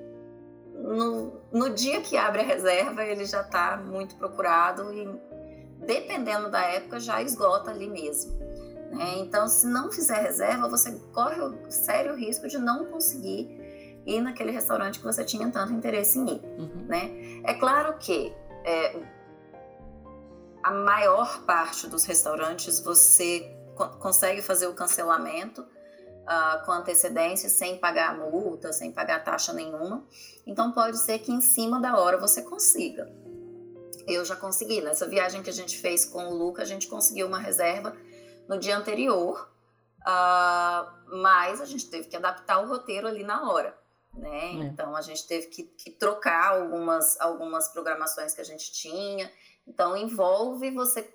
no, 0.73 1.39
no 1.53 1.69
dia 1.69 2.01
que 2.01 2.17
abre 2.17 2.41
a 2.41 2.43
reserva, 2.43 3.03
ele 3.03 3.25
já 3.25 3.41
está 3.41 3.77
muito 3.77 4.15
procurado 4.15 4.93
e, 4.93 5.07
dependendo 5.85 6.51
da 6.51 6.61
época, 6.61 6.99
já 6.99 7.21
esgota 7.21 7.71
ali 7.71 7.89
mesmo. 7.89 8.37
Né? 8.91 9.19
Então, 9.19 9.47
se 9.47 9.65
não 9.67 9.89
fizer 9.89 10.21
reserva, 10.21 10.67
você 10.67 10.91
corre 11.13 11.39
o 11.39 11.71
sério 11.71 12.13
risco 12.15 12.47
de 12.47 12.57
não 12.57 12.85
conseguir 12.85 14.03
ir 14.05 14.21
naquele 14.21 14.51
restaurante 14.51 14.99
que 14.99 15.05
você 15.05 15.23
tinha 15.23 15.49
tanto 15.49 15.71
interesse 15.71 16.19
em 16.19 16.27
ir. 16.27 16.41
Uhum. 16.59 16.85
Né? 16.87 17.41
É 17.45 17.53
claro 17.53 17.97
que 17.97 18.33
é, 18.65 19.14
a 20.65 20.71
maior 20.71 21.43
parte 21.43 21.85
dos 21.85 22.05
restaurantes 22.05 22.79
você 22.79 23.55
consegue 23.99 24.41
fazer 24.41 24.65
o 24.65 24.73
cancelamento 24.73 25.61
uh, 25.61 26.65
com 26.65 26.71
antecedência, 26.71 27.47
sem 27.49 27.77
pagar 27.77 28.17
multa, 28.17 28.73
sem 28.73 28.91
pagar 28.91 29.23
taxa 29.23 29.53
nenhuma. 29.53 30.03
Então 30.43 30.71
pode 30.71 30.97
ser 30.97 31.19
que 31.19 31.31
em 31.31 31.39
cima 31.39 31.79
da 31.79 31.99
hora 31.99 32.17
você 32.17 32.41
consiga. 32.41 33.07
Eu 34.07 34.25
já 34.25 34.35
consegui. 34.35 34.81
Nessa 34.81 35.07
viagem 35.07 35.43
que 35.43 35.51
a 35.51 35.53
gente 35.53 35.77
fez 35.77 36.03
com 36.03 36.29
o 36.29 36.33
Luca, 36.33 36.63
a 36.63 36.65
gente 36.65 36.87
conseguiu 36.87 37.27
uma 37.27 37.37
reserva 37.37 37.95
no 38.47 38.57
dia 38.57 38.75
anterior, 38.75 39.47
uh, 40.01 41.15
mas 41.21 41.61
a 41.61 41.65
gente 41.65 41.87
teve 41.91 42.07
que 42.07 42.15
adaptar 42.15 42.57
o 42.57 42.67
roteiro 42.67 43.07
ali 43.07 43.23
na 43.23 43.51
hora. 43.51 43.77
Né? 44.11 44.29
É. 44.29 44.53
Então 44.63 44.95
a 44.95 45.01
gente 45.01 45.27
teve 45.27 45.45
que, 45.45 45.61
que, 45.61 45.91
trocar 45.91 46.55
algumas, 46.55 47.21
algumas 47.21 47.67
programações 47.67 48.33
que 48.33 48.41
a 48.41 48.45
gente 48.45 48.71
tinha. 48.71 49.31
Então 49.67 49.95
envolve 49.95 50.71
você 50.71 51.07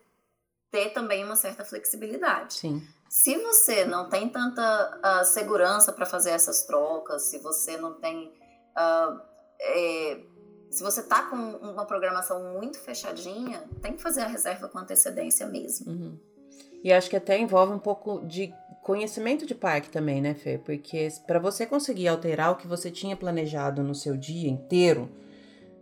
ter 0.70 0.90
também 0.90 1.24
uma 1.24 1.36
certa 1.36 1.64
flexibilidade. 1.64 2.54
Sim. 2.54 2.82
Se 3.08 3.36
você 3.38 3.84
não 3.84 4.08
tem 4.08 4.28
tanta 4.28 5.00
uh, 5.04 5.24
segurança 5.24 5.92
para 5.92 6.06
fazer 6.06 6.30
essas 6.30 6.62
trocas, 6.62 7.22
se 7.22 7.38
você 7.38 7.76
não 7.76 7.94
tem. 7.94 8.28
Uh, 8.76 9.20
é, 9.60 10.20
se 10.70 10.82
você 10.84 11.02
tá 11.02 11.24
com 11.24 11.36
uma 11.36 11.84
programação 11.84 12.54
muito 12.54 12.78
fechadinha, 12.78 13.64
tem 13.82 13.94
que 13.94 14.02
fazer 14.02 14.20
a 14.20 14.28
reserva 14.28 14.68
com 14.68 14.78
antecedência 14.78 15.44
mesmo. 15.46 15.90
Uhum. 15.90 16.18
E 16.84 16.92
acho 16.92 17.10
que 17.10 17.16
até 17.16 17.36
envolve 17.36 17.72
um 17.72 17.78
pouco 17.78 18.24
de 18.24 18.54
conhecimento 18.82 19.44
de 19.44 19.54
parque 19.54 19.90
também, 19.90 20.22
né, 20.22 20.34
Fê? 20.34 20.58
Porque 20.58 21.08
para 21.26 21.40
você 21.40 21.66
conseguir 21.66 22.06
alterar 22.08 22.52
o 22.52 22.56
que 22.56 22.68
você 22.68 22.90
tinha 22.90 23.16
planejado 23.16 23.82
no 23.82 23.94
seu 23.94 24.16
dia 24.16 24.48
inteiro, 24.48 25.10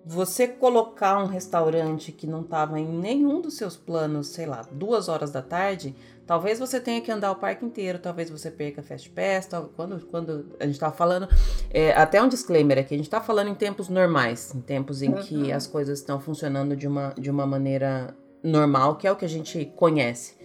você 0.04 0.48
colocar 0.48 1.22
um 1.22 1.26
restaurante 1.26 2.12
que 2.12 2.26
não 2.26 2.40
estava 2.40 2.78
em 2.80 2.88
nenhum 2.88 3.40
dos 3.40 3.56
seus 3.56 3.76
planos, 3.76 4.28
sei 4.28 4.46
lá, 4.46 4.62
duas 4.72 5.08
horas 5.08 5.30
da 5.30 5.42
tarde, 5.42 5.94
Talvez 6.28 6.58
você 6.58 6.78
tenha 6.78 7.00
que 7.00 7.10
andar 7.10 7.32
o 7.32 7.36
parque 7.36 7.64
inteiro, 7.64 7.98
talvez 7.98 8.28
você 8.28 8.50
perca 8.50 8.82
Fast 8.82 9.08
Pass. 9.08 9.46
Tal, 9.46 9.70
quando, 9.74 9.98
quando 10.08 10.44
a 10.60 10.66
gente 10.66 10.74
estava 10.74 10.94
falando, 10.94 11.26
é, 11.70 11.92
até 11.92 12.22
um 12.22 12.28
disclaimer 12.28 12.76
aqui, 12.76 12.92
a 12.92 12.98
gente 12.98 13.06
está 13.06 13.18
falando 13.18 13.48
em 13.48 13.54
tempos 13.54 13.88
normais, 13.88 14.54
em 14.54 14.60
tempos 14.60 15.00
em 15.00 15.08
uhum. 15.08 15.22
que 15.22 15.50
as 15.50 15.66
coisas 15.66 16.00
estão 16.00 16.20
funcionando 16.20 16.76
de 16.76 16.86
uma, 16.86 17.14
de 17.18 17.30
uma 17.30 17.46
maneira 17.46 18.14
normal, 18.42 18.96
que 18.96 19.06
é 19.06 19.10
o 19.10 19.16
que 19.16 19.24
a 19.24 19.28
gente 19.28 19.72
conhece. 19.74 20.36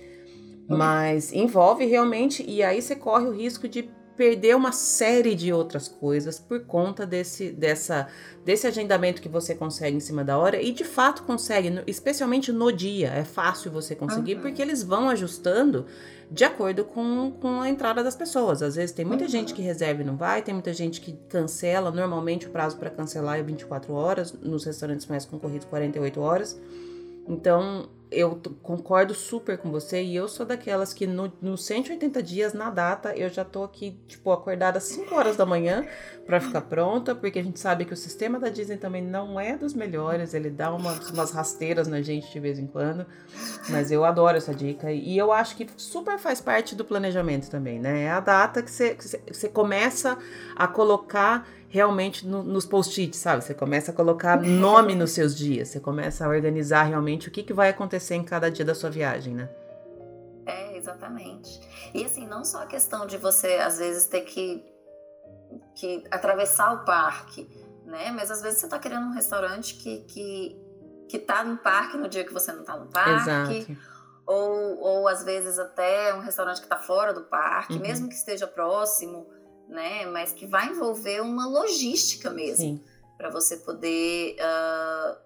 Uhum. 0.70 0.78
Mas 0.78 1.34
envolve 1.34 1.86
realmente, 1.86 2.50
e 2.50 2.64
aí 2.64 2.82
você 2.82 2.96
corre 2.96 3.26
o 3.26 3.32
risco 3.32 3.68
de 3.68 3.92
perder 4.16 4.56
uma 4.56 4.72
série 4.72 5.36
de 5.36 5.52
outras 5.52 5.88
coisas 5.88 6.40
por 6.40 6.66
conta 6.66 7.06
desse, 7.06 7.52
dessa, 7.52 8.08
desse 8.46 8.68
agendamento 8.68 9.22
que 9.22 9.30
você 9.30 9.56
consegue 9.56 9.98
em 9.98 10.00
cima 10.00 10.24
da 10.24 10.38
hora 10.38 10.62
e 10.62 10.72
de 10.72 10.84
fato 10.84 11.24
consegue, 11.24 11.82
especialmente 11.88 12.52
no 12.52 12.72
dia. 12.72 13.10
É 13.10 13.24
fácil 13.24 13.72
você 13.72 13.96
conseguir 13.96 14.36
uhum. 14.36 14.42
porque 14.42 14.62
eles 14.62 14.84
vão 14.84 15.10
ajustando 15.10 15.86
de 16.30 16.44
acordo 16.44 16.84
com, 16.84 17.32
com 17.40 17.62
a 17.62 17.70
entrada 17.70 18.04
das 18.04 18.16
pessoas. 18.16 18.62
Às 18.62 18.76
vezes 18.76 18.92
tem 18.92 19.06
muita 19.06 19.24
uhum. 19.24 19.30
gente 19.30 19.54
que 19.54 19.62
reserva 19.62 20.02
e 20.02 20.06
não 20.06 20.16
vai, 20.16 20.42
tem 20.42 20.54
muita 20.54 20.74
gente 20.74 21.02
que 21.02 21.14
cancela. 21.30 21.92
Normalmente 21.92 22.48
o 22.48 22.50
prazo 22.50 22.78
para 22.78 22.90
cancelar 22.90 23.40
é 23.40 23.44
24 23.44 23.94
horas, 23.94 24.34
nos 24.34 24.64
restaurantes 24.66 25.08
mais 25.08 25.26
concorridos 25.26 25.68
48 25.68 26.20
horas. 26.20 26.60
Então, 27.28 27.88
eu 28.14 28.40
concordo 28.62 29.14
super 29.14 29.58
com 29.58 29.72
você 29.72 30.02
e 30.02 30.16
eu 30.16 30.28
sou 30.28 30.46
daquelas 30.46 30.94
que 30.94 31.08
no, 31.08 31.32
nos 31.42 31.66
180 31.66 32.24
dias 32.24 32.54
na 32.54 32.70
data 32.70 33.16
eu 33.16 33.30
já 33.30 33.44
tô 33.44 33.64
aqui, 33.64 34.00
tipo, 34.08 34.32
acordada 34.32 34.78
às 34.78 34.86
5 34.86 35.14
horas 35.16 35.36
da 35.36 35.46
manhã 35.46 35.86
para 36.26 36.40
ficar 36.40 36.62
pronta, 36.62 37.14
porque 37.14 37.40
a 37.40 37.44
gente 37.44 37.60
sabe 37.60 37.86
que 37.86 37.94
o 37.94 37.98
sistema 37.98 38.40
da 38.40 38.50
Disney 38.50 38.78
também 38.78 39.02
não 39.02 39.40
é 39.40 39.58
dos 39.58 39.74
melhores, 39.74 40.34
ele 40.34 40.50
dá 40.50 40.74
umas, 40.74 41.10
umas 41.10 41.32
rasteiras 41.32 41.88
na 41.88 42.02
gente 42.02 42.32
de 42.32 42.40
vez 42.40 42.58
em 42.58 42.68
quando, 42.68 43.06
mas 43.70 43.92
eu 43.92 44.06
adoro 44.06 44.38
essa 44.38 44.54
dica 44.54 44.92
e 44.92 45.18
eu 45.18 45.32
acho 45.32 45.56
que 45.56 45.68
super 45.76 46.18
faz 46.18 46.40
parte 46.40 46.76
do 46.76 46.86
planejamento 46.86 47.50
também, 47.50 47.80
né? 47.80 48.04
É 48.04 48.12
a 48.12 48.20
data 48.20 48.62
que 48.62 48.72
você 48.72 49.50
começa 49.50 50.18
a 50.56 50.68
colocar 50.68 51.48
realmente 51.74 52.28
no, 52.28 52.44
nos 52.44 52.68
post-its, 52.68 53.18
sabe? 53.18 53.44
Você 53.44 53.56
começa 53.56 53.90
a 53.90 53.94
colocar 53.96 54.40
nome 54.40 54.94
nos 54.94 55.10
seus 55.10 55.36
dias, 55.36 55.70
você 55.70 55.80
começa 55.80 56.24
a 56.24 56.30
organizar 56.30 56.84
realmente 56.84 57.28
o 57.28 57.32
que, 57.32 57.42
que 57.42 57.52
vai 57.52 57.70
acontecer 57.70 58.14
em 58.14 58.24
cada 58.24 58.52
dia 58.52 58.64
da 58.64 58.76
sua 58.76 58.92
viagem, 58.92 59.34
né? 59.34 59.50
É, 60.46 60.78
exatamente. 60.78 61.60
E 61.92 62.06
assim, 62.06 62.28
não 62.28 62.46
só 62.46 62.62
a 62.62 62.68
questão 62.68 63.08
de 63.08 63.18
você, 63.18 63.56
às 63.56 63.80
vezes, 63.80 64.06
ter 64.06 64.22
que, 64.22 64.64
que 65.74 66.04
atravessar 66.12 66.74
o 66.74 66.86
parque, 66.86 67.50
né? 67.88 68.12
Mas 68.12 68.30
às 68.30 68.44
vezes 68.44 68.60
você 68.60 68.68
tá 68.68 68.78
querendo 68.78 69.08
um 69.08 69.14
restaurante 69.14 69.74
que, 69.74 70.02
que, 70.02 70.56
que 71.10 71.18
tá 71.18 71.44
no 71.44 71.58
parque 71.58 71.98
no 71.98 72.08
dia 72.08 72.24
que 72.24 72.32
você 72.32 72.52
não 72.52 72.64
tá 72.64 72.78
no 72.78 72.86
parque. 72.86 73.58
Exato. 73.58 73.78
Ou, 74.28 74.80
ou 74.80 75.08
às 75.08 75.24
vezes 75.24 75.58
até 75.58 76.14
um 76.14 76.20
restaurante 76.20 76.62
que 76.62 76.68
tá 76.68 76.78
fora 76.78 77.16
do 77.16 77.22
parque, 77.22 77.74
uhum. 77.74 77.82
mesmo 77.82 78.08
que 78.08 78.14
esteja 78.14 78.46
próximo 78.46 79.26
né? 79.68 80.06
Mas 80.06 80.34
que 80.34 80.46
vai 80.46 80.70
envolver 80.70 81.22
uma 81.22 81.48
logística 81.48 82.30
mesmo 82.30 82.82
para 83.18 83.30
você 83.30 83.58
poder 83.58 84.36
uh, 84.40 85.18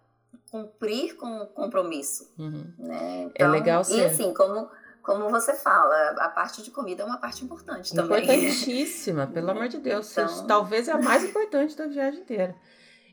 cumprir 0.52 1.16
com 1.16 1.42
o 1.42 1.48
compromisso, 1.48 2.32
uhum. 2.38 2.72
né? 2.78 3.24
Então, 3.24 3.48
é 3.48 3.50
legal 3.50 3.84
ser. 3.84 3.98
E 3.98 4.06
assim, 4.06 4.34
como 4.34 4.70
como 5.08 5.30
você 5.30 5.54
fala, 5.54 6.10
a 6.20 6.28
parte 6.28 6.62
de 6.62 6.70
comida 6.70 7.02
é 7.02 7.06
uma 7.06 7.18
parte 7.18 7.42
importante 7.46 7.96
também. 7.96 8.22
Importantíssima, 8.22 9.26
pelo 9.34 9.50
amor 9.52 9.70
de 9.70 9.78
Deus. 9.78 10.12
Então... 10.12 10.46
Talvez 10.46 10.90
é 10.90 10.92
a 10.92 10.98
mais 10.98 11.24
importante 11.24 11.78
da 11.78 11.88
viagem 11.88 12.20
inteira. 12.20 12.54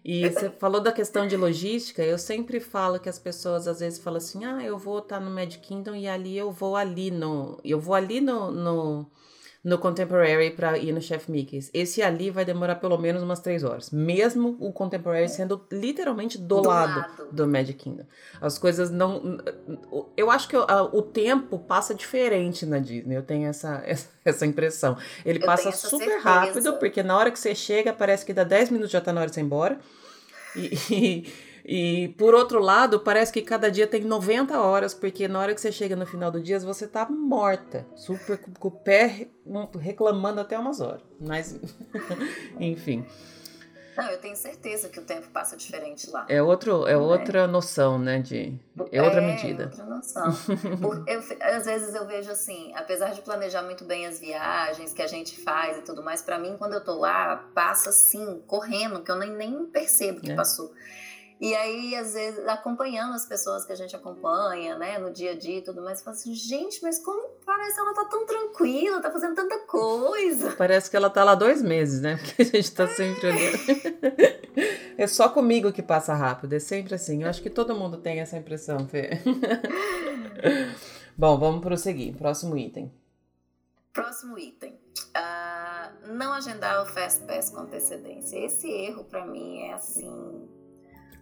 E 0.05 0.27
você 0.29 0.51
falou 0.51 0.81
da 0.81 0.91
questão 0.91 1.29
de 1.29 1.37
logística, 1.37 2.03
eu 2.03 2.19
sempre 2.19 2.59
falo 2.59 2.99
que 2.99 3.09
as 3.09 3.21
pessoas 3.21 3.69
às 3.69 3.79
vezes 3.79 4.01
falam 4.01 4.19
assim: 4.19 4.45
ah, 4.45 4.61
eu 4.61 4.77
vou 4.77 4.99
estar 4.99 5.21
tá 5.21 5.25
no 5.25 5.31
Mad 5.31 5.55
Kingdom 5.59 5.95
e 5.95 6.09
ali 6.09 6.37
eu 6.37 6.51
vou 6.51 6.75
ali 6.75 7.13
no. 7.13 7.61
Eu 7.65 7.79
vou 7.79 7.95
ali 7.95 8.21
no, 8.21 8.51
no 8.51 9.07
no 9.65 9.79
Contemporary 9.79 10.51
para 10.51 10.77
ir 10.77 10.93
no 10.93 11.01
Chef 11.01 11.27
Mickey's. 11.31 11.71
Esse 11.73 12.03
ali 12.03 12.31
vai 12.31 12.45
demorar 12.45 12.75
pelo 12.75 12.99
menos 12.99 13.23
umas 13.23 13.41
três 13.41 13.65
horas, 13.65 13.91
mesmo 13.91 14.59
o 14.61 14.71
Contemporary 14.71 15.29
sendo 15.29 15.67
literalmente 15.73 16.37
do, 16.37 16.61
do 16.61 16.69
lado, 16.69 17.01
lado, 17.01 17.29
do 17.33 17.49
Magic 17.49 17.79
Kingdom. 17.79 18.05
As 18.43 18.59
coisas 18.59 18.91
não. 18.91 19.39
Eu 20.15 20.31
acho 20.31 20.47
que 20.49 20.57
o 20.57 21.03
tempo 21.03 21.59
passa 21.59 21.95
diferente 21.95 22.67
na 22.67 22.79
Disney, 22.79 23.17
eu 23.17 23.23
tenho 23.23 23.49
essa, 23.49 23.83
essa 24.23 24.45
impressão. 24.45 24.99
Ele 25.25 25.39
eu 25.39 25.47
passa 25.47 25.73
super 25.73 26.05
certeza. 26.05 26.29
rápido, 26.29 26.73
porque 26.75 27.03
na 27.03 27.17
hora 27.17 27.31
que 27.31 27.39
você 27.39 27.55
chega, 27.55 27.93
parece 27.93 28.27
que 28.27 28.35
dá 28.35 28.45
10 28.45 28.69
minutos 28.69 28.93
já 28.93 29.01
tá 29.01 29.15
na 29.15 29.23
hora 29.23 29.31
de 29.31 29.35
você 29.35 29.41
ir 29.41 29.45
embora. 29.45 29.79
e, 30.55 30.77
e 30.93 31.27
e 31.65 32.09
por 32.19 32.35
outro 32.35 32.61
lado, 32.61 33.01
parece 33.01 33.33
que 33.33 33.41
cada 33.41 33.71
dia 33.71 33.87
tem 33.87 34.03
90 34.03 34.61
horas, 34.61 34.93
porque 34.93 35.27
na 35.27 35.41
hora 35.41 35.55
que 35.55 35.61
você 35.61 35.73
chega 35.73 35.97
no 35.97 36.05
final 36.05 36.31
do 36.31 36.41
dia, 36.41 36.61
você 36.61 36.87
tá 36.87 37.09
morta, 37.09 37.87
super 37.97 38.39
com 38.59 38.69
o 38.69 38.71
pé 38.71 39.29
reclamando 39.81 40.41
até 40.41 40.59
umas 40.59 40.81
horas. 40.81 41.03
Mas, 41.19 41.59
enfim. 42.61 43.07
Não, 43.97 44.11
eu 44.11 44.19
tenho 44.19 44.35
certeza 44.35 44.89
que 44.89 44.99
o 44.99 45.05
tempo 45.05 45.29
passa 45.29 45.57
diferente 45.57 46.11
lá. 46.11 46.27
É, 46.29 46.43
outro, 46.43 46.87
é, 46.87 46.93
é. 46.93 46.97
outra 46.97 47.47
noção, 47.47 47.97
né? 47.97 48.19
De, 48.21 48.59
é 48.91 49.01
outra 49.01 49.23
é, 49.23 49.27
medida. 49.27 49.63
É 49.63 49.67
outra 49.67 49.85
noção. 49.85 50.35
Eu, 51.07 51.23
às 51.41 51.65
vezes 51.65 51.95
eu 51.95 52.05
vejo 52.07 52.31
assim, 52.31 52.73
apesar 52.75 53.11
de 53.11 53.23
planejar 53.23 53.63
muito 53.63 53.85
bem 53.85 54.07
as 54.07 54.19
viagens 54.19 54.93
que 54.93 55.01
a 55.01 55.07
gente 55.07 55.41
faz 55.43 55.79
e 55.79 55.83
tudo 55.83 56.03
mais, 56.03 56.21
para 56.21 56.39
mim, 56.39 56.57
quando 56.59 56.75
eu 56.75 56.83
tô 56.83 56.99
lá, 56.99 57.49
passa 57.55 57.91
assim, 57.91 58.43
correndo, 58.47 59.03
que 59.03 59.11
eu 59.11 59.17
nem, 59.17 59.31
nem 59.31 59.65
percebo 59.67 60.21
que 60.21 60.33
é. 60.33 60.35
passou. 60.35 60.73
E 61.41 61.55
aí, 61.55 61.95
às 61.97 62.15
vezes, 62.15 62.47
acompanhando 62.47 63.13
as 63.13 63.27
pessoas 63.27 63.67
que 63.67 63.73
a 63.73 63.77
gente 63.77 63.95
acompanha, 63.95 64.79
né, 64.79 64.99
no 64.99 65.13
dia 65.13 65.33
a 65.33 65.35
dia 65.39 65.59
e 65.59 65.63
tudo 65.63 65.83
mais, 65.83 66.01
fala 66.01 66.17
assim, 66.17 66.33
gente, 66.33 66.81
mas 66.83 66.99
como 67.01 67.29
parece 67.45 67.75
que 67.75 67.81
ela 67.81 67.93
tá 67.93 68.05
tão 68.05 68.25
tranquila, 68.25 69.03
tá 69.03 69.11
fazendo 69.11 69.35
tanta 69.35 69.59
coisa. 69.67 70.53
Parece 70.53 70.89
que 70.89 70.97
ela 70.97 71.11
tá 71.11 71.25
lá 71.25 71.35
dois 71.35 71.61
meses, 71.61 72.01
né? 72.01 72.17
Porque 72.23 72.43
a 72.43 72.45
gente 72.45 72.73
tá 72.73 72.87
sempre 72.87 73.27
olhando. 73.27 73.59
é 74.97 75.07
só 75.07 75.29
comigo 75.29 75.73
que 75.73 75.83
passa 75.83 76.15
rápido, 76.15 76.53
é 76.55 76.61
sempre 76.61 76.95
assim. 76.95 77.25
Eu 77.25 77.29
acho 77.29 77.43
que 77.43 77.51
todo 77.51 77.75
mundo 77.75 77.99
tem 77.99 78.21
essa 78.21 78.37
impressão, 78.37 78.87
Fê. 78.87 79.11
Bom, 81.19 81.39
vamos 81.39 81.61
prosseguir. 81.61 82.17
Próximo 82.17 82.57
item. 82.57 82.93
Próximo 83.93 84.39
item. 84.39 84.73
Uh, 85.17 86.13
não 86.13 86.33
agendar 86.33 86.83
o 86.83 86.87
Fast 86.87 87.23
Pass 87.25 87.51
com 87.51 87.61
antecedência. 87.61 88.37
Esse 88.39 88.69
erro, 88.69 89.05
para 89.05 89.27
mim, 89.27 89.61
é 89.63 89.75
assim 89.75 90.64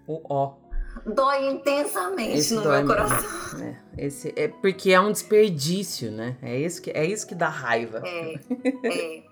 o 0.07 0.21
O. 0.33 0.63
Dói 1.07 1.49
intensamente 1.49 2.39
Esse 2.39 2.55
no 2.55 2.63
dói 2.63 2.83
meu 2.83 2.95
coração. 2.95 3.61
É, 3.61 3.77
esse 3.97 4.33
é 4.37 4.49
porque 4.49 4.93
é 4.93 5.01
um 5.01 5.11
desperdício, 5.11 6.11
né? 6.11 6.37
É 6.43 6.59
isso 6.59 6.83
que, 6.83 6.91
é 6.91 7.05
isso 7.05 7.27
que 7.27 7.35
dá 7.35 7.49
raiva. 7.49 8.03
É, 8.05 8.35
é. 8.85 9.23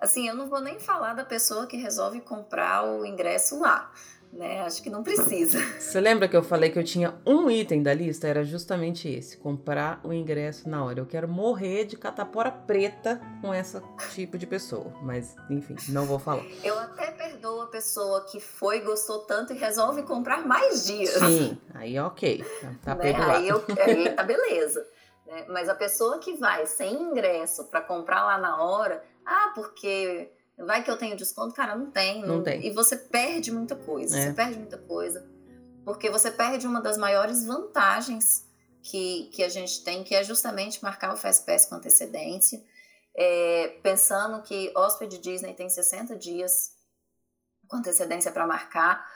Assim, 0.00 0.28
eu 0.28 0.34
não 0.34 0.48
vou 0.48 0.60
nem 0.60 0.78
falar 0.78 1.14
da 1.14 1.24
pessoa 1.24 1.66
que 1.66 1.76
resolve 1.76 2.20
comprar 2.20 2.84
o 2.84 3.04
ingresso 3.04 3.60
lá 3.60 3.90
né? 4.36 4.60
Acho 4.60 4.82
que 4.82 4.90
não 4.90 5.02
precisa. 5.02 5.58
Você 5.78 6.00
lembra 6.00 6.28
que 6.28 6.36
eu 6.36 6.42
falei 6.42 6.70
que 6.70 6.78
eu 6.78 6.84
tinha 6.84 7.14
um 7.26 7.50
item 7.50 7.82
da 7.82 7.92
lista? 7.92 8.28
Era 8.28 8.44
justamente 8.44 9.08
esse: 9.08 9.36
comprar 9.36 10.00
o 10.04 10.12
ingresso 10.12 10.68
na 10.68 10.84
hora. 10.84 11.00
Eu 11.00 11.06
quero 11.06 11.26
morrer 11.26 11.84
de 11.84 11.96
catapora 11.96 12.50
preta 12.50 13.20
com 13.40 13.54
esse 13.54 13.80
tipo 14.14 14.38
de 14.38 14.46
pessoa. 14.46 14.92
Mas, 15.02 15.34
enfim, 15.50 15.76
não 15.88 16.04
vou 16.04 16.18
falar. 16.18 16.44
Eu 16.62 16.78
até 16.78 17.10
perdoo 17.10 17.62
a 17.62 17.66
pessoa 17.66 18.24
que 18.24 18.38
foi, 18.38 18.80
gostou 18.80 19.20
tanto 19.20 19.52
e 19.52 19.56
resolve 19.56 20.02
comprar 20.02 20.46
mais 20.46 20.86
dias. 20.86 21.10
Sim, 21.14 21.58
aí 21.74 21.98
ok. 21.98 22.44
Tá 22.82 22.94
né? 22.94 23.02
perdoado. 23.02 23.32
Aí, 23.32 23.48
eu, 23.48 23.64
aí 23.84 24.10
tá 24.10 24.22
beleza. 24.22 24.86
Né? 25.26 25.46
Mas 25.48 25.68
a 25.68 25.74
pessoa 25.74 26.18
que 26.18 26.34
vai 26.34 26.66
sem 26.66 26.94
ingresso 26.94 27.64
para 27.64 27.80
comprar 27.80 28.24
lá 28.24 28.38
na 28.38 28.62
hora, 28.62 29.02
ah, 29.24 29.52
porque 29.54 30.30
Vai 30.58 30.82
que 30.82 30.90
eu 30.90 30.96
tenho 30.96 31.16
desconto? 31.16 31.54
Cara, 31.54 31.76
não 31.76 31.90
tem. 31.90 32.20
Não, 32.22 32.36
não 32.36 32.42
tem. 32.42 32.64
E 32.64 32.70
você 32.70 32.96
perde 32.96 33.50
muita 33.50 33.76
coisa. 33.76 34.18
É. 34.18 34.22
Você 34.22 34.32
perde 34.32 34.58
muita 34.58 34.78
coisa. 34.78 35.28
Porque 35.84 36.10
você 36.10 36.30
perde 36.30 36.66
uma 36.66 36.80
das 36.80 36.96
maiores 36.96 37.44
vantagens 37.44 38.44
que, 38.82 39.30
que 39.32 39.42
a 39.42 39.48
gente 39.48 39.84
tem, 39.84 40.02
que 40.02 40.14
é 40.14 40.24
justamente 40.24 40.82
marcar 40.82 41.12
o 41.12 41.16
Fast 41.16 41.44
Pass 41.44 41.66
com 41.66 41.74
antecedência. 41.74 42.62
É, 43.14 43.78
pensando 43.82 44.42
que 44.42 44.72
hóspede 44.76 45.18
Disney 45.18 45.54
tem 45.54 45.68
60 45.68 46.16
dias 46.16 46.72
com 47.68 47.76
antecedência 47.76 48.32
para 48.32 48.46
marcar. 48.46 49.06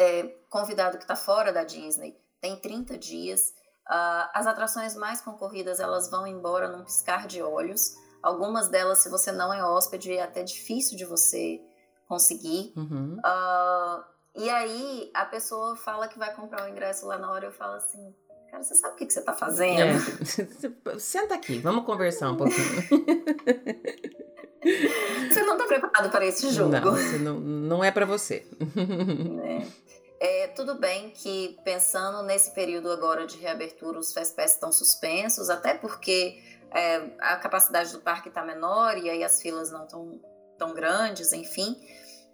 É, 0.00 0.22
convidado 0.48 0.98
que 0.98 1.04
está 1.04 1.14
fora 1.14 1.52
da 1.52 1.64
Disney 1.64 2.16
tem 2.42 2.56
30 2.56 2.98
dias. 2.98 3.54
Uh, 3.88 4.26
as 4.34 4.46
atrações 4.46 4.96
mais 4.96 5.20
concorridas 5.20 5.80
elas 5.80 6.10
vão 6.10 6.26
embora 6.26 6.68
num 6.68 6.84
piscar 6.84 7.26
de 7.26 7.40
olhos. 7.40 7.94
Algumas 8.22 8.68
delas, 8.68 8.98
se 8.98 9.08
você 9.08 9.32
não 9.32 9.52
é 9.52 9.64
hóspede, 9.64 10.12
é 10.12 10.22
até 10.22 10.42
difícil 10.42 10.96
de 10.96 11.04
você 11.04 11.60
conseguir. 12.06 12.72
Uhum. 12.76 13.18
Uh, 13.18 14.04
e 14.36 14.48
aí 14.48 15.10
a 15.12 15.24
pessoa 15.24 15.76
fala 15.76 16.08
que 16.08 16.18
vai 16.18 16.34
comprar 16.34 16.66
o 16.66 16.68
ingresso 16.68 17.06
lá 17.06 17.18
na 17.18 17.30
hora, 17.30 17.46
eu 17.46 17.52
falo 17.52 17.74
assim, 17.74 18.14
cara, 18.50 18.62
você 18.62 18.74
sabe 18.74 18.94
o 18.94 18.96
que, 18.96 19.06
que 19.06 19.12
você 19.12 19.20
está 19.20 19.32
fazendo? 19.32 19.80
É. 19.80 19.98
Senta 21.00 21.34
aqui, 21.34 21.58
vamos 21.58 21.84
conversar 21.84 22.30
um 22.30 22.36
pouquinho. 22.36 22.62
você 25.28 25.42
não 25.42 25.54
está 25.54 25.66
preparado 25.66 26.10
para 26.10 26.24
esse 26.24 26.50
jogo. 26.50 26.70
Não, 26.70 26.94
não, 27.18 27.40
não 27.40 27.84
é 27.84 27.90
para 27.90 28.06
você. 28.06 28.46
É. 29.44 29.82
É, 30.24 30.46
tudo 30.46 30.76
bem 30.76 31.10
que 31.10 31.58
pensando 31.64 32.22
nesse 32.22 32.54
período 32.54 32.92
agora 32.92 33.26
de 33.26 33.38
reabertura, 33.38 33.98
os 33.98 34.12
Festpass 34.12 34.52
estão 34.52 34.70
suspensos, 34.70 35.50
até 35.50 35.74
porque 35.74 36.40
é, 36.74 37.16
a 37.20 37.36
capacidade 37.36 37.92
do 37.92 38.00
parque 38.00 38.28
está 38.28 38.44
menor 38.44 38.96
e 38.98 39.08
aí 39.10 39.22
as 39.22 39.40
filas 39.40 39.70
não 39.70 39.84
estão 39.84 40.20
tão 40.58 40.74
grandes, 40.74 41.32
enfim. 41.32 41.76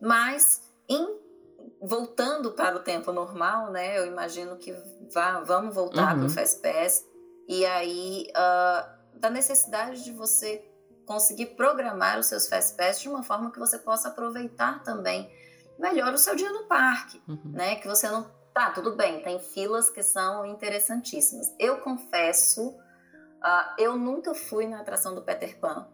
Mas 0.00 0.62
em, 0.88 1.18
voltando 1.80 2.52
para 2.52 2.76
o 2.76 2.80
tempo 2.80 3.12
normal, 3.12 3.70
né? 3.70 3.98
Eu 3.98 4.06
imagino 4.06 4.56
que 4.56 4.72
vá, 5.12 5.40
vamos 5.40 5.74
voltar 5.74 6.12
uhum. 6.12 6.20
para 6.20 6.26
o 6.26 6.30
FastPass 6.30 7.04
e 7.48 7.64
aí 7.66 8.26
uh, 8.30 9.18
da 9.18 9.30
necessidade 9.30 10.04
de 10.04 10.12
você 10.12 10.64
conseguir 11.06 11.46
programar 11.56 12.18
os 12.18 12.26
seus 12.26 12.48
FastPass 12.48 13.00
de 13.00 13.08
uma 13.08 13.22
forma 13.22 13.50
que 13.50 13.58
você 13.58 13.78
possa 13.78 14.08
aproveitar 14.08 14.82
também 14.82 15.30
melhor 15.78 16.12
o 16.12 16.18
seu 16.18 16.36
dia 16.36 16.52
no 16.52 16.64
parque, 16.66 17.22
uhum. 17.26 17.52
né? 17.52 17.76
Que 17.76 17.88
você 17.88 18.08
não 18.08 18.30
tá 18.52 18.70
tudo 18.70 18.94
bem, 18.96 19.22
tem 19.22 19.38
filas 19.38 19.88
que 19.88 20.02
são 20.02 20.44
interessantíssimas. 20.44 21.54
Eu 21.58 21.78
confesso 21.78 22.76
Uh, 23.38 23.74
eu 23.78 23.96
nunca 23.96 24.34
fui 24.34 24.66
na 24.66 24.80
atração 24.80 25.14
do 25.14 25.22
Peter 25.22 25.58
Pan, 25.58 25.86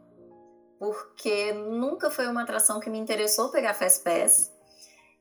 porque 0.79 1.53
nunca 1.53 2.11
foi 2.11 2.27
uma 2.27 2.43
atração 2.43 2.81
que 2.81 2.89
me 2.89 2.99
interessou 2.99 3.51
pegar 3.51 3.75
Fast 3.75 4.03
Pass. 4.03 4.53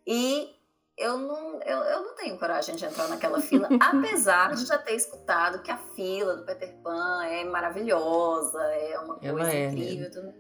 E 0.06 0.50
eu 0.98 1.18
não, 1.18 1.62
eu, 1.62 1.78
eu 1.80 2.04
não 2.04 2.16
tenho 2.16 2.38
coragem 2.38 2.76
de 2.76 2.86
entrar 2.86 3.08
naquela 3.08 3.42
fila, 3.42 3.68
apesar 3.80 4.54
de 4.54 4.66
já 4.66 4.78
ter 4.78 4.96
escutado 4.96 5.62
que 5.62 5.72
a 5.72 5.78
fila 5.78 6.36
do 6.38 6.46
Peter 6.46 6.76
Pan 6.82 7.24
é 7.26 7.44
maravilhosa, 7.44 8.62
é 8.62 9.00
uma 9.00 9.16
coisa 9.16 9.52
é, 9.52 9.66
incrível. 9.68 10.12
Tudo. 10.12 10.34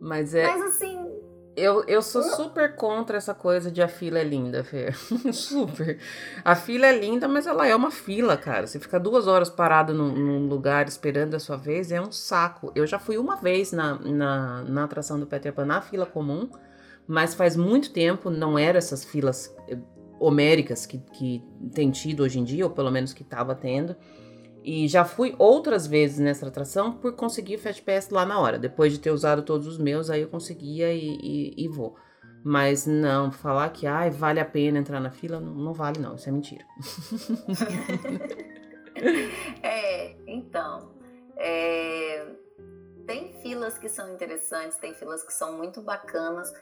Mas 0.00 0.34
é. 0.34 0.46
Mas 0.46 0.62
assim, 0.62 0.98
eu, 1.58 1.84
eu 1.86 2.00
sou 2.00 2.22
super 2.22 2.74
contra 2.74 3.16
essa 3.16 3.34
coisa 3.34 3.70
de 3.70 3.82
a 3.82 3.88
fila 3.88 4.18
é 4.18 4.24
linda, 4.24 4.62
Fê. 4.64 4.92
super. 5.32 5.98
A 6.44 6.54
fila 6.54 6.86
é 6.86 6.98
linda, 6.98 7.26
mas 7.26 7.46
ela 7.46 7.66
é 7.66 7.74
uma 7.74 7.90
fila, 7.90 8.36
cara. 8.36 8.66
Você 8.66 8.78
fica 8.78 8.98
duas 8.98 9.26
horas 9.26 9.50
parado 9.50 9.92
num, 9.92 10.12
num, 10.12 10.48
lugar 10.48 10.86
esperando 10.86 11.34
a 11.34 11.40
sua 11.40 11.56
vez, 11.56 11.90
é 11.90 12.00
um 12.00 12.12
saco. 12.12 12.72
Eu 12.74 12.86
já 12.86 12.98
fui 12.98 13.18
uma 13.18 13.36
vez 13.36 13.72
na, 13.72 13.98
na, 13.98 14.62
na 14.64 14.84
atração 14.84 15.18
do 15.18 15.26
Peter 15.26 15.52
Pan 15.52 15.66
na 15.66 15.80
fila 15.80 16.06
comum, 16.06 16.48
mas 17.06 17.34
faz 17.34 17.56
muito 17.56 17.92
tempo 17.92 18.30
não 18.30 18.58
eram 18.58 18.78
essas 18.78 19.04
filas 19.04 19.54
eh, 19.68 19.78
homéricas 20.20 20.86
que, 20.86 20.98
que 20.98 21.44
tem 21.74 21.90
tido 21.90 22.22
hoje 22.22 22.38
em 22.38 22.44
dia, 22.44 22.64
ou 22.64 22.70
pelo 22.70 22.90
menos 22.90 23.12
que 23.12 23.22
estava 23.22 23.54
tendo. 23.54 23.96
E 24.70 24.86
já 24.86 25.02
fui 25.02 25.34
outras 25.38 25.86
vezes 25.86 26.18
nessa 26.18 26.46
atração 26.46 26.92
por 26.92 27.14
conseguir 27.14 27.56
Fast 27.56 27.80
Pass 27.80 28.10
lá 28.10 28.26
na 28.26 28.38
hora. 28.38 28.58
Depois 28.58 28.92
de 28.92 28.98
ter 28.98 29.10
usado 29.10 29.40
todos 29.40 29.66
os 29.66 29.78
meus, 29.78 30.10
aí 30.10 30.20
eu 30.20 30.28
conseguia 30.28 30.92
e, 30.92 31.16
e, 31.22 31.64
e 31.64 31.68
vou. 31.68 31.96
Mas 32.44 32.86
não, 32.86 33.32
falar 33.32 33.70
que 33.70 33.86
ai, 33.86 34.10
vale 34.10 34.40
a 34.40 34.44
pena 34.44 34.78
entrar 34.78 35.00
na 35.00 35.10
fila, 35.10 35.40
não, 35.40 35.54
não 35.54 35.72
vale 35.72 35.98
não, 35.98 36.16
isso 36.16 36.28
é 36.28 36.32
mentira. 36.32 36.66
é, 39.62 40.14
então, 40.26 40.92
é, 41.38 42.26
tem 43.06 43.32
filas 43.40 43.78
que 43.78 43.88
são 43.88 44.12
interessantes, 44.12 44.76
tem 44.76 44.92
filas 44.92 45.24
que 45.24 45.32
são 45.32 45.56
muito 45.56 45.80
bacanas, 45.80 46.52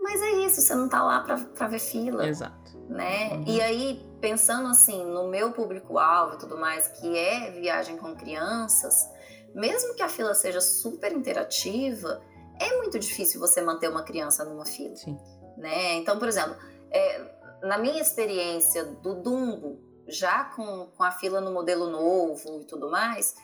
mas 0.00 0.22
é 0.22 0.30
isso, 0.44 0.60
você 0.60 0.74
não 0.74 0.88
tá 0.88 1.02
lá 1.02 1.20
para 1.20 1.68
ver 1.68 1.78
fila. 1.78 2.26
Exato. 2.26 2.76
Né? 2.88 3.32
Uhum. 3.32 3.44
E 3.46 3.60
aí, 3.60 4.08
pensando 4.20 4.68
assim, 4.68 5.04
no 5.04 5.28
meu 5.28 5.52
público-alvo 5.52 6.34
e 6.34 6.38
tudo 6.38 6.56
mais, 6.56 6.88
que 6.88 7.16
é 7.16 7.50
viagem 7.50 7.96
com 7.96 8.16
crianças, 8.16 9.08
mesmo 9.54 9.94
que 9.94 10.02
a 10.02 10.08
fila 10.08 10.34
seja 10.34 10.60
super 10.60 11.12
interativa, 11.12 12.22
é 12.58 12.76
muito 12.76 12.98
difícil 12.98 13.40
você 13.40 13.60
manter 13.60 13.88
uma 13.88 14.02
criança 14.02 14.44
numa 14.44 14.64
fila. 14.64 14.96
Sim. 14.96 15.18
Né? 15.56 15.94
Então, 15.94 16.18
por 16.18 16.28
exemplo, 16.28 16.56
é, 16.90 17.38
na 17.62 17.78
minha 17.78 18.00
experiência 18.00 18.84
do 18.84 19.16
Dumbo, 19.16 19.80
já 20.06 20.44
com, 20.44 20.86
com 20.96 21.02
a 21.02 21.10
fila 21.10 21.40
no 21.40 21.52
modelo 21.52 21.90
novo 21.90 22.60
e 22.62 22.64
tudo 22.64 22.90
mais, 22.90 23.34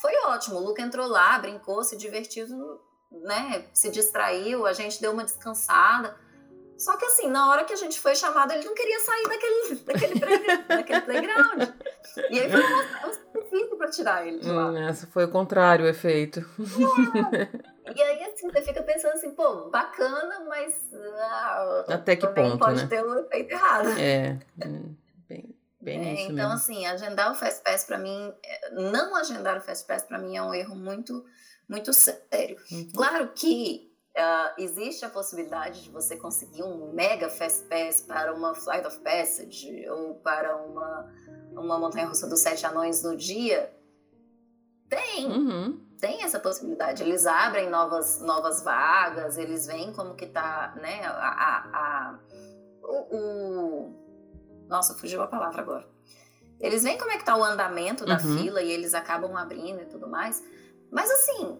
foi 0.00 0.12
ótimo. 0.26 0.58
O 0.58 0.64
Luca 0.64 0.82
entrou 0.82 1.08
lá, 1.08 1.38
brincou, 1.38 1.82
se 1.82 1.96
divertiu 1.96 2.46
né, 3.22 3.64
se 3.72 3.90
distraiu, 3.90 4.66
a 4.66 4.72
gente 4.72 5.00
deu 5.00 5.12
uma 5.12 5.24
descansada. 5.24 6.16
Só 6.78 6.96
que 6.96 7.04
assim, 7.04 7.28
na 7.28 7.48
hora 7.48 7.64
que 7.64 7.72
a 7.72 7.76
gente 7.76 8.00
foi 8.00 8.14
chamado, 8.16 8.52
ele 8.52 8.64
não 8.64 8.74
queria 8.74 8.98
sair 9.00 9.22
daquele, 9.22 9.74
daquele, 9.84 10.20
play, 10.20 10.56
daquele 10.68 11.00
playground. 11.02 11.62
E 12.30 12.40
aí 12.40 12.50
foi 12.50 12.60
um 12.60 13.42
difícil 13.42 13.76
pra 13.76 13.88
tirar 13.90 14.26
ele 14.26 14.40
de 14.40 14.50
lá. 14.50 14.66
Hum, 14.70 14.88
essa 14.88 15.06
foi 15.06 15.24
o 15.24 15.30
contrário, 15.30 15.84
o 15.84 15.88
efeito. 15.88 16.40
É. 17.84 17.92
E 17.94 18.02
aí, 18.02 18.24
assim, 18.24 18.48
você 18.50 18.62
fica 18.62 18.82
pensando 18.82 19.12
assim, 19.14 19.30
pô, 19.32 19.68
bacana, 19.68 20.44
mas. 20.48 20.74
Ah, 21.18 21.84
Até 21.88 22.16
que 22.16 22.26
ponto, 22.28 22.58
pode 22.58 22.82
né? 22.82 22.86
ter 22.88 23.04
um 23.04 23.18
efeito 23.18 23.52
errado. 23.52 23.88
É, 23.98 24.38
hum, 24.64 24.94
bem, 25.28 25.54
bem 25.80 25.98
é, 26.08 26.14
isso 26.14 26.22
Então, 26.32 26.34
mesmo. 26.36 26.52
assim, 26.52 26.86
agendar 26.86 27.30
o 27.32 27.34
Fast 27.34 27.62
Pass 27.62 27.84
pra 27.84 27.98
mim, 27.98 28.32
é, 28.44 28.70
não 28.70 29.14
agendar 29.16 29.58
o 29.58 29.60
Fast 29.60 29.86
Pass 29.86 30.02
pra 30.04 30.18
mim 30.18 30.36
é 30.36 30.42
um 30.42 30.54
erro 30.54 30.74
muito 30.74 31.24
muito 31.68 31.92
sério. 31.92 32.56
Uhum. 32.70 32.88
Claro 32.94 33.28
que 33.34 33.92
uh, 34.16 34.60
existe 34.60 35.04
a 35.04 35.08
possibilidade 35.08 35.84
de 35.84 35.90
você 35.90 36.16
conseguir 36.16 36.62
um 36.62 36.92
mega 36.92 37.28
fast 37.28 37.66
pass 37.68 38.00
para 38.00 38.34
uma 38.34 38.54
flight 38.54 38.86
of 38.86 38.98
passage 39.00 39.88
ou 39.88 40.14
para 40.16 40.56
uma, 40.56 41.12
uma 41.52 41.78
montanha 41.78 42.06
russa 42.06 42.28
dos 42.28 42.40
sete 42.40 42.66
anões 42.66 43.02
no 43.02 43.16
dia. 43.16 43.74
Tem, 44.88 45.26
uhum. 45.26 45.80
tem 45.98 46.22
essa 46.22 46.38
possibilidade. 46.38 47.02
Eles 47.02 47.26
abrem 47.26 47.70
novas, 47.70 48.20
novas 48.20 48.62
vagas, 48.62 49.38
eles 49.38 49.66
veem 49.66 49.92
como 49.92 50.14
que 50.14 50.26
tá, 50.26 50.74
né, 50.76 51.02
a, 51.06 51.10
a, 51.10 51.58
a 51.72 52.18
o, 52.82 53.16
o... 53.16 54.66
Nossa, 54.68 54.94
fugiu 54.94 55.22
a 55.22 55.26
palavra 55.26 55.62
agora. 55.62 55.88
Eles 56.60 56.82
veem 56.82 56.98
como 56.98 57.10
é 57.10 57.18
que 57.18 57.24
tá 57.24 57.36
o 57.36 57.42
andamento 57.42 58.04
da 58.04 58.14
uhum. 58.14 58.38
fila 58.38 58.62
e 58.62 58.70
eles 58.70 58.94
acabam 58.94 59.34
abrindo 59.36 59.80
e 59.80 59.86
tudo 59.86 60.06
mais. 60.06 60.42
Mas 60.92 61.10
assim, 61.10 61.58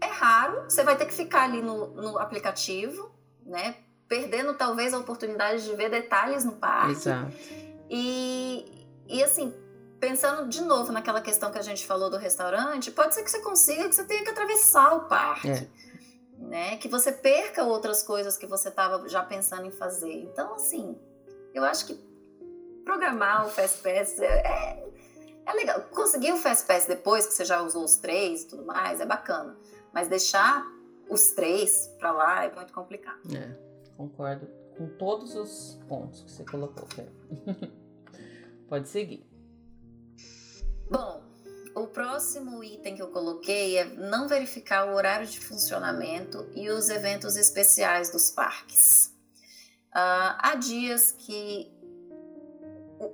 é 0.00 0.06
raro, 0.06 0.64
você 0.64 0.82
vai 0.82 0.96
ter 0.96 1.04
que 1.04 1.12
ficar 1.12 1.44
ali 1.44 1.60
no, 1.60 1.88
no 1.88 2.18
aplicativo, 2.18 3.12
né? 3.44 3.76
Perdendo 4.08 4.54
talvez 4.54 4.94
a 4.94 4.98
oportunidade 4.98 5.64
de 5.64 5.76
ver 5.76 5.90
detalhes 5.90 6.42
no 6.44 6.52
parque. 6.52 6.92
Exato. 6.92 7.32
E, 7.90 8.88
e 9.06 9.22
assim, 9.22 9.54
pensando 10.00 10.48
de 10.48 10.62
novo 10.62 10.90
naquela 10.90 11.20
questão 11.20 11.52
que 11.52 11.58
a 11.58 11.62
gente 11.62 11.86
falou 11.86 12.08
do 12.08 12.16
restaurante, 12.16 12.90
pode 12.90 13.14
ser 13.14 13.22
que 13.22 13.30
você 13.30 13.40
consiga 13.40 13.88
que 13.88 13.94
você 13.94 14.04
tenha 14.04 14.24
que 14.24 14.30
atravessar 14.30 14.96
o 14.96 15.00
parque. 15.02 15.50
É. 15.50 15.68
Né? 16.38 16.76
Que 16.78 16.88
você 16.88 17.12
perca 17.12 17.62
outras 17.62 18.02
coisas 18.02 18.36
que 18.36 18.46
você 18.46 18.70
estava 18.70 19.06
já 19.08 19.22
pensando 19.22 19.66
em 19.66 19.70
fazer. 19.70 20.12
Então, 20.12 20.54
assim, 20.54 20.98
eu 21.54 21.62
acho 21.62 21.86
que 21.86 21.94
programar 22.84 23.46
o 23.46 23.50
Fast 23.50 23.82
Pass 23.82 24.18
é, 24.18 24.82
é 25.46 25.52
legal. 25.52 25.82
Conseguir 25.90 26.32
o 26.32 26.36
Fast 26.36 26.66
Pass 26.66 26.86
depois 26.86 27.26
que 27.26 27.34
você 27.34 27.44
já 27.44 27.62
usou 27.62 27.84
os 27.84 27.96
três 27.96 28.42
e 28.42 28.46
tudo 28.48 28.64
mais, 28.64 29.00
é 29.00 29.06
bacana. 29.06 29.56
Mas 29.92 30.08
deixar 30.08 30.64
os 31.08 31.30
três 31.32 31.88
para 31.98 32.12
lá 32.12 32.44
é 32.44 32.54
muito 32.54 32.72
complicado. 32.72 33.20
É, 33.34 33.56
concordo 33.96 34.46
com 34.76 34.88
todos 34.96 35.34
os 35.34 35.78
pontos 35.88 36.22
que 36.22 36.30
você 36.30 36.44
colocou. 36.44 36.88
Pode 38.68 38.88
seguir. 38.88 39.26
Bom, 40.90 41.22
o 41.74 41.86
próximo 41.86 42.62
item 42.62 42.96
que 42.96 43.02
eu 43.02 43.08
coloquei 43.08 43.78
é 43.78 43.84
não 43.84 44.28
verificar 44.28 44.88
o 44.88 44.94
horário 44.94 45.26
de 45.26 45.40
funcionamento 45.40 46.46
e 46.54 46.70
os 46.70 46.88
eventos 46.88 47.36
especiais 47.36 48.10
dos 48.10 48.30
parques. 48.30 49.06
Uh, 49.94 50.36
há 50.38 50.54
dias 50.54 51.12
que 51.12 51.71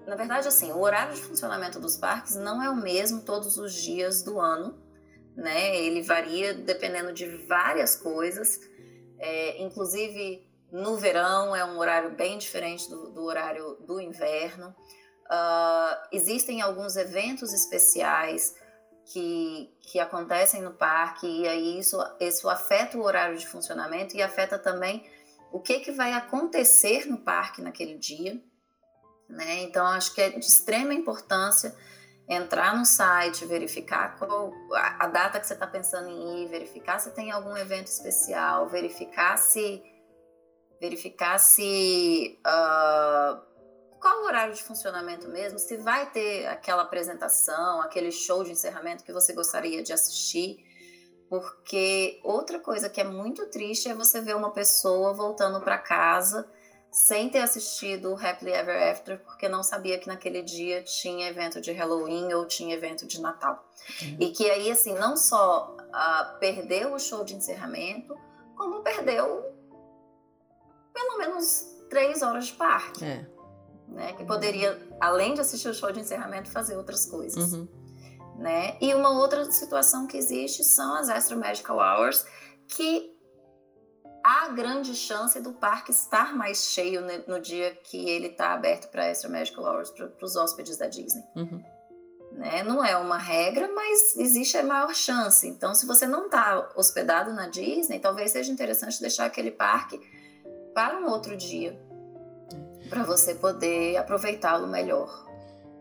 na 0.07 0.17
verdade, 0.17 0.49
assim, 0.49 0.73
o 0.73 0.81
horário 0.81 1.15
de 1.15 1.23
funcionamento 1.23 1.79
dos 1.81 1.97
parques 1.97 2.37
não 2.37 2.63
é 2.63 2.71
o 2.71 2.77
mesmo 2.77 3.23
todos 3.23 3.57
os 3.57 3.75
dias 3.75 4.23
do 4.23 4.41
ano, 4.41 4.79
né? 5.37 5.77
Ele 5.77 6.03
varia 6.03 6.55
dependendo 6.55 7.13
de 7.13 7.27
várias 7.47 7.97
coisas, 7.97 8.61
é, 9.19 9.63
inclusive 9.63 10.47
no 10.71 10.97
verão 10.97 11.57
é 11.57 11.65
um 11.65 11.79
horário 11.79 12.11
bem 12.15 12.37
diferente 12.39 12.89
do, 12.91 13.11
do 13.11 13.23
horário 13.23 13.77
do 13.87 14.01
inverno. 14.01 14.75
Uh, 15.31 16.09
existem 16.13 16.61
alguns 16.61 16.97
eventos 16.97 17.53
especiais 17.53 18.55
que, 19.13 19.71
que 19.81 19.99
acontecem 19.99 20.63
no 20.63 20.73
parque 20.73 21.27
e 21.27 21.49
aí 21.49 21.79
isso, 21.79 21.99
isso 22.21 22.49
afeta 22.49 22.99
o 22.99 23.03
horário 23.03 23.37
de 23.37 23.47
funcionamento 23.47 24.17
e 24.17 24.23
afeta 24.23 24.59
também 24.59 25.07
o 25.51 25.61
que, 25.61 25.81
que 25.81 25.93
vai 25.93 26.13
acontecer 26.13 27.07
no 27.07 27.19
parque 27.19 27.63
naquele 27.63 27.97
dia. 27.97 28.43
Né? 29.29 29.63
Então, 29.63 29.87
acho 29.87 30.15
que 30.15 30.21
é 30.21 30.31
de 30.31 30.47
extrema 30.47 30.95
importância 30.95 31.75
entrar 32.29 32.77
no 32.77 32.85
site, 32.85 33.47
verificar 33.47 34.19
qual 34.19 34.53
a, 34.75 35.07
data 35.07 35.41
que 35.41 35.47
você 35.47 35.55
está 35.55 35.67
pensando 35.67 36.09
em 36.09 36.43
ir, 36.43 36.49
verificar 36.49 36.99
se 36.99 37.11
tem 37.13 37.31
algum 37.31 37.57
evento 37.57 37.87
especial, 37.87 38.69
verificar 38.69 39.37
se 39.39 39.83
verificar 40.81 41.39
se 41.39 42.39
uh, 42.47 43.41
qual 43.99 44.23
o 44.23 44.27
horário 44.27 44.55
de 44.55 44.63
funcionamento 44.63 45.29
mesmo, 45.29 45.59
se 45.59 45.77
vai 45.79 46.09
ter 46.11 46.47
aquela 46.47 46.83
apresentação, 46.83 47.81
aquele 47.81 48.13
show 48.13 48.45
de 48.45 48.53
encerramento 48.53 49.03
que 49.03 49.13
você 49.13 49.33
gostaria 49.33 49.83
de 49.83 49.93
assistir. 49.93 50.59
Porque 51.29 52.21
outra 52.23 52.61
coisa 52.61 52.89
que 52.89 53.01
é 53.01 53.05
muito 53.05 53.47
triste 53.51 53.89
é 53.89 53.95
você 53.95 54.21
ver 54.21 54.37
uma 54.37 54.53
pessoa 54.53 55.13
voltando 55.13 55.61
para 55.61 55.77
casa 55.77 56.49
sem 56.91 57.29
ter 57.29 57.41
assistido 57.41 58.15
Happily 58.15 58.53
Ever 58.53 58.91
After, 58.91 59.19
porque 59.21 59.49
não 59.49 59.63
sabia 59.63 59.99
que 59.99 60.09
naquele 60.09 60.43
dia 60.43 60.83
tinha 60.83 61.29
evento 61.29 61.61
de 61.61 61.73
Halloween 61.73 62.33
ou 62.33 62.47
tinha 62.47 62.75
evento 62.75 63.07
de 63.07 63.21
Natal. 63.21 63.69
Uhum. 64.03 64.17
E 64.21 64.31
que 64.31 64.51
aí, 64.51 64.71
assim, 64.71 64.95
não 64.95 65.17
só 65.17 65.77
uh, 65.79 66.39
perdeu 66.39 66.95
o 66.95 66.99
show 66.99 67.25
de 67.25 67.35
encerramento, 67.35 68.17
como 68.57 68.83
perdeu 68.83 69.45
pelo 70.93 71.19
menos 71.19 71.67
três 71.89 72.23
horas 72.23 72.47
de 72.47 72.55
parque. 72.55 73.05
É. 73.05 73.27
Né? 73.87 74.13
Que 74.15 74.25
poderia, 74.25 74.79
além 75.01 75.35
de 75.35 75.41
assistir 75.41 75.69
o 75.69 75.75
show 75.75 75.93
de 75.93 76.01
encerramento, 76.01 76.51
fazer 76.51 76.77
outras 76.77 77.07
coisas. 77.07 77.53
Uhum. 77.53 77.69
Né? 78.39 78.77
E 78.81 78.95
uma 78.95 79.11
outra 79.11 79.51
situação 79.51 80.07
que 80.07 80.17
existe 80.17 80.65
são 80.65 80.95
as 80.95 81.09
Extra 81.09 81.37
Magical 81.37 81.79
Hours, 81.79 82.27
que 82.67 83.18
há 84.29 84.49
grande 84.49 84.95
chance 84.95 85.41
do 85.41 85.55
parque 85.55 85.91
estar 85.91 86.37
mais 86.37 86.65
cheio 86.65 87.01
no 87.27 87.41
dia 87.41 87.75
que 87.75 88.09
ele 88.11 88.27
está 88.27 88.53
aberto 88.53 88.91
para 88.91 89.07
Extra 89.07 89.31
Magical 89.31 89.65
Hours, 89.65 89.91
para 89.91 90.13
os 90.21 90.37
hóspedes 90.37 90.77
da 90.77 90.87
Disney. 90.87 91.25
Uhum. 91.35 91.63
Né? 92.33 92.63
Não 92.63 92.85
é 92.85 92.95
uma 92.99 93.17
regra, 93.17 93.71
mas 93.75 94.17
existe 94.17 94.59
a 94.59 94.63
maior 94.63 94.95
chance. 94.95 95.49
Então, 95.49 95.75
se 95.75 95.87
você 95.87 96.07
não 96.07 96.27
está 96.27 96.71
hospedado 96.77 97.33
na 97.33 97.49
Disney, 97.49 98.01
talvez 98.01 98.33
seja 98.33 98.53
interessante 98.53 99.01
deixar 99.01 99.25
aquele 99.25 99.51
parque 99.51 99.99
para 100.75 100.99
um 100.99 101.07
outro 101.07 101.35
dia. 101.35 101.81
Para 102.91 103.05
você 103.05 103.35
poder 103.35 103.97
aproveitá-lo 103.97 104.67
melhor. 104.67 105.28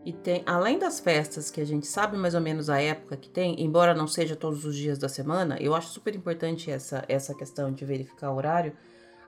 E 0.08 0.12
tem, 0.14 0.42
além 0.46 0.78
das 0.78 0.98
festas 0.98 1.50
que 1.50 1.60
a 1.60 1.66
gente 1.66 1.86
sabe 1.86 2.16
mais 2.16 2.34
ou 2.34 2.40
menos 2.40 2.70
a 2.70 2.80
época 2.80 3.14
que 3.14 3.28
tem, 3.28 3.62
embora 3.62 3.92
não 3.92 4.06
seja 4.06 4.34
todos 4.34 4.64
os 4.64 4.74
dias 4.74 4.96
da 4.96 5.06
semana, 5.06 5.58
eu 5.60 5.74
acho 5.74 5.88
super 5.88 6.16
importante 6.16 6.70
essa, 6.70 7.04
essa 7.06 7.34
questão 7.34 7.70
de 7.70 7.84
verificar 7.84 8.30
o 8.30 8.36
horário. 8.36 8.72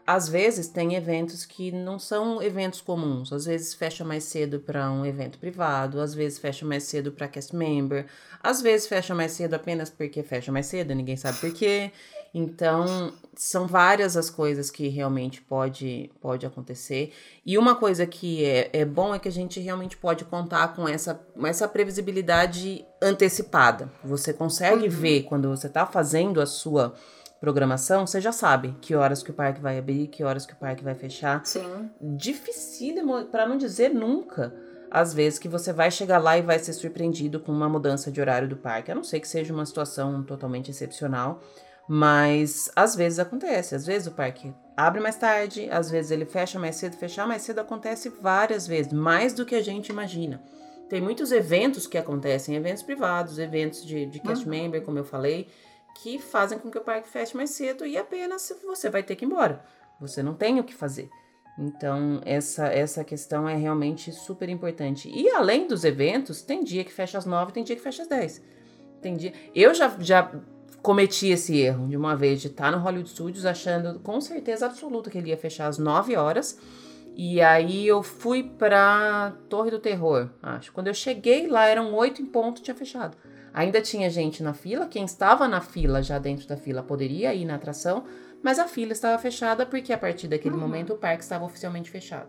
Às 0.06 0.26
vezes 0.26 0.68
tem 0.68 0.94
eventos 0.94 1.44
que 1.44 1.70
não 1.70 1.98
são 1.98 2.40
eventos 2.42 2.80
comuns, 2.80 3.30
às 3.30 3.44
vezes 3.44 3.74
fecha 3.74 4.06
mais 4.06 4.24
cedo 4.24 4.58
para 4.58 4.90
um 4.90 5.04
evento 5.04 5.38
privado, 5.38 6.00
às 6.00 6.14
vezes 6.14 6.38
fecha 6.38 6.64
mais 6.64 6.84
cedo 6.84 7.12
para 7.12 7.28
cast 7.28 7.54
member, 7.54 8.06
às 8.42 8.62
vezes 8.62 8.86
fecha 8.86 9.14
mais 9.14 9.32
cedo 9.32 9.52
apenas 9.52 9.90
porque 9.90 10.22
fecha 10.22 10.50
mais 10.50 10.64
cedo, 10.64 10.94
ninguém 10.94 11.14
sabe 11.18 11.40
por 11.40 11.52
quê. 11.52 11.92
Então, 12.32 13.12
são 13.36 13.66
várias 13.66 14.16
as 14.16 14.30
coisas 14.30 14.70
que 14.70 14.88
realmente 14.88 15.40
pode, 15.42 16.10
pode 16.20 16.46
acontecer. 16.46 17.12
E 17.44 17.58
uma 17.58 17.74
coisa 17.74 18.06
que 18.06 18.44
é, 18.44 18.70
é 18.72 18.84
bom 18.84 19.14
é 19.14 19.18
que 19.18 19.28
a 19.28 19.32
gente 19.32 19.58
realmente 19.58 19.96
pode 19.96 20.24
contar 20.24 20.74
com 20.74 20.88
essa, 20.88 21.20
essa 21.44 21.66
previsibilidade 21.66 22.84
antecipada. 23.02 23.90
Você 24.04 24.32
consegue 24.32 24.84
uhum. 24.84 24.90
ver 24.90 25.22
quando 25.24 25.48
você 25.48 25.66
está 25.66 25.84
fazendo 25.84 26.40
a 26.40 26.46
sua 26.46 26.94
programação, 27.40 28.06
você 28.06 28.20
já 28.20 28.32
sabe 28.32 28.76
que 28.80 28.94
horas 28.94 29.22
que 29.22 29.30
o 29.30 29.34
parque 29.34 29.60
vai 29.60 29.78
abrir, 29.78 30.08
que 30.08 30.22
horas 30.22 30.44
que 30.44 30.52
o 30.52 30.56
parque 30.56 30.84
vai 30.84 30.94
fechar. 30.94 31.44
Sim. 31.44 31.90
Dificílimo, 32.00 33.24
para 33.24 33.46
não 33.46 33.56
dizer 33.56 33.88
nunca, 33.88 34.54
às 34.90 35.14
vezes 35.14 35.38
que 35.38 35.48
você 35.48 35.72
vai 35.72 35.90
chegar 35.90 36.18
lá 36.18 36.36
e 36.36 36.42
vai 36.42 36.58
ser 36.58 36.74
surpreendido 36.74 37.40
com 37.40 37.50
uma 37.50 37.68
mudança 37.68 38.10
de 38.12 38.20
horário 38.20 38.46
do 38.46 38.56
parque. 38.56 38.90
A 38.90 38.94
não 38.94 39.02
ser 39.02 39.20
que 39.20 39.28
seja 39.28 39.54
uma 39.54 39.64
situação 39.64 40.22
totalmente 40.22 40.70
excepcional. 40.70 41.40
Mas 41.92 42.70
às 42.76 42.94
vezes 42.94 43.18
acontece, 43.18 43.74
às 43.74 43.84
vezes 43.84 44.06
o 44.06 44.12
parque 44.12 44.54
abre 44.76 45.00
mais 45.00 45.16
tarde, 45.16 45.68
às 45.72 45.90
vezes 45.90 46.12
ele 46.12 46.24
fecha 46.24 46.56
mais 46.56 46.76
cedo, 46.76 46.96
fechar 46.96 47.26
mais 47.26 47.42
cedo 47.42 47.58
acontece 47.58 48.08
várias 48.08 48.64
vezes, 48.64 48.92
mais 48.92 49.34
do 49.34 49.44
que 49.44 49.56
a 49.56 49.60
gente 49.60 49.88
imagina. 49.88 50.40
Tem 50.88 51.00
muitos 51.00 51.32
eventos 51.32 51.88
que 51.88 51.98
acontecem, 51.98 52.54
eventos 52.54 52.84
privados, 52.84 53.40
eventos 53.40 53.84
de, 53.84 54.06
de 54.06 54.20
cast 54.20 54.44
uhum. 54.44 54.50
member, 54.52 54.82
como 54.82 54.98
eu 54.98 55.04
falei, 55.04 55.48
que 56.00 56.20
fazem 56.20 56.60
com 56.60 56.70
que 56.70 56.78
o 56.78 56.80
parque 56.80 57.08
feche 57.08 57.36
mais 57.36 57.50
cedo 57.50 57.84
e 57.84 57.98
apenas 57.98 58.52
você 58.64 58.88
vai 58.88 59.02
ter 59.02 59.16
que 59.16 59.24
ir 59.24 59.26
embora. 59.26 59.60
Você 60.00 60.22
não 60.22 60.34
tem 60.34 60.60
o 60.60 60.64
que 60.64 60.72
fazer. 60.72 61.10
Então, 61.58 62.20
essa, 62.24 62.68
essa 62.68 63.02
questão 63.02 63.48
é 63.48 63.56
realmente 63.56 64.12
super 64.12 64.48
importante. 64.48 65.10
E 65.12 65.28
além 65.30 65.66
dos 65.66 65.82
eventos, 65.82 66.40
tem 66.40 66.62
dia 66.62 66.84
que 66.84 66.92
fecha 66.92 67.18
às 67.18 67.26
nove, 67.26 67.50
tem 67.50 67.64
dia 67.64 67.74
que 67.74 67.82
fecha 67.82 68.02
às 68.02 68.08
dez. 68.08 68.40
Tem 69.02 69.16
dia... 69.16 69.32
Eu 69.52 69.74
já, 69.74 69.92
já 69.98 70.30
cometi 70.82 71.28
esse 71.28 71.58
erro 71.58 71.88
de 71.88 71.96
uma 71.96 72.16
vez 72.16 72.40
de 72.40 72.48
estar 72.48 72.70
no 72.70 72.78
Hollywood 72.78 73.10
Studios 73.10 73.46
achando 73.46 73.98
com 74.00 74.20
certeza 74.20 74.66
absoluta 74.66 75.10
que 75.10 75.18
ele 75.18 75.30
ia 75.30 75.36
fechar 75.36 75.66
às 75.66 75.78
9 75.78 76.16
horas. 76.16 76.58
E 77.16 77.40
aí 77.40 77.86
eu 77.86 78.02
fui 78.02 78.42
pra 78.42 79.34
Torre 79.48 79.70
do 79.70 79.78
Terror, 79.78 80.30
acho. 80.42 80.72
Quando 80.72 80.86
eu 80.86 80.94
cheguei 80.94 81.48
lá, 81.48 81.66
eram 81.66 81.92
8 81.94 82.22
em 82.22 82.26
ponto, 82.26 82.62
tinha 82.62 82.74
fechado. 82.74 83.16
Ainda 83.52 83.80
tinha 83.82 84.08
gente 84.08 84.42
na 84.42 84.54
fila, 84.54 84.86
quem 84.86 85.04
estava 85.04 85.48
na 85.48 85.60
fila, 85.60 86.02
já 86.02 86.18
dentro 86.18 86.46
da 86.46 86.56
fila, 86.56 86.82
poderia 86.82 87.34
ir 87.34 87.44
na 87.44 87.56
atração, 87.56 88.04
mas 88.42 88.58
a 88.58 88.66
fila 88.66 88.92
estava 88.92 89.18
fechada 89.18 89.66
porque 89.66 89.92
a 89.92 89.98
partir 89.98 90.28
daquele 90.28 90.54
uhum. 90.54 90.60
momento 90.60 90.92
o 90.94 90.96
parque 90.96 91.22
estava 91.22 91.44
oficialmente 91.44 91.90
fechado. 91.90 92.28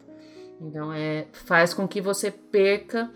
Então 0.60 0.92
é 0.92 1.28
faz 1.32 1.74
com 1.74 1.88
que 1.88 2.02
você 2.02 2.32
perca 2.32 3.10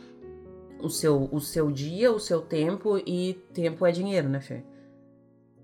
o 0.80 0.90
seu, 0.90 1.28
o 1.32 1.42
seu 1.42 1.72
dia, 1.72 2.12
o 2.12 2.20
seu 2.20 2.42
tempo 2.42 2.98
e 3.06 3.34
tempo 3.54 3.86
é 3.86 3.92
dinheiro, 3.92 4.30
né, 4.30 4.40
Fer? 4.40 4.75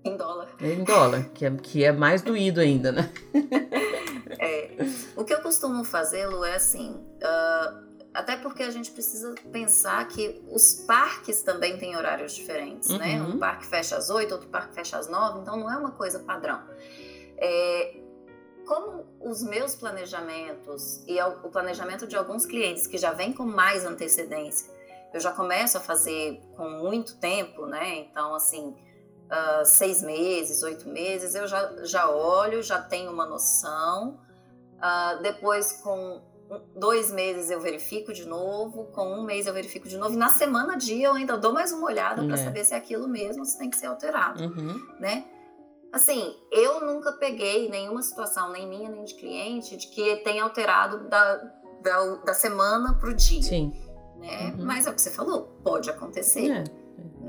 Em 0.04 0.16
dólar. 0.16 0.48
Em 0.60 0.84
dólar, 0.84 1.24
que 1.34 1.46
é, 1.46 1.50
que 1.50 1.84
é 1.84 1.92
mais 1.92 2.22
doído 2.22 2.60
ainda, 2.60 2.90
né? 2.90 3.12
é. 4.38 4.70
O 5.16 5.24
que 5.24 5.32
eu 5.32 5.40
costumo 5.40 5.84
fazer, 5.84 6.26
Lu, 6.26 6.44
é 6.44 6.56
assim. 6.56 6.90
Uh, 6.92 7.92
até 8.12 8.36
porque 8.36 8.62
a 8.62 8.70
gente 8.70 8.90
precisa 8.90 9.34
pensar 9.50 10.06
que 10.08 10.42
os 10.50 10.74
parques 10.86 11.42
também 11.42 11.78
têm 11.78 11.96
horários 11.96 12.34
diferentes, 12.34 12.88
né? 12.90 13.20
uhum. 13.20 13.28
né? 13.28 13.34
Um 13.34 13.38
parque 13.38 13.66
fecha 13.66 13.96
às 13.96 14.10
8, 14.10 14.32
outro 14.32 14.48
parque 14.48 14.74
fecha 14.74 14.98
às 14.98 15.08
9, 15.08 15.40
então 15.40 15.56
não 15.56 15.70
é 15.70 15.76
uma 15.76 15.92
coisa 15.92 16.18
padrão. 16.18 16.60
É, 17.38 17.96
como 18.66 19.06
os 19.20 19.42
meus 19.42 19.74
planejamentos 19.74 21.02
e 21.06 21.20
o 21.20 21.48
planejamento 21.48 22.06
de 22.06 22.16
alguns 22.16 22.44
clientes 22.44 22.86
que 22.86 22.98
já 22.98 23.12
vem 23.12 23.32
com 23.32 23.44
mais 23.44 23.84
antecedência, 23.84 24.70
eu 25.12 25.20
já 25.20 25.32
começo 25.32 25.76
a 25.78 25.80
fazer 25.80 26.40
com 26.56 26.68
muito 26.68 27.16
tempo, 27.16 27.66
né? 27.66 27.96
Então, 27.96 28.34
assim, 28.34 28.74
uh, 29.32 29.64
seis 29.64 30.02
meses, 30.02 30.62
oito 30.62 30.88
meses, 30.88 31.34
eu 31.34 31.48
já, 31.48 31.84
já 31.84 32.10
olho, 32.10 32.62
já 32.62 32.80
tenho 32.80 33.10
uma 33.10 33.26
noção. 33.26 34.20
Uh, 34.76 35.22
depois, 35.22 35.72
com 35.80 36.20
dois 36.76 37.10
meses, 37.10 37.50
eu 37.50 37.60
verifico 37.60 38.12
de 38.12 38.26
novo. 38.26 38.84
Com 38.92 39.06
um 39.14 39.22
mês, 39.22 39.46
eu 39.46 39.54
verifico 39.54 39.88
de 39.88 39.96
novo. 39.96 40.14
E 40.14 40.18
na 40.18 40.28
semana 40.28 40.76
dia, 40.76 41.06
eu 41.06 41.14
ainda 41.14 41.36
dou 41.38 41.52
mais 41.52 41.72
uma 41.72 41.86
olhada 41.86 42.22
para 42.22 42.34
é. 42.34 42.44
saber 42.44 42.64
se 42.64 42.74
é 42.74 42.76
aquilo 42.76 43.08
mesmo, 43.08 43.44
se 43.44 43.58
tem 43.58 43.70
que 43.70 43.76
ser 43.76 43.86
alterado, 43.86 44.42
uhum. 44.44 44.86
né? 45.00 45.24
Assim, 45.92 46.34
eu 46.50 46.80
nunca 46.80 47.12
peguei 47.12 47.68
nenhuma 47.68 48.00
situação, 48.02 48.50
nem 48.50 48.66
minha, 48.66 48.88
nem 48.88 49.04
de 49.04 49.14
cliente, 49.14 49.76
de 49.76 49.88
que 49.88 50.16
tenha 50.16 50.42
alterado 50.42 51.06
da, 51.06 51.36
da, 51.82 52.14
da 52.16 52.34
semana 52.34 52.94
para 52.94 53.10
o 53.10 53.14
dia. 53.14 53.42
Sim. 53.42 53.74
Né? 54.16 54.54
Uhum. 54.56 54.64
Mas 54.64 54.86
é 54.86 54.90
o 54.90 54.94
que 54.94 55.02
você 55.02 55.10
falou, 55.10 55.58
pode 55.62 55.90
acontecer. 55.90 56.50
É. 56.50 56.81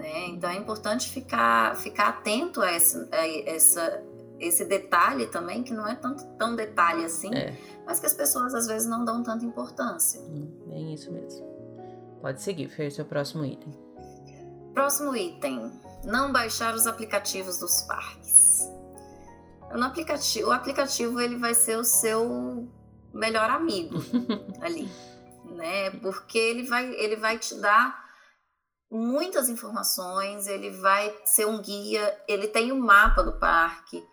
Né? 0.03 0.27
Então 0.27 0.49
é 0.49 0.57
importante 0.57 1.09
ficar, 1.09 1.77
ficar 1.77 2.09
atento 2.09 2.61
a, 2.61 2.69
essa, 2.69 3.07
a 3.09 3.25
essa, 3.49 4.03
esse 4.37 4.65
detalhe 4.65 5.27
também, 5.27 5.63
que 5.63 5.73
não 5.73 5.87
é 5.87 5.95
tanto, 5.95 6.25
tão 6.37 6.57
detalhe 6.57 7.05
assim, 7.05 7.33
é. 7.33 7.57
mas 7.85 8.01
que 8.01 8.05
as 8.05 8.13
pessoas 8.13 8.53
às 8.53 8.67
vezes 8.67 8.85
não 8.85 9.05
dão 9.05 9.23
tanta 9.23 9.45
importância. 9.45 10.19
Hum, 10.19 10.51
bem 10.67 10.93
isso 10.93 11.09
mesmo. 11.09 11.47
Pode 12.21 12.41
seguir, 12.41 12.67
Fer, 12.67 12.91
seu 12.91 13.05
próximo 13.05 13.45
item. 13.45 13.73
Próximo 14.73 15.15
item: 15.15 15.71
não 16.03 16.33
baixar 16.33 16.75
os 16.75 16.85
aplicativos 16.85 17.59
dos 17.59 17.83
parques. 17.83 18.69
No 19.71 19.85
aplicativo, 19.85 20.49
o 20.49 20.51
aplicativo 20.51 21.21
ele 21.21 21.37
vai 21.37 21.53
ser 21.53 21.77
o 21.77 21.83
seu 21.85 22.67
melhor 23.13 23.49
amigo 23.49 23.95
ali, 24.59 24.89
né? 25.45 25.91
Porque 25.91 26.37
ele 26.37 26.63
vai, 26.63 26.93
ele 26.95 27.15
vai 27.15 27.39
te 27.39 27.55
dar 27.55 28.02
muitas 28.93 29.49
informações, 29.49 30.47
ele 30.47 30.69
vai 30.69 31.13
ser 31.25 31.47
um 31.47 31.59
guia, 31.59 32.21
ele 32.27 32.47
tem 32.47 32.71
o 32.71 32.75
um 32.75 32.79
mapa 32.79 33.23
do 33.23 33.33
parque. 33.33 34.05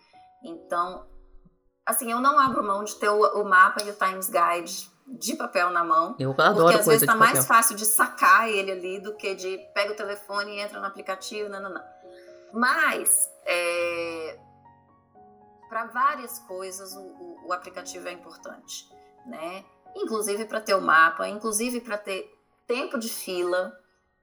Então, 0.42 1.06
assim, 1.84 2.10
eu 2.10 2.18
não 2.18 2.38
abro 2.38 2.64
mão 2.64 2.82
de 2.82 2.96
ter 2.96 3.10
o, 3.10 3.42
o 3.42 3.44
mapa 3.44 3.82
e 3.82 3.90
o 3.90 3.94
Times 3.94 4.30
Guide 4.30 4.90
de 5.06 5.36
papel 5.36 5.70
na 5.70 5.84
mão. 5.84 6.16
Eu 6.18 6.30
adoro 6.30 6.54
Porque 6.54 6.78
às 6.78 6.86
vezes 6.86 7.06
tá 7.06 7.14
mais 7.14 7.44
fácil 7.46 7.76
de 7.76 7.84
sacar 7.84 8.48
ele 8.48 8.70
ali 8.70 9.00
do 9.00 9.14
que 9.16 9.34
de 9.34 9.58
pega 9.74 9.92
o 9.92 9.96
telefone 9.96 10.56
e 10.56 10.60
entra 10.60 10.80
no 10.80 10.86
aplicativo, 10.86 11.50
não, 11.50 11.60
não, 11.60 11.74
não. 11.74 11.84
Mas, 12.52 13.28
é, 13.44 14.38
para 15.68 15.86
várias 15.86 16.38
coisas, 16.40 16.94
o, 16.94 17.00
o, 17.00 17.48
o 17.48 17.52
aplicativo 17.52 18.08
é 18.08 18.12
importante, 18.12 18.88
né? 19.26 19.64
Inclusive 19.94 20.46
para 20.46 20.60
ter 20.60 20.74
o 20.74 20.80
mapa, 20.80 21.28
inclusive 21.28 21.80
para 21.80 21.98
ter 21.98 22.32
tempo 22.66 22.98
de 22.98 23.08
fila, 23.08 23.72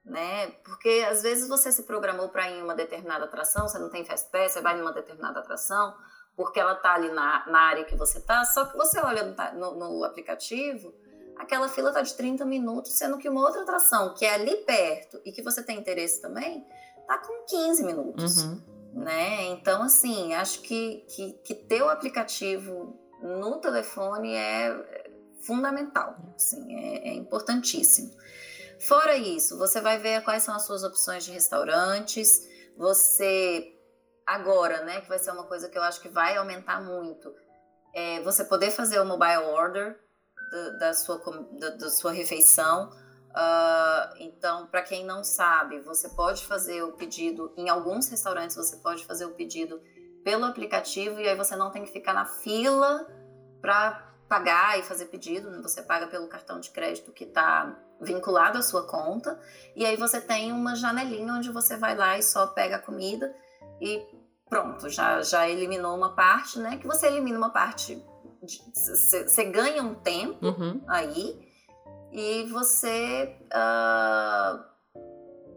né? 0.08 0.48
Porque 0.64 1.06
às 1.10 1.22
vezes 1.22 1.48
você 1.48 1.72
se 1.72 1.84
programou 1.84 2.30
para 2.30 2.50
ir 2.50 2.60
em 2.60 2.64
uma 2.64 2.74
determinada 2.74 3.26
atração, 3.26 3.68
você 3.68 3.78
não 3.78 3.90
tem 3.90 4.06
fast 4.06 4.30
pass, 4.32 4.54
você 4.54 4.62
vai 4.62 4.78
em 4.78 4.82
uma 4.82 4.94
determinada 4.94 5.40
atração, 5.40 5.94
porque 6.36 6.60
ela 6.60 6.76
tá 6.76 6.94
ali 6.94 7.12
na, 7.12 7.46
na 7.48 7.60
área 7.60 7.84
que 7.84 7.96
você 7.96 8.22
tá, 8.22 8.46
só 8.46 8.66
que 8.66 8.78
você 8.78 9.00
olha 9.00 9.36
no, 9.54 9.76
no, 9.76 10.04
aplicativo, 10.06 10.94
aquela 11.38 11.68
fila 11.68 11.92
tá 11.92 12.02
de 12.02 12.14
30 12.14 12.46
minutos, 12.46 12.94
sendo 12.94 13.18
que 13.18 13.28
uma 13.28 13.42
outra 13.42 13.64
atração 13.64 14.14
que 14.14 14.26
é 14.26 14.34
ali 14.34 14.56
perto 14.58 15.20
e 15.26 15.32
que 15.32 15.42
você 15.42 15.62
tem 15.62 15.78
interesse 15.78 16.22
também, 16.22 16.66
tá 17.06 17.18
com 17.18 17.46
15 17.46 17.84
minutos. 17.84 18.44
Uhum. 18.44 18.62
Né? 18.94 19.48
Então, 19.48 19.84
assim, 19.84 20.34
acho 20.34 20.62
que, 20.62 21.06
que, 21.10 21.34
que 21.44 21.54
ter 21.54 21.82
o 21.82 21.90
aplicativo 21.90 22.98
no 23.22 23.58
telefone 23.58 24.34
é 24.34 25.08
fundamental, 25.42 26.16
assim, 26.36 26.76
é, 26.76 27.10
é 27.10 27.14
importantíssimo. 27.14 28.12
Fora 28.80 29.16
isso, 29.16 29.58
você 29.58 29.82
vai 29.82 29.98
ver 29.98 30.24
quais 30.24 30.44
são 30.44 30.56
as 30.56 30.64
suas 30.64 30.84
opções 30.84 31.26
de 31.26 31.32
restaurantes. 31.32 32.48
Você 32.78 33.74
agora, 34.26 34.84
né, 34.84 35.02
que 35.02 35.10
vai 35.10 35.18
ser 35.18 35.32
uma 35.32 35.46
coisa 35.46 35.70
que 35.70 35.78
eu 35.78 35.84
acho 35.84 36.02
que 36.02 36.10
vai 36.10 36.36
aumentar 36.36 36.82
muito, 36.82 37.34
é 37.96 38.22
você 38.22 38.44
poder 38.44 38.72
fazer 38.72 39.00
o 39.00 39.06
mobile 39.06 39.46
order 39.46 39.98
da, 40.80 40.94
sua, 40.94 41.22
da, 41.78 41.90
sua 41.90 42.12
refeição. 42.12 42.90
Uh, 43.30 44.16
então, 44.20 44.68
para 44.68 44.82
quem 44.82 45.06
não 45.06 45.24
sabe, 45.24 45.80
você 45.80 46.10
pode 46.10 46.46
fazer 46.46 46.82
o 46.84 46.94
pedido 46.94 47.54
em 47.58 47.70
alguns 47.70 48.10
restaurantes. 48.10 48.56
Você 48.56 48.78
pode 48.78 49.06
fazer 49.06 49.26
o 49.26 49.32
pedido 49.32 49.82
pelo 50.24 50.46
aplicativo 50.46 51.20
e 51.20 51.28
aí 51.28 51.36
você 51.36 51.56
não 51.56 51.72
tem 51.72 51.84
que 51.84 51.92
ficar 51.92 52.14
na 52.14 52.26
fila 52.26 53.08
para 53.62 54.14
pagar 54.28 54.80
e 54.80 54.84
fazer 54.84 55.06
pedido. 55.06 55.50
Né? 55.50 55.62
Você 55.62 55.82
paga 55.82 56.08
pelo 56.08 56.28
cartão 56.28 56.60
de 56.60 56.72
crédito 56.72 57.12
que 57.12 57.24
está 57.24 57.78
vinculado 58.02 58.58
à 58.58 58.62
sua 58.62 58.84
conta, 58.88 59.40
e 59.76 59.86
aí 59.86 59.96
você 59.96 60.20
tem 60.22 60.52
uma 60.52 60.76
janelinha 60.76 61.34
onde 61.34 61.52
você 61.52 61.76
vai 61.78 61.96
lá 61.96 62.18
e 62.18 62.24
só 62.24 62.48
pega 62.48 62.76
a 62.76 62.80
comida 62.80 63.34
e 63.82 64.02
pronto, 64.50 64.90
já, 64.90 65.22
já 65.22 65.48
eliminou 65.50 65.96
uma 65.96 66.14
parte, 66.16 66.60
né? 66.60 66.78
Que 66.78 66.88
você 66.88 67.08
elimina 67.08 67.38
uma 67.38 67.50
parte 67.50 68.02
você 68.74 69.46
ganha 69.46 69.82
um 69.82 69.96
tempo 69.96 70.46
Uhum. 70.46 70.82
aí 70.88 71.48
e 72.12 72.44
você 72.46 73.36
uh, 73.52 74.64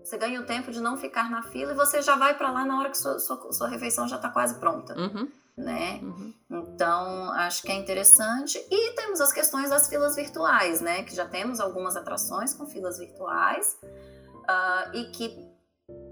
você 0.02 0.16
ganha 0.18 0.40
o 0.40 0.44
tempo 0.46 0.72
de 0.72 0.80
não 0.80 0.96
ficar 0.96 1.30
na 1.30 1.42
fila 1.42 1.72
e 1.72 1.76
você 1.76 2.02
já 2.02 2.16
vai 2.16 2.36
para 2.36 2.50
lá 2.50 2.64
na 2.64 2.78
hora 2.78 2.90
que 2.90 2.96
sua, 2.98 3.18
sua, 3.18 3.52
sua 3.52 3.68
refeição 3.68 4.08
já 4.08 4.16
está 4.16 4.28
quase 4.30 4.58
pronta, 4.58 4.94
Uhum. 4.98 5.28
Né? 5.60 6.00
Uhum. 6.02 6.34
Então 6.50 7.30
acho 7.32 7.62
que 7.62 7.70
é 7.70 7.74
interessante 7.74 8.58
e 8.70 8.94
temos 8.94 9.20
as 9.20 9.32
questões 9.32 9.70
das 9.70 9.88
filas 9.88 10.16
virtuais, 10.16 10.80
né? 10.80 11.02
Que 11.02 11.14
já 11.14 11.26
temos 11.26 11.60
algumas 11.60 11.96
atrações 11.96 12.52
com 12.54 12.66
filas 12.66 12.98
virtuais 12.98 13.78
uh, 13.82 14.96
e 14.96 15.04
que 15.10 15.48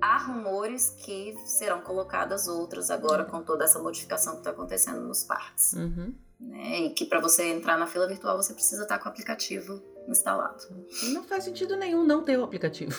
há 0.00 0.18
rumores 0.18 0.90
que 0.90 1.36
serão 1.44 1.80
colocadas 1.80 2.46
outras 2.46 2.90
agora 2.90 3.24
com 3.24 3.42
toda 3.42 3.64
essa 3.64 3.78
modificação 3.78 4.34
que 4.34 4.40
está 4.40 4.50
acontecendo 4.50 5.00
nos 5.00 5.24
parques. 5.24 5.72
Uhum. 5.72 6.14
Né? 6.40 6.80
E 6.82 6.90
que 6.90 7.04
para 7.04 7.20
você 7.20 7.48
entrar 7.48 7.76
na 7.76 7.86
fila 7.86 8.06
virtual 8.06 8.36
você 8.36 8.54
precisa 8.54 8.82
estar 8.82 8.98
com 8.98 9.06
o 9.06 9.08
aplicativo 9.08 9.82
instalado. 10.06 10.64
Não 11.12 11.24
faz 11.24 11.44
sentido 11.44 11.76
nenhum 11.76 12.04
não 12.04 12.22
ter 12.22 12.38
o 12.38 12.44
aplicativo. 12.44 12.92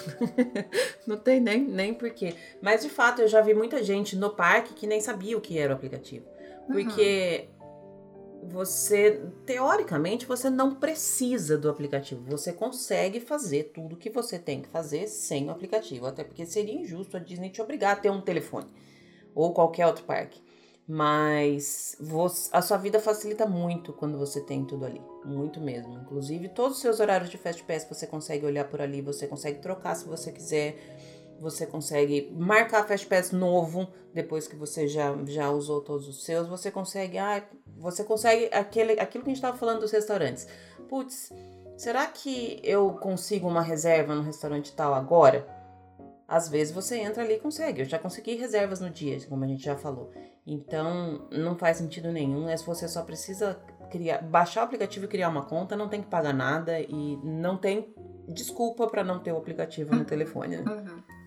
não 1.08 1.18
tem 1.18 1.40
nem, 1.40 1.64
nem 1.64 1.94
porquê. 1.94 2.36
Mas 2.62 2.82
de 2.82 2.90
fato, 2.90 3.22
eu 3.22 3.28
já 3.28 3.42
vi 3.42 3.54
muita 3.54 3.84
gente 3.84 4.16
no 4.16 4.30
parque 4.30 4.74
que 4.74 4.86
nem 4.86 5.02
sabia 5.02 5.38
o 5.38 5.42
que 5.42 5.58
era 5.58 5.74
o 5.74 5.76
aplicativo. 5.76 6.26
Porque 6.72 7.50
você, 8.44 9.22
teoricamente, 9.46 10.26
você 10.26 10.50
não 10.50 10.76
precisa 10.76 11.58
do 11.58 11.70
aplicativo. 11.70 12.24
Você 12.30 12.54
consegue 12.54 13.20
fazer 13.20 13.72
tudo 13.74 13.98
que 13.98 14.10
você 14.10 14.40
tem 14.40 14.62
que 14.62 14.70
fazer 14.70 15.08
sem 15.08 15.48
o 15.48 15.52
aplicativo. 15.52 16.06
Até 16.06 16.24
porque 16.24 16.46
seria 16.46 16.80
injusto 16.80 17.18
a 17.18 17.20
Disney 17.20 17.50
te 17.50 17.62
obrigar 17.62 17.94
a 17.94 18.00
ter 18.00 18.10
um 18.10 18.22
telefone. 18.22 18.68
Ou 19.36 19.54
qualquer 19.54 19.86
outro 19.88 20.06
parque. 20.06 20.42
Mas 20.88 21.96
você- 22.00 22.50
a 22.52 22.64
sua 22.64 22.78
vida 22.78 23.00
facilita 23.00 23.46
muito 23.46 23.94
quando 23.94 24.18
você 24.18 24.42
tem 24.42 24.66
tudo 24.66 24.86
ali. 24.86 25.02
Muito 25.24 25.62
mesmo. 25.62 25.94
Inclusive, 26.00 26.50
todos 26.50 26.78
os 26.78 26.82
seus 26.82 27.00
horários 27.00 27.30
de 27.30 27.38
Fast 27.38 27.62
Pass 27.64 27.86
você 27.88 28.08
consegue 28.08 28.44
olhar 28.46 28.66
por 28.66 28.82
ali, 28.82 29.00
você 29.00 29.28
consegue 29.28 29.60
trocar 29.60 29.94
se 29.94 30.08
você 30.08 30.32
quiser. 30.32 30.76
Você 31.40 31.66
consegue 31.66 32.32
marcar 32.36 32.86
Fast 32.88 33.08
Pass 33.08 33.32
novo 33.32 33.88
depois 34.14 34.48
que 34.48 34.56
você 34.56 34.88
já, 34.88 35.16
já 35.26 35.50
usou 35.50 35.82
todos 35.82 36.08
os 36.08 36.24
seus. 36.24 36.48
Você 36.48 36.70
consegue. 36.70 37.18
Ah, 37.18 37.44
você 37.78 38.04
consegue 38.04 38.50
aquele, 38.54 39.00
aquilo 39.00 39.24
que 39.24 39.30
a 39.30 39.34
gente 39.34 39.38
estava 39.38 39.58
falando 39.58 39.80
dos 39.80 39.92
restaurantes. 39.92 40.48
Putz, 40.88 41.32
será 41.78 42.06
que 42.08 42.60
eu 42.64 42.94
consigo 42.94 43.48
uma 43.48 43.62
reserva 43.62 44.16
no 44.16 44.22
restaurante 44.22 44.76
tal 44.76 44.94
agora? 44.94 45.48
Às 46.28 46.48
vezes 46.48 46.74
você 46.74 46.98
entra 46.98 47.24
ali 47.24 47.36
e 47.36 47.40
consegue. 47.40 47.82
Eu 47.82 47.86
já 47.86 47.98
consegui 47.98 48.36
reservas 48.36 48.80
no 48.80 48.90
dia, 48.90 49.18
como 49.28 49.44
a 49.44 49.48
gente 49.48 49.64
já 49.64 49.76
falou. 49.76 50.12
Então, 50.46 51.28
não 51.32 51.58
faz 51.58 51.78
sentido 51.78 52.12
nenhum. 52.12 52.48
É 52.48 52.56
se 52.56 52.66
você 52.66 52.88
só 52.88 53.02
precisa 53.04 53.60
criar, 53.90 54.22
baixar 54.22 54.62
o 54.62 54.64
aplicativo 54.66 55.06
e 55.06 55.08
criar 55.08 55.30
uma 55.30 55.46
conta, 55.46 55.76
não 55.76 55.90
tem 55.90 56.02
que 56.02 56.08
pagar 56.08 56.34
nada 56.34 56.80
e 56.80 57.18
não 57.24 57.58
tem 57.58 57.94
desculpa 58.28 58.88
para 58.88 59.04
não 59.04 59.20
ter 59.20 59.32
o 59.32 59.38
aplicativo 59.38 59.96
no 59.96 60.06
telefone. 60.06 60.58
Né? 60.58 60.64
Uhum. 60.72 61.19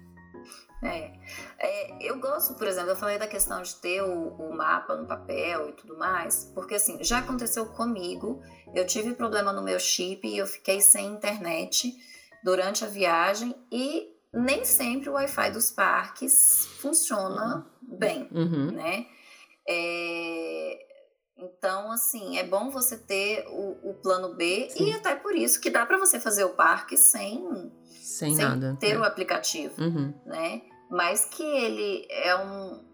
É. 0.82 1.12
É, 1.58 1.96
eu 2.08 2.18
gosto, 2.18 2.54
por 2.54 2.66
exemplo, 2.66 2.90
eu 2.90 2.96
falei 2.96 3.18
da 3.18 3.26
questão 3.28 3.62
de 3.62 3.74
ter 3.76 4.02
o, 4.02 4.28
o 4.30 4.52
mapa 4.56 4.96
no 4.96 5.06
papel 5.06 5.68
e 5.68 5.72
tudo 5.72 5.96
mais, 5.96 6.50
porque 6.54 6.74
assim, 6.74 7.02
já 7.04 7.18
aconteceu 7.18 7.66
comigo, 7.66 8.42
eu 8.74 8.84
tive 8.86 9.14
problema 9.14 9.52
no 9.52 9.62
meu 9.62 9.78
chip 9.78 10.26
e 10.26 10.36
eu 10.38 10.46
fiquei 10.46 10.80
sem 10.80 11.06
internet 11.06 11.94
durante 12.44 12.84
a 12.84 12.88
viagem 12.88 13.54
e 13.70 14.10
nem 14.34 14.64
sempre 14.64 15.08
o 15.08 15.12
Wi-Fi 15.12 15.50
dos 15.52 15.70
parques 15.70 16.66
funciona 16.80 17.64
bem, 17.82 18.28
Uhum. 18.32 18.72
né? 18.72 19.06
É, 19.68 20.86
Então, 21.36 21.90
assim, 21.92 22.38
é 22.38 22.44
bom 22.44 22.70
você 22.70 22.96
ter 22.96 23.44
o, 23.48 23.90
o 23.90 23.94
plano 23.94 24.34
B 24.34 24.68
Sim. 24.70 24.84
e 24.90 24.92
até 24.94 25.14
por 25.14 25.34
isso 25.34 25.60
que 25.60 25.70
dá 25.70 25.84
para 25.86 25.98
você 25.98 26.18
fazer 26.20 26.44
o 26.44 26.50
parque 26.54 26.96
sem, 26.96 27.72
Sem, 28.00 28.34
sem 28.34 28.44
nada. 28.44 28.76
ter 28.80 28.92
É. 28.92 28.98
o 28.98 29.04
aplicativo 29.04 29.74
Uhum. 29.80 30.12
né? 30.26 30.62
Mas 30.94 31.24
que 31.24 31.42
ele 31.42 32.06
é 32.10 32.36
um, 32.36 32.84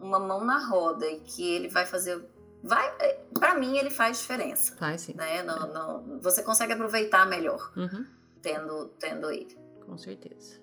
uma 0.00 0.18
mão 0.18 0.44
na 0.44 0.58
roda 0.66 1.06
e 1.06 1.20
que 1.20 1.48
ele 1.54 1.68
vai 1.68 1.86
fazer. 1.86 2.20
Vai, 2.64 2.92
para 3.32 3.54
mim, 3.54 3.76
ele 3.78 3.90
faz 3.90 4.18
diferença. 4.18 4.74
Faz 4.76 5.02
sim. 5.02 5.14
Né? 5.14 5.42
No, 5.44 5.66
no- 5.68 6.20
você 6.20 6.42
consegue 6.42 6.72
aproveitar 6.72 7.24
melhor 7.26 7.72
Uhum. 7.76 8.04
tendo, 8.42 8.88
tendo 8.98 9.30
ele. 9.30 9.56
Com 9.86 9.96
certeza. 9.96 10.58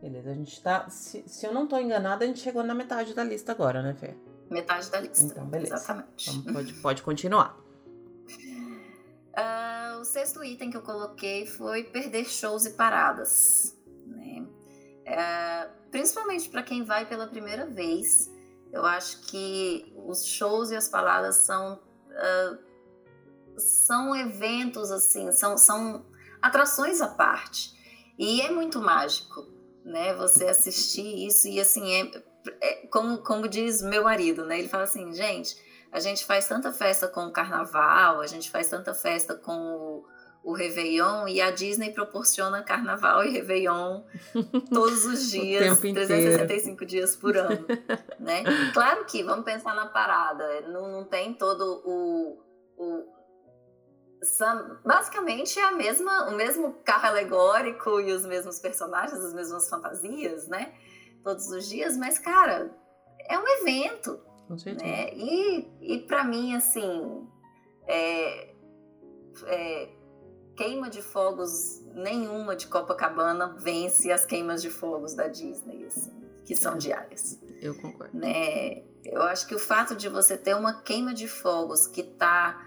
Beleza, 0.00 0.30
a 0.30 0.34
gente 0.34 0.62
tá. 0.62 0.88
Se, 0.88 1.22
se 1.28 1.44
eu 1.46 1.52
não 1.52 1.66
tô 1.66 1.76
enganada, 1.76 2.24
a 2.24 2.26
gente 2.26 2.40
chegou 2.40 2.62
na 2.62 2.74
metade 2.74 3.12
da 3.12 3.22
lista 3.22 3.52
agora, 3.52 3.82
né, 3.82 3.92
Fê? 3.94 4.16
Metade 4.48 4.90
da 4.90 5.00
lista. 5.00 5.24
Então, 5.26 5.44
beleza. 5.44 5.74
Exatamente. 5.74 6.30
Então 6.30 6.52
pode, 6.54 6.72
pode 6.74 7.02
continuar. 7.02 7.54
Ah, 9.40 9.98
o 10.00 10.04
sexto 10.04 10.42
item 10.42 10.68
que 10.68 10.76
eu 10.76 10.82
coloquei 10.82 11.46
foi 11.46 11.84
perder 11.84 12.24
shows 12.24 12.66
e 12.66 12.70
paradas. 12.70 13.76
Né? 14.04 14.44
Ah, 15.06 15.68
principalmente 15.90 16.48
para 16.48 16.62
quem 16.62 16.84
vai 16.84 17.06
pela 17.06 17.26
primeira 17.26 17.66
vez, 17.66 18.30
eu 18.72 18.84
acho 18.84 19.22
que 19.22 19.92
os 20.06 20.26
shows 20.26 20.70
e 20.70 20.76
as 20.76 20.88
paradas 20.88 21.36
são, 21.36 21.80
ah, 22.10 22.58
são 23.56 24.14
eventos 24.14 24.90
assim, 24.90 25.32
são, 25.32 25.56
são 25.56 26.04
atrações 26.40 27.00
à 27.00 27.08
parte. 27.08 27.76
E 28.18 28.40
é 28.40 28.50
muito 28.50 28.80
mágico, 28.80 29.46
né? 29.84 30.14
Você 30.14 30.46
assistir 30.46 31.26
isso 31.26 31.46
e 31.48 31.60
assim, 31.60 31.92
é, 31.92 32.22
é 32.60 32.86
como, 32.88 33.18
como 33.18 33.48
diz 33.48 33.80
meu 33.80 34.04
marido, 34.04 34.44
né? 34.44 34.58
Ele 34.58 34.68
fala 34.68 34.84
assim, 34.84 35.12
gente, 35.12 35.56
a 35.90 36.00
gente 36.00 36.24
faz 36.24 36.46
tanta 36.46 36.72
festa 36.72 37.08
com 37.08 37.26
o 37.26 37.32
carnaval, 37.32 38.20
a 38.20 38.26
gente 38.26 38.50
faz 38.50 38.68
tanta 38.68 38.92
festa 38.92 39.34
com 39.34 39.56
o, 39.56 40.04
o 40.42 40.52
Réveillon 40.54 41.28
e 41.28 41.40
a 41.40 41.50
Disney 41.50 41.92
proporciona 41.92 42.62
carnaval 42.62 43.24
e 43.24 43.30
Réveillon 43.30 44.02
todos 44.72 45.04
os 45.04 45.30
dias, 45.30 45.62
tempo 45.62 45.86
inteiro. 45.86 46.08
365 46.08 46.86
dias 46.86 47.16
por 47.16 47.36
ano, 47.38 47.66
né? 48.18 48.42
Claro 48.72 49.04
que, 49.04 49.22
vamos 49.22 49.44
pensar 49.44 49.74
na 49.74 49.86
parada, 49.86 50.62
não, 50.62 50.88
não 50.90 51.04
tem 51.04 51.34
todo 51.34 51.82
o... 51.84 52.38
o 52.76 53.18
basicamente 54.84 55.60
é 55.60 55.64
a 55.64 55.72
mesma, 55.72 56.28
o 56.28 56.34
mesmo 56.34 56.72
carro 56.84 57.06
alegórico 57.06 58.00
e 58.00 58.12
os 58.12 58.26
mesmos 58.26 58.58
personagens, 58.58 59.20
as 59.20 59.32
mesmas 59.32 59.68
fantasias, 59.68 60.48
né? 60.48 60.74
Todos 61.22 61.46
os 61.48 61.68
dias, 61.68 61.96
mas, 61.96 62.18
cara, 62.18 62.74
é 63.28 63.38
um 63.38 63.46
evento, 63.60 64.20
né? 64.82 65.14
E, 65.14 65.70
e 65.80 65.98
para 66.00 66.24
mim, 66.24 66.56
assim, 66.56 67.28
é, 67.86 68.54
é, 69.46 69.88
queima 70.58 70.90
de 70.90 71.00
fogos 71.00 71.80
nenhuma 71.94 72.56
de 72.56 72.66
Copacabana 72.66 73.54
vence 73.56 74.10
as 74.10 74.26
queimas 74.26 74.60
de 74.60 74.68
fogos 74.68 75.14
da 75.14 75.28
Disney, 75.28 75.86
assim, 75.86 76.12
que 76.44 76.56
são 76.56 76.76
diárias, 76.76 77.40
Eu 77.62 77.76
concordo. 77.76 78.18
né? 78.18 78.82
Eu 79.04 79.22
acho 79.22 79.46
que 79.46 79.54
o 79.54 79.58
fato 79.58 79.94
de 79.94 80.08
você 80.08 80.36
ter 80.36 80.54
uma 80.54 80.82
queima 80.82 81.14
de 81.14 81.28
fogos 81.28 81.86
que 81.86 82.02
tá 82.02 82.66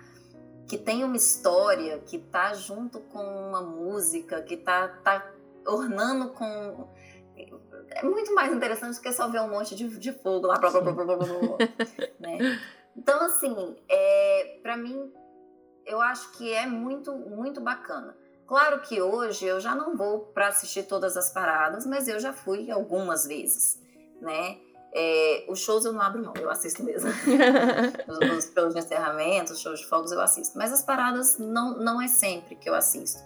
que 0.69 0.77
tem 0.77 1.03
uma 1.03 1.18
história, 1.18 1.99
que 1.99 2.18
tá 2.18 2.53
junto 2.53 3.01
com 3.01 3.22
uma 3.22 3.61
música, 3.61 4.41
que 4.41 4.55
tá, 4.55 4.88
tá 4.88 5.30
ornando 5.68 6.30
com 6.30 6.88
é 7.89 8.03
muito 8.03 8.34
mais 8.34 8.53
interessante 8.53 8.95
do 8.95 9.01
que 9.01 9.11
só 9.11 9.27
ver 9.27 9.41
um 9.41 9.49
monte 9.49 9.76
de, 9.76 9.85
de 9.99 10.13
fogo 10.13 10.47
lá, 10.47 10.57
blá, 10.57 10.72
blá, 10.72 10.80
blá, 10.80 10.93
blá, 10.93 11.03
blá, 11.03 11.15
blá, 11.18 11.27
blá, 11.27 11.57
né? 12.19 12.57
Então, 12.95 13.19
assim, 13.22 13.76
é, 13.89 14.59
para 14.63 14.77
mim, 14.77 15.11
eu 15.85 16.01
acho 16.01 16.31
que 16.33 16.51
é 16.53 16.65
muito, 16.65 17.13
muito 17.13 17.61
bacana. 17.61 18.15
Claro 18.47 18.81
que 18.81 19.01
hoje 19.01 19.45
eu 19.45 19.59
já 19.59 19.73
não 19.75 19.95
vou 19.95 20.19
para 20.33 20.47
assistir 20.47 20.83
todas 20.83 21.15
as 21.15 21.31
paradas, 21.31 21.85
mas 21.85 22.07
eu 22.07 22.19
já 22.19 22.33
fui 22.33 22.69
algumas 22.69 23.25
vezes, 23.25 23.79
né? 24.21 24.57
É, 24.93 25.45
os 25.47 25.59
shows 25.59 25.85
eu 25.85 25.93
não 25.93 26.01
abro 26.01 26.21
mão, 26.21 26.33
eu 26.35 26.49
assisto 26.49 26.83
mesmo. 26.83 27.09
Os, 28.09 28.45
os 28.45 28.53
shows 28.53 28.73
de 28.73 28.79
encerramento, 28.81 29.53
os 29.53 29.59
shows 29.61 29.79
de 29.79 29.85
fogos 29.87 30.11
eu 30.11 30.19
assisto. 30.19 30.57
Mas 30.57 30.73
as 30.73 30.83
paradas 30.83 31.37
não, 31.37 31.77
não 31.77 32.01
é 32.01 32.09
sempre 32.09 32.55
que 32.57 32.69
eu 32.69 32.75
assisto. 32.75 33.21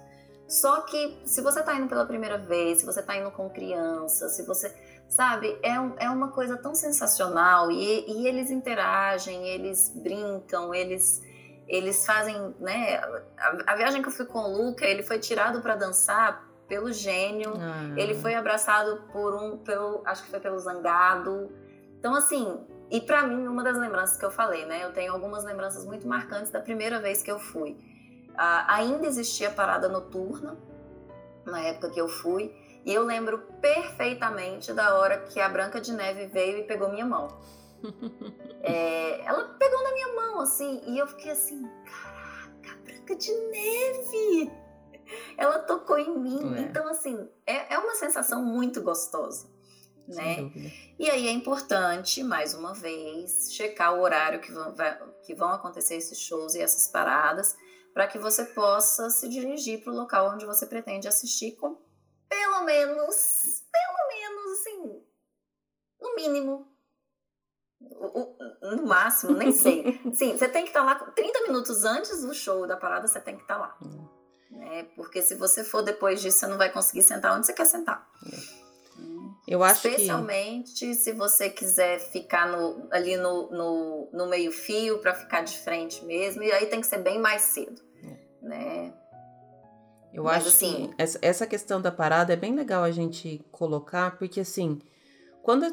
Só 0.47 0.81
que 0.81 1.19
se 1.25 1.41
você 1.41 1.63
tá 1.63 1.73
indo 1.73 1.87
pela 1.87 2.05
primeira 2.05 2.37
vez, 2.37 2.81
se 2.81 2.85
você 2.85 3.01
tá 3.01 3.17
indo 3.17 3.31
com 3.31 3.49
criança, 3.49 4.29
se 4.29 4.43
você. 4.43 4.71
Sabe, 5.09 5.57
é, 5.63 5.79
um- 5.79 5.95
é 5.97 6.07
uma 6.09 6.29
coisa 6.29 6.55
tão 6.57 6.73
sensacional 6.75 7.71
e, 7.71 8.05
e 8.11 8.27
eles 8.27 8.51
interagem, 8.51 9.47
eles 9.47 9.91
brincam, 9.95 10.71
eles. 10.73 11.21
Eles 11.67 12.05
fazem, 12.05 12.55
né? 12.59 12.97
A, 13.37 13.73
a 13.73 13.75
viagem 13.75 14.01
que 14.01 14.07
eu 14.07 14.11
fui 14.11 14.25
com 14.25 14.39
o 14.39 14.51
Luca, 14.57 14.85
ele 14.85 15.03
foi 15.03 15.19
tirado 15.19 15.61
para 15.61 15.75
dançar 15.75 16.47
pelo 16.67 16.91
gênio. 16.91 17.53
Ah, 17.57 17.93
Ele 17.97 18.15
foi 18.15 18.35
abraçado 18.35 19.03
por 19.11 19.35
um, 19.35 19.57
pelo, 19.57 20.01
acho 20.05 20.23
que 20.23 20.29
foi 20.29 20.39
pelo 20.39 20.57
Zangado. 20.59 21.51
Então, 21.99 22.15
assim, 22.15 22.65
e 22.89 23.01
pra 23.01 23.23
mim, 23.23 23.47
uma 23.47 23.63
das 23.63 23.77
lembranças 23.77 24.17
que 24.17 24.25
eu 24.25 24.31
falei, 24.31 24.65
né? 24.65 24.83
Eu 24.83 24.93
tenho 24.93 25.13
algumas 25.13 25.43
lembranças 25.43 25.85
muito 25.85 26.07
marcantes 26.07 26.51
da 26.51 26.59
primeira 26.59 26.99
vez 26.99 27.21
que 27.21 27.31
eu 27.31 27.39
fui. 27.39 27.77
Ah, 28.37 28.65
ainda 28.75 29.07
existia 29.07 29.49
parada 29.49 29.87
noturna, 29.87 30.57
na 31.45 31.59
época 31.61 31.89
que 31.89 32.01
eu 32.01 32.07
fui, 32.07 32.53
e 32.83 32.93
eu 32.93 33.03
lembro 33.03 33.39
perfeitamente 33.61 34.73
da 34.73 34.95
hora 34.95 35.17
que 35.19 35.39
a 35.39 35.47
Branca 35.49 35.79
de 35.79 35.91
Neve 35.93 36.27
veio 36.27 36.59
e 36.59 36.63
pegou 36.63 36.89
minha 36.89 37.05
mão. 37.05 37.27
É, 38.61 39.21
ela 39.25 39.55
pegou 39.57 39.83
na 39.83 39.93
minha 39.93 40.13
mão, 40.13 40.39
assim, 40.41 40.81
e 40.87 40.97
eu 40.97 41.07
fiquei 41.07 41.31
assim, 41.31 41.63
caraca, 41.85 42.77
Branca 42.83 43.15
de 43.15 43.31
Neve! 43.31 44.51
Ela 45.37 45.59
tocou 45.59 45.97
em 45.97 46.17
mim. 46.17 46.59
Então, 46.59 46.87
assim, 46.87 47.29
é, 47.45 47.75
é 47.75 47.77
uma 47.77 47.93
sensação 47.93 48.43
muito 48.43 48.81
gostosa. 48.81 49.53
Né? 50.07 50.51
E 50.99 51.09
aí 51.09 51.27
é 51.27 51.31
importante, 51.31 52.23
mais 52.23 52.53
uma 52.53 52.73
vez, 52.73 53.53
checar 53.53 53.95
o 53.95 54.01
horário 54.01 54.39
que 54.39 54.51
vão, 54.51 54.75
que 55.23 55.33
vão 55.33 55.49
acontecer 55.49 55.95
esses 55.95 56.19
shows 56.19 56.53
e 56.53 56.61
essas 56.61 56.87
paradas, 56.87 57.55
para 57.93 58.07
que 58.07 58.19
você 58.19 58.45
possa 58.45 59.09
se 59.09 59.27
dirigir 59.27 59.83
para 59.83 59.93
o 59.93 59.95
local 59.95 60.33
onde 60.33 60.45
você 60.45 60.65
pretende 60.65 61.07
assistir 61.07 61.55
com 61.55 61.77
pelo 62.29 62.65
menos, 62.65 63.63
pelo 63.71 64.07
menos, 64.09 64.59
assim, 64.59 65.03
no 66.01 66.15
mínimo, 66.15 66.67
no 68.61 68.85
máximo, 68.85 69.33
nem 69.33 69.51
sei. 69.51 69.99
Sim, 70.13 70.37
você 70.37 70.47
tem 70.47 70.63
que 70.63 70.69
estar 70.69 70.81
tá 70.81 70.85
lá 70.85 70.95
30 70.95 71.41
minutos 71.43 71.83
antes 71.83 72.21
do 72.21 72.33
show 72.33 72.65
da 72.67 72.77
parada, 72.77 73.07
você 73.07 73.19
tem 73.19 73.35
que 73.35 73.41
estar 73.41 73.55
tá 73.55 73.61
lá. 73.61 73.77
Né? 74.51 74.87
Porque 74.95 75.21
se 75.21 75.35
você 75.35 75.63
for 75.63 75.81
depois 75.81 76.21
disso, 76.21 76.39
você 76.39 76.47
não 76.47 76.57
vai 76.57 76.71
conseguir 76.71 77.03
sentar 77.03 77.35
onde 77.35 77.45
você 77.45 77.53
quer 77.53 77.65
sentar. 77.65 78.07
É. 78.31 78.65
Eu 79.47 79.63
acho 79.63 79.87
Especialmente 79.87 80.87
que... 80.87 80.95
se 80.95 81.11
você 81.11 81.49
quiser 81.49 81.99
ficar 81.99 82.47
no, 82.47 82.87
ali 82.91 83.15
no, 83.15 83.49
no, 83.51 84.09
no 84.11 84.25
meio 84.27 84.51
fio 84.51 84.97
para 84.99 85.13
ficar 85.13 85.43
de 85.43 85.55
frente 85.57 86.03
mesmo, 86.03 86.41
e 86.41 86.51
aí 86.51 86.65
tem 86.65 86.81
que 86.81 86.87
ser 86.87 86.97
bem 86.97 87.19
mais 87.19 87.43
cedo, 87.43 87.81
é. 88.03 88.17
né? 88.41 88.93
Eu 90.11 90.23
Mas, 90.23 90.37
acho 90.37 90.47
assim, 90.47 90.93
que 90.97 91.03
essa 91.21 91.45
questão 91.45 91.81
da 91.81 91.91
parada 91.91 92.33
é 92.33 92.37
bem 92.37 92.55
legal 92.55 92.83
a 92.83 92.91
gente 92.91 93.45
colocar, 93.51 94.17
porque 94.17 94.39
assim, 94.39 94.81
quando 95.43 95.65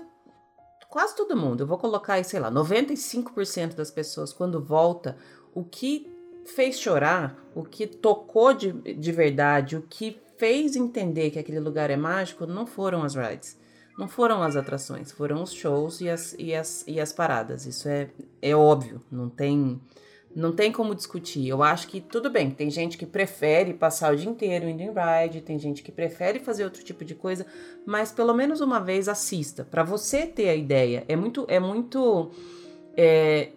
quase 0.93 1.17
todo 1.17 1.35
mundo, 1.35 1.63
eu 1.63 1.67
vou 1.67 1.79
colocar 1.79 2.15
aí, 2.15 2.25
sei 2.25 2.39
lá, 2.39 2.53
95% 2.53 3.75
das 3.75 3.91
pessoas 3.91 4.31
quando 4.31 4.63
volta, 4.63 5.17
o 5.55 5.65
que 5.65 6.07
fez 6.45 6.79
chorar, 6.79 7.35
o 7.55 7.65
que 7.65 7.87
tocou 7.87 8.53
de, 8.53 8.73
de 8.73 9.11
verdade, 9.11 9.75
o 9.75 9.81
que 9.81 10.21
fez 10.37 10.77
entender 10.77 11.31
que 11.31 11.39
aquele 11.39 11.61
lugar 11.61 11.89
é 11.89 11.97
mágico, 11.97 12.45
não 12.47 12.67
foram 12.67 13.03
as 13.05 13.15
rides. 13.15 13.59
Não 13.97 14.07
foram 14.07 14.43
as 14.43 14.55
atrações, 14.55 15.11
foram 15.11 15.43
os 15.43 15.55
shows 15.55 16.03
e 16.03 16.11
as, 16.11 16.35
e 16.39 16.55
as, 16.55 16.85
e 16.87 17.01
as 17.01 17.11
paradas. 17.11 17.65
Isso 17.65 17.89
é, 17.89 18.11
é 18.43 18.55
óbvio, 18.55 19.01
não 19.11 19.31
tem, 19.31 19.81
não 20.35 20.53
tem 20.53 20.73
como 20.73 20.95
discutir. 20.95 21.47
Eu 21.47 21.63
acho 21.63 21.89
que 21.89 22.01
tudo 22.01 22.31
bem, 22.31 22.51
tem 22.51 22.71
gente 22.71 22.97
que 22.97 23.07
prefere 23.07 23.75
passar 23.75 24.13
o 24.13 24.17
dia 24.17 24.31
inteiro 24.31 24.69
indo 24.69 24.83
em 24.83 24.91
ride, 24.91 25.41
tem 25.41 25.59
gente 25.59 25.83
que 25.83 25.93
prefere 25.93 26.39
fazer 26.39 26.65
outro 26.65 26.83
tipo 26.83 27.05
de 27.05 27.15
coisa, 27.15 27.47
mas 27.87 28.13
pelo 28.13 28.33
menos 28.35 28.61
uma 28.61 28.81
vez 28.81 29.09
assista, 29.09 29.65
para 29.65 29.83
você 29.83 30.27
ter 30.27 30.49
a 30.49 30.55
ideia. 30.55 31.05
É 31.09 31.17
muito, 31.17 31.45
é 31.49 31.61
muito. 31.61 32.31
É, 32.97 33.51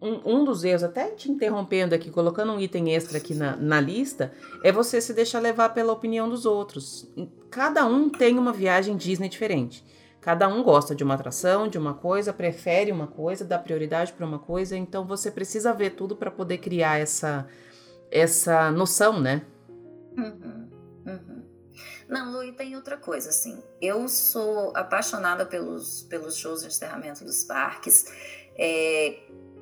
um, 0.00 0.40
um, 0.40 0.44
dos 0.44 0.62
erros, 0.62 0.82
até 0.82 1.06
te 1.10 1.30
interrompendo 1.30 1.94
aqui, 1.94 2.10
colocando 2.10 2.52
um 2.52 2.60
item 2.60 2.94
extra 2.94 3.18
aqui 3.18 3.34
na, 3.34 3.56
na 3.56 3.80
lista, 3.80 4.32
é 4.62 4.70
você 4.70 5.00
se 5.00 5.14
deixar 5.14 5.40
levar 5.40 5.70
pela 5.70 5.92
opinião 5.92 6.28
dos 6.28 6.44
outros. 6.44 7.08
Cada 7.50 7.86
um 7.86 8.08
tem 8.10 8.38
uma 8.38 8.52
viagem 8.52 8.96
Disney 8.96 9.28
diferente. 9.28 9.82
Cada 10.26 10.48
um 10.48 10.60
gosta 10.60 10.92
de 10.92 11.04
uma 11.04 11.14
atração, 11.14 11.68
de 11.68 11.78
uma 11.78 11.94
coisa, 11.94 12.32
prefere 12.32 12.90
uma 12.90 13.06
coisa, 13.06 13.44
dá 13.44 13.60
prioridade 13.60 14.12
para 14.12 14.26
uma 14.26 14.40
coisa, 14.40 14.76
então 14.76 15.06
você 15.06 15.30
precisa 15.30 15.72
ver 15.72 15.90
tudo 15.90 16.16
para 16.16 16.32
poder 16.32 16.58
criar 16.58 16.98
essa, 16.98 17.46
essa 18.10 18.72
noção, 18.72 19.20
né? 19.20 19.46
Uhum, 20.18 20.68
uhum. 21.06 21.44
Não, 22.08 22.32
Lu, 22.32 22.42
e 22.42 22.50
tem 22.50 22.74
outra 22.74 22.96
coisa, 22.96 23.28
assim. 23.28 23.62
Eu 23.80 24.08
sou 24.08 24.76
apaixonada 24.76 25.46
pelos, 25.46 26.02
pelos 26.02 26.36
shows 26.36 26.62
de 26.62 26.66
encerramento 26.66 27.24
dos 27.24 27.44
parques. 27.44 28.06
É, 28.58 29.20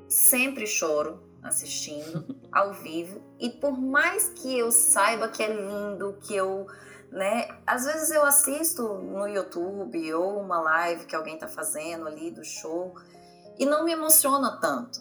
sempre 0.08 0.66
choro 0.66 1.22
assistindo 1.42 2.24
ao 2.50 2.72
vivo 2.72 3.20
e 3.38 3.50
por 3.50 3.78
mais 3.78 4.30
que 4.30 4.58
eu 4.58 4.72
saiba 4.72 5.28
que 5.28 5.42
é 5.42 5.54
lindo, 5.54 6.16
que 6.22 6.34
eu, 6.34 6.66
né, 7.14 7.46
às 7.64 7.84
vezes 7.84 8.10
eu 8.10 8.24
assisto 8.24 8.82
no 8.82 9.28
YouTube 9.28 10.12
ou 10.14 10.40
uma 10.40 10.60
live 10.60 11.06
que 11.06 11.14
alguém 11.14 11.38
tá 11.38 11.46
fazendo 11.46 12.08
ali 12.08 12.32
do 12.32 12.44
show 12.44 12.92
e 13.56 13.64
não 13.64 13.84
me 13.84 13.92
emociona 13.92 14.58
tanto. 14.60 15.00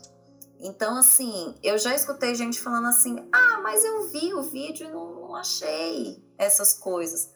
Então, 0.60 0.95
assim, 0.95 1.56
eu 1.64 1.77
já 1.80 1.94
escutei 1.95 2.35
gente 2.35 2.61
falando 2.61 2.88
assim: 2.88 3.27
ah, 3.34 3.60
mas 3.64 3.84
eu 3.84 4.07
vi 4.10 4.31
o 4.34 4.44
vídeo 4.44 4.88
e 4.88 4.91
não, 4.91 5.14
não 5.15 5.35
achei 5.35 6.23
essas 6.38 6.76
coisas. 6.76 7.34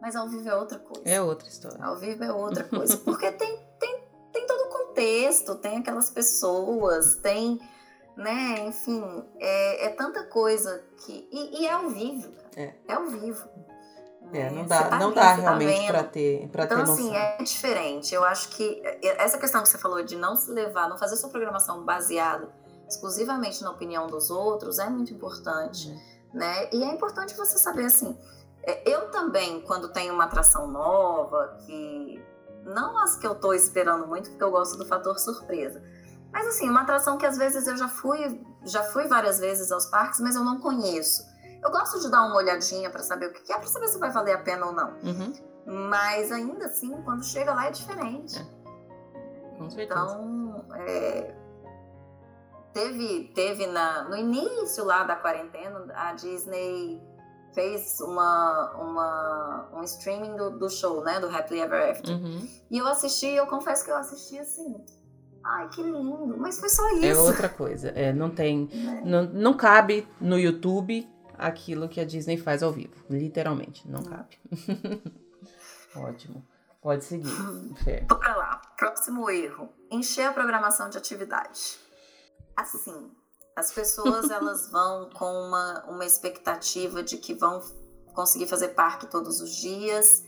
Mas 0.00 0.14
ao 0.14 0.28
vivo 0.28 0.48
é 0.48 0.54
outra 0.54 0.78
coisa. 0.78 1.02
É 1.04 1.20
outra 1.20 1.48
história. 1.48 1.84
Ao 1.84 1.96
vivo 1.98 2.22
é 2.22 2.32
outra 2.32 2.62
coisa. 2.70 2.96
Porque 2.98 3.32
tem, 3.32 3.58
tem, 3.80 4.04
tem 4.32 4.46
todo 4.46 4.68
contexto, 4.68 5.56
tem 5.56 5.78
aquelas 5.78 6.08
pessoas, 6.08 7.16
tem, 7.16 7.60
né, 8.16 8.64
enfim, 8.66 9.02
é, 9.40 9.86
é 9.86 9.88
tanta 9.90 10.22
coisa 10.24 10.84
que. 10.98 11.28
E, 11.32 11.62
e, 11.62 11.66
é 11.66 11.72
ao 11.72 11.90
vivo, 11.90 12.32
É, 12.56 12.74
é 12.86 12.92
ao 12.94 13.08
vivo. 13.08 13.48
É, 14.36 14.50
não 14.50 14.66
dá, 14.66 14.84
tá 14.84 14.98
não 14.98 15.12
dá 15.12 15.20
tá 15.20 15.34
realmente 15.34 15.86
tá 15.86 15.92
para 15.92 16.04
ter, 16.04 16.48
pra 16.48 16.64
então, 16.64 16.76
ter 16.78 16.82
assim, 16.82 17.08
noção. 17.08 17.16
é 17.16 17.36
diferente. 17.42 18.14
Eu 18.14 18.24
acho 18.24 18.48
que 18.50 18.82
essa 19.18 19.38
questão 19.38 19.62
que 19.62 19.68
você 19.68 19.78
falou 19.78 20.02
de 20.02 20.16
não 20.16 20.34
se 20.36 20.50
levar, 20.50 20.88
não 20.88 20.98
fazer 20.98 21.16
sua 21.16 21.30
programação 21.30 21.84
baseada 21.84 22.48
exclusivamente 22.88 23.62
na 23.62 23.70
opinião 23.70 24.06
dos 24.06 24.30
outros 24.30 24.78
é 24.78 24.88
muito 24.88 25.12
importante, 25.12 25.88
uhum. 25.88 26.00
né? 26.34 26.68
E 26.72 26.82
é 26.82 26.92
importante 26.92 27.34
você 27.34 27.58
saber, 27.58 27.86
assim, 27.86 28.16
é, 28.62 28.82
eu 28.88 29.10
também, 29.10 29.60
quando 29.62 29.88
tenho 29.88 30.14
uma 30.14 30.24
atração 30.24 30.66
nova, 30.66 31.58
que 31.64 32.22
não 32.64 32.98
as 32.98 33.16
que 33.16 33.26
eu 33.26 33.34
tô 33.34 33.52
esperando 33.52 34.06
muito, 34.06 34.30
porque 34.30 34.44
eu 34.44 34.50
gosto 34.50 34.76
do 34.76 34.86
fator 34.86 35.18
surpresa. 35.18 35.82
Mas 36.32 36.48
assim, 36.48 36.68
uma 36.68 36.82
atração 36.82 37.16
que 37.16 37.26
às 37.26 37.36
vezes 37.36 37.66
eu 37.66 37.76
já 37.76 37.88
fui, 37.88 38.40
já 38.64 38.82
fui 38.82 39.06
várias 39.06 39.38
vezes 39.38 39.70
aos 39.70 39.86
parques, 39.86 40.18
mas 40.20 40.34
eu 40.34 40.42
não 40.42 40.58
conheço. 40.58 41.22
Eu 41.64 41.70
gosto 41.70 41.98
de 41.98 42.10
dar 42.10 42.26
uma 42.26 42.36
olhadinha 42.36 42.90
para 42.90 43.02
saber 43.02 43.26
o 43.26 43.32
que 43.32 43.50
é, 43.50 43.56
para 43.56 43.66
saber 43.66 43.88
se 43.88 43.98
vai 43.98 44.10
valer 44.10 44.34
a 44.34 44.38
pena 44.38 44.66
ou 44.66 44.72
não. 44.72 44.90
Uhum. 45.02 45.32
Mas 45.88 46.30
ainda 46.30 46.66
assim, 46.66 47.00
quando 47.02 47.24
chega 47.24 47.54
lá 47.54 47.66
é 47.66 47.70
diferente. 47.70 48.38
É. 48.38 49.56
Com 49.56 49.70
certeza. 49.70 50.00
Então, 50.00 50.66
é, 50.74 51.34
teve, 52.74 53.32
teve 53.34 53.66
na, 53.66 54.04
no 54.04 54.16
início 54.16 54.84
lá 54.84 55.04
da 55.04 55.16
quarentena, 55.16 55.86
a 55.94 56.12
Disney 56.12 57.02
fez 57.54 57.98
uma, 58.00 58.72
uma, 58.76 59.70
um 59.74 59.82
streaming 59.84 60.36
do, 60.36 60.58
do 60.58 60.68
show, 60.68 61.02
né? 61.02 61.18
Do 61.18 61.28
Happily 61.28 61.60
Ever 61.60 61.90
After. 61.90 62.14
Uhum. 62.14 62.46
E 62.70 62.76
eu 62.76 62.86
assisti, 62.86 63.28
eu 63.28 63.46
confesso 63.46 63.84
que 63.84 63.90
eu 63.90 63.96
assisti 63.96 64.38
assim. 64.38 64.84
Ai, 65.42 65.68
que 65.68 65.82
lindo, 65.82 66.36
mas 66.38 66.58
foi 66.58 66.68
só 66.68 66.86
isso. 66.96 67.06
É 67.06 67.16
outra 67.16 67.48
coisa. 67.48 67.88
É, 67.88 68.12
não 68.12 68.28
tem. 68.28 68.68
É. 68.74 69.04
Não, 69.04 69.22
não 69.22 69.54
cabe 69.54 70.06
no 70.20 70.38
YouTube 70.38 71.08
aquilo 71.38 71.88
que 71.88 72.00
a 72.00 72.04
Disney 72.04 72.36
faz 72.36 72.62
ao 72.62 72.72
vivo. 72.72 72.94
Literalmente, 73.10 73.88
não 73.88 74.02
cabe. 74.02 74.38
Ótimo. 75.96 76.44
Pode 76.80 77.04
seguir. 77.04 77.32
Fé. 77.82 78.02
Bora 78.02 78.36
lá. 78.36 78.62
Próximo 78.76 79.30
erro: 79.30 79.70
encher 79.90 80.26
a 80.26 80.32
programação 80.32 80.90
de 80.90 80.98
atividade. 80.98 81.78
Assim, 82.56 83.10
as 83.56 83.72
pessoas 83.72 84.28
elas 84.30 84.70
vão 84.70 85.08
com 85.10 85.24
uma, 85.24 85.84
uma 85.88 86.04
expectativa 86.04 87.02
de 87.02 87.16
que 87.16 87.34
vão 87.34 87.60
conseguir 88.14 88.46
fazer 88.46 88.68
parque 88.68 89.06
todos 89.06 89.40
os 89.40 89.56
dias 89.56 90.22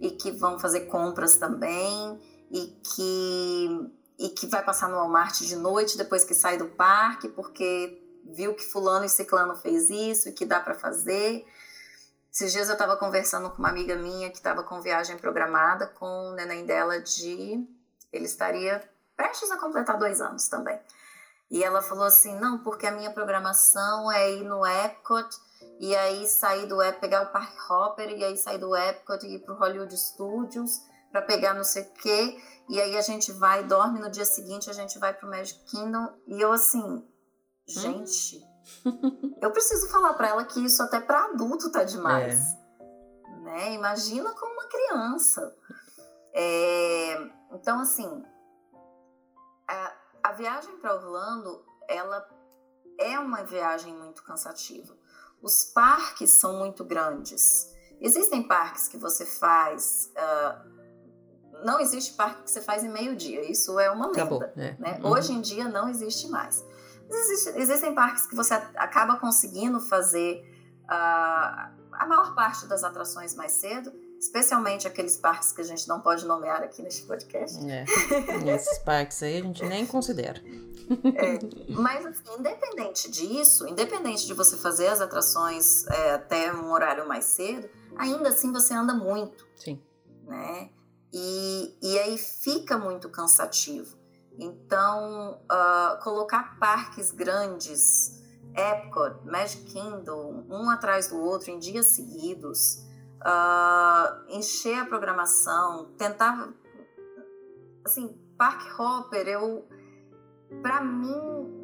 e 0.00 0.10
que 0.10 0.30
vão 0.30 0.58
fazer 0.58 0.86
compras 0.86 1.36
também 1.36 2.20
e 2.50 2.66
que 2.82 3.90
e 4.18 4.28
que 4.28 4.46
vai 4.46 4.62
passar 4.62 4.88
no 4.88 4.96
Walmart 4.96 5.40
de 5.40 5.56
noite 5.56 5.96
depois 5.96 6.24
que 6.24 6.34
sai 6.34 6.58
do 6.58 6.66
parque 6.66 7.28
porque 7.28 8.02
viu 8.24 8.54
que 8.54 8.64
fulano 8.64 9.04
e 9.04 9.08
ciclano 9.08 9.56
fez 9.56 9.90
isso 9.90 10.28
e 10.28 10.32
que 10.32 10.44
dá 10.44 10.60
para 10.60 10.74
fazer. 10.74 11.44
Esses 12.32 12.52
dias 12.52 12.68
eu 12.68 12.74
estava 12.74 12.96
conversando 12.96 13.50
com 13.50 13.58
uma 13.58 13.68
amiga 13.68 13.96
minha 13.96 14.30
que 14.30 14.36
estava 14.36 14.62
com 14.62 14.80
viagem 14.80 15.18
programada 15.18 15.86
com 15.86 16.30
o 16.30 16.32
neném 16.34 16.64
dela 16.64 17.00
de 17.00 17.66
ele 18.12 18.24
estaria 18.24 18.82
prestes 19.16 19.50
a 19.50 19.58
completar 19.58 19.98
dois 19.98 20.20
anos 20.20 20.48
também. 20.48 20.78
E 21.50 21.64
ela 21.64 21.82
falou 21.82 22.04
assim: 22.04 22.38
não, 22.38 22.58
porque 22.58 22.86
a 22.86 22.92
minha 22.92 23.10
programação 23.10 24.10
é 24.10 24.32
ir 24.32 24.44
no 24.44 24.64
Epcot 24.64 25.28
e 25.80 25.94
aí 25.96 26.26
sair 26.26 26.66
do 26.66 26.80
Epcot, 26.80 27.00
pegar 27.00 27.22
o 27.22 27.32
Park 27.32 27.70
Hopper 27.70 28.10
e 28.10 28.24
aí 28.24 28.36
sair 28.36 28.58
do 28.58 28.76
Epcot 28.76 29.26
e 29.26 29.34
ir 29.34 29.38
pro 29.40 29.56
Hollywood 29.56 29.96
Studios 29.96 30.82
para 31.10 31.22
pegar 31.22 31.54
não 31.54 31.64
sei 31.64 31.82
o 31.82 31.90
quê. 31.94 32.40
E 32.68 32.80
aí 32.80 32.96
a 32.96 33.02
gente 33.02 33.32
vai, 33.32 33.64
dorme 33.64 33.98
no 33.98 34.10
dia 34.10 34.24
seguinte, 34.24 34.70
a 34.70 34.72
gente 34.72 34.98
vai 34.98 35.12
pro 35.12 35.28
Magic 35.28 35.58
Kingdom. 35.64 36.08
E 36.28 36.40
eu 36.40 36.52
assim, 36.52 37.04
gente, 37.70 38.42
eu 39.40 39.50
preciso 39.52 39.88
falar 39.88 40.14
para 40.14 40.28
ela 40.28 40.44
que 40.44 40.64
isso 40.64 40.82
até 40.82 41.00
para 41.00 41.26
adulto 41.26 41.70
tá 41.70 41.84
demais. 41.84 42.40
É. 42.40 43.36
Né? 43.40 43.74
Imagina 43.74 44.30
como 44.32 44.52
uma 44.52 44.66
criança. 44.66 45.56
É, 46.32 47.30
então, 47.52 47.80
assim, 47.80 48.24
a 50.22 50.32
viagem 50.32 50.76
para 50.78 50.94
Orlando, 50.94 51.64
ela 51.88 52.26
é 52.98 53.18
uma 53.18 53.42
viagem 53.42 53.94
muito 53.94 54.22
cansativa. 54.22 54.96
Os 55.42 55.64
parques 55.64 56.30
são 56.30 56.58
muito 56.58 56.84
grandes. 56.84 57.74
Existem 58.00 58.46
parques 58.46 58.88
que 58.88 58.96
você 58.96 59.24
faz 59.24 60.12
uh, 60.16 60.80
não 61.64 61.80
existe 61.80 62.14
parque 62.14 62.42
que 62.44 62.50
você 62.50 62.60
faz 62.60 62.84
em 62.84 62.88
meio 62.88 63.14
dia. 63.16 63.50
Isso 63.50 63.78
é 63.78 63.90
uma 63.90 64.06
lenda. 64.06 64.22
Acabou, 64.22 64.42
é. 64.42 64.76
né? 64.78 65.00
Uhum. 65.02 65.10
Hoje 65.10 65.32
em 65.32 65.40
dia 65.40 65.68
não 65.68 65.88
existe 65.88 66.28
mais. 66.28 66.64
Existe, 67.10 67.58
existem 67.58 67.94
parques 67.94 68.26
que 68.26 68.36
você 68.36 68.54
acaba 68.54 69.16
conseguindo 69.16 69.80
fazer 69.80 70.44
uh, 70.84 71.80
a 71.92 72.06
maior 72.06 72.34
parte 72.34 72.66
das 72.66 72.84
atrações 72.84 73.34
mais 73.34 73.52
cedo, 73.52 73.92
especialmente 74.18 74.86
aqueles 74.86 75.16
parques 75.16 75.50
que 75.50 75.60
a 75.60 75.64
gente 75.64 75.88
não 75.88 76.00
pode 76.00 76.24
nomear 76.26 76.62
aqui 76.62 76.82
neste 76.82 77.02
podcast. 77.02 77.58
É, 77.68 77.84
esses 78.54 78.78
parques 78.78 79.22
aí 79.22 79.38
a 79.38 79.42
gente 79.42 79.64
nem 79.64 79.86
considera. 79.86 80.40
É, 80.40 81.38
mas, 81.72 82.04
assim, 82.06 82.38
independente 82.38 83.10
disso, 83.10 83.66
independente 83.66 84.26
de 84.26 84.34
você 84.34 84.56
fazer 84.56 84.88
as 84.88 85.00
atrações 85.00 85.86
é, 85.86 86.14
até 86.14 86.52
um 86.52 86.72
horário 86.72 87.06
mais 87.06 87.24
cedo, 87.24 87.68
ainda 87.96 88.30
assim 88.30 88.52
você 88.52 88.74
anda 88.74 88.94
muito. 88.94 89.46
Sim. 89.56 89.80
Né? 90.26 90.70
E, 91.12 91.76
e 91.82 91.98
aí 91.98 92.18
fica 92.18 92.78
muito 92.78 93.08
cansativo. 93.08 93.99
Então, 94.38 95.40
uh, 95.44 96.02
colocar 96.02 96.58
parques 96.58 97.10
grandes, 97.10 98.20
Epcot, 98.54 99.24
Magic 99.24 99.64
Kingdom, 99.64 100.46
um 100.48 100.70
atrás 100.70 101.08
do 101.08 101.20
outro 101.20 101.50
em 101.50 101.58
dias 101.58 101.86
seguidos, 101.86 102.84
uh, 103.20 104.24
encher 104.28 104.80
a 104.80 104.86
programação, 104.86 105.92
tentar. 105.96 106.52
Assim, 107.84 108.18
Park 108.38 108.78
Hopper, 108.78 109.28
eu. 109.28 109.68
Pra 110.62 110.80
mim, 110.80 111.60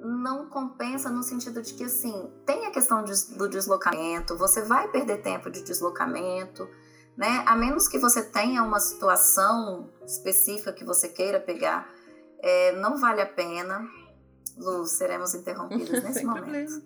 não 0.00 0.46
compensa 0.48 1.10
no 1.10 1.22
sentido 1.22 1.60
de 1.60 1.74
que, 1.74 1.84
assim, 1.84 2.32
tem 2.46 2.66
a 2.66 2.70
questão 2.70 3.04
de, 3.04 3.12
do 3.36 3.48
deslocamento, 3.48 4.36
você 4.36 4.62
vai 4.62 4.88
perder 4.88 5.22
tempo 5.22 5.50
de 5.50 5.62
deslocamento, 5.62 6.66
né? 7.16 7.44
A 7.46 7.54
menos 7.54 7.86
que 7.86 7.98
você 7.98 8.22
tenha 8.22 8.62
uma 8.62 8.80
situação 8.80 9.90
específica 10.04 10.72
que 10.72 10.84
você 10.84 11.08
queira 11.08 11.38
pegar, 11.38 11.88
é, 12.42 12.72
não 12.72 12.98
vale 12.98 13.22
a 13.22 13.26
pena. 13.26 13.88
Lu, 14.56 14.84
seremos 14.86 15.34
interrompidas 15.34 16.02
nesse 16.04 16.24
momento. 16.24 16.42
Problema. 16.42 16.82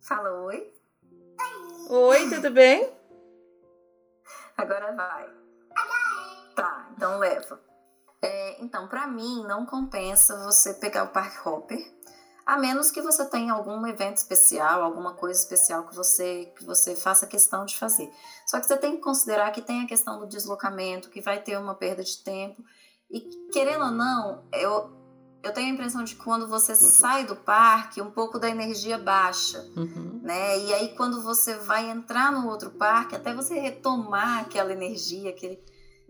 Fala 0.00 0.32
oi. 0.44 0.72
Oi, 1.88 2.28
tudo 2.28 2.50
bem? 2.50 2.92
Agora 4.56 4.92
vai. 4.94 5.42
Tá, 6.54 6.90
então 6.92 7.18
leva. 7.18 7.60
É, 8.20 8.62
então, 8.62 8.86
para 8.86 9.06
mim, 9.06 9.44
não 9.44 9.66
compensa 9.66 10.44
você 10.44 10.74
pegar 10.74 11.04
o 11.04 11.08
Park 11.08 11.44
Hopper, 11.44 11.78
a 12.46 12.56
menos 12.56 12.90
que 12.90 13.00
você 13.00 13.24
tenha 13.24 13.52
algum 13.52 13.84
evento 13.86 14.18
especial, 14.18 14.82
alguma 14.82 15.14
coisa 15.14 15.40
especial 15.40 15.86
que 15.86 15.94
você, 15.94 16.52
que 16.56 16.64
você 16.64 16.94
faça 16.94 17.26
questão 17.26 17.64
de 17.64 17.76
fazer. 17.76 18.12
Só 18.46 18.60
que 18.60 18.66
você 18.66 18.76
tem 18.76 18.96
que 18.96 19.02
considerar 19.02 19.50
que 19.50 19.62
tem 19.62 19.82
a 19.82 19.86
questão 19.86 20.20
do 20.20 20.26
deslocamento, 20.26 21.10
que 21.10 21.20
vai 21.20 21.40
ter 21.40 21.56
uma 21.56 21.74
perda 21.74 22.04
de 22.04 22.18
tempo. 22.22 22.62
E 23.12 23.20
querendo 23.52 23.84
ou 23.84 23.90
não, 23.90 24.42
eu, 24.54 24.90
eu 25.42 25.52
tenho 25.52 25.70
a 25.70 25.74
impressão 25.74 26.02
de 26.02 26.14
que 26.14 26.24
quando 26.24 26.48
você 26.48 26.74
sai 26.74 27.26
do 27.26 27.36
parque, 27.36 28.00
um 28.00 28.10
pouco 28.10 28.38
da 28.38 28.48
energia 28.48 28.96
baixa, 28.96 29.60
uhum. 29.76 30.20
né? 30.22 30.58
E 30.58 30.72
aí 30.72 30.96
quando 30.96 31.22
você 31.22 31.56
vai 31.56 31.90
entrar 31.90 32.32
no 32.32 32.48
outro 32.48 32.70
parque, 32.70 33.14
até 33.14 33.34
você 33.34 33.58
retomar 33.58 34.40
aquela 34.40 34.72
energia, 34.72 35.28
aquele, 35.28 35.62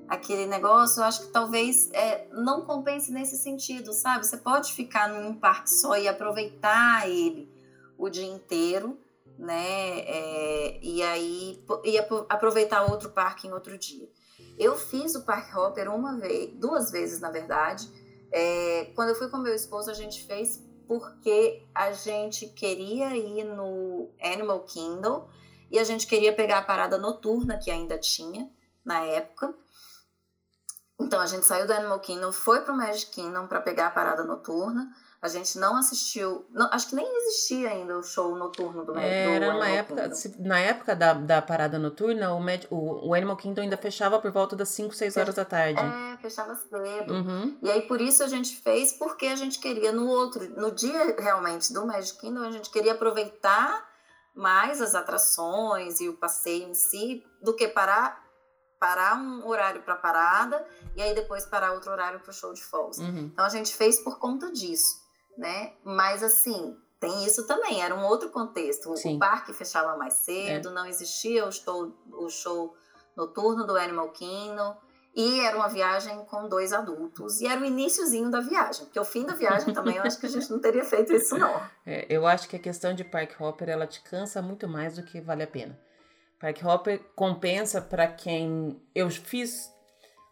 aquele 0.07 0.47
negócio, 0.47 1.01
eu 1.01 1.05
acho 1.05 1.27
que 1.27 1.33
talvez 1.33 1.91
é, 1.93 2.29
não 2.33 2.63
compense 2.63 3.11
nesse 3.11 3.37
sentido, 3.37 3.93
sabe? 3.93 4.25
Você 4.25 4.37
pode 4.37 4.73
ficar 4.73 5.09
num 5.09 5.35
parque 5.35 5.71
só 5.71 5.97
e 5.97 6.07
aproveitar 6.07 7.09
ele 7.09 7.51
o 7.99 8.09
dia 8.09 8.27
inteiro, 8.27 8.97
né? 9.37 10.01
É, 10.01 10.79
e 10.81 11.03
aí 11.03 11.65
e 11.85 11.99
aproveitar 12.29 12.85
outro 12.85 13.11
parque 13.11 13.49
em 13.49 13.53
outro 13.53 13.77
dia. 13.77 14.09
Eu 14.59 14.77
fiz 14.77 15.15
o 15.15 15.25
Park 15.25 15.55
Hopper 15.57 15.93
uma 15.93 16.19
vez, 16.19 16.51
duas 16.55 16.91
vezes 16.91 17.21
na 17.21 17.31
verdade 17.31 17.89
é, 18.33 18.87
quando 18.95 19.11
eu 19.11 19.15
fui 19.15 19.29
com 19.29 19.37
meu 19.37 19.55
esposo, 19.55 19.91
a 19.91 19.95
gente 19.95 20.25
fez 20.25 20.65
porque 20.89 21.63
a 21.75 21.93
gente 21.93 22.49
queria 22.49 23.15
ir 23.15 23.45
no 23.45 24.11
Animal 24.21 24.61
Kingdom 24.61 25.29
e 25.71 25.79
a 25.79 25.85
gente 25.85 26.07
queria 26.07 26.33
pegar 26.33 26.59
a 26.59 26.63
parada 26.63 26.99
noturna 26.99 27.59
que 27.59 27.71
ainda 27.71 27.99
tinha 27.99 28.51
na 28.85 29.05
época. 29.05 29.55
Então 31.03 31.21
a 31.21 31.27
gente 31.27 31.45
saiu 31.45 31.67
do 31.67 31.73
Animal 31.73 32.01
Kingdom, 32.01 32.33
foi 32.33 32.61
pro 32.61 32.77
Magic 32.77 33.11
Kingdom 33.11 33.47
para 33.47 33.61
pegar 33.61 33.89
a 33.89 33.91
parada 33.91 34.25
noturna. 34.25 34.91
A 35.21 35.29
gente 35.29 35.57
não 35.57 35.77
assistiu, 35.77 36.45
não, 36.51 36.69
acho 36.73 36.89
que 36.89 36.97
nem 36.97 37.07
existia 37.19 37.69
ainda 37.69 37.97
o 37.97 38.03
show 38.03 38.35
noturno 38.35 38.85
do, 38.85 38.99
Era 38.99 39.55
uma 39.55 39.69
época, 39.69 40.13
se, 40.17 40.35
na 40.43 40.59
época 40.59 40.97
da, 40.97 41.15
da 41.15 41.41
parada 41.41 41.79
noturna, 41.79 42.35
o, 42.35 42.41
Mag, 42.41 42.67
o, 42.69 43.09
o, 43.09 43.15
Animal 43.15 43.37
Kingdom 43.37 43.63
ainda 43.63 43.77
fechava 43.77 44.19
por 44.19 44.33
volta 44.33 44.57
das 44.57 44.71
5, 44.71 44.93
6 44.93 45.17
horas 45.17 45.37
da 45.37 45.45
tarde. 45.45 45.81
É, 45.81 46.17
fechava 46.17 46.57
cedo. 46.57 47.15
Uhum. 47.15 47.57
E 47.63 47.71
aí 47.71 47.83
por 47.83 48.01
isso 48.01 48.25
a 48.25 48.27
gente 48.27 48.57
fez, 48.57 48.95
porque 48.95 49.27
a 49.27 49.37
gente 49.37 49.61
queria 49.61 49.93
no 49.93 50.09
outro, 50.09 50.45
no 50.61 50.73
dia 50.73 51.15
realmente 51.17 51.73
do 51.73 51.87
Magic 51.87 52.19
Kingdom, 52.19 52.43
a 52.43 52.51
gente 52.51 52.69
queria 52.69 52.91
aproveitar 52.91 53.89
mais 54.35 54.81
as 54.81 54.93
atrações 54.97 56.01
e 56.01 56.09
o 56.09 56.15
passeio 56.15 56.69
em 56.69 56.75
si, 56.75 57.23
do 57.41 57.55
que 57.55 57.69
parar 57.69 58.21
parar 58.83 59.17
um 59.17 59.47
horário 59.47 59.81
para 59.83 59.95
parada 59.95 60.67
e 60.97 61.01
aí 61.01 61.15
depois 61.15 61.47
parar 61.47 61.73
outro 61.73 61.93
horário 61.93 62.19
para 62.19 62.31
o 62.31 62.35
show 62.35 62.53
de 62.53 62.65
falls. 62.65 62.99
Uhum. 63.01 63.31
Então 63.33 63.45
a 63.45 63.49
gente 63.49 63.73
fez 63.73 64.01
por 64.01 64.19
conta 64.19 64.51
disso 64.51 65.03
né? 65.37 65.73
Mas 65.85 66.23
assim, 66.23 66.77
tem 67.01 67.25
isso 67.25 67.47
também, 67.47 67.83
era 67.83 67.95
um 67.95 68.05
outro 68.05 68.31
contexto. 68.31 68.97
Sim. 68.97 69.17
O 69.17 69.19
parque 69.19 69.53
fechava 69.53 69.97
mais 69.97 70.15
cedo, 70.15 70.69
é. 70.69 70.73
não 70.73 70.87
existia 70.87 71.47
o 71.47 71.53
show, 71.53 71.93
o 72.13 72.29
show 72.29 72.77
noturno 73.17 73.67
do 73.67 73.77
Animal 73.77 74.11
Kingdom. 74.11 74.77
E 75.15 75.41
era 75.41 75.55
uma 75.55 75.69
viagem 75.69 76.25
com 76.25 76.49
dois 76.49 76.73
adultos. 76.73 77.43
E 77.43 77.47
era 77.47 77.61
o 77.61 77.65
iníciozinho 77.67 78.31
da 78.31 78.41
viagem. 78.41 78.87
Porque 78.87 78.99
o 78.99 79.05
fim 79.05 79.27
da 79.27 79.35
viagem 79.35 79.75
também 79.75 79.97
eu 79.97 80.03
acho 80.03 80.19
que 80.19 80.25
a 80.25 80.29
gente 80.29 80.51
não 80.51 80.59
teria 80.59 80.85
feito 80.87 81.13
isso, 81.13 81.37
não. 81.37 81.61
É, 81.85 82.07
eu 82.09 82.27
acho 82.27 82.49
que 82.49 82.57
a 82.57 82.59
questão 82.59 82.95
de 82.95 83.05
Park 83.05 83.39
Hopper 83.39 83.69
ela 83.69 83.87
te 83.87 84.01
cansa 84.03 84.41
muito 84.41 84.67
mais 84.67 84.97
do 84.97 85.03
que 85.03 85.21
vale 85.21 85.43
a 85.43 85.47
pena. 85.47 85.79
Park 86.43 86.65
Hopper 86.65 87.01
compensa 87.15 87.81
para 87.81 88.09
quem. 88.09 88.77
Eu 88.93 89.09
fiz 89.09 89.73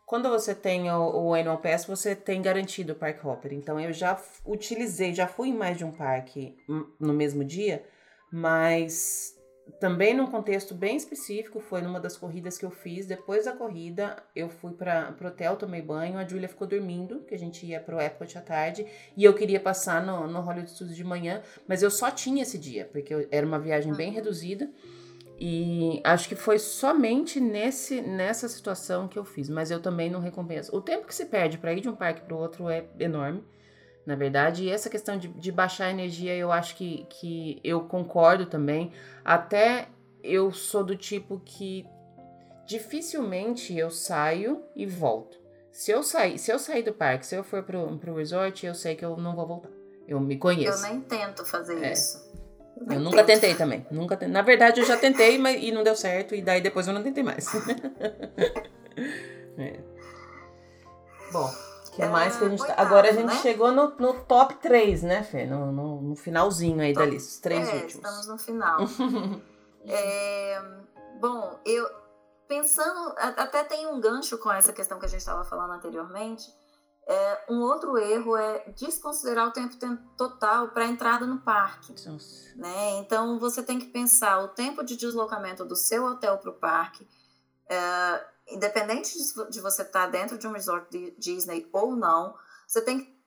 quando 0.05 0.29
você 0.29 0.53
tem 0.57 0.91
o, 0.91 1.29
o 1.29 1.35
Annual 1.35 1.59
Pass, 1.59 1.85
você 1.85 2.17
tem 2.17 2.43
garantido 2.43 2.95
o 2.95 2.97
Park 2.97 3.25
Hopper. 3.25 3.53
Então 3.53 3.79
eu 3.79 3.93
já 3.93 4.21
utilizei, 4.45 5.15
já 5.15 5.29
fui 5.29 5.51
em 5.51 5.55
mais 5.55 5.79
de 5.79 5.85
um 5.85 5.93
parque 5.93 6.57
no 6.99 7.15
mesmo 7.15 7.45
dia, 7.45 7.85
mas 8.33 9.37
também 9.79 10.13
num 10.13 10.27
contexto 10.27 10.75
bem 10.75 10.97
específico, 10.97 11.61
foi 11.61 11.81
numa 11.81 12.01
das 12.01 12.17
corridas 12.17 12.59
que 12.59 12.65
eu 12.65 12.73
fiz. 12.73 13.07
Depois 13.07 13.45
da 13.45 13.53
corrida, 13.53 14.21
eu 14.35 14.49
fui 14.49 14.73
para 14.73 15.15
o 15.23 15.27
hotel, 15.29 15.55
tomei 15.55 15.81
banho, 15.81 16.19
a 16.19 16.27
Julia 16.27 16.49
ficou 16.49 16.67
dormindo, 16.67 17.21
que 17.21 17.37
a 17.37 17.39
gente 17.39 17.65
ia 17.65 17.79
pro 17.79 18.01
Epcot 18.01 18.37
à 18.37 18.41
tarde, 18.41 18.85
e 19.17 19.23
eu 19.23 19.33
queria 19.33 19.61
passar 19.61 20.05
no, 20.05 20.27
no 20.27 20.41
Hollywood 20.41 20.73
Studios 20.73 20.97
de 20.97 21.05
manhã, 21.05 21.41
mas 21.69 21.85
eu 21.85 21.91
só 21.91 22.11
tinha 22.11 22.43
esse 22.43 22.59
dia, 22.59 22.89
porque 22.91 23.15
eu, 23.15 23.29
era 23.31 23.47
uma 23.47 23.61
viagem 23.61 23.95
bem 23.95 24.11
reduzida. 24.11 24.69
E 25.43 26.03
acho 26.05 26.29
que 26.29 26.37
foi 26.37 26.59
somente 26.59 27.41
nesse, 27.41 28.03
nessa 28.03 28.47
situação 28.47 29.09
que 29.09 29.19
eu 29.19 29.25
fiz, 29.25 29.49
mas 29.49 29.71
eu 29.71 29.81
também 29.81 30.11
não 30.11 30.21
recompenso. 30.21 30.77
O 30.77 30.83
tempo 30.83 31.07
que 31.07 31.15
se 31.15 31.25
perde 31.25 31.57
para 31.57 31.73
ir 31.73 31.81
de 31.81 31.89
um 31.89 31.97
parque 31.97 32.21
para 32.21 32.35
o 32.35 32.39
outro 32.39 32.69
é 32.69 32.85
enorme, 32.99 33.43
na 34.05 34.15
verdade. 34.15 34.65
E 34.65 34.71
essa 34.71 34.91
questão 34.91 35.17
de, 35.17 35.29
de 35.29 35.51
baixar 35.51 35.87
a 35.87 35.91
energia, 35.91 36.37
eu 36.37 36.53
acho 36.53 36.77
que, 36.77 37.07
que 37.09 37.59
eu 37.65 37.81
concordo 37.81 38.45
também. 38.45 38.93
Até 39.25 39.89
eu 40.23 40.53
sou 40.53 40.85
do 40.85 40.95
tipo 40.95 41.41
que 41.43 41.87
dificilmente 42.67 43.75
eu 43.75 43.91
saio 43.91 44.63
e 44.77 44.85
volto. 44.85 45.41
Se 45.73 45.91
eu 45.91 46.03
sair, 46.03 46.39
se 46.39 46.53
eu 46.53 46.59
sair 46.59 46.83
do 46.83 46.93
parque, 46.93 47.25
se 47.25 47.35
eu 47.35 47.43
for 47.43 47.63
pro, 47.63 47.97
pro 47.97 48.15
resort, 48.15 48.67
eu 48.67 48.75
sei 48.75 48.95
que 48.95 49.05
eu 49.07 49.17
não 49.17 49.35
vou 49.35 49.47
voltar. 49.47 49.71
Eu 50.07 50.21
me 50.21 50.37
conheço. 50.37 50.85
Eu 50.85 50.91
nem 50.91 51.01
tento 51.01 51.47
fazer 51.47 51.83
é. 51.83 51.93
isso. 51.93 52.30
Eu 52.89 53.01
nunca 53.01 53.25
tentei 53.25 53.55
também. 53.57 53.87
Nunca 53.91 54.17
te... 54.17 54.27
Na 54.27 54.43
verdade, 54.43 54.81
eu 54.81 54.87
já 54.87 54.97
tentei, 54.97 55.39
mas 55.39 55.63
e 55.63 55.73
não 55.73 55.83
deu 55.83 55.95
certo, 55.95 56.35
e 56.35 56.43
daí 56.43 56.61
depois 56.61 56.87
eu 56.87 56.95
não 56.95 57.03
tentei 57.03 57.23
mais. 57.23 57.47
é. 59.59 59.81
Bom, 61.33 61.47
o 61.47 61.91
que 61.93 62.05
mais 62.07 62.37
que 62.37 62.45
a 62.45 62.49
gente 62.49 62.67
tá... 62.67 62.75
Agora 62.77 63.11
a 63.11 63.13
gente 63.13 63.27
né? 63.27 63.37
chegou 63.37 63.71
no, 63.71 63.95
no 63.99 64.15
top 64.25 64.55
3, 64.57 65.03
né, 65.03 65.23
Fê? 65.23 65.47
No, 65.47 65.71
no, 65.71 66.01
no 66.01 66.17
finalzinho 66.17 66.81
aí 66.81 66.95
top... 66.95 67.07
da 67.07 67.13
lista, 67.13 67.31
os 67.31 67.39
três 67.39 67.69
é, 67.69 67.75
últimos. 67.75 67.95
Estamos 67.95 68.27
no 68.27 68.39
final. 68.39 68.79
é, 69.87 70.63
bom, 71.21 71.59
eu 71.65 71.89
pensando, 72.49 73.15
até 73.17 73.63
tem 73.63 73.87
um 73.87 74.01
gancho 74.01 74.39
com 74.39 74.51
essa 74.51 74.73
questão 74.73 74.99
que 74.99 75.07
a 75.07 75.09
gente 75.09 75.21
estava 75.21 75.45
falando 75.45 75.73
anteriormente. 75.73 76.53
É, 77.07 77.45
um 77.49 77.61
outro 77.61 77.99
erro 77.99 78.37
é 78.37 78.71
desconsiderar 78.77 79.49
o 79.49 79.53
tempo 79.53 79.77
total 80.17 80.69
para 80.69 80.85
a 80.85 80.89
entrada 80.89 81.27
no 81.27 81.39
parque. 81.41 81.93
Né? 82.55 82.99
Então, 82.99 83.39
você 83.39 83.63
tem 83.63 83.79
que 83.79 83.87
pensar 83.87 84.39
o 84.39 84.49
tempo 84.49 84.85
de 84.85 84.97
deslocamento 84.97 85.65
do 85.65 85.75
seu 85.75 86.05
hotel 86.05 86.39
para 86.39 86.51
o 86.51 86.55
parque, 86.55 87.07
é, 87.69 88.25
independente 88.49 89.13
de 89.51 89.61
você 89.61 89.83
estar 89.83 90.05
tá 90.05 90.07
dentro 90.07 90.39
de 90.39 90.47
um 90.47 90.53
resort 90.53 90.89
de 90.91 91.11
Disney 91.19 91.69
ou 91.73 91.97
não, 91.97 92.35
você 92.67 92.81
tem 92.81 93.01
que 93.01 93.21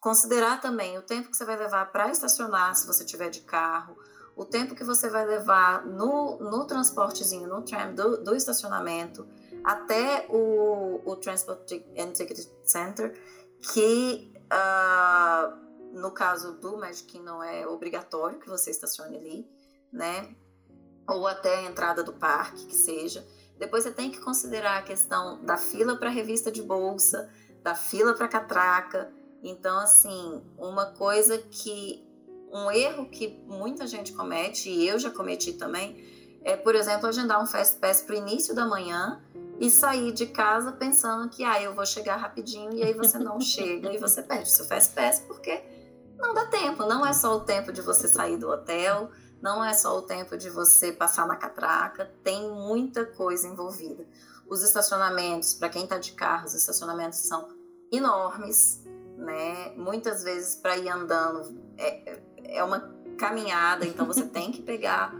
considerar 0.00 0.60
também 0.60 0.96
o 0.96 1.02
tempo 1.02 1.30
que 1.30 1.36
você 1.36 1.44
vai 1.44 1.56
levar 1.56 1.90
para 1.92 2.10
estacionar, 2.10 2.74
se 2.74 2.86
você 2.86 3.04
tiver 3.04 3.28
de 3.28 3.42
carro, 3.42 3.96
o 4.34 4.44
tempo 4.44 4.74
que 4.74 4.82
você 4.82 5.10
vai 5.10 5.26
levar 5.26 5.84
no, 5.84 6.38
no 6.38 6.64
transportezinho, 6.64 7.48
no 7.48 7.62
tram 7.62 7.94
do, 7.94 8.24
do 8.24 8.34
estacionamento, 8.34 9.28
até 9.64 10.26
o, 10.28 11.00
o 11.04 11.16
Transport 11.16 11.72
and 11.96 12.12
Ticket 12.12 12.46
Center, 12.64 13.14
que 13.60 14.32
uh, 14.52 15.70
no 15.92 16.10
caso 16.10 16.52
do 16.52 16.76
Magic 16.76 17.18
não 17.18 17.42
é 17.42 17.66
obrigatório 17.66 18.38
que 18.38 18.48
você 18.48 18.70
estacione 18.70 19.16
ali, 19.16 19.50
né? 19.92 20.34
Ou 21.08 21.26
até 21.26 21.56
a 21.56 21.62
entrada 21.62 22.02
do 22.02 22.12
parque, 22.12 22.66
que 22.66 22.74
seja. 22.74 23.26
Depois 23.58 23.84
você 23.84 23.90
tem 23.90 24.10
que 24.10 24.20
considerar 24.20 24.78
a 24.78 24.82
questão 24.82 25.44
da 25.44 25.56
fila 25.56 25.96
para 25.96 26.08
revista 26.08 26.50
de 26.50 26.62
bolsa, 26.62 27.28
da 27.62 27.74
fila 27.74 28.14
para 28.14 28.28
catraca. 28.28 29.12
Então, 29.42 29.78
assim, 29.78 30.42
uma 30.56 30.86
coisa 30.92 31.38
que. 31.38 32.06
Um 32.52 32.68
erro 32.68 33.08
que 33.08 33.40
muita 33.46 33.86
gente 33.86 34.12
comete, 34.12 34.68
e 34.68 34.88
eu 34.88 34.98
já 34.98 35.08
cometi 35.08 35.52
também, 35.52 36.04
é, 36.42 36.56
por 36.56 36.74
exemplo, 36.74 37.06
agendar 37.06 37.40
um 37.40 37.46
Fast 37.46 37.76
Pass 37.76 38.02
para 38.02 38.16
o 38.16 38.18
início 38.18 38.52
da 38.52 38.66
manhã 38.66 39.22
e 39.60 39.70
sair 39.70 40.10
de 40.12 40.26
casa 40.26 40.72
pensando 40.72 41.28
que 41.28 41.44
ah, 41.44 41.62
eu 41.62 41.74
vou 41.74 41.84
chegar 41.84 42.16
rapidinho 42.16 42.72
e 42.72 42.82
aí 42.82 42.94
você 42.94 43.18
não 43.18 43.38
chega 43.42 43.92
e 43.92 43.98
você 43.98 44.22
perde 44.22 44.44
o 44.44 44.52
seu 44.52 44.64
Fast 44.64 44.94
Pass 44.94 45.20
porque 45.20 45.62
não 46.16 46.32
dá 46.32 46.46
tempo. 46.46 46.86
Não 46.86 47.04
é 47.04 47.12
só 47.12 47.36
o 47.36 47.40
tempo 47.40 47.70
de 47.70 47.82
você 47.82 48.08
sair 48.08 48.38
do 48.38 48.48
hotel, 48.48 49.10
não 49.42 49.62
é 49.62 49.74
só 49.74 49.98
o 49.98 50.02
tempo 50.02 50.36
de 50.38 50.48
você 50.48 50.92
passar 50.92 51.26
na 51.26 51.36
catraca, 51.36 52.10
tem 52.24 52.50
muita 52.50 53.04
coisa 53.04 53.46
envolvida. 53.46 54.06
Os 54.48 54.62
estacionamentos, 54.62 55.52
para 55.52 55.68
quem 55.68 55.84
está 55.84 55.98
de 55.98 56.12
carro, 56.12 56.46
os 56.46 56.54
estacionamentos 56.54 57.18
são 57.18 57.48
enormes, 57.92 58.82
né? 59.18 59.74
Muitas 59.76 60.24
vezes 60.24 60.56
para 60.56 60.78
ir 60.78 60.88
andando 60.88 61.54
é, 61.76 62.18
é 62.44 62.64
uma 62.64 62.80
caminhada, 63.18 63.86
então 63.86 64.06
você 64.06 64.24
tem 64.26 64.50
que 64.50 64.62
pegar 64.62 65.14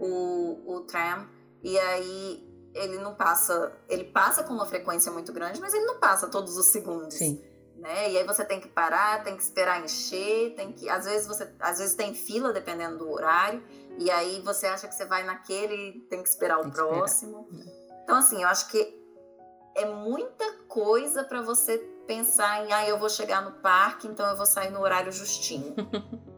o, 0.00 0.60
o 0.66 0.80
tram 0.80 1.28
e 1.62 1.78
aí 1.78 2.53
ele 2.74 2.98
não 2.98 3.14
passa, 3.14 3.72
ele 3.88 4.04
passa 4.04 4.42
com 4.42 4.52
uma 4.52 4.66
frequência 4.66 5.10
muito 5.12 5.32
grande, 5.32 5.60
mas 5.60 5.72
ele 5.72 5.86
não 5.86 5.98
passa 5.98 6.28
todos 6.28 6.56
os 6.56 6.66
segundos. 6.66 7.14
Sim 7.14 7.42
né? 7.84 8.10
E 8.10 8.18
aí 8.18 8.24
você 8.24 8.44
tem 8.44 8.60
que 8.60 8.68
parar, 8.68 9.22
tem 9.22 9.36
que 9.36 9.42
esperar 9.42 9.84
encher, 9.84 10.54
tem 10.54 10.72
que 10.72 10.88
às 10.88 11.04
vezes 11.04 11.26
você 11.26 11.52
às 11.60 11.78
vezes 11.78 11.94
tem 11.94 12.14
fila 12.14 12.52
dependendo 12.52 12.98
do 12.98 13.10
horário 13.10 13.62
e 13.98 14.10
aí 14.10 14.40
você 14.40 14.66
acha 14.66 14.88
que 14.88 14.94
você 14.94 15.04
vai 15.04 15.22
naquele, 15.22 16.00
tem 16.08 16.22
que 16.22 16.28
esperar 16.28 16.58
tem 16.60 16.68
o 16.68 16.72
próximo. 16.72 17.46
Esperar. 17.50 18.00
Então 18.02 18.16
assim, 18.16 18.42
eu 18.42 18.48
acho 18.48 18.68
que 18.70 19.00
é 19.76 19.84
muita 19.84 20.50
coisa 20.68 21.24
para 21.24 21.42
você 21.42 21.78
pensar 22.06 22.64
em, 22.64 22.72
ah, 22.72 22.88
eu 22.88 22.98
vou 22.98 23.08
chegar 23.08 23.42
no 23.42 23.52
parque, 23.60 24.06
então 24.06 24.26
eu 24.26 24.36
vou 24.36 24.46
sair 24.46 24.70
no 24.70 24.80
horário 24.80 25.12
justinho. 25.12 25.74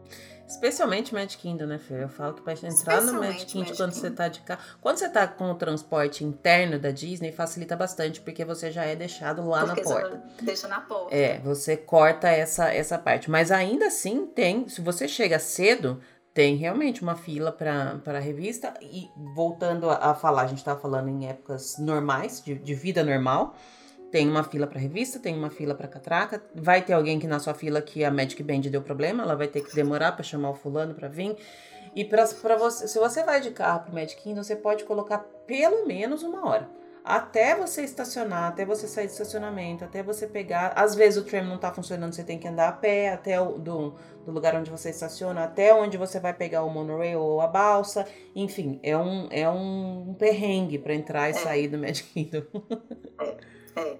Especialmente 0.47 1.13
Magic 1.13 1.37
Kingdom, 1.37 1.65
né, 1.65 1.77
Fê? 1.77 2.03
Eu 2.03 2.09
falo 2.09 2.33
que 2.33 2.41
para 2.41 2.53
entrar 2.53 3.01
no 3.01 3.19
Magic 3.19 3.45
Kingdom 3.45 3.75
quando 3.75 3.91
você 3.91 4.09
tá 4.09 4.29
de 4.29 4.39
carro. 4.39 4.61
Quando 4.79 4.97
você 4.97 5.09
tá 5.09 5.27
com 5.27 5.51
o 5.51 5.55
transporte 5.55 6.23
interno 6.23 6.79
da 6.79 6.89
Disney, 6.89 7.33
facilita 7.33 7.75
bastante, 7.75 8.21
porque 8.21 8.45
você 8.45 8.71
já 8.71 8.85
é 8.85 8.95
deixado 8.95 9.45
lá 9.45 9.65
porque 9.65 9.81
na 9.81 9.89
porta. 9.89 10.23
Deixa 10.41 10.67
na 10.69 10.79
porta. 10.79 11.13
É, 11.13 11.39
você 11.39 11.75
corta 11.75 12.29
essa, 12.29 12.73
essa 12.73 12.97
parte. 12.97 13.29
Mas 13.29 13.51
ainda 13.51 13.87
assim 13.87 14.25
tem. 14.25 14.69
Se 14.69 14.79
você 14.79 15.05
chega 15.05 15.37
cedo, 15.37 15.99
tem 16.33 16.55
realmente 16.55 17.01
uma 17.01 17.15
fila 17.15 17.51
para 17.51 17.99
a 18.05 18.19
revista. 18.19 18.73
E 18.81 19.09
voltando 19.35 19.89
a, 19.89 20.11
a 20.11 20.15
falar, 20.15 20.43
a 20.43 20.47
gente 20.47 20.59
estava 20.59 20.79
falando 20.79 21.09
em 21.09 21.27
épocas 21.27 21.77
normais, 21.77 22.41
de, 22.41 22.55
de 22.55 22.73
vida 22.73 23.03
normal. 23.03 23.53
Tem 24.11 24.27
uma 24.27 24.43
fila 24.43 24.65
para 24.65 24.79
revista, 24.79 25.19
tem 25.19 25.35
uma 25.35 25.49
fila 25.49 25.75
para 25.75 25.87
catraca. 25.87 26.41
Vai 26.55 26.81
ter 26.81 26.93
alguém 26.93 27.19
que 27.19 27.27
na 27.27 27.39
sua 27.39 27.53
fila 27.53 27.81
que 27.81 28.03
a 28.03 28.11
Magic 28.11 28.41
Band 28.41 28.61
deu 28.61 28.81
problema, 28.81 29.23
ela 29.23 29.35
vai 29.35 29.47
ter 29.47 29.61
que 29.61 29.75
demorar 29.75 30.13
para 30.13 30.23
chamar 30.23 30.49
o 30.51 30.55
fulano 30.55 30.93
para 30.93 31.07
vir. 31.07 31.35
E 31.95 32.05
para 32.05 32.25
você, 32.57 32.87
se 32.87 32.99
você 32.99 33.23
vai 33.23 33.41
de 33.41 33.51
carro 33.51 33.81
pro 33.81 33.93
Magic 33.93 34.21
Kingdom, 34.21 34.43
você 34.43 34.55
pode 34.55 34.83
colocar 34.83 35.19
pelo 35.45 35.85
menos 35.85 36.23
uma 36.23 36.47
hora. 36.47 36.69
Até 37.03 37.55
você 37.55 37.83
estacionar, 37.83 38.49
até 38.49 38.65
você 38.65 38.85
sair 38.85 39.07
do 39.07 39.11
estacionamento, 39.11 39.85
até 39.85 40.03
você 40.03 40.27
pegar. 40.27 40.73
Às 40.75 40.93
vezes 40.93 41.17
o 41.17 41.25
tram 41.25 41.45
não 41.45 41.57
tá 41.57 41.73
funcionando, 41.73 42.13
você 42.13 42.23
tem 42.23 42.37
que 42.37 42.47
andar 42.47 42.67
a 42.67 42.71
pé 42.73 43.13
até 43.13 43.39
o 43.39 43.57
do, 43.57 43.95
do 44.25 44.31
lugar 44.31 44.55
onde 44.55 44.69
você 44.69 44.89
estaciona, 44.89 45.45
até 45.45 45.73
onde 45.73 45.97
você 45.97 46.19
vai 46.19 46.33
pegar 46.33 46.63
o 46.63 46.69
monorail 46.69 47.19
ou 47.19 47.39
a 47.39 47.47
balsa. 47.47 48.05
Enfim, 48.35 48.79
é 48.83 48.95
um, 48.97 49.27
é 49.31 49.49
um 49.49 50.15
perrengue 50.19 50.77
para 50.77 50.93
entrar 50.93 51.29
e 51.29 51.31
é. 51.31 51.33
sair 51.33 51.69
do 51.69 51.77
Magic 51.77 52.09
Kingdom. 52.09 52.43
É. 53.79 53.99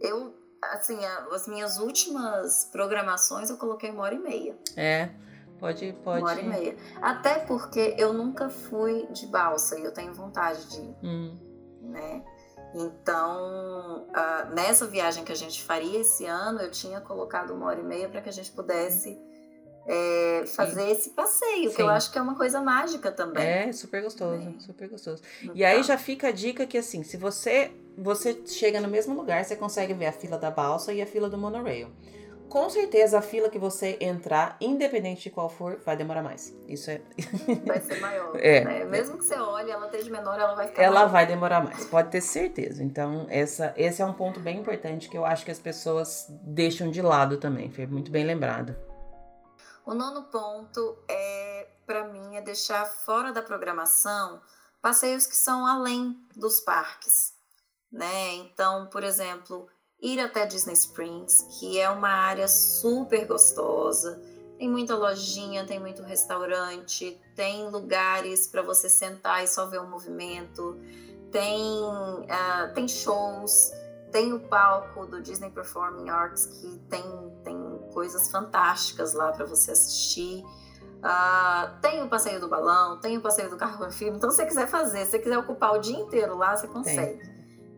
Eu, 0.00 0.34
assim, 0.62 0.98
as 1.30 1.46
minhas 1.46 1.78
últimas 1.78 2.64
programações 2.72 3.50
eu 3.50 3.56
coloquei 3.56 3.90
uma 3.90 4.02
hora 4.02 4.14
e 4.14 4.18
meia. 4.18 4.56
É. 4.76 5.10
Pode, 5.58 5.92
pode. 6.02 6.22
Uma 6.22 6.30
hora 6.30 6.40
e 6.40 6.48
meia. 6.48 6.76
Até 7.00 7.38
porque 7.40 7.94
eu 7.96 8.12
nunca 8.12 8.48
fui 8.48 9.06
de 9.12 9.26
balsa 9.28 9.78
e 9.78 9.84
eu 9.84 9.92
tenho 9.92 10.12
vontade 10.12 10.68
de 10.68 10.80
ir. 10.80 10.96
Hum. 11.04 11.38
Né? 11.82 12.24
Então, 12.74 14.08
uh, 14.08 14.54
nessa 14.54 14.86
viagem 14.86 15.24
que 15.24 15.30
a 15.30 15.36
gente 15.36 15.62
faria 15.62 16.00
esse 16.00 16.26
ano, 16.26 16.60
eu 16.60 16.70
tinha 16.70 17.00
colocado 17.00 17.52
uma 17.54 17.66
hora 17.66 17.80
e 17.80 17.84
meia 17.84 18.08
para 18.08 18.20
que 18.20 18.28
a 18.28 18.32
gente 18.32 18.50
pudesse 18.50 19.20
é, 19.86 20.44
fazer 20.46 20.90
esse 20.90 21.10
passeio, 21.10 21.70
Sim. 21.70 21.76
que 21.76 21.82
eu 21.82 21.88
acho 21.88 22.12
que 22.12 22.18
é 22.18 22.22
uma 22.22 22.36
coisa 22.36 22.60
mágica 22.60 23.10
também. 23.10 23.44
É, 23.44 23.72
super 23.72 24.02
gostoso, 24.02 24.54
é. 24.56 24.60
super 24.60 24.88
gostoso. 24.88 25.22
Então. 25.42 25.56
E 25.56 25.64
aí 25.64 25.82
já 25.82 25.98
fica 25.98 26.28
a 26.28 26.32
dica 26.32 26.66
que 26.66 26.78
assim, 26.78 27.02
se 27.02 27.16
você 27.16 27.72
você 27.96 28.40
chega 28.46 28.80
no 28.80 28.88
mesmo 28.88 29.14
lugar, 29.14 29.44
você 29.44 29.56
consegue 29.56 29.92
ver 29.92 30.06
a 30.06 30.12
fila 30.12 30.38
da 30.38 30.50
balsa 30.50 30.92
e 30.92 31.02
a 31.02 31.06
fila 31.06 31.28
do 31.28 31.36
monorail. 31.36 31.90
Com 32.48 32.68
certeza 32.68 33.18
a 33.18 33.22
fila 33.22 33.48
que 33.48 33.58
você 33.58 33.96
entrar, 33.98 34.58
independente 34.60 35.22
de 35.22 35.30
qual 35.30 35.48
for, 35.48 35.80
vai 35.86 35.96
demorar 35.96 36.22
mais. 36.22 36.54
Isso 36.68 36.90
é. 36.90 37.00
Vai 37.64 37.80
ser 37.80 37.98
maior. 37.98 38.36
É. 38.38 38.62
Né? 38.62 38.84
Mesmo 38.84 39.16
que 39.16 39.24
você 39.24 39.36
olhe, 39.36 39.70
ela 39.70 39.86
esteja 39.86 40.10
menor, 40.10 40.38
ela 40.38 40.54
vai 40.54 40.68
ficar. 40.68 40.82
Ela 40.82 40.96
maior. 40.96 41.08
vai 41.08 41.26
demorar 41.26 41.64
mais, 41.64 41.86
pode 41.86 42.10
ter 42.10 42.20
certeza. 42.20 42.84
Então, 42.84 43.26
essa, 43.30 43.72
esse 43.74 44.02
é 44.02 44.04
um 44.04 44.12
ponto 44.12 44.38
bem 44.38 44.58
importante 44.58 45.08
que 45.08 45.16
eu 45.16 45.24
acho 45.24 45.46
que 45.46 45.50
as 45.50 45.58
pessoas 45.58 46.26
deixam 46.42 46.90
de 46.90 47.00
lado 47.00 47.38
também. 47.38 47.70
Foi 47.70 47.86
muito 47.86 48.10
bem 48.10 48.24
lembrado. 48.24 48.76
O 49.84 49.94
nono 49.94 50.24
ponto 50.24 50.98
é, 51.08 51.70
para 51.86 52.04
mim, 52.08 52.36
é 52.36 52.40
deixar 52.40 52.84
fora 52.86 53.32
da 53.32 53.42
programação 53.42 54.40
passeios 54.80 55.26
que 55.26 55.36
são 55.36 55.66
além 55.66 56.16
dos 56.34 56.60
parques 56.60 57.40
né? 57.92 58.34
Então, 58.36 58.86
por 58.86 59.04
exemplo, 59.04 59.68
ir 60.00 60.18
até 60.18 60.46
Disney 60.46 60.72
Springs, 60.72 61.46
que 61.58 61.78
é 61.78 61.90
uma 61.90 62.08
área 62.08 62.48
super 62.48 63.26
gostosa, 63.26 64.20
tem 64.58 64.68
muita 64.68 64.96
lojinha, 64.96 65.66
tem 65.66 65.78
muito 65.78 66.02
restaurante, 66.02 67.20
tem 67.36 67.68
lugares 67.68 68.46
para 68.46 68.62
você 68.62 68.88
sentar 68.88 69.44
e 69.44 69.46
só 69.46 69.66
ver 69.66 69.80
o 69.80 69.86
movimento, 69.86 70.78
tem, 71.30 71.82
uh, 71.82 72.72
tem 72.74 72.88
shows, 72.88 73.72
tem 74.10 74.32
o 74.32 74.40
palco 74.40 75.06
do 75.06 75.20
Disney 75.20 75.50
Performing 75.50 76.08
Arts 76.08 76.46
que 76.46 76.78
tem, 76.88 77.02
tem 77.44 77.61
coisas 77.92 78.30
fantásticas 78.30 79.14
lá 79.14 79.32
para 79.32 79.44
você 79.44 79.72
assistir. 79.72 80.44
Uh, 81.02 81.80
tem 81.80 82.02
o 82.02 82.08
passeio 82.08 82.40
do 82.40 82.48
balão, 82.48 83.00
tem 83.00 83.18
o 83.18 83.20
passeio 83.20 83.50
do 83.50 83.56
carro 83.56 83.90
filme. 83.90 84.16
Então, 84.16 84.30
se 84.30 84.36
você 84.36 84.46
quiser 84.46 84.68
fazer, 84.68 85.04
se 85.04 85.12
você 85.12 85.18
quiser 85.18 85.38
ocupar 85.38 85.74
o 85.74 85.78
dia 85.78 85.98
inteiro 85.98 86.36
lá, 86.36 86.56
você 86.56 86.68
consegue. 86.68 87.18
Tem 87.18 87.32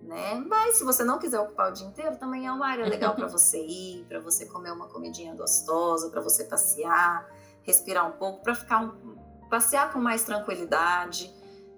né? 0.05 0.35
Mas 0.47 0.77
se 0.77 0.85
você 0.85 1.03
não 1.03 1.19
quiser 1.19 1.41
ocupar 1.41 1.71
o 1.71 1.73
dia 1.73 1.87
inteiro, 1.87 2.17
também 2.17 2.47
é 2.47 2.53
uma 2.53 2.67
área 2.67 2.87
legal 2.87 3.15
para 3.15 3.27
você 3.29 3.59
ir, 3.59 4.05
para 4.09 4.21
você 4.21 4.47
comer 4.47 4.71
uma 4.71 4.87
comidinha 4.87 5.35
gostosa, 5.35 6.11
para 6.11 6.21
você 6.21 6.45
passear, 6.45 7.29
respirar 7.63 8.07
um 8.07 8.13
pouco, 8.13 8.43
para 8.43 8.55
ficar 8.55 8.83
um, 8.83 9.17
passear 9.51 9.93
com 9.93 9.99
mais 9.99 10.23
tranquilidade, 10.23 11.35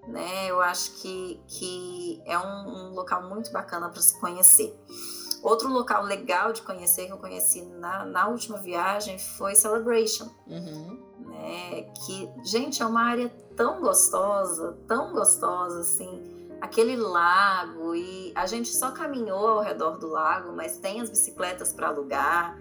né? 0.07 0.47
Eu 0.47 0.61
acho 0.61 1.01
que, 1.01 1.41
que 1.47 2.21
é 2.25 2.37
um, 2.37 2.67
um 2.67 2.93
local 2.93 3.27
muito 3.27 3.51
bacana 3.51 3.89
para 3.89 4.01
se 4.01 4.19
conhecer. 4.19 4.77
Outro 5.43 5.69
local 5.69 6.03
legal 6.03 6.51
de 6.51 6.61
conhecer 6.61 7.05
que 7.05 7.13
eu 7.13 7.17
conheci 7.17 7.61
na, 7.61 8.05
na 8.05 8.27
última 8.27 8.57
viagem 8.57 9.19
foi 9.19 9.55
Celebration. 9.55 10.29
Uhum. 10.47 10.99
Né? 11.19 11.83
Que, 12.05 12.29
gente, 12.43 12.81
é 12.81 12.85
uma 12.85 13.03
área 13.03 13.29
tão 13.55 13.81
gostosa, 13.81 14.77
tão 14.87 15.13
gostosa, 15.13 15.81
assim 15.81 16.35
aquele 16.59 16.95
lago 16.95 17.95
e 17.95 18.31
a 18.35 18.45
gente 18.45 18.69
só 18.69 18.91
caminhou 18.91 19.47
ao 19.47 19.61
redor 19.61 19.97
do 19.97 20.07
lago, 20.07 20.53
mas 20.53 20.77
tem 20.77 21.01
as 21.01 21.09
bicicletas 21.09 21.71
para 21.71 21.87
alugar, 21.87 22.57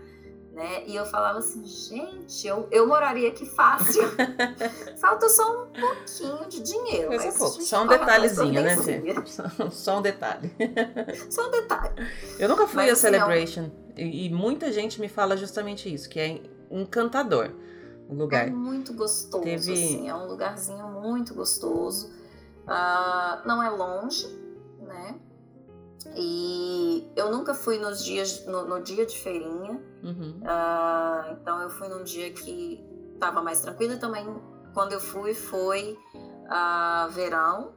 né? 0.56 0.84
E 0.86 0.96
eu 0.96 1.04
falava 1.04 1.38
assim, 1.38 1.62
gente, 1.66 2.46
eu, 2.46 2.66
eu 2.70 2.88
moraria 2.88 3.28
aqui 3.28 3.44
fácil. 3.44 4.02
Falta 4.96 5.28
só 5.28 5.64
um 5.64 5.66
pouquinho 5.66 6.48
de 6.48 6.62
dinheiro. 6.62 7.10
Mas 7.10 7.26
mas 7.26 7.36
pouco. 7.36 7.60
Só 7.60 7.84
um 7.84 7.86
detalhezinho, 7.86 8.62
né, 8.62 8.74
Fê? 8.78 9.02
Só 9.70 9.98
um 9.98 10.02
detalhe. 10.02 10.50
Só 11.28 11.46
um 11.46 11.50
detalhe. 11.50 11.94
Eu 12.38 12.48
nunca 12.48 12.66
fui 12.66 12.76
mas, 12.76 12.88
a 12.88 12.92
assim, 12.94 13.02
Celebration 13.02 13.62
não... 13.64 13.72
e, 13.98 14.28
e 14.28 14.30
muita 14.30 14.72
gente 14.72 14.98
me 14.98 15.08
fala 15.08 15.36
justamente 15.36 15.92
isso, 15.92 16.08
que 16.08 16.18
é 16.18 16.40
encantador 16.70 17.50
o 18.08 18.14
lugar. 18.14 18.48
É 18.48 18.50
muito 18.50 18.94
gostoso, 18.94 19.44
Teve... 19.44 19.72
assim, 19.74 20.08
é 20.08 20.14
um 20.14 20.26
lugarzinho 20.26 20.88
muito 20.88 21.34
gostoso. 21.34 22.10
Uh, 22.66 23.46
não 23.46 23.62
é 23.62 23.68
longe, 23.68 24.26
né? 24.80 25.20
E 26.14 27.10
eu 27.16 27.30
nunca 27.30 27.54
fui 27.54 27.78
nos 27.78 28.04
dias 28.04 28.46
no, 28.46 28.66
no 28.66 28.80
dia 28.82 29.04
de 29.04 29.18
feirinha, 29.18 29.80
uhum. 30.02 30.40
uh, 30.42 31.32
então 31.32 31.60
eu 31.60 31.70
fui 31.70 31.88
num 31.88 32.04
dia 32.04 32.32
que 32.32 32.84
estava 33.14 33.42
mais 33.42 33.60
tranquilo. 33.60 33.98
Também 33.98 34.24
quando 34.72 34.92
eu 34.92 35.00
fui 35.00 35.34
foi 35.34 35.98
uh, 36.14 37.10
verão, 37.10 37.72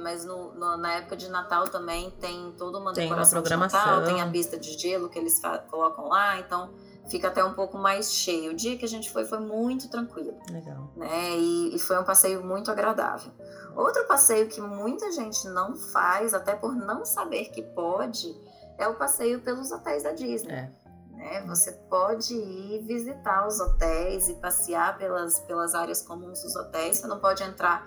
mas 0.00 0.24
no, 0.24 0.54
no, 0.54 0.76
na 0.76 0.94
época 0.94 1.16
de 1.16 1.28
Natal 1.28 1.68
também 1.68 2.10
tem 2.12 2.52
toda 2.52 2.78
uma 2.78 2.92
tem 2.92 3.04
decoração 3.04 3.38
uma 3.38 3.42
programação. 3.42 3.80
de 3.80 3.86
Natal, 3.86 4.04
tem 4.06 4.20
a 4.20 4.30
pista 4.30 4.58
de 4.58 4.78
gelo 4.78 5.08
que 5.08 5.18
eles 5.18 5.40
colocam 5.70 6.08
lá, 6.08 6.38
então 6.38 6.72
fica 7.12 7.28
até 7.28 7.44
um 7.44 7.52
pouco 7.52 7.76
mais 7.76 8.12
cheio. 8.12 8.52
O 8.52 8.54
dia 8.54 8.76
que 8.76 8.84
a 8.86 8.88
gente 8.88 9.10
foi 9.10 9.26
foi 9.26 9.38
muito 9.38 9.88
tranquilo. 9.90 10.34
Legal. 10.50 10.90
Né? 10.96 11.36
E, 11.36 11.76
e 11.76 11.78
foi 11.78 11.98
um 12.00 12.04
passeio 12.04 12.42
muito 12.42 12.70
agradável. 12.70 13.30
Outro 13.76 14.06
passeio 14.06 14.48
que 14.48 14.60
muita 14.60 15.12
gente 15.12 15.46
não 15.48 15.76
faz, 15.76 16.32
até 16.32 16.56
por 16.56 16.74
não 16.74 17.04
saber 17.04 17.50
que 17.50 17.62
pode, 17.62 18.34
é 18.78 18.88
o 18.88 18.94
passeio 18.94 19.40
pelos 19.42 19.70
hotéis 19.70 20.02
da 20.02 20.12
Disney. 20.12 20.52
É. 20.52 20.72
Né? 21.12 21.44
Você 21.46 21.72
pode 21.90 22.34
ir 22.34 22.82
visitar 22.86 23.46
os 23.46 23.60
hotéis 23.60 24.30
e 24.30 24.34
passear 24.34 24.96
pelas, 24.96 25.38
pelas 25.40 25.74
áreas 25.74 26.00
comuns 26.00 26.42
dos 26.42 26.56
hotéis. 26.56 26.96
Você 26.96 27.06
não 27.06 27.20
pode 27.20 27.42
entrar 27.42 27.86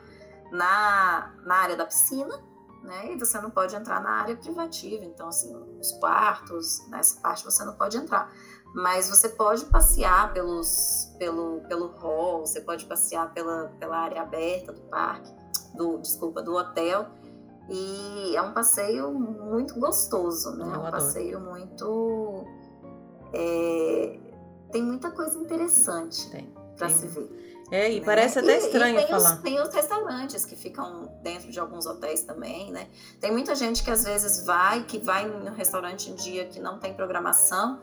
na, 0.51 1.33
na 1.43 1.55
área 1.55 1.75
da 1.75 1.85
piscina, 1.85 2.39
né? 2.83 3.13
E 3.13 3.19
você 3.19 3.41
não 3.41 3.49
pode 3.49 3.75
entrar 3.75 3.99
na 4.01 4.11
área 4.11 4.35
privativa. 4.35 5.03
Então, 5.03 5.27
assim, 5.27 5.55
os 5.79 5.91
quartos, 5.93 6.87
nessa 6.89 7.19
parte 7.19 7.43
você 7.43 7.65
não 7.65 7.73
pode 7.73 7.97
entrar. 7.97 8.31
Mas 8.75 9.09
você 9.09 9.29
pode 9.29 9.63
passear 9.65 10.33
pelos, 10.33 11.09
pelo, 11.17 11.61
pelo 11.61 11.87
hall, 11.97 12.45
você 12.45 12.59
pode 12.59 12.85
passear 12.85 13.33
pela, 13.33 13.69
pela 13.79 13.97
área 13.97 14.21
aberta 14.21 14.73
do 14.73 14.81
parque, 14.81 15.31
do, 15.73 15.97
desculpa, 15.99 16.41
do 16.41 16.53
hotel. 16.53 17.07
E 17.69 18.35
é 18.35 18.41
um 18.41 18.53
passeio 18.53 19.13
muito 19.13 19.79
gostoso, 19.79 20.51
né? 20.57 20.65
Eu 20.65 20.67
é 20.67 20.71
um 20.71 20.73
adoro. 20.85 20.91
passeio 20.91 21.39
muito. 21.39 22.43
É, 23.33 24.19
tem 24.73 24.83
muita 24.83 25.09
coisa 25.09 25.39
interessante 25.39 26.29
para 26.77 26.89
se 26.89 27.07
ver. 27.07 27.45
É, 27.71 27.91
e 27.91 27.99
né? 27.99 28.05
parece 28.05 28.39
até 28.39 28.55
E- 28.55 28.59
estranho 28.59 28.95
e 28.95 28.97
tem 28.99 29.07
falar. 29.07 29.35
Os, 29.35 29.41
tem 29.41 29.59
os 29.59 29.73
restaurantes 29.73 30.45
que 30.45 30.55
ficam 30.55 31.09
dentro 31.23 31.49
de 31.49 31.59
alguns 31.59 31.85
hotéis 31.85 32.23
também, 32.23 32.71
né? 32.71 32.89
Tem 33.21 33.31
muita 33.31 33.55
gente 33.55 33.83
que 33.83 33.89
às 33.89 34.03
vezes 34.03 34.45
vai, 34.45 34.83
que 34.83 34.99
vai 34.99 35.25
no 35.25 35.51
restaurante 35.53 36.11
em 36.11 36.15
dia 36.15 36.45
que 36.45 36.59
não 36.59 36.77
tem 36.77 36.93
programação, 36.93 37.79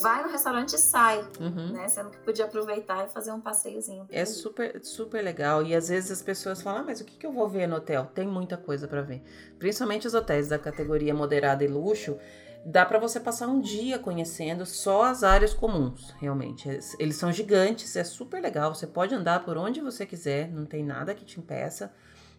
vai 0.00 0.22
no 0.24 0.30
restaurante 0.30 0.74
e 0.74 0.78
sai, 0.78 1.22
Uhum. 1.40 1.72
né? 1.72 1.86
Sendo 1.88 2.10
que 2.10 2.18
podia 2.18 2.44
aproveitar 2.46 3.04
e 3.04 3.08
fazer 3.08 3.32
um 3.32 3.40
passeiozinho. 3.40 4.06
É 4.10 4.24
super, 4.24 4.80
super 4.84 5.22
legal. 5.22 5.62
E 5.62 5.74
às 5.74 5.88
vezes 5.88 6.10
as 6.10 6.22
pessoas 6.22 6.62
falam, 6.62 6.80
ah, 6.80 6.84
mas 6.84 7.00
o 7.00 7.04
que, 7.04 7.16
que 7.16 7.26
eu 7.26 7.32
vou 7.32 7.48
ver 7.48 7.66
no 7.66 7.76
hotel? 7.76 8.06
Tem 8.14 8.26
muita 8.26 8.56
coisa 8.56 8.88
pra 8.88 9.02
ver. 9.02 9.22
Principalmente 9.58 10.06
os 10.06 10.14
hotéis 10.14 10.48
da 10.48 10.58
categoria 10.58 11.14
moderada 11.14 11.62
e 11.64 11.68
luxo. 11.68 12.16
Dá 12.64 12.86
pra 12.86 12.98
você 12.98 13.18
passar 13.18 13.48
um 13.48 13.60
dia 13.60 13.98
conhecendo 13.98 14.64
só 14.64 15.02
as 15.02 15.24
áreas 15.24 15.52
comuns, 15.52 16.14
realmente. 16.20 16.68
Es- 16.68 16.94
Eles 16.98 17.16
são 17.16 17.32
gigantes, 17.32 17.96
é 17.96 18.04
super 18.04 18.40
legal. 18.40 18.72
Você 18.74 18.86
pode 18.86 19.14
andar 19.14 19.44
por 19.44 19.56
onde 19.56 19.80
você 19.80 20.06
quiser, 20.06 20.48
não 20.50 20.64
tem 20.64 20.84
nada 20.84 21.12
que 21.14 21.24
te 21.24 21.40
impeça. 21.40 21.92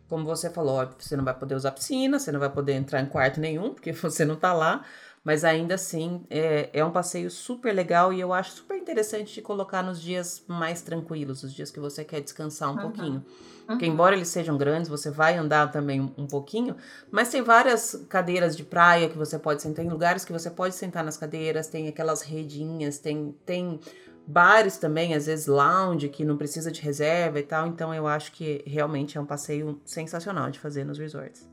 Como 0.07 0.23
você 0.25 0.49
falou, 0.49 0.88
você 0.97 1.15
não 1.17 1.23
vai 1.25 1.34
poder 1.34 1.55
usar 1.55 1.71
piscina, 1.71 2.19
você 2.19 2.31
não 2.31 2.39
vai 2.39 2.49
poder 2.49 2.73
entrar 2.73 3.01
em 3.01 3.05
quarto 3.05 3.39
nenhum, 3.41 3.73
porque 3.73 3.91
você 3.93 4.23
não 4.23 4.35
tá 4.38 4.53
lá. 4.53 4.85
Mas 5.24 5.45
ainda 5.45 5.76
assim, 5.76 6.26
é, 6.30 6.70
é 6.74 6.84
um 6.84 6.91
passeio 6.91 7.32
super 7.32 7.74
legal 7.74 8.12
e 8.12 8.20
eu 8.20 8.34
acho 8.34 8.52
super 8.52 8.78
interessante 8.78 9.34
de 9.34 9.41
colocar 9.41 9.82
nos 9.82 10.02
dias 10.02 10.44
mais 10.48 10.82
tranquilos, 10.82 11.44
os 11.44 11.54
dias 11.54 11.72
que 11.72 11.80
você 11.80 12.04
quer 12.04 12.20
descansar 12.22 12.70
um 12.70 12.76
Uhum. 12.76 12.82
pouquinho. 12.82 13.26
Porque 13.66 13.86
Uhum. 13.86 13.94
embora 13.94 14.16
eles 14.16 14.28
sejam 14.28 14.58
grandes, 14.58 14.90
você 14.90 15.10
vai 15.10 15.38
andar 15.38 15.72
também 15.72 16.02
um, 16.02 16.12
um 16.18 16.28
pouquinho, 16.28 16.76
mas 17.10 17.30
tem 17.30 17.41
várias 17.41 17.95
cadeiras 18.10 18.58
de 18.58 18.64
praia 18.66 19.08
que 19.08 19.18
você 19.18 19.40
pode 19.40 19.62
sentar, 19.62 19.86
tem 19.86 19.90
lugares 19.90 20.26
que 20.26 20.34
você 20.34 20.50
pode 20.50 20.76
sentar 20.76 21.04
nas 21.06 21.16
cadeiras, 21.16 21.68
tem 21.68 21.88
aquelas 21.88 22.22
redinhas, 22.22 23.00
tem, 23.00 23.34
tem 23.45 23.80
bares 24.28 24.78
também, 24.78 25.14
às 25.14 25.26
vezes 25.28 25.48
lounge, 25.48 26.10
que 26.10 26.26
não 26.26 26.36
precisa 26.36 26.70
de 26.70 26.82
reserva 26.82 27.40
e 27.40 27.44
tal. 27.44 27.66
Então 27.68 27.94
eu 27.94 28.06
acho 28.08 28.34
que 28.34 28.62
realmente 28.68 29.18
é 29.18 29.22
um 29.22 29.26
passeio 29.26 29.80
sensacional 29.86 30.52
de 30.52 30.60
fazer 30.60 30.84
nos 30.84 30.98
resorts. 31.00 31.52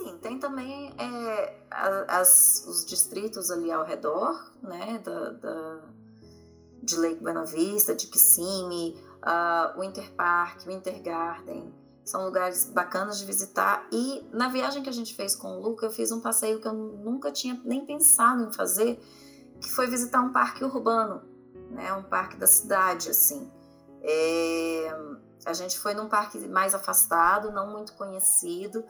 Assim, 0.00 0.16
tem 0.18 0.38
também 0.38 0.94
é, 0.96 1.60
as- 1.70 2.64
os 2.68 2.84
distritos 2.84 3.50
ali 3.50 3.70
ao 3.72 3.84
redor, 3.84 4.52
né? 4.62 4.98
Da, 5.04 5.30
da- 5.30 5.80
de 6.82 6.96
Lake 6.96 7.16
Buena 7.16 7.44
Vista, 7.44 7.94
de 7.94 8.06
Kissimmee, 8.06 8.96
uh, 9.22 9.78
Winter 9.80 10.10
Park, 10.14 10.64
Winter 10.66 11.02
Garden. 11.02 11.74
São 12.04 12.24
lugares 12.24 12.64
bacanas 12.66 13.18
de 13.18 13.26
visitar. 13.26 13.86
E 13.92 14.24
na 14.32 14.48
viagem 14.48 14.82
que 14.82 14.88
a 14.88 14.92
gente 14.92 15.14
fez 15.14 15.34
com 15.36 15.58
o 15.58 15.60
Luca, 15.60 15.86
eu 15.86 15.90
fiz 15.90 16.10
um 16.12 16.20
passeio 16.20 16.60
que 16.60 16.68
eu 16.68 16.72
nunca 16.72 17.30
tinha 17.30 17.60
nem 17.64 17.84
pensado 17.84 18.44
em 18.44 18.52
fazer, 18.52 18.98
que 19.60 19.68
foi 19.70 19.86
visitar 19.88 20.20
um 20.20 20.32
parque 20.32 20.64
urbano, 20.64 21.20
né? 21.70 21.92
Um 21.92 22.04
parque 22.04 22.36
da 22.36 22.46
cidade, 22.46 23.10
assim. 23.10 23.50
É, 24.00 24.96
a 25.44 25.52
gente 25.52 25.78
foi 25.78 25.92
num 25.92 26.08
parque 26.08 26.38
mais 26.48 26.74
afastado, 26.74 27.50
não 27.52 27.70
muito 27.70 27.92
conhecido, 27.94 28.82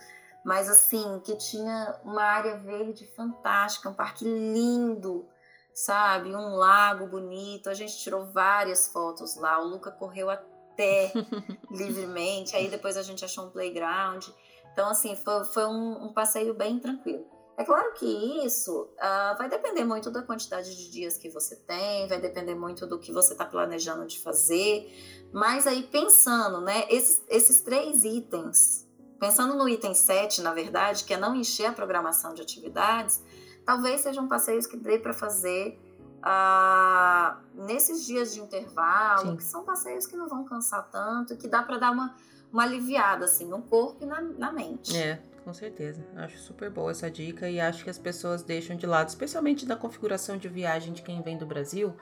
mas 0.48 0.70
assim, 0.70 1.20
que 1.22 1.36
tinha 1.36 2.00
uma 2.02 2.22
área 2.22 2.56
verde 2.56 3.06
fantástica, 3.14 3.90
um 3.90 3.92
parque 3.92 4.24
lindo, 4.24 5.28
sabe? 5.74 6.34
Um 6.34 6.56
lago 6.56 7.06
bonito. 7.06 7.68
A 7.68 7.74
gente 7.74 7.98
tirou 7.98 8.24
várias 8.24 8.88
fotos 8.88 9.36
lá. 9.36 9.60
O 9.60 9.68
Luca 9.68 9.90
correu 9.90 10.30
até 10.30 11.12
livremente. 11.70 12.56
Aí 12.56 12.66
depois 12.70 12.96
a 12.96 13.02
gente 13.02 13.22
achou 13.22 13.44
um 13.44 13.50
playground. 13.50 14.26
Então, 14.72 14.88
assim, 14.88 15.14
foi, 15.16 15.44
foi 15.44 15.66
um, 15.66 16.06
um 16.06 16.14
passeio 16.14 16.54
bem 16.54 16.78
tranquilo. 16.78 17.26
É 17.58 17.62
claro 17.62 17.92
que 17.92 18.06
isso 18.42 18.88
ah, 18.98 19.36
vai 19.36 19.50
depender 19.50 19.84
muito 19.84 20.10
da 20.10 20.22
quantidade 20.22 20.74
de 20.74 20.90
dias 20.90 21.18
que 21.18 21.28
você 21.28 21.56
tem, 21.56 22.08
vai 22.08 22.18
depender 22.18 22.54
muito 22.54 22.86
do 22.86 22.98
que 22.98 23.12
você 23.12 23.34
está 23.34 23.44
planejando 23.44 24.06
de 24.06 24.18
fazer. 24.18 24.90
Mas 25.30 25.66
aí, 25.66 25.82
pensando, 25.82 26.62
né, 26.62 26.86
esses, 26.88 27.22
esses 27.28 27.60
três 27.60 28.02
itens, 28.02 28.87
pensando 29.18 29.54
no 29.54 29.68
item 29.68 29.94
7, 29.94 30.42
na 30.42 30.52
verdade, 30.52 31.04
que 31.04 31.14
é 31.14 31.16
não 31.16 31.34
encher 31.34 31.66
a 31.66 31.72
programação 31.72 32.34
de 32.34 32.42
atividades, 32.42 33.22
talvez 33.64 34.00
sejam 34.00 34.28
passeios 34.28 34.66
que 34.66 34.76
dê 34.76 34.98
para 34.98 35.12
fazer 35.12 35.78
ah, 36.22 37.38
nesses 37.54 38.04
dias 38.04 38.34
de 38.34 38.40
intervalo, 38.40 39.30
Sim. 39.30 39.36
que 39.36 39.44
são 39.44 39.64
passeios 39.64 40.06
que 40.06 40.16
não 40.16 40.28
vão 40.28 40.44
cansar 40.44 40.88
tanto, 40.90 41.36
que 41.36 41.46
dá 41.46 41.62
para 41.62 41.78
dar 41.78 41.90
uma, 41.90 42.14
uma 42.52 42.64
aliviada 42.64 43.24
assim, 43.24 43.46
no 43.46 43.62
corpo 43.62 44.02
e 44.02 44.06
na, 44.06 44.20
na 44.20 44.52
mente. 44.52 44.96
É, 44.96 45.20
com 45.44 45.52
certeza. 45.54 46.04
Acho 46.16 46.38
super 46.38 46.70
boa 46.70 46.90
essa 46.90 47.10
dica 47.10 47.48
e 47.48 47.60
acho 47.60 47.84
que 47.84 47.90
as 47.90 47.98
pessoas 47.98 48.42
deixam 48.42 48.76
de 48.76 48.86
lado, 48.86 49.08
especialmente 49.08 49.66
na 49.66 49.76
configuração 49.76 50.36
de 50.36 50.48
viagem 50.48 50.92
de 50.92 51.02
quem 51.02 51.22
vem 51.22 51.38
do 51.38 51.46
Brasil. 51.46 51.94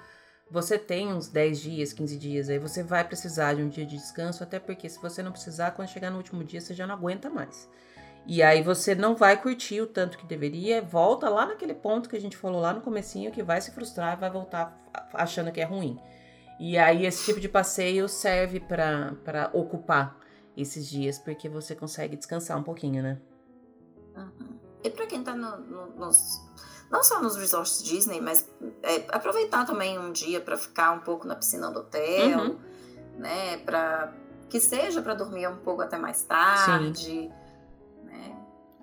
Você 0.50 0.78
tem 0.78 1.12
uns 1.12 1.28
10 1.28 1.60
dias, 1.60 1.92
15 1.92 2.16
dias, 2.16 2.48
aí 2.48 2.58
você 2.58 2.82
vai 2.82 3.02
precisar 3.04 3.54
de 3.54 3.62
um 3.62 3.68
dia 3.68 3.84
de 3.84 3.96
descanso, 3.96 4.44
até 4.44 4.60
porque 4.60 4.88
se 4.88 5.00
você 5.00 5.22
não 5.22 5.32
precisar, 5.32 5.72
quando 5.72 5.88
chegar 5.88 6.10
no 6.10 6.18
último 6.18 6.44
dia, 6.44 6.60
você 6.60 6.72
já 6.72 6.86
não 6.86 6.94
aguenta 6.94 7.28
mais. 7.28 7.68
E 8.26 8.42
aí 8.42 8.62
você 8.62 8.94
não 8.94 9.14
vai 9.14 9.40
curtir 9.40 9.80
o 9.80 9.86
tanto 9.86 10.18
que 10.18 10.26
deveria, 10.26 10.82
volta 10.82 11.28
lá 11.28 11.46
naquele 11.46 11.74
ponto 11.74 12.08
que 12.08 12.16
a 12.16 12.20
gente 12.20 12.36
falou 12.36 12.60
lá 12.60 12.72
no 12.72 12.80
comecinho, 12.80 13.30
que 13.30 13.42
vai 13.42 13.60
se 13.60 13.70
frustrar 13.70 14.18
vai 14.18 14.30
voltar 14.30 14.76
achando 15.14 15.52
que 15.52 15.60
é 15.60 15.64
ruim. 15.64 15.98
E 16.58 16.76
aí 16.78 17.06
esse 17.06 17.24
tipo 17.24 17.40
de 17.40 17.48
passeio 17.48 18.08
serve 18.08 18.60
para 18.60 19.50
ocupar 19.52 20.18
esses 20.56 20.88
dias, 20.88 21.18
porque 21.18 21.48
você 21.48 21.74
consegue 21.74 22.16
descansar 22.16 22.58
um 22.58 22.62
pouquinho, 22.62 23.02
né? 23.02 23.18
Uhum. 24.16 24.58
E 24.82 24.90
para 24.90 25.06
quem 25.06 25.22
tá 25.22 25.34
no, 25.34 25.58
no, 25.58 25.86
nos. 25.96 26.45
Não 26.90 27.02
só 27.02 27.20
nos 27.20 27.36
resorts 27.36 27.82
Disney, 27.82 28.20
mas 28.20 28.48
é, 28.82 29.04
aproveitar 29.10 29.64
também 29.66 29.98
um 29.98 30.12
dia 30.12 30.40
para 30.40 30.56
ficar 30.56 30.92
um 30.92 31.00
pouco 31.00 31.26
na 31.26 31.34
piscina 31.34 31.70
do 31.70 31.80
hotel, 31.80 32.38
Uhum. 32.40 32.58
né? 33.18 33.58
Para 33.58 34.12
que 34.48 34.60
seja 34.60 35.02
para 35.02 35.14
dormir 35.14 35.48
um 35.48 35.56
pouco 35.56 35.82
até 35.82 35.98
mais 35.98 36.22
tarde. 36.22 37.28
Né? 38.04 38.36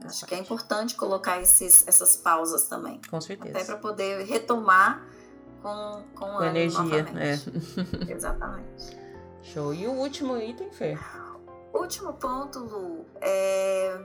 Acho 0.03 0.25
que 0.25 0.35
é 0.35 0.37
importante 0.37 0.95
colocar 0.95 1.41
esses, 1.41 1.87
essas 1.87 2.17
pausas 2.17 2.67
também. 2.67 2.99
Com 3.09 3.21
certeza. 3.21 3.57
Até 3.57 3.65
para 3.65 3.77
poder 3.77 4.25
retomar 4.25 5.07
com, 5.61 6.03
com, 6.13 6.25
Com 6.33 6.43
energia, 6.43 6.79
novamente. 6.83 7.49
Exatamente. 8.11 8.97
Show. 9.41 9.73
E 9.73 9.87
o 9.87 9.91
último 9.93 10.37
item, 10.37 10.69
Fer? 10.71 10.99
Último 11.73 12.13
ponto, 12.13 12.59
Lu, 12.59 13.05
é 13.21 13.97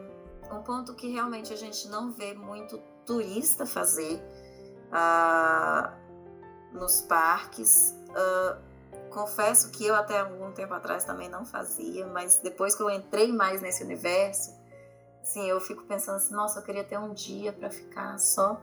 um 0.52 0.62
ponto 0.62 0.94
que 0.94 1.08
realmente 1.10 1.52
a 1.52 1.56
gente 1.56 1.88
não 1.88 2.10
vê 2.12 2.32
muito 2.32 2.80
turista 3.08 3.66
fazer 3.66 4.22
ah, 4.92 5.92
nos 6.72 7.00
parques. 7.02 7.94
Ah, 8.14 8.58
confesso 9.10 9.70
que 9.70 9.86
eu 9.86 9.94
até 9.96 10.20
algum 10.20 10.52
tempo 10.52 10.74
atrás 10.74 11.02
também 11.04 11.28
não 11.28 11.44
fazia, 11.44 12.06
mas 12.06 12.38
depois 12.42 12.74
que 12.74 12.82
eu 12.82 12.90
entrei 12.90 13.32
mais 13.32 13.60
nesse 13.62 13.82
universo, 13.82 14.50
assim, 15.22 15.48
eu 15.48 15.60
fico 15.60 15.82
pensando 15.84 16.16
assim, 16.16 16.34
nossa, 16.34 16.60
eu 16.60 16.62
queria 16.62 16.84
ter 16.84 16.98
um 16.98 17.12
dia 17.14 17.52
para 17.52 17.70
ficar 17.70 18.18
só, 18.18 18.60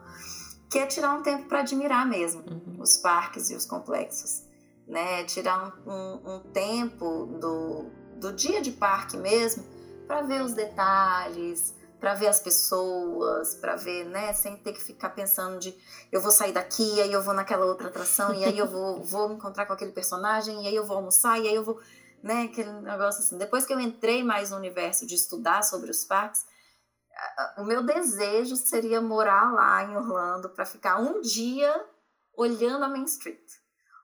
que 0.71 0.79
é 0.79 0.85
tirar 0.85 1.13
um 1.13 1.23
tempo 1.23 1.47
para 1.49 1.59
admirar 1.59 2.05
mesmo 2.07 2.43
Uhum. 2.49 2.77
os 2.79 2.97
parques 2.97 3.49
e 3.49 3.55
os 3.55 3.65
complexos, 3.65 4.43
né? 4.87 5.23
Tirar 5.25 5.73
um, 5.85 5.91
um- 5.91 6.35
um 6.35 6.39
tempo 6.51 7.25
do, 7.39 7.85
do 8.17 8.31
dia 8.33 8.61
de 8.61 8.71
parque 8.71 9.17
mesmo 9.17 9.63
para 10.07 10.21
ver 10.21 10.41
os 10.41 10.53
detalhes, 10.53 11.74
para 12.05 12.13
ver 12.13 12.27
as 12.27 12.39
pessoas, 12.39 13.55
para 13.55 13.75
ver, 13.75 14.05
né? 14.05 14.31
Sem 14.31 14.55
ter 14.57 14.73
que 14.73 14.79
ficar 14.79 15.09
pensando 15.09 15.57
de 15.57 15.75
eu 16.11 16.21
vou 16.21 16.29
sair 16.29 16.51
daqui, 16.51 17.01
aí 17.01 17.11
eu 17.11 17.23
vou 17.23 17.33
naquela 17.33 17.65
outra 17.65 17.87
atração, 17.87 18.31
e 18.31 18.45
aí 18.45 18.55
eu 18.55 18.67
vou, 18.67 19.01
vou 19.03 19.27
me 19.27 19.33
encontrar 19.33 19.65
com 19.65 19.73
aquele 19.73 19.91
personagem, 19.91 20.63
e 20.63 20.67
aí 20.67 20.75
eu 20.75 20.85
vou 20.85 20.97
almoçar, 20.97 21.39
e 21.39 21.47
aí 21.47 21.55
eu 21.55 21.63
vou. 21.63 21.81
né? 22.21 22.43
Aquele 22.43 22.71
negócio 22.73 23.23
assim. 23.23 23.39
Depois 23.39 23.65
que 23.65 23.73
eu 23.73 23.79
entrei 23.79 24.23
mais 24.23 24.51
no 24.51 24.57
universo 24.57 25.07
de 25.07 25.15
estudar 25.15 25.63
sobre 25.63 25.89
os 25.89 26.05
parques, 26.05 26.45
o 27.57 27.63
meu 27.63 27.81
desejo 27.81 28.55
seria 28.55 29.01
morar 29.01 29.51
lá 29.51 29.83
em 29.83 29.97
Orlando 29.97 30.49
para 30.49 30.63
ficar 30.63 31.01
um 31.01 31.21
dia 31.21 31.73
olhando 32.37 32.85
a 32.85 32.87
Main 32.87 33.05
Street. 33.05 33.49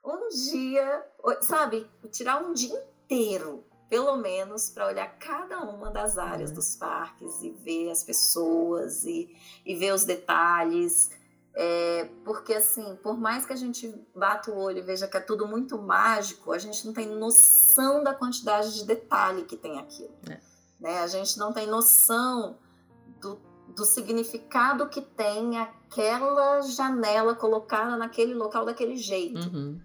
Um 0.04 0.28
dia, 0.30 1.06
sabe, 1.44 1.88
tirar 2.12 2.42
um 2.42 2.52
dia 2.52 2.84
inteiro, 3.04 3.64
pelo 3.92 4.16
menos, 4.16 4.70
para 4.70 4.88
olhar 4.88 5.18
cada 5.20 5.60
uma 5.64 5.92
das 5.92 6.18
áreas 6.18 6.50
dos 6.50 6.78
parques 6.78 7.44
e 7.44 7.50
ver 7.50 7.92
as 7.92 8.02
pessoas 8.02 9.04
e, 9.04 9.36
e 9.66 9.76
ver 9.76 9.94
os 9.94 10.06
detalhes. 10.06 11.12
É, 11.54 12.10
porque, 12.24 12.54
assim, 12.54 12.96
por 13.04 13.20
mais 13.20 13.46
que 13.46 13.52
a 13.52 13.56
gente 13.58 13.94
bata 14.16 14.50
o 14.50 14.58
olho 14.58 14.78
e 14.78 14.82
veja 14.82 15.10
que 15.10 15.18
é 15.18 15.20
tudo 15.20 15.46
muito 15.46 15.78
mágico, 15.78 16.54
a 16.54 16.58
gente 16.58 16.86
não 16.86 16.94
tem 16.94 17.06
noção 17.06 18.02
da 18.02 18.14
quantidade 18.14 18.74
de 18.76 18.86
detalhe 18.86 19.44
que 19.44 19.58
tem 19.58 19.78
aquilo. 19.78 20.16
É. 20.30 20.40
Né? 20.80 21.00
A 21.00 21.08
gente 21.08 21.38
não 21.38 21.52
tem 21.52 21.68
noção 21.68 22.58
do, 23.20 23.42
do 23.76 23.84
significado 23.84 24.88
que 24.88 25.02
tem 25.02 25.60
aquela 25.60 26.62
janela 26.62 27.36
colocada 27.36 27.98
naquele 27.98 28.36
local 28.36 28.64
daquele 28.64 28.96
jeito. 28.96 29.50
Uhum. 29.50 29.82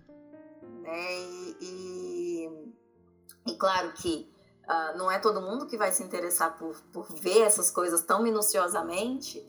Né? 0.82 1.18
E, 1.18 1.45
e, 3.46 3.54
claro 3.56 3.92
que 3.92 4.30
uh, 4.64 4.98
não 4.98 5.10
é 5.10 5.18
todo 5.18 5.40
mundo 5.40 5.66
que 5.66 5.76
vai 5.76 5.92
se 5.92 6.02
interessar 6.02 6.56
por, 6.58 6.80
por 6.92 7.06
ver 7.14 7.42
essas 7.42 7.70
coisas 7.70 8.02
tão 8.02 8.22
minuciosamente, 8.22 9.44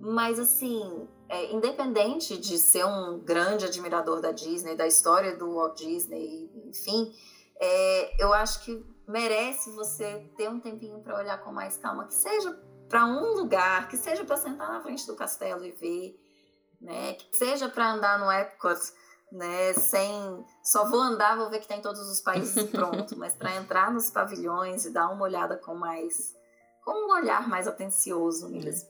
mas 0.00 0.38
assim, 0.38 1.08
é, 1.28 1.52
independente 1.52 2.38
de 2.38 2.58
ser 2.58 2.84
um 2.84 3.18
grande 3.18 3.66
admirador 3.66 4.20
da 4.20 4.32
Disney, 4.32 4.74
da 4.74 4.86
história 4.86 5.36
do 5.36 5.54
Walt 5.54 5.78
Disney, 5.78 6.50
enfim, 6.66 7.12
é, 7.60 8.24
eu 8.24 8.32
acho 8.32 8.64
que 8.64 8.84
merece 9.06 9.70
você 9.72 10.30
ter 10.36 10.48
um 10.48 10.60
tempinho 10.60 11.00
para 11.00 11.18
olhar 11.18 11.38
com 11.42 11.52
mais 11.52 11.76
calma, 11.76 12.06
que 12.06 12.14
seja 12.14 12.58
para 12.88 13.04
um 13.04 13.34
lugar, 13.34 13.88
que 13.88 13.96
seja 13.96 14.24
para 14.24 14.36
sentar 14.36 14.68
na 14.68 14.80
frente 14.80 15.06
do 15.06 15.14
castelo 15.14 15.64
e 15.64 15.70
ver, 15.70 16.18
né? 16.80 17.14
Que 17.14 17.36
seja 17.36 17.68
para 17.68 17.92
andar 17.92 18.18
no 18.18 18.30
Epcot, 18.32 18.80
né? 19.32 19.72
Sem 19.74 20.44
só 20.62 20.88
vou 20.88 21.00
andar, 21.00 21.36
vou 21.36 21.50
ver 21.50 21.60
que 21.60 21.68
tem 21.68 21.80
todos 21.80 22.00
os 22.00 22.20
países 22.20 22.64
pronto, 22.70 23.16
mas 23.16 23.34
para 23.34 23.56
entrar 23.56 23.92
nos 23.92 24.10
pavilhões 24.10 24.84
e 24.84 24.90
dar 24.90 25.08
uma 25.10 25.24
olhada 25.24 25.56
com 25.56 25.74
mais, 25.74 26.34
com 26.84 26.92
um 26.92 27.12
olhar 27.12 27.48
mais 27.48 27.66
atencioso 27.66 28.48
mesmo. 28.48 28.88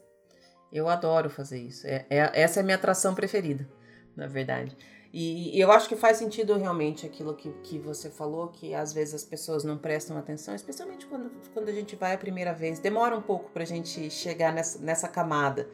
Eu 0.72 0.88
adoro 0.88 1.28
fazer 1.28 1.58
isso. 1.58 1.86
É, 1.86 2.06
é, 2.08 2.42
essa 2.42 2.60
é 2.60 2.62
a 2.62 2.64
minha 2.64 2.76
atração 2.76 3.14
preferida, 3.14 3.68
na 4.16 4.26
verdade. 4.26 4.76
E, 5.12 5.56
e, 5.56 5.60
eu 5.60 5.72
acho 5.72 5.88
que 5.88 5.96
faz 5.96 6.18
sentido 6.18 6.56
realmente 6.56 7.04
aquilo 7.04 7.34
que, 7.34 7.50
que 7.64 7.78
você 7.78 8.08
falou, 8.08 8.48
que 8.48 8.72
às 8.74 8.92
vezes 8.92 9.14
as 9.14 9.24
pessoas 9.24 9.64
não 9.64 9.76
prestam 9.76 10.16
atenção, 10.16 10.54
especialmente 10.54 11.04
quando, 11.06 11.32
quando 11.52 11.68
a 11.68 11.72
gente 11.72 11.96
vai 11.96 12.14
a 12.14 12.18
primeira 12.18 12.52
vez. 12.52 12.78
Demora 12.78 13.16
um 13.16 13.22
pouco 13.22 13.50
pra 13.50 13.64
gente 13.64 14.08
chegar 14.08 14.52
nessa, 14.52 14.78
nessa 14.78 15.08
camada. 15.08 15.68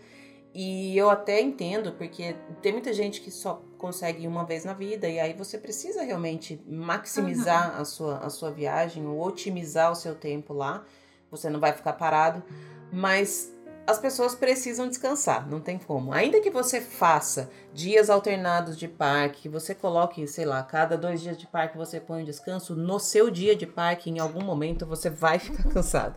E 0.59 0.97
eu 0.97 1.11
até 1.11 1.39
entendo, 1.39 1.93
porque 1.93 2.35
tem 2.63 2.73
muita 2.73 2.91
gente 2.91 3.21
que 3.21 3.31
só 3.31 3.63
consegue 3.77 4.27
uma 4.27 4.43
vez 4.43 4.65
na 4.65 4.73
vida, 4.73 5.07
e 5.07 5.21
aí 5.21 5.35
você 5.35 5.59
precisa 5.59 6.03
realmente 6.03 6.59
maximizar 6.67 7.75
uhum. 7.75 7.83
a, 7.83 7.85
sua, 7.85 8.19
a 8.21 8.31
sua 8.31 8.51
viagem 8.51 9.07
ou 9.07 9.23
otimizar 9.23 9.93
o 9.93 9.95
seu 9.95 10.15
tempo 10.15 10.55
lá. 10.55 10.83
Você 11.31 11.51
não 11.51 11.61
vai 11.61 11.75
ficar 11.75 11.93
parado. 11.93 12.43
Mas 12.91 13.53
as 13.87 13.99
pessoas 13.99 14.35
precisam 14.35 14.89
descansar, 14.89 15.47
não 15.47 15.61
tem 15.61 15.79
como. 15.79 16.11
Ainda 16.11 16.41
que 16.41 16.51
você 16.51 16.81
faça 16.81 17.51
dias 17.75 18.09
alternados 18.09 18.79
de 18.79 18.89
parque, 18.89 19.43
que 19.43 19.49
você 19.51 19.75
coloque, 19.75 20.27
sei 20.27 20.47
lá, 20.47 20.63
cada 20.63 20.97
dois 20.97 21.21
dias 21.21 21.37
de 21.37 21.47
parque 21.47 21.77
você 21.77 22.01
põe 22.01 22.23
um 22.23 22.25
descanso, 22.25 22.75
no 22.75 22.99
seu 22.99 23.31
dia 23.31 23.55
de 23.55 23.67
parque, 23.67 24.09
em 24.09 24.21
algum 24.21 24.43
momento, 24.43 24.87
você 24.87 25.11
vai 25.11 25.37
ficar 25.39 25.65
cansado. 25.69 26.17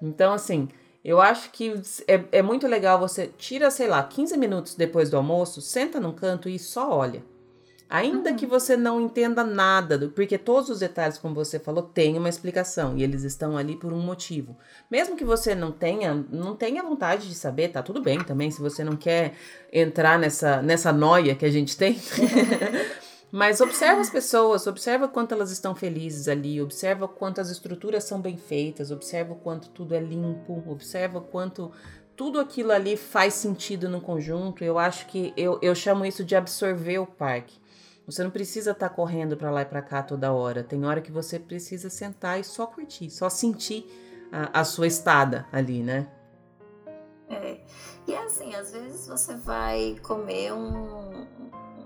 Então, 0.00 0.32
assim, 0.32 0.66
eu 1.06 1.20
acho 1.20 1.52
que 1.52 1.72
é, 2.08 2.24
é 2.32 2.42
muito 2.42 2.66
legal 2.66 2.98
você 2.98 3.30
tira, 3.38 3.70
sei 3.70 3.86
lá, 3.86 4.02
15 4.02 4.36
minutos 4.36 4.74
depois 4.74 5.08
do 5.08 5.16
almoço, 5.16 5.60
senta 5.60 6.00
num 6.00 6.12
canto 6.12 6.48
e 6.48 6.58
só 6.58 6.90
olha. 6.90 7.22
Ainda 7.88 8.30
uhum. 8.30 8.36
que 8.36 8.44
você 8.44 8.76
não 8.76 9.00
entenda 9.00 9.44
nada, 9.44 9.96
do, 9.96 10.10
porque 10.10 10.36
todos 10.36 10.68
os 10.68 10.80
detalhes, 10.80 11.16
como 11.16 11.32
você 11.32 11.60
falou, 11.60 11.84
têm 11.84 12.18
uma 12.18 12.28
explicação 12.28 12.98
e 12.98 13.04
eles 13.04 13.22
estão 13.22 13.56
ali 13.56 13.76
por 13.76 13.92
um 13.92 14.00
motivo. 14.00 14.56
Mesmo 14.90 15.14
que 15.14 15.24
você 15.24 15.54
não 15.54 15.70
tenha, 15.70 16.12
não 16.28 16.56
tenha 16.56 16.82
vontade 16.82 17.28
de 17.28 17.36
saber, 17.36 17.68
tá 17.68 17.84
tudo 17.84 18.02
bem 18.02 18.18
também, 18.24 18.50
se 18.50 18.60
você 18.60 18.82
não 18.82 18.96
quer 18.96 19.34
entrar 19.72 20.18
nessa, 20.18 20.60
nessa 20.60 20.92
noia 20.92 21.36
que 21.36 21.46
a 21.46 21.50
gente 21.50 21.76
tem. 21.76 21.96
Mas 23.30 23.60
observa 23.60 24.00
as 24.00 24.08
pessoas, 24.08 24.66
observa 24.66 25.08
quanto 25.08 25.32
elas 25.32 25.50
estão 25.50 25.74
felizes 25.74 26.28
ali, 26.28 26.62
observa 26.62 27.08
quanto 27.08 27.40
as 27.40 27.50
estruturas 27.50 28.04
são 28.04 28.20
bem 28.20 28.36
feitas, 28.36 28.90
observa 28.90 29.34
quanto 29.34 29.68
tudo 29.70 29.94
é 29.94 30.00
limpo, 30.00 30.62
observa 30.66 31.20
quanto 31.20 31.72
tudo 32.16 32.38
aquilo 32.40 32.72
ali 32.72 32.96
faz 32.96 33.34
sentido 33.34 33.88
no 33.88 34.00
conjunto. 34.00 34.64
Eu 34.64 34.78
acho 34.78 35.06
que 35.06 35.34
eu, 35.36 35.58
eu 35.60 35.74
chamo 35.74 36.06
isso 36.06 36.24
de 36.24 36.34
absorver 36.36 36.98
o 36.98 37.06
parque. 37.06 37.60
Você 38.06 38.22
não 38.22 38.30
precisa 38.30 38.70
estar 38.70 38.88
tá 38.88 38.94
correndo 38.94 39.36
para 39.36 39.50
lá 39.50 39.62
e 39.62 39.66
para 39.66 39.82
cá 39.82 40.02
toda 40.02 40.32
hora. 40.32 40.62
Tem 40.62 40.84
hora 40.84 41.00
que 41.00 41.10
você 41.10 41.38
precisa 41.38 41.90
sentar 41.90 42.38
e 42.38 42.44
só 42.44 42.64
curtir, 42.66 43.10
só 43.10 43.28
sentir 43.28 43.84
a, 44.30 44.60
a 44.60 44.64
sua 44.64 44.86
estada 44.86 45.46
ali, 45.52 45.82
né? 45.82 46.08
É. 47.28 47.58
E 48.06 48.14
assim, 48.14 48.54
às 48.54 48.70
vezes 48.70 49.08
você 49.08 49.34
vai 49.34 49.96
comer 50.02 50.52
um, 50.52 51.26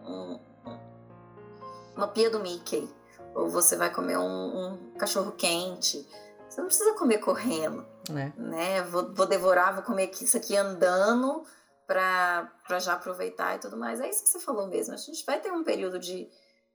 um, 0.07 0.39
uma 2.01 2.09
pia 2.09 2.31
do 2.31 2.41
Mickey, 2.41 2.89
ou 3.35 3.49
você 3.49 3.77
vai 3.77 3.93
comer 3.93 4.17
um, 4.17 4.23
um 4.25 4.95
cachorro 4.99 5.33
quente. 5.33 6.07
Você 6.49 6.61
não 6.61 6.67
precisa 6.67 6.95
comer 6.95 7.19
correndo, 7.19 7.87
é. 8.11 8.33
né? 8.37 8.83
Vou, 8.83 9.15
vou 9.15 9.27
devorar, 9.27 9.75
vou 9.75 9.85
comer 9.85 10.11
isso 10.21 10.37
aqui 10.37 10.57
andando 10.57 11.45
para 11.87 12.79
já 12.79 12.95
aproveitar 12.95 13.57
e 13.57 13.59
tudo 13.59 13.77
mais. 13.77 14.01
É 14.01 14.09
isso 14.09 14.25
que 14.25 14.31
você 14.31 14.41
falou 14.41 14.67
mesmo. 14.67 14.95
A 14.95 14.97
gente 14.97 15.25
vai 15.25 15.39
ter 15.39 15.53
um 15.53 15.63
período 15.63 15.99
de. 15.99 16.29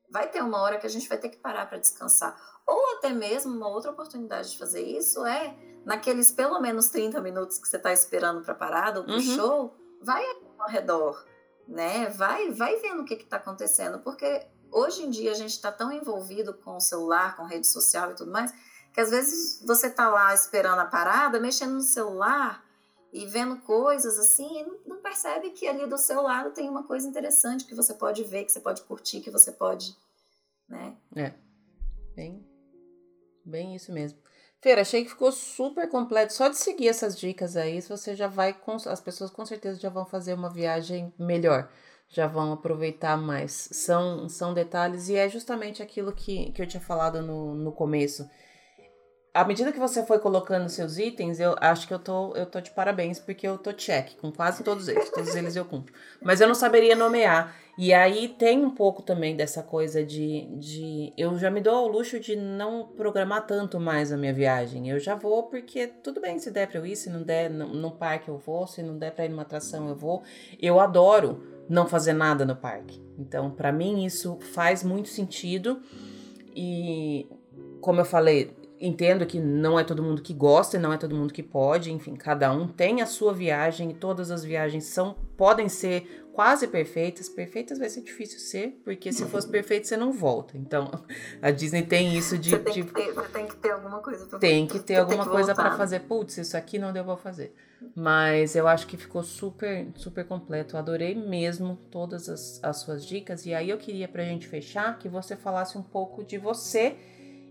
Vai 0.09 0.29
ter 0.29 0.41
uma 0.41 0.61
hora 0.61 0.77
que 0.77 0.85
a 0.85 0.89
gente 0.89 1.09
vai 1.09 1.17
ter 1.17 1.29
que 1.29 1.37
parar 1.37 1.67
para 1.67 1.79
descansar. 1.79 2.37
Ou 2.67 2.97
até 2.97 3.09
mesmo 3.09 3.53
uma 3.53 3.67
outra 3.67 3.91
oportunidade 3.91 4.51
de 4.51 4.57
fazer 4.57 4.81
isso 4.81 5.25
é 5.25 5.55
naqueles 5.83 6.31
pelo 6.31 6.59
menos 6.59 6.89
30 6.89 7.19
minutos 7.21 7.57
que 7.57 7.67
você 7.67 7.77
está 7.77 7.91
esperando 7.91 8.41
para 8.41 8.55
parada 8.55 8.99
ou 8.99 9.05
para 9.05 9.13
o 9.13 9.17
uhum. 9.17 9.35
show, 9.35 9.75
vai 10.01 10.23
ao 10.57 10.69
redor, 10.69 11.25
né? 11.67 12.07
Vai, 12.09 12.51
vai 12.51 12.77
vendo 12.77 13.01
o 13.01 13.05
que 13.05 13.15
está 13.15 13.37
acontecendo, 13.37 13.99
porque 13.99 14.47
hoje 14.75 15.03
em 15.03 15.09
dia 15.09 15.31
a 15.31 15.35
gente 15.35 15.51
está 15.51 15.71
tão 15.71 15.91
envolvido 15.91 16.53
com 16.53 16.75
o 16.75 16.81
celular, 16.81 17.37
com 17.37 17.45
rede 17.45 17.65
social 17.65 18.11
e 18.11 18.15
tudo 18.15 18.31
mais, 18.31 18.53
que 18.93 18.99
às 18.99 19.09
vezes 19.09 19.61
você 19.65 19.87
está 19.87 20.09
lá 20.09 20.33
esperando 20.33 20.79
a 20.79 20.85
parada, 20.85 21.39
mexendo 21.39 21.73
no 21.73 21.81
celular 21.81 22.63
e 23.11 23.25
vendo 23.25 23.57
coisas 23.61 24.19
assim, 24.19 24.61
e 24.61 24.89
não 24.89 25.01
percebe 25.01 25.51
que 25.51 25.67
ali 25.67 25.87
do 25.87 25.97
seu 25.97 26.21
lado 26.21 26.51
tem 26.51 26.69
uma 26.69 26.83
coisa 26.83 27.07
interessante 27.07 27.65
que 27.65 27.73
você 27.73 27.93
pode 27.93 28.23
ver, 28.25 28.43
que 28.43 28.51
você 28.51 28.59
pode 28.59 28.81
curtir, 28.83 29.21
que 29.21 29.31
você 29.31 29.53
pode, 29.53 29.95
né? 30.67 30.97
É. 31.15 31.33
Bem, 32.13 32.45
bem 33.45 33.75
isso 33.75 33.91
mesmo. 33.91 34.19
Feira, 34.61 34.81
achei 34.81 35.03
que 35.03 35.11
ficou 35.11 35.31
super 35.31 35.87
completo. 35.87 36.33
Só 36.33 36.47
de 36.47 36.57
seguir 36.57 36.87
essas 36.87 37.17
dicas 37.17 37.55
aí, 37.55 37.81
você 37.81 38.15
já 38.15 38.27
vai. 38.27 38.59
As 38.87 38.99
pessoas 38.99 39.29
com 39.29 39.45
certeza 39.45 39.79
já 39.79 39.89
vão 39.89 40.05
fazer 40.05 40.33
uma 40.33 40.49
viagem 40.49 41.13
melhor. 41.19 41.69
Já 42.07 42.27
vão 42.27 42.53
aproveitar 42.53 43.17
mais. 43.17 43.69
São, 43.71 44.29
são 44.29 44.53
detalhes, 44.53 45.09
e 45.09 45.15
é 45.15 45.27
justamente 45.27 45.83
aquilo 45.83 46.11
que, 46.13 46.51
que 46.51 46.61
eu 46.61 46.67
tinha 46.67 46.81
falado 46.81 47.21
no, 47.21 47.55
no 47.55 47.71
começo 47.71 48.27
à 49.35 49.43
medida 49.43 49.73
que 49.73 49.77
você 49.77 50.03
foi 50.05 50.17
colocando 50.17 50.69
seus 50.69 50.97
itens, 50.97 51.41
eu 51.41 51.55
acho 51.59 51.85
que 51.85 51.93
eu 51.93 51.99
tô, 51.99 52.33
eu 52.35 52.45
tô 52.45 52.61
de 52.61 52.71
parabéns, 52.71 53.19
porque 53.19 53.45
eu 53.45 53.57
tô 53.57 53.73
check 53.73 54.15
com 54.15 54.31
quase 54.31 54.63
todos 54.63 54.87
eles. 54.87 55.09
Todos 55.09 55.35
eles 55.35 55.57
eu 55.57 55.65
cumpro. 55.65 55.93
Mas 56.21 56.39
eu 56.39 56.47
não 56.47 56.55
saberia 56.55 56.95
nomear. 56.95 57.53
E 57.77 57.93
aí 57.93 58.29
tem 58.29 58.63
um 58.63 58.69
pouco 58.69 59.01
também 59.01 59.35
dessa 59.35 59.61
coisa 59.61 60.03
de, 60.03 60.45
de. 60.57 61.13
Eu 61.17 61.37
já 61.37 61.51
me 61.51 61.59
dou 61.59 61.75
ao 61.75 61.87
luxo 61.87 62.19
de 62.19 62.35
não 62.35 62.87
programar 62.87 63.45
tanto 63.45 63.79
mais 63.79 64.13
a 64.13 64.17
minha 64.17 64.33
viagem. 64.33 64.89
Eu 64.89 64.97
já 64.97 65.13
vou 65.13 65.43
porque 65.43 65.87
tudo 65.87 66.21
bem 66.21 66.39
se 66.39 66.51
der 66.51 66.67
pra 66.67 66.79
eu 66.79 66.85
ir, 66.85 66.95
se 66.95 67.09
não 67.09 67.21
der 67.21 67.49
no, 67.49 67.67
no 67.67 67.91
parque 67.91 68.29
eu 68.29 68.37
vou, 68.37 68.65
se 68.65 68.81
não 68.81 68.97
der 68.97 69.11
pra 69.11 69.25
ir 69.25 69.29
numa 69.29 69.41
atração 69.41 69.89
eu 69.89 69.95
vou. 69.95 70.23
Eu 70.61 70.79
adoro 70.79 71.43
não 71.67 71.85
fazer 71.85 72.13
nada 72.13 72.45
no 72.45 72.55
parque. 72.55 73.01
Então, 73.17 73.51
para 73.51 73.73
mim, 73.73 74.05
isso 74.05 74.37
faz 74.53 74.81
muito 74.81 75.09
sentido. 75.09 75.81
E 76.55 77.27
como 77.81 77.99
eu 77.99 78.05
falei, 78.05 78.55
entendo 78.79 79.25
que 79.25 79.39
não 79.39 79.79
é 79.79 79.83
todo 79.83 80.03
mundo 80.03 80.21
que 80.21 80.33
gosta 80.33 80.77
e 80.77 80.79
não 80.79 80.91
é 80.91 80.97
todo 80.97 81.15
mundo 81.15 81.33
que 81.33 81.43
pode, 81.43 81.91
enfim, 81.91 82.15
cada 82.15 82.51
um 82.51 82.67
tem 82.67 83.01
a 83.01 83.05
sua 83.05 83.33
viagem 83.33 83.91
e 83.91 83.93
todas 83.93 84.31
as 84.31 84.43
viagens 84.43 84.85
são 84.85 85.15
podem 85.37 85.69
ser 85.69 86.25
quase 86.33 86.67
perfeitas. 86.67 87.29
Perfeitas 87.29 87.79
vai 87.79 87.89
ser 87.89 88.01
difícil 88.01 88.39
ser, 88.39 88.79
porque 88.83 89.11
se 89.11 89.25
fosse 89.25 89.47
perfeito 89.47 89.87
você 89.87 89.95
não 89.95 90.11
volta. 90.11 90.57
Então, 90.57 90.91
a 91.41 91.49
Disney 91.49 91.83
tem 91.83 92.15
isso 92.15 92.37
de 92.37 92.51
você 92.51 92.59
tem, 92.59 92.73
que, 92.73 92.93
ter, 92.93 93.13
você 93.13 93.29
tem 93.29 93.47
que 93.47 93.55
ter 93.55 93.71
alguma 93.71 93.99
coisa 93.99 94.25
para 94.25 94.39
Tem 94.39 94.67
que 94.67 94.79
ter 94.79 94.95
alguma 94.95 95.25
coisa 95.25 95.55
para 95.55 95.77
fazer. 95.77 96.01
Putz, 96.01 96.37
isso 96.37 96.57
aqui 96.57 96.77
não 96.77 96.91
deu 96.91 97.05
para 97.05 97.17
fazer. 97.17 97.55
Mas 97.95 98.55
eu 98.55 98.67
acho 98.67 98.87
que 98.87 98.97
ficou 98.97 99.23
super, 99.23 99.87
super 99.95 100.25
completo. 100.25 100.75
Eu 100.75 100.79
adorei 100.79 101.15
mesmo 101.15 101.77
todas 101.89 102.27
as, 102.27 102.59
as 102.63 102.77
suas 102.77 103.05
dicas. 103.05 103.45
E 103.45 103.53
aí 103.53 103.69
eu 103.69 103.77
queria 103.77 104.07
pra 104.07 104.23
gente 104.23 104.47
fechar 104.47 104.97
que 104.97 105.07
você 105.07 105.35
falasse 105.35 105.77
um 105.77 105.83
pouco 105.83 106.23
de 106.23 106.37
você 106.37 106.95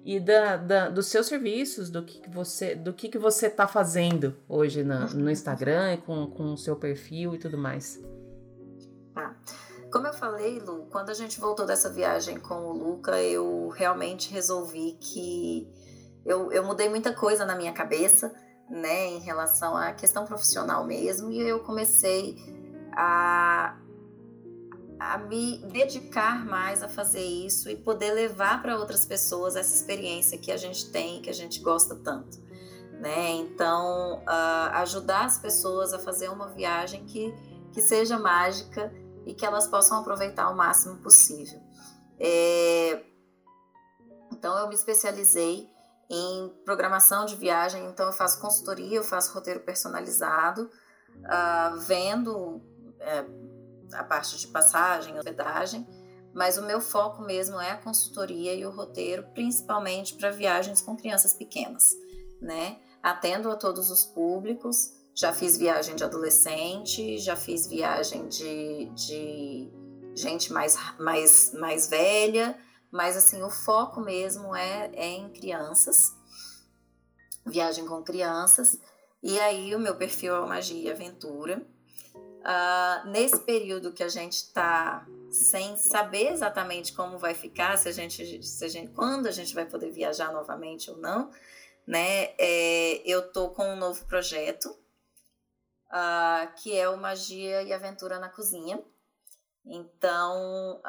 e 0.05 0.21
da, 0.21 0.57
da, 0.57 0.89
dos 0.91 1.07
seus 1.07 1.27
serviços, 1.27 1.89
do 1.89 2.05
que, 2.05 2.21
que 2.21 2.29
você 2.29 2.75
do 2.75 2.93
que, 2.93 3.09
que 3.09 3.19
você 3.19 3.47
está 3.47 3.67
fazendo 3.67 4.37
hoje 4.47 4.85
na, 4.85 5.07
no 5.07 5.31
Instagram, 5.31 5.97
com, 6.05 6.27
com 6.27 6.53
o 6.53 6.59
seu 6.59 6.77
perfil 6.77 7.35
e 7.35 7.39
tudo 7.39 7.57
mais. 7.57 7.99
Tá. 9.15 9.35
Como 9.91 10.07
eu 10.07 10.13
falei, 10.13 10.59
Lu, 10.59 10.87
quando 10.91 11.09
a 11.09 11.15
gente 11.15 11.41
voltou 11.41 11.65
dessa 11.65 11.91
viagem 11.91 12.39
com 12.39 12.67
o 12.67 12.73
Luca, 12.73 13.23
eu 13.23 13.69
realmente 13.69 14.31
resolvi 14.31 14.99
que 15.01 15.67
eu, 16.27 16.53
eu 16.53 16.65
mudei 16.65 16.89
muita 16.89 17.15
coisa 17.15 17.47
na 17.47 17.55
minha 17.55 17.73
cabeça, 17.73 18.35
né, 18.69 19.07
em 19.07 19.21
relação 19.21 19.77
à 19.77 19.93
questão 19.93 20.27
profissional 20.27 20.85
mesmo, 20.85 21.31
e 21.31 21.39
eu 21.41 21.61
comecei 21.61 22.37
a, 22.93 23.79
a 24.99 25.19
me 25.19 25.59
dedicar 25.67 26.45
mais 26.45 26.83
a 26.83 26.89
fazer 26.89 27.25
isso 27.25 27.69
e 27.69 27.77
poder 27.77 28.13
levar 28.13 28.63
para 28.63 28.79
outras 28.79 29.05
pessoas 29.05 29.57
essa 29.57 29.75
experiência 29.75 30.39
que 30.39 30.53
a 30.53 30.57
gente 30.57 30.91
tem, 30.91 31.21
que 31.21 31.31
a 31.31 31.35
gente 31.35 31.61
gosta 31.61 31.97
tanto. 31.97 32.43
Né? 32.93 33.33
Então, 33.33 34.23
uh, 34.23 34.71
ajudar 34.75 35.25
as 35.25 35.39
pessoas 35.39 35.93
a 35.93 35.99
fazer 35.99 36.29
uma 36.31 36.49
viagem 36.49 37.05
que, 37.05 37.35
que 37.73 37.83
seja 37.83 38.19
mágica 38.19 38.93
e 39.27 39.35
que 39.35 39.45
elas 39.45 39.67
possam 39.67 40.01
aproveitar 40.01 40.51
o 40.51 40.57
máximo 40.57 40.99
possível. 40.99 41.61
É... 42.19 43.03
Então, 44.33 44.57
eu 44.59 44.69
me 44.69 44.75
especializei 44.75 45.69
em 46.11 46.49
programação 46.65 47.25
de 47.25 47.35
viagem, 47.35 47.87
então 47.87 48.07
eu 48.07 48.13
faço 48.13 48.41
consultoria, 48.41 48.99
eu 48.99 49.05
faço 49.05 49.33
roteiro 49.33 49.61
personalizado, 49.61 50.71
uh, 51.17 51.79
vendo 51.81 52.63
é, 53.01 53.25
a 53.95 54.05
parte 54.05 54.37
de 54.39 54.47
passagem, 54.49 55.17
hospedagem, 55.19 55.87
mas 56.35 56.59
o 56.59 56.63
meu 56.63 56.81
foco 56.81 57.23
mesmo 57.23 57.61
é 57.61 57.71
a 57.71 57.79
consultoria 57.79 58.55
e 58.55 58.67
o 58.67 58.71
roteiro, 58.71 59.25
principalmente 59.35 60.15
para 60.15 60.31
viagens 60.31 60.81
com 60.81 60.97
crianças 60.97 61.33
pequenas, 61.33 61.95
né? 62.41 62.79
Atendo 63.03 63.51
a 63.51 63.57
todos 63.57 63.91
os 63.91 64.05
públicos, 64.05 64.93
já 65.15 65.33
fiz 65.33 65.57
viagem 65.57 65.95
de 65.95 66.03
adolescente, 66.03 67.19
já 67.19 67.37
fiz 67.37 67.67
viagem 67.69 68.27
de, 68.29 68.87
de 68.95 69.73
gente 70.15 70.53
mais, 70.53 70.77
mais, 70.99 71.53
mais 71.53 71.89
velha, 71.89 72.59
mas 72.91 73.17
assim, 73.17 73.43
o 73.43 73.51
foco 73.51 74.01
mesmo 74.01 74.55
é, 74.55 74.91
é 74.93 75.07
em 75.07 75.29
crianças, 75.31 76.13
viagem 77.47 77.87
com 77.87 78.03
crianças, 78.03 78.79
e 79.23 79.39
aí 79.41 79.75
o 79.75 79.79
meu 79.79 79.97
perfil 79.97 80.35
é 80.35 80.47
magia 80.47 80.83
e 80.83 80.91
aventura. 80.91 81.67
Uh, 82.45 83.09
nesse 83.09 83.39
período 83.41 83.91
que 83.91 84.03
a 84.03 84.09
gente 84.09 84.35
está 84.35 85.07
sem 85.31 85.79
saber 85.79 86.31
exatamente 86.31 86.93
como 86.93 87.17
vai 87.17 87.33
ficar, 87.33 87.79
se 87.79 87.89
a 87.89 87.93
gente, 87.93 88.43
se 88.43 88.65
a 88.67 88.69
gente, 88.69 88.93
quando 88.93 89.27
a 89.27 89.31
gente 89.31 89.55
vai 89.55 89.65
poder 89.65 89.91
viajar 89.91 90.31
novamente 90.31 90.91
ou 90.91 90.99
não, 90.99 91.31
né? 91.87 92.35
É, 92.39 93.01
eu 93.07 93.33
tô 93.33 93.49
com 93.49 93.67
um 93.73 93.77
novo 93.77 94.05
projeto 94.05 94.67
uh, 95.89 96.55
que 96.57 96.77
é 96.77 96.87
o 96.87 96.99
Magia 96.99 97.63
e 97.63 97.73
Aventura 97.73 98.19
na 98.19 98.29
Cozinha. 98.29 98.79
Então, 99.65 100.83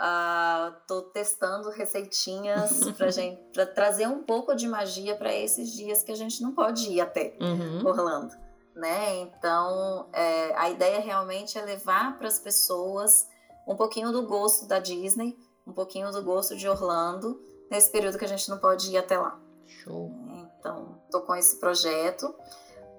estou 0.82 1.00
uh, 1.00 1.10
testando 1.14 1.70
receitinhas 1.70 2.92
para 2.98 3.10
gente 3.12 3.42
para 3.54 3.66
trazer 3.66 4.08
um 4.08 4.24
pouco 4.24 4.54
de 4.54 4.68
magia 4.68 5.16
para 5.16 5.34
esses 5.34 5.72
dias 5.72 6.04
que 6.04 6.12
a 6.12 6.16
gente 6.16 6.44
não 6.44 6.54
pode 6.54 6.90
ir 6.90 7.00
até 7.00 7.38
uhum. 7.40 7.88
Orlando 7.88 8.45
né? 8.76 9.22
Então, 9.22 10.08
é, 10.12 10.54
a 10.56 10.70
ideia 10.70 11.00
realmente 11.00 11.58
é 11.58 11.62
levar 11.62 12.18
para 12.18 12.28
as 12.28 12.38
pessoas 12.38 13.28
um 13.66 13.76
pouquinho 13.76 14.12
do 14.12 14.28
gosto 14.28 14.68
da 14.68 14.80
Disney, 14.80 15.38
um 15.66 15.74
pouquinho 15.74 16.12
do 16.12 16.22
gosto 16.22 16.56
de 16.56 16.68
Orlando, 16.68 17.42
nesse 17.72 17.90
período 17.90 18.18
que 18.18 18.26
a 18.26 18.28
gente 18.28 18.50
não 18.50 18.58
pode 18.58 18.92
ir 18.92 18.98
até 18.98 19.18
lá. 19.18 19.40
Show. 19.66 20.12
Então, 20.60 21.00
estou 21.06 21.22
com 21.22 21.36
esse 21.36 21.60
projeto, 21.60 22.34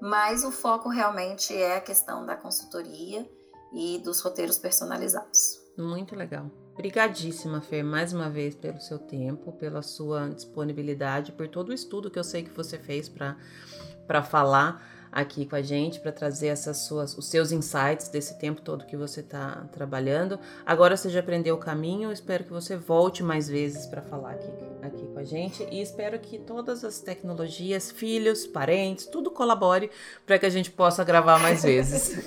mas 0.01 0.45
o 0.45 0.51
foco 0.51 0.89
realmente 0.89 1.55
é 1.55 1.77
a 1.77 1.81
questão 1.81 2.25
da 2.27 2.35
consultoria 2.35 3.29
e 3.73 3.99
dos 3.99 4.21
roteiros 4.21 4.59
personalizados. 4.59 5.61
Muito 5.77 6.17
legal. 6.17 6.51
Obrigadíssima, 6.73 7.61
Fer, 7.61 7.83
mais 7.83 8.13
uma 8.13 8.29
vez 8.29 8.55
pelo 8.55 8.81
seu 8.81 8.99
tempo, 8.99 9.53
pela 9.53 9.83
sua 9.83 10.29
disponibilidade, 10.29 11.33
por 11.33 11.49
todo 11.49 11.69
o 11.71 11.73
estudo 11.73 12.11
que 12.11 12.19
eu 12.19 12.25
sei 12.25 12.43
que 12.43 12.51
você 12.51 12.79
fez 12.79 13.09
para 13.09 14.23
falar 14.23 14.96
aqui 15.11 15.47
com 15.47 15.57
a 15.57 15.63
gente 15.63 16.01
para 16.01 16.13
trazer 16.13 16.49
essas 16.49 16.79
suas, 16.79 17.17
os 17.17 17.27
seus 17.27 17.53
insights 17.53 18.09
desse 18.09 18.39
tempo 18.39 18.61
todo 18.61 18.87
que 18.87 18.97
você 18.97 19.21
está 19.21 19.65
trabalhando. 19.73 20.39
Agora 20.65 20.97
você 20.97 21.09
já 21.09 21.21
aprendeu 21.21 21.55
o 21.55 21.59
caminho, 21.59 22.13
espero 22.13 22.45
que 22.45 22.53
você 22.53 22.77
volte 22.77 23.23
mais 23.23 23.49
vezes 23.49 23.87
para 23.87 24.03
falar 24.03 24.33
aqui, 24.33 24.51
aqui 24.83 25.07
com 25.07 25.19
a 25.19 25.25
gente 25.25 25.67
e 25.71 25.81
espero 25.81 26.19
que 26.19 26.39
todas 26.39 26.85
as 26.85 27.01
tecnologias, 27.01 27.91
filhos, 27.91 28.47
parentes, 28.47 29.07
tudo 29.07 29.31
colabore 29.31 29.91
para 30.27 30.39
que 30.39 30.47
a 30.47 30.51
gente 30.51 30.71
possa 30.71 31.05
gravar 31.05 31.39
mais 31.39 31.63
vezes. 31.63 32.17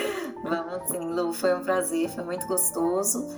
Vamos 0.42 0.88
sim, 0.88 0.98
Lu, 0.98 1.32
foi 1.32 1.54
um 1.54 1.62
prazer, 1.62 2.08
foi 2.08 2.24
muito 2.24 2.46
gostoso. 2.46 3.28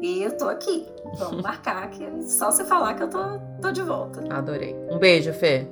E 0.00 0.22
eu 0.22 0.36
tô 0.36 0.48
aqui. 0.48 0.86
Vamos 1.18 1.42
marcar 1.42 1.88
que 1.90 2.04
é 2.04 2.22
só 2.22 2.50
você 2.50 2.64
falar 2.64 2.94
que 2.94 3.02
eu 3.02 3.08
tô, 3.08 3.18
tô 3.62 3.72
de 3.72 3.82
volta. 3.82 4.22
Adorei. 4.32 4.74
Um 4.90 4.98
beijo, 4.98 5.32
Fê. 5.32 5.66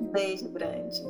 Um 0.00 0.10
beijo 0.12 0.48
grande. 0.50 1.02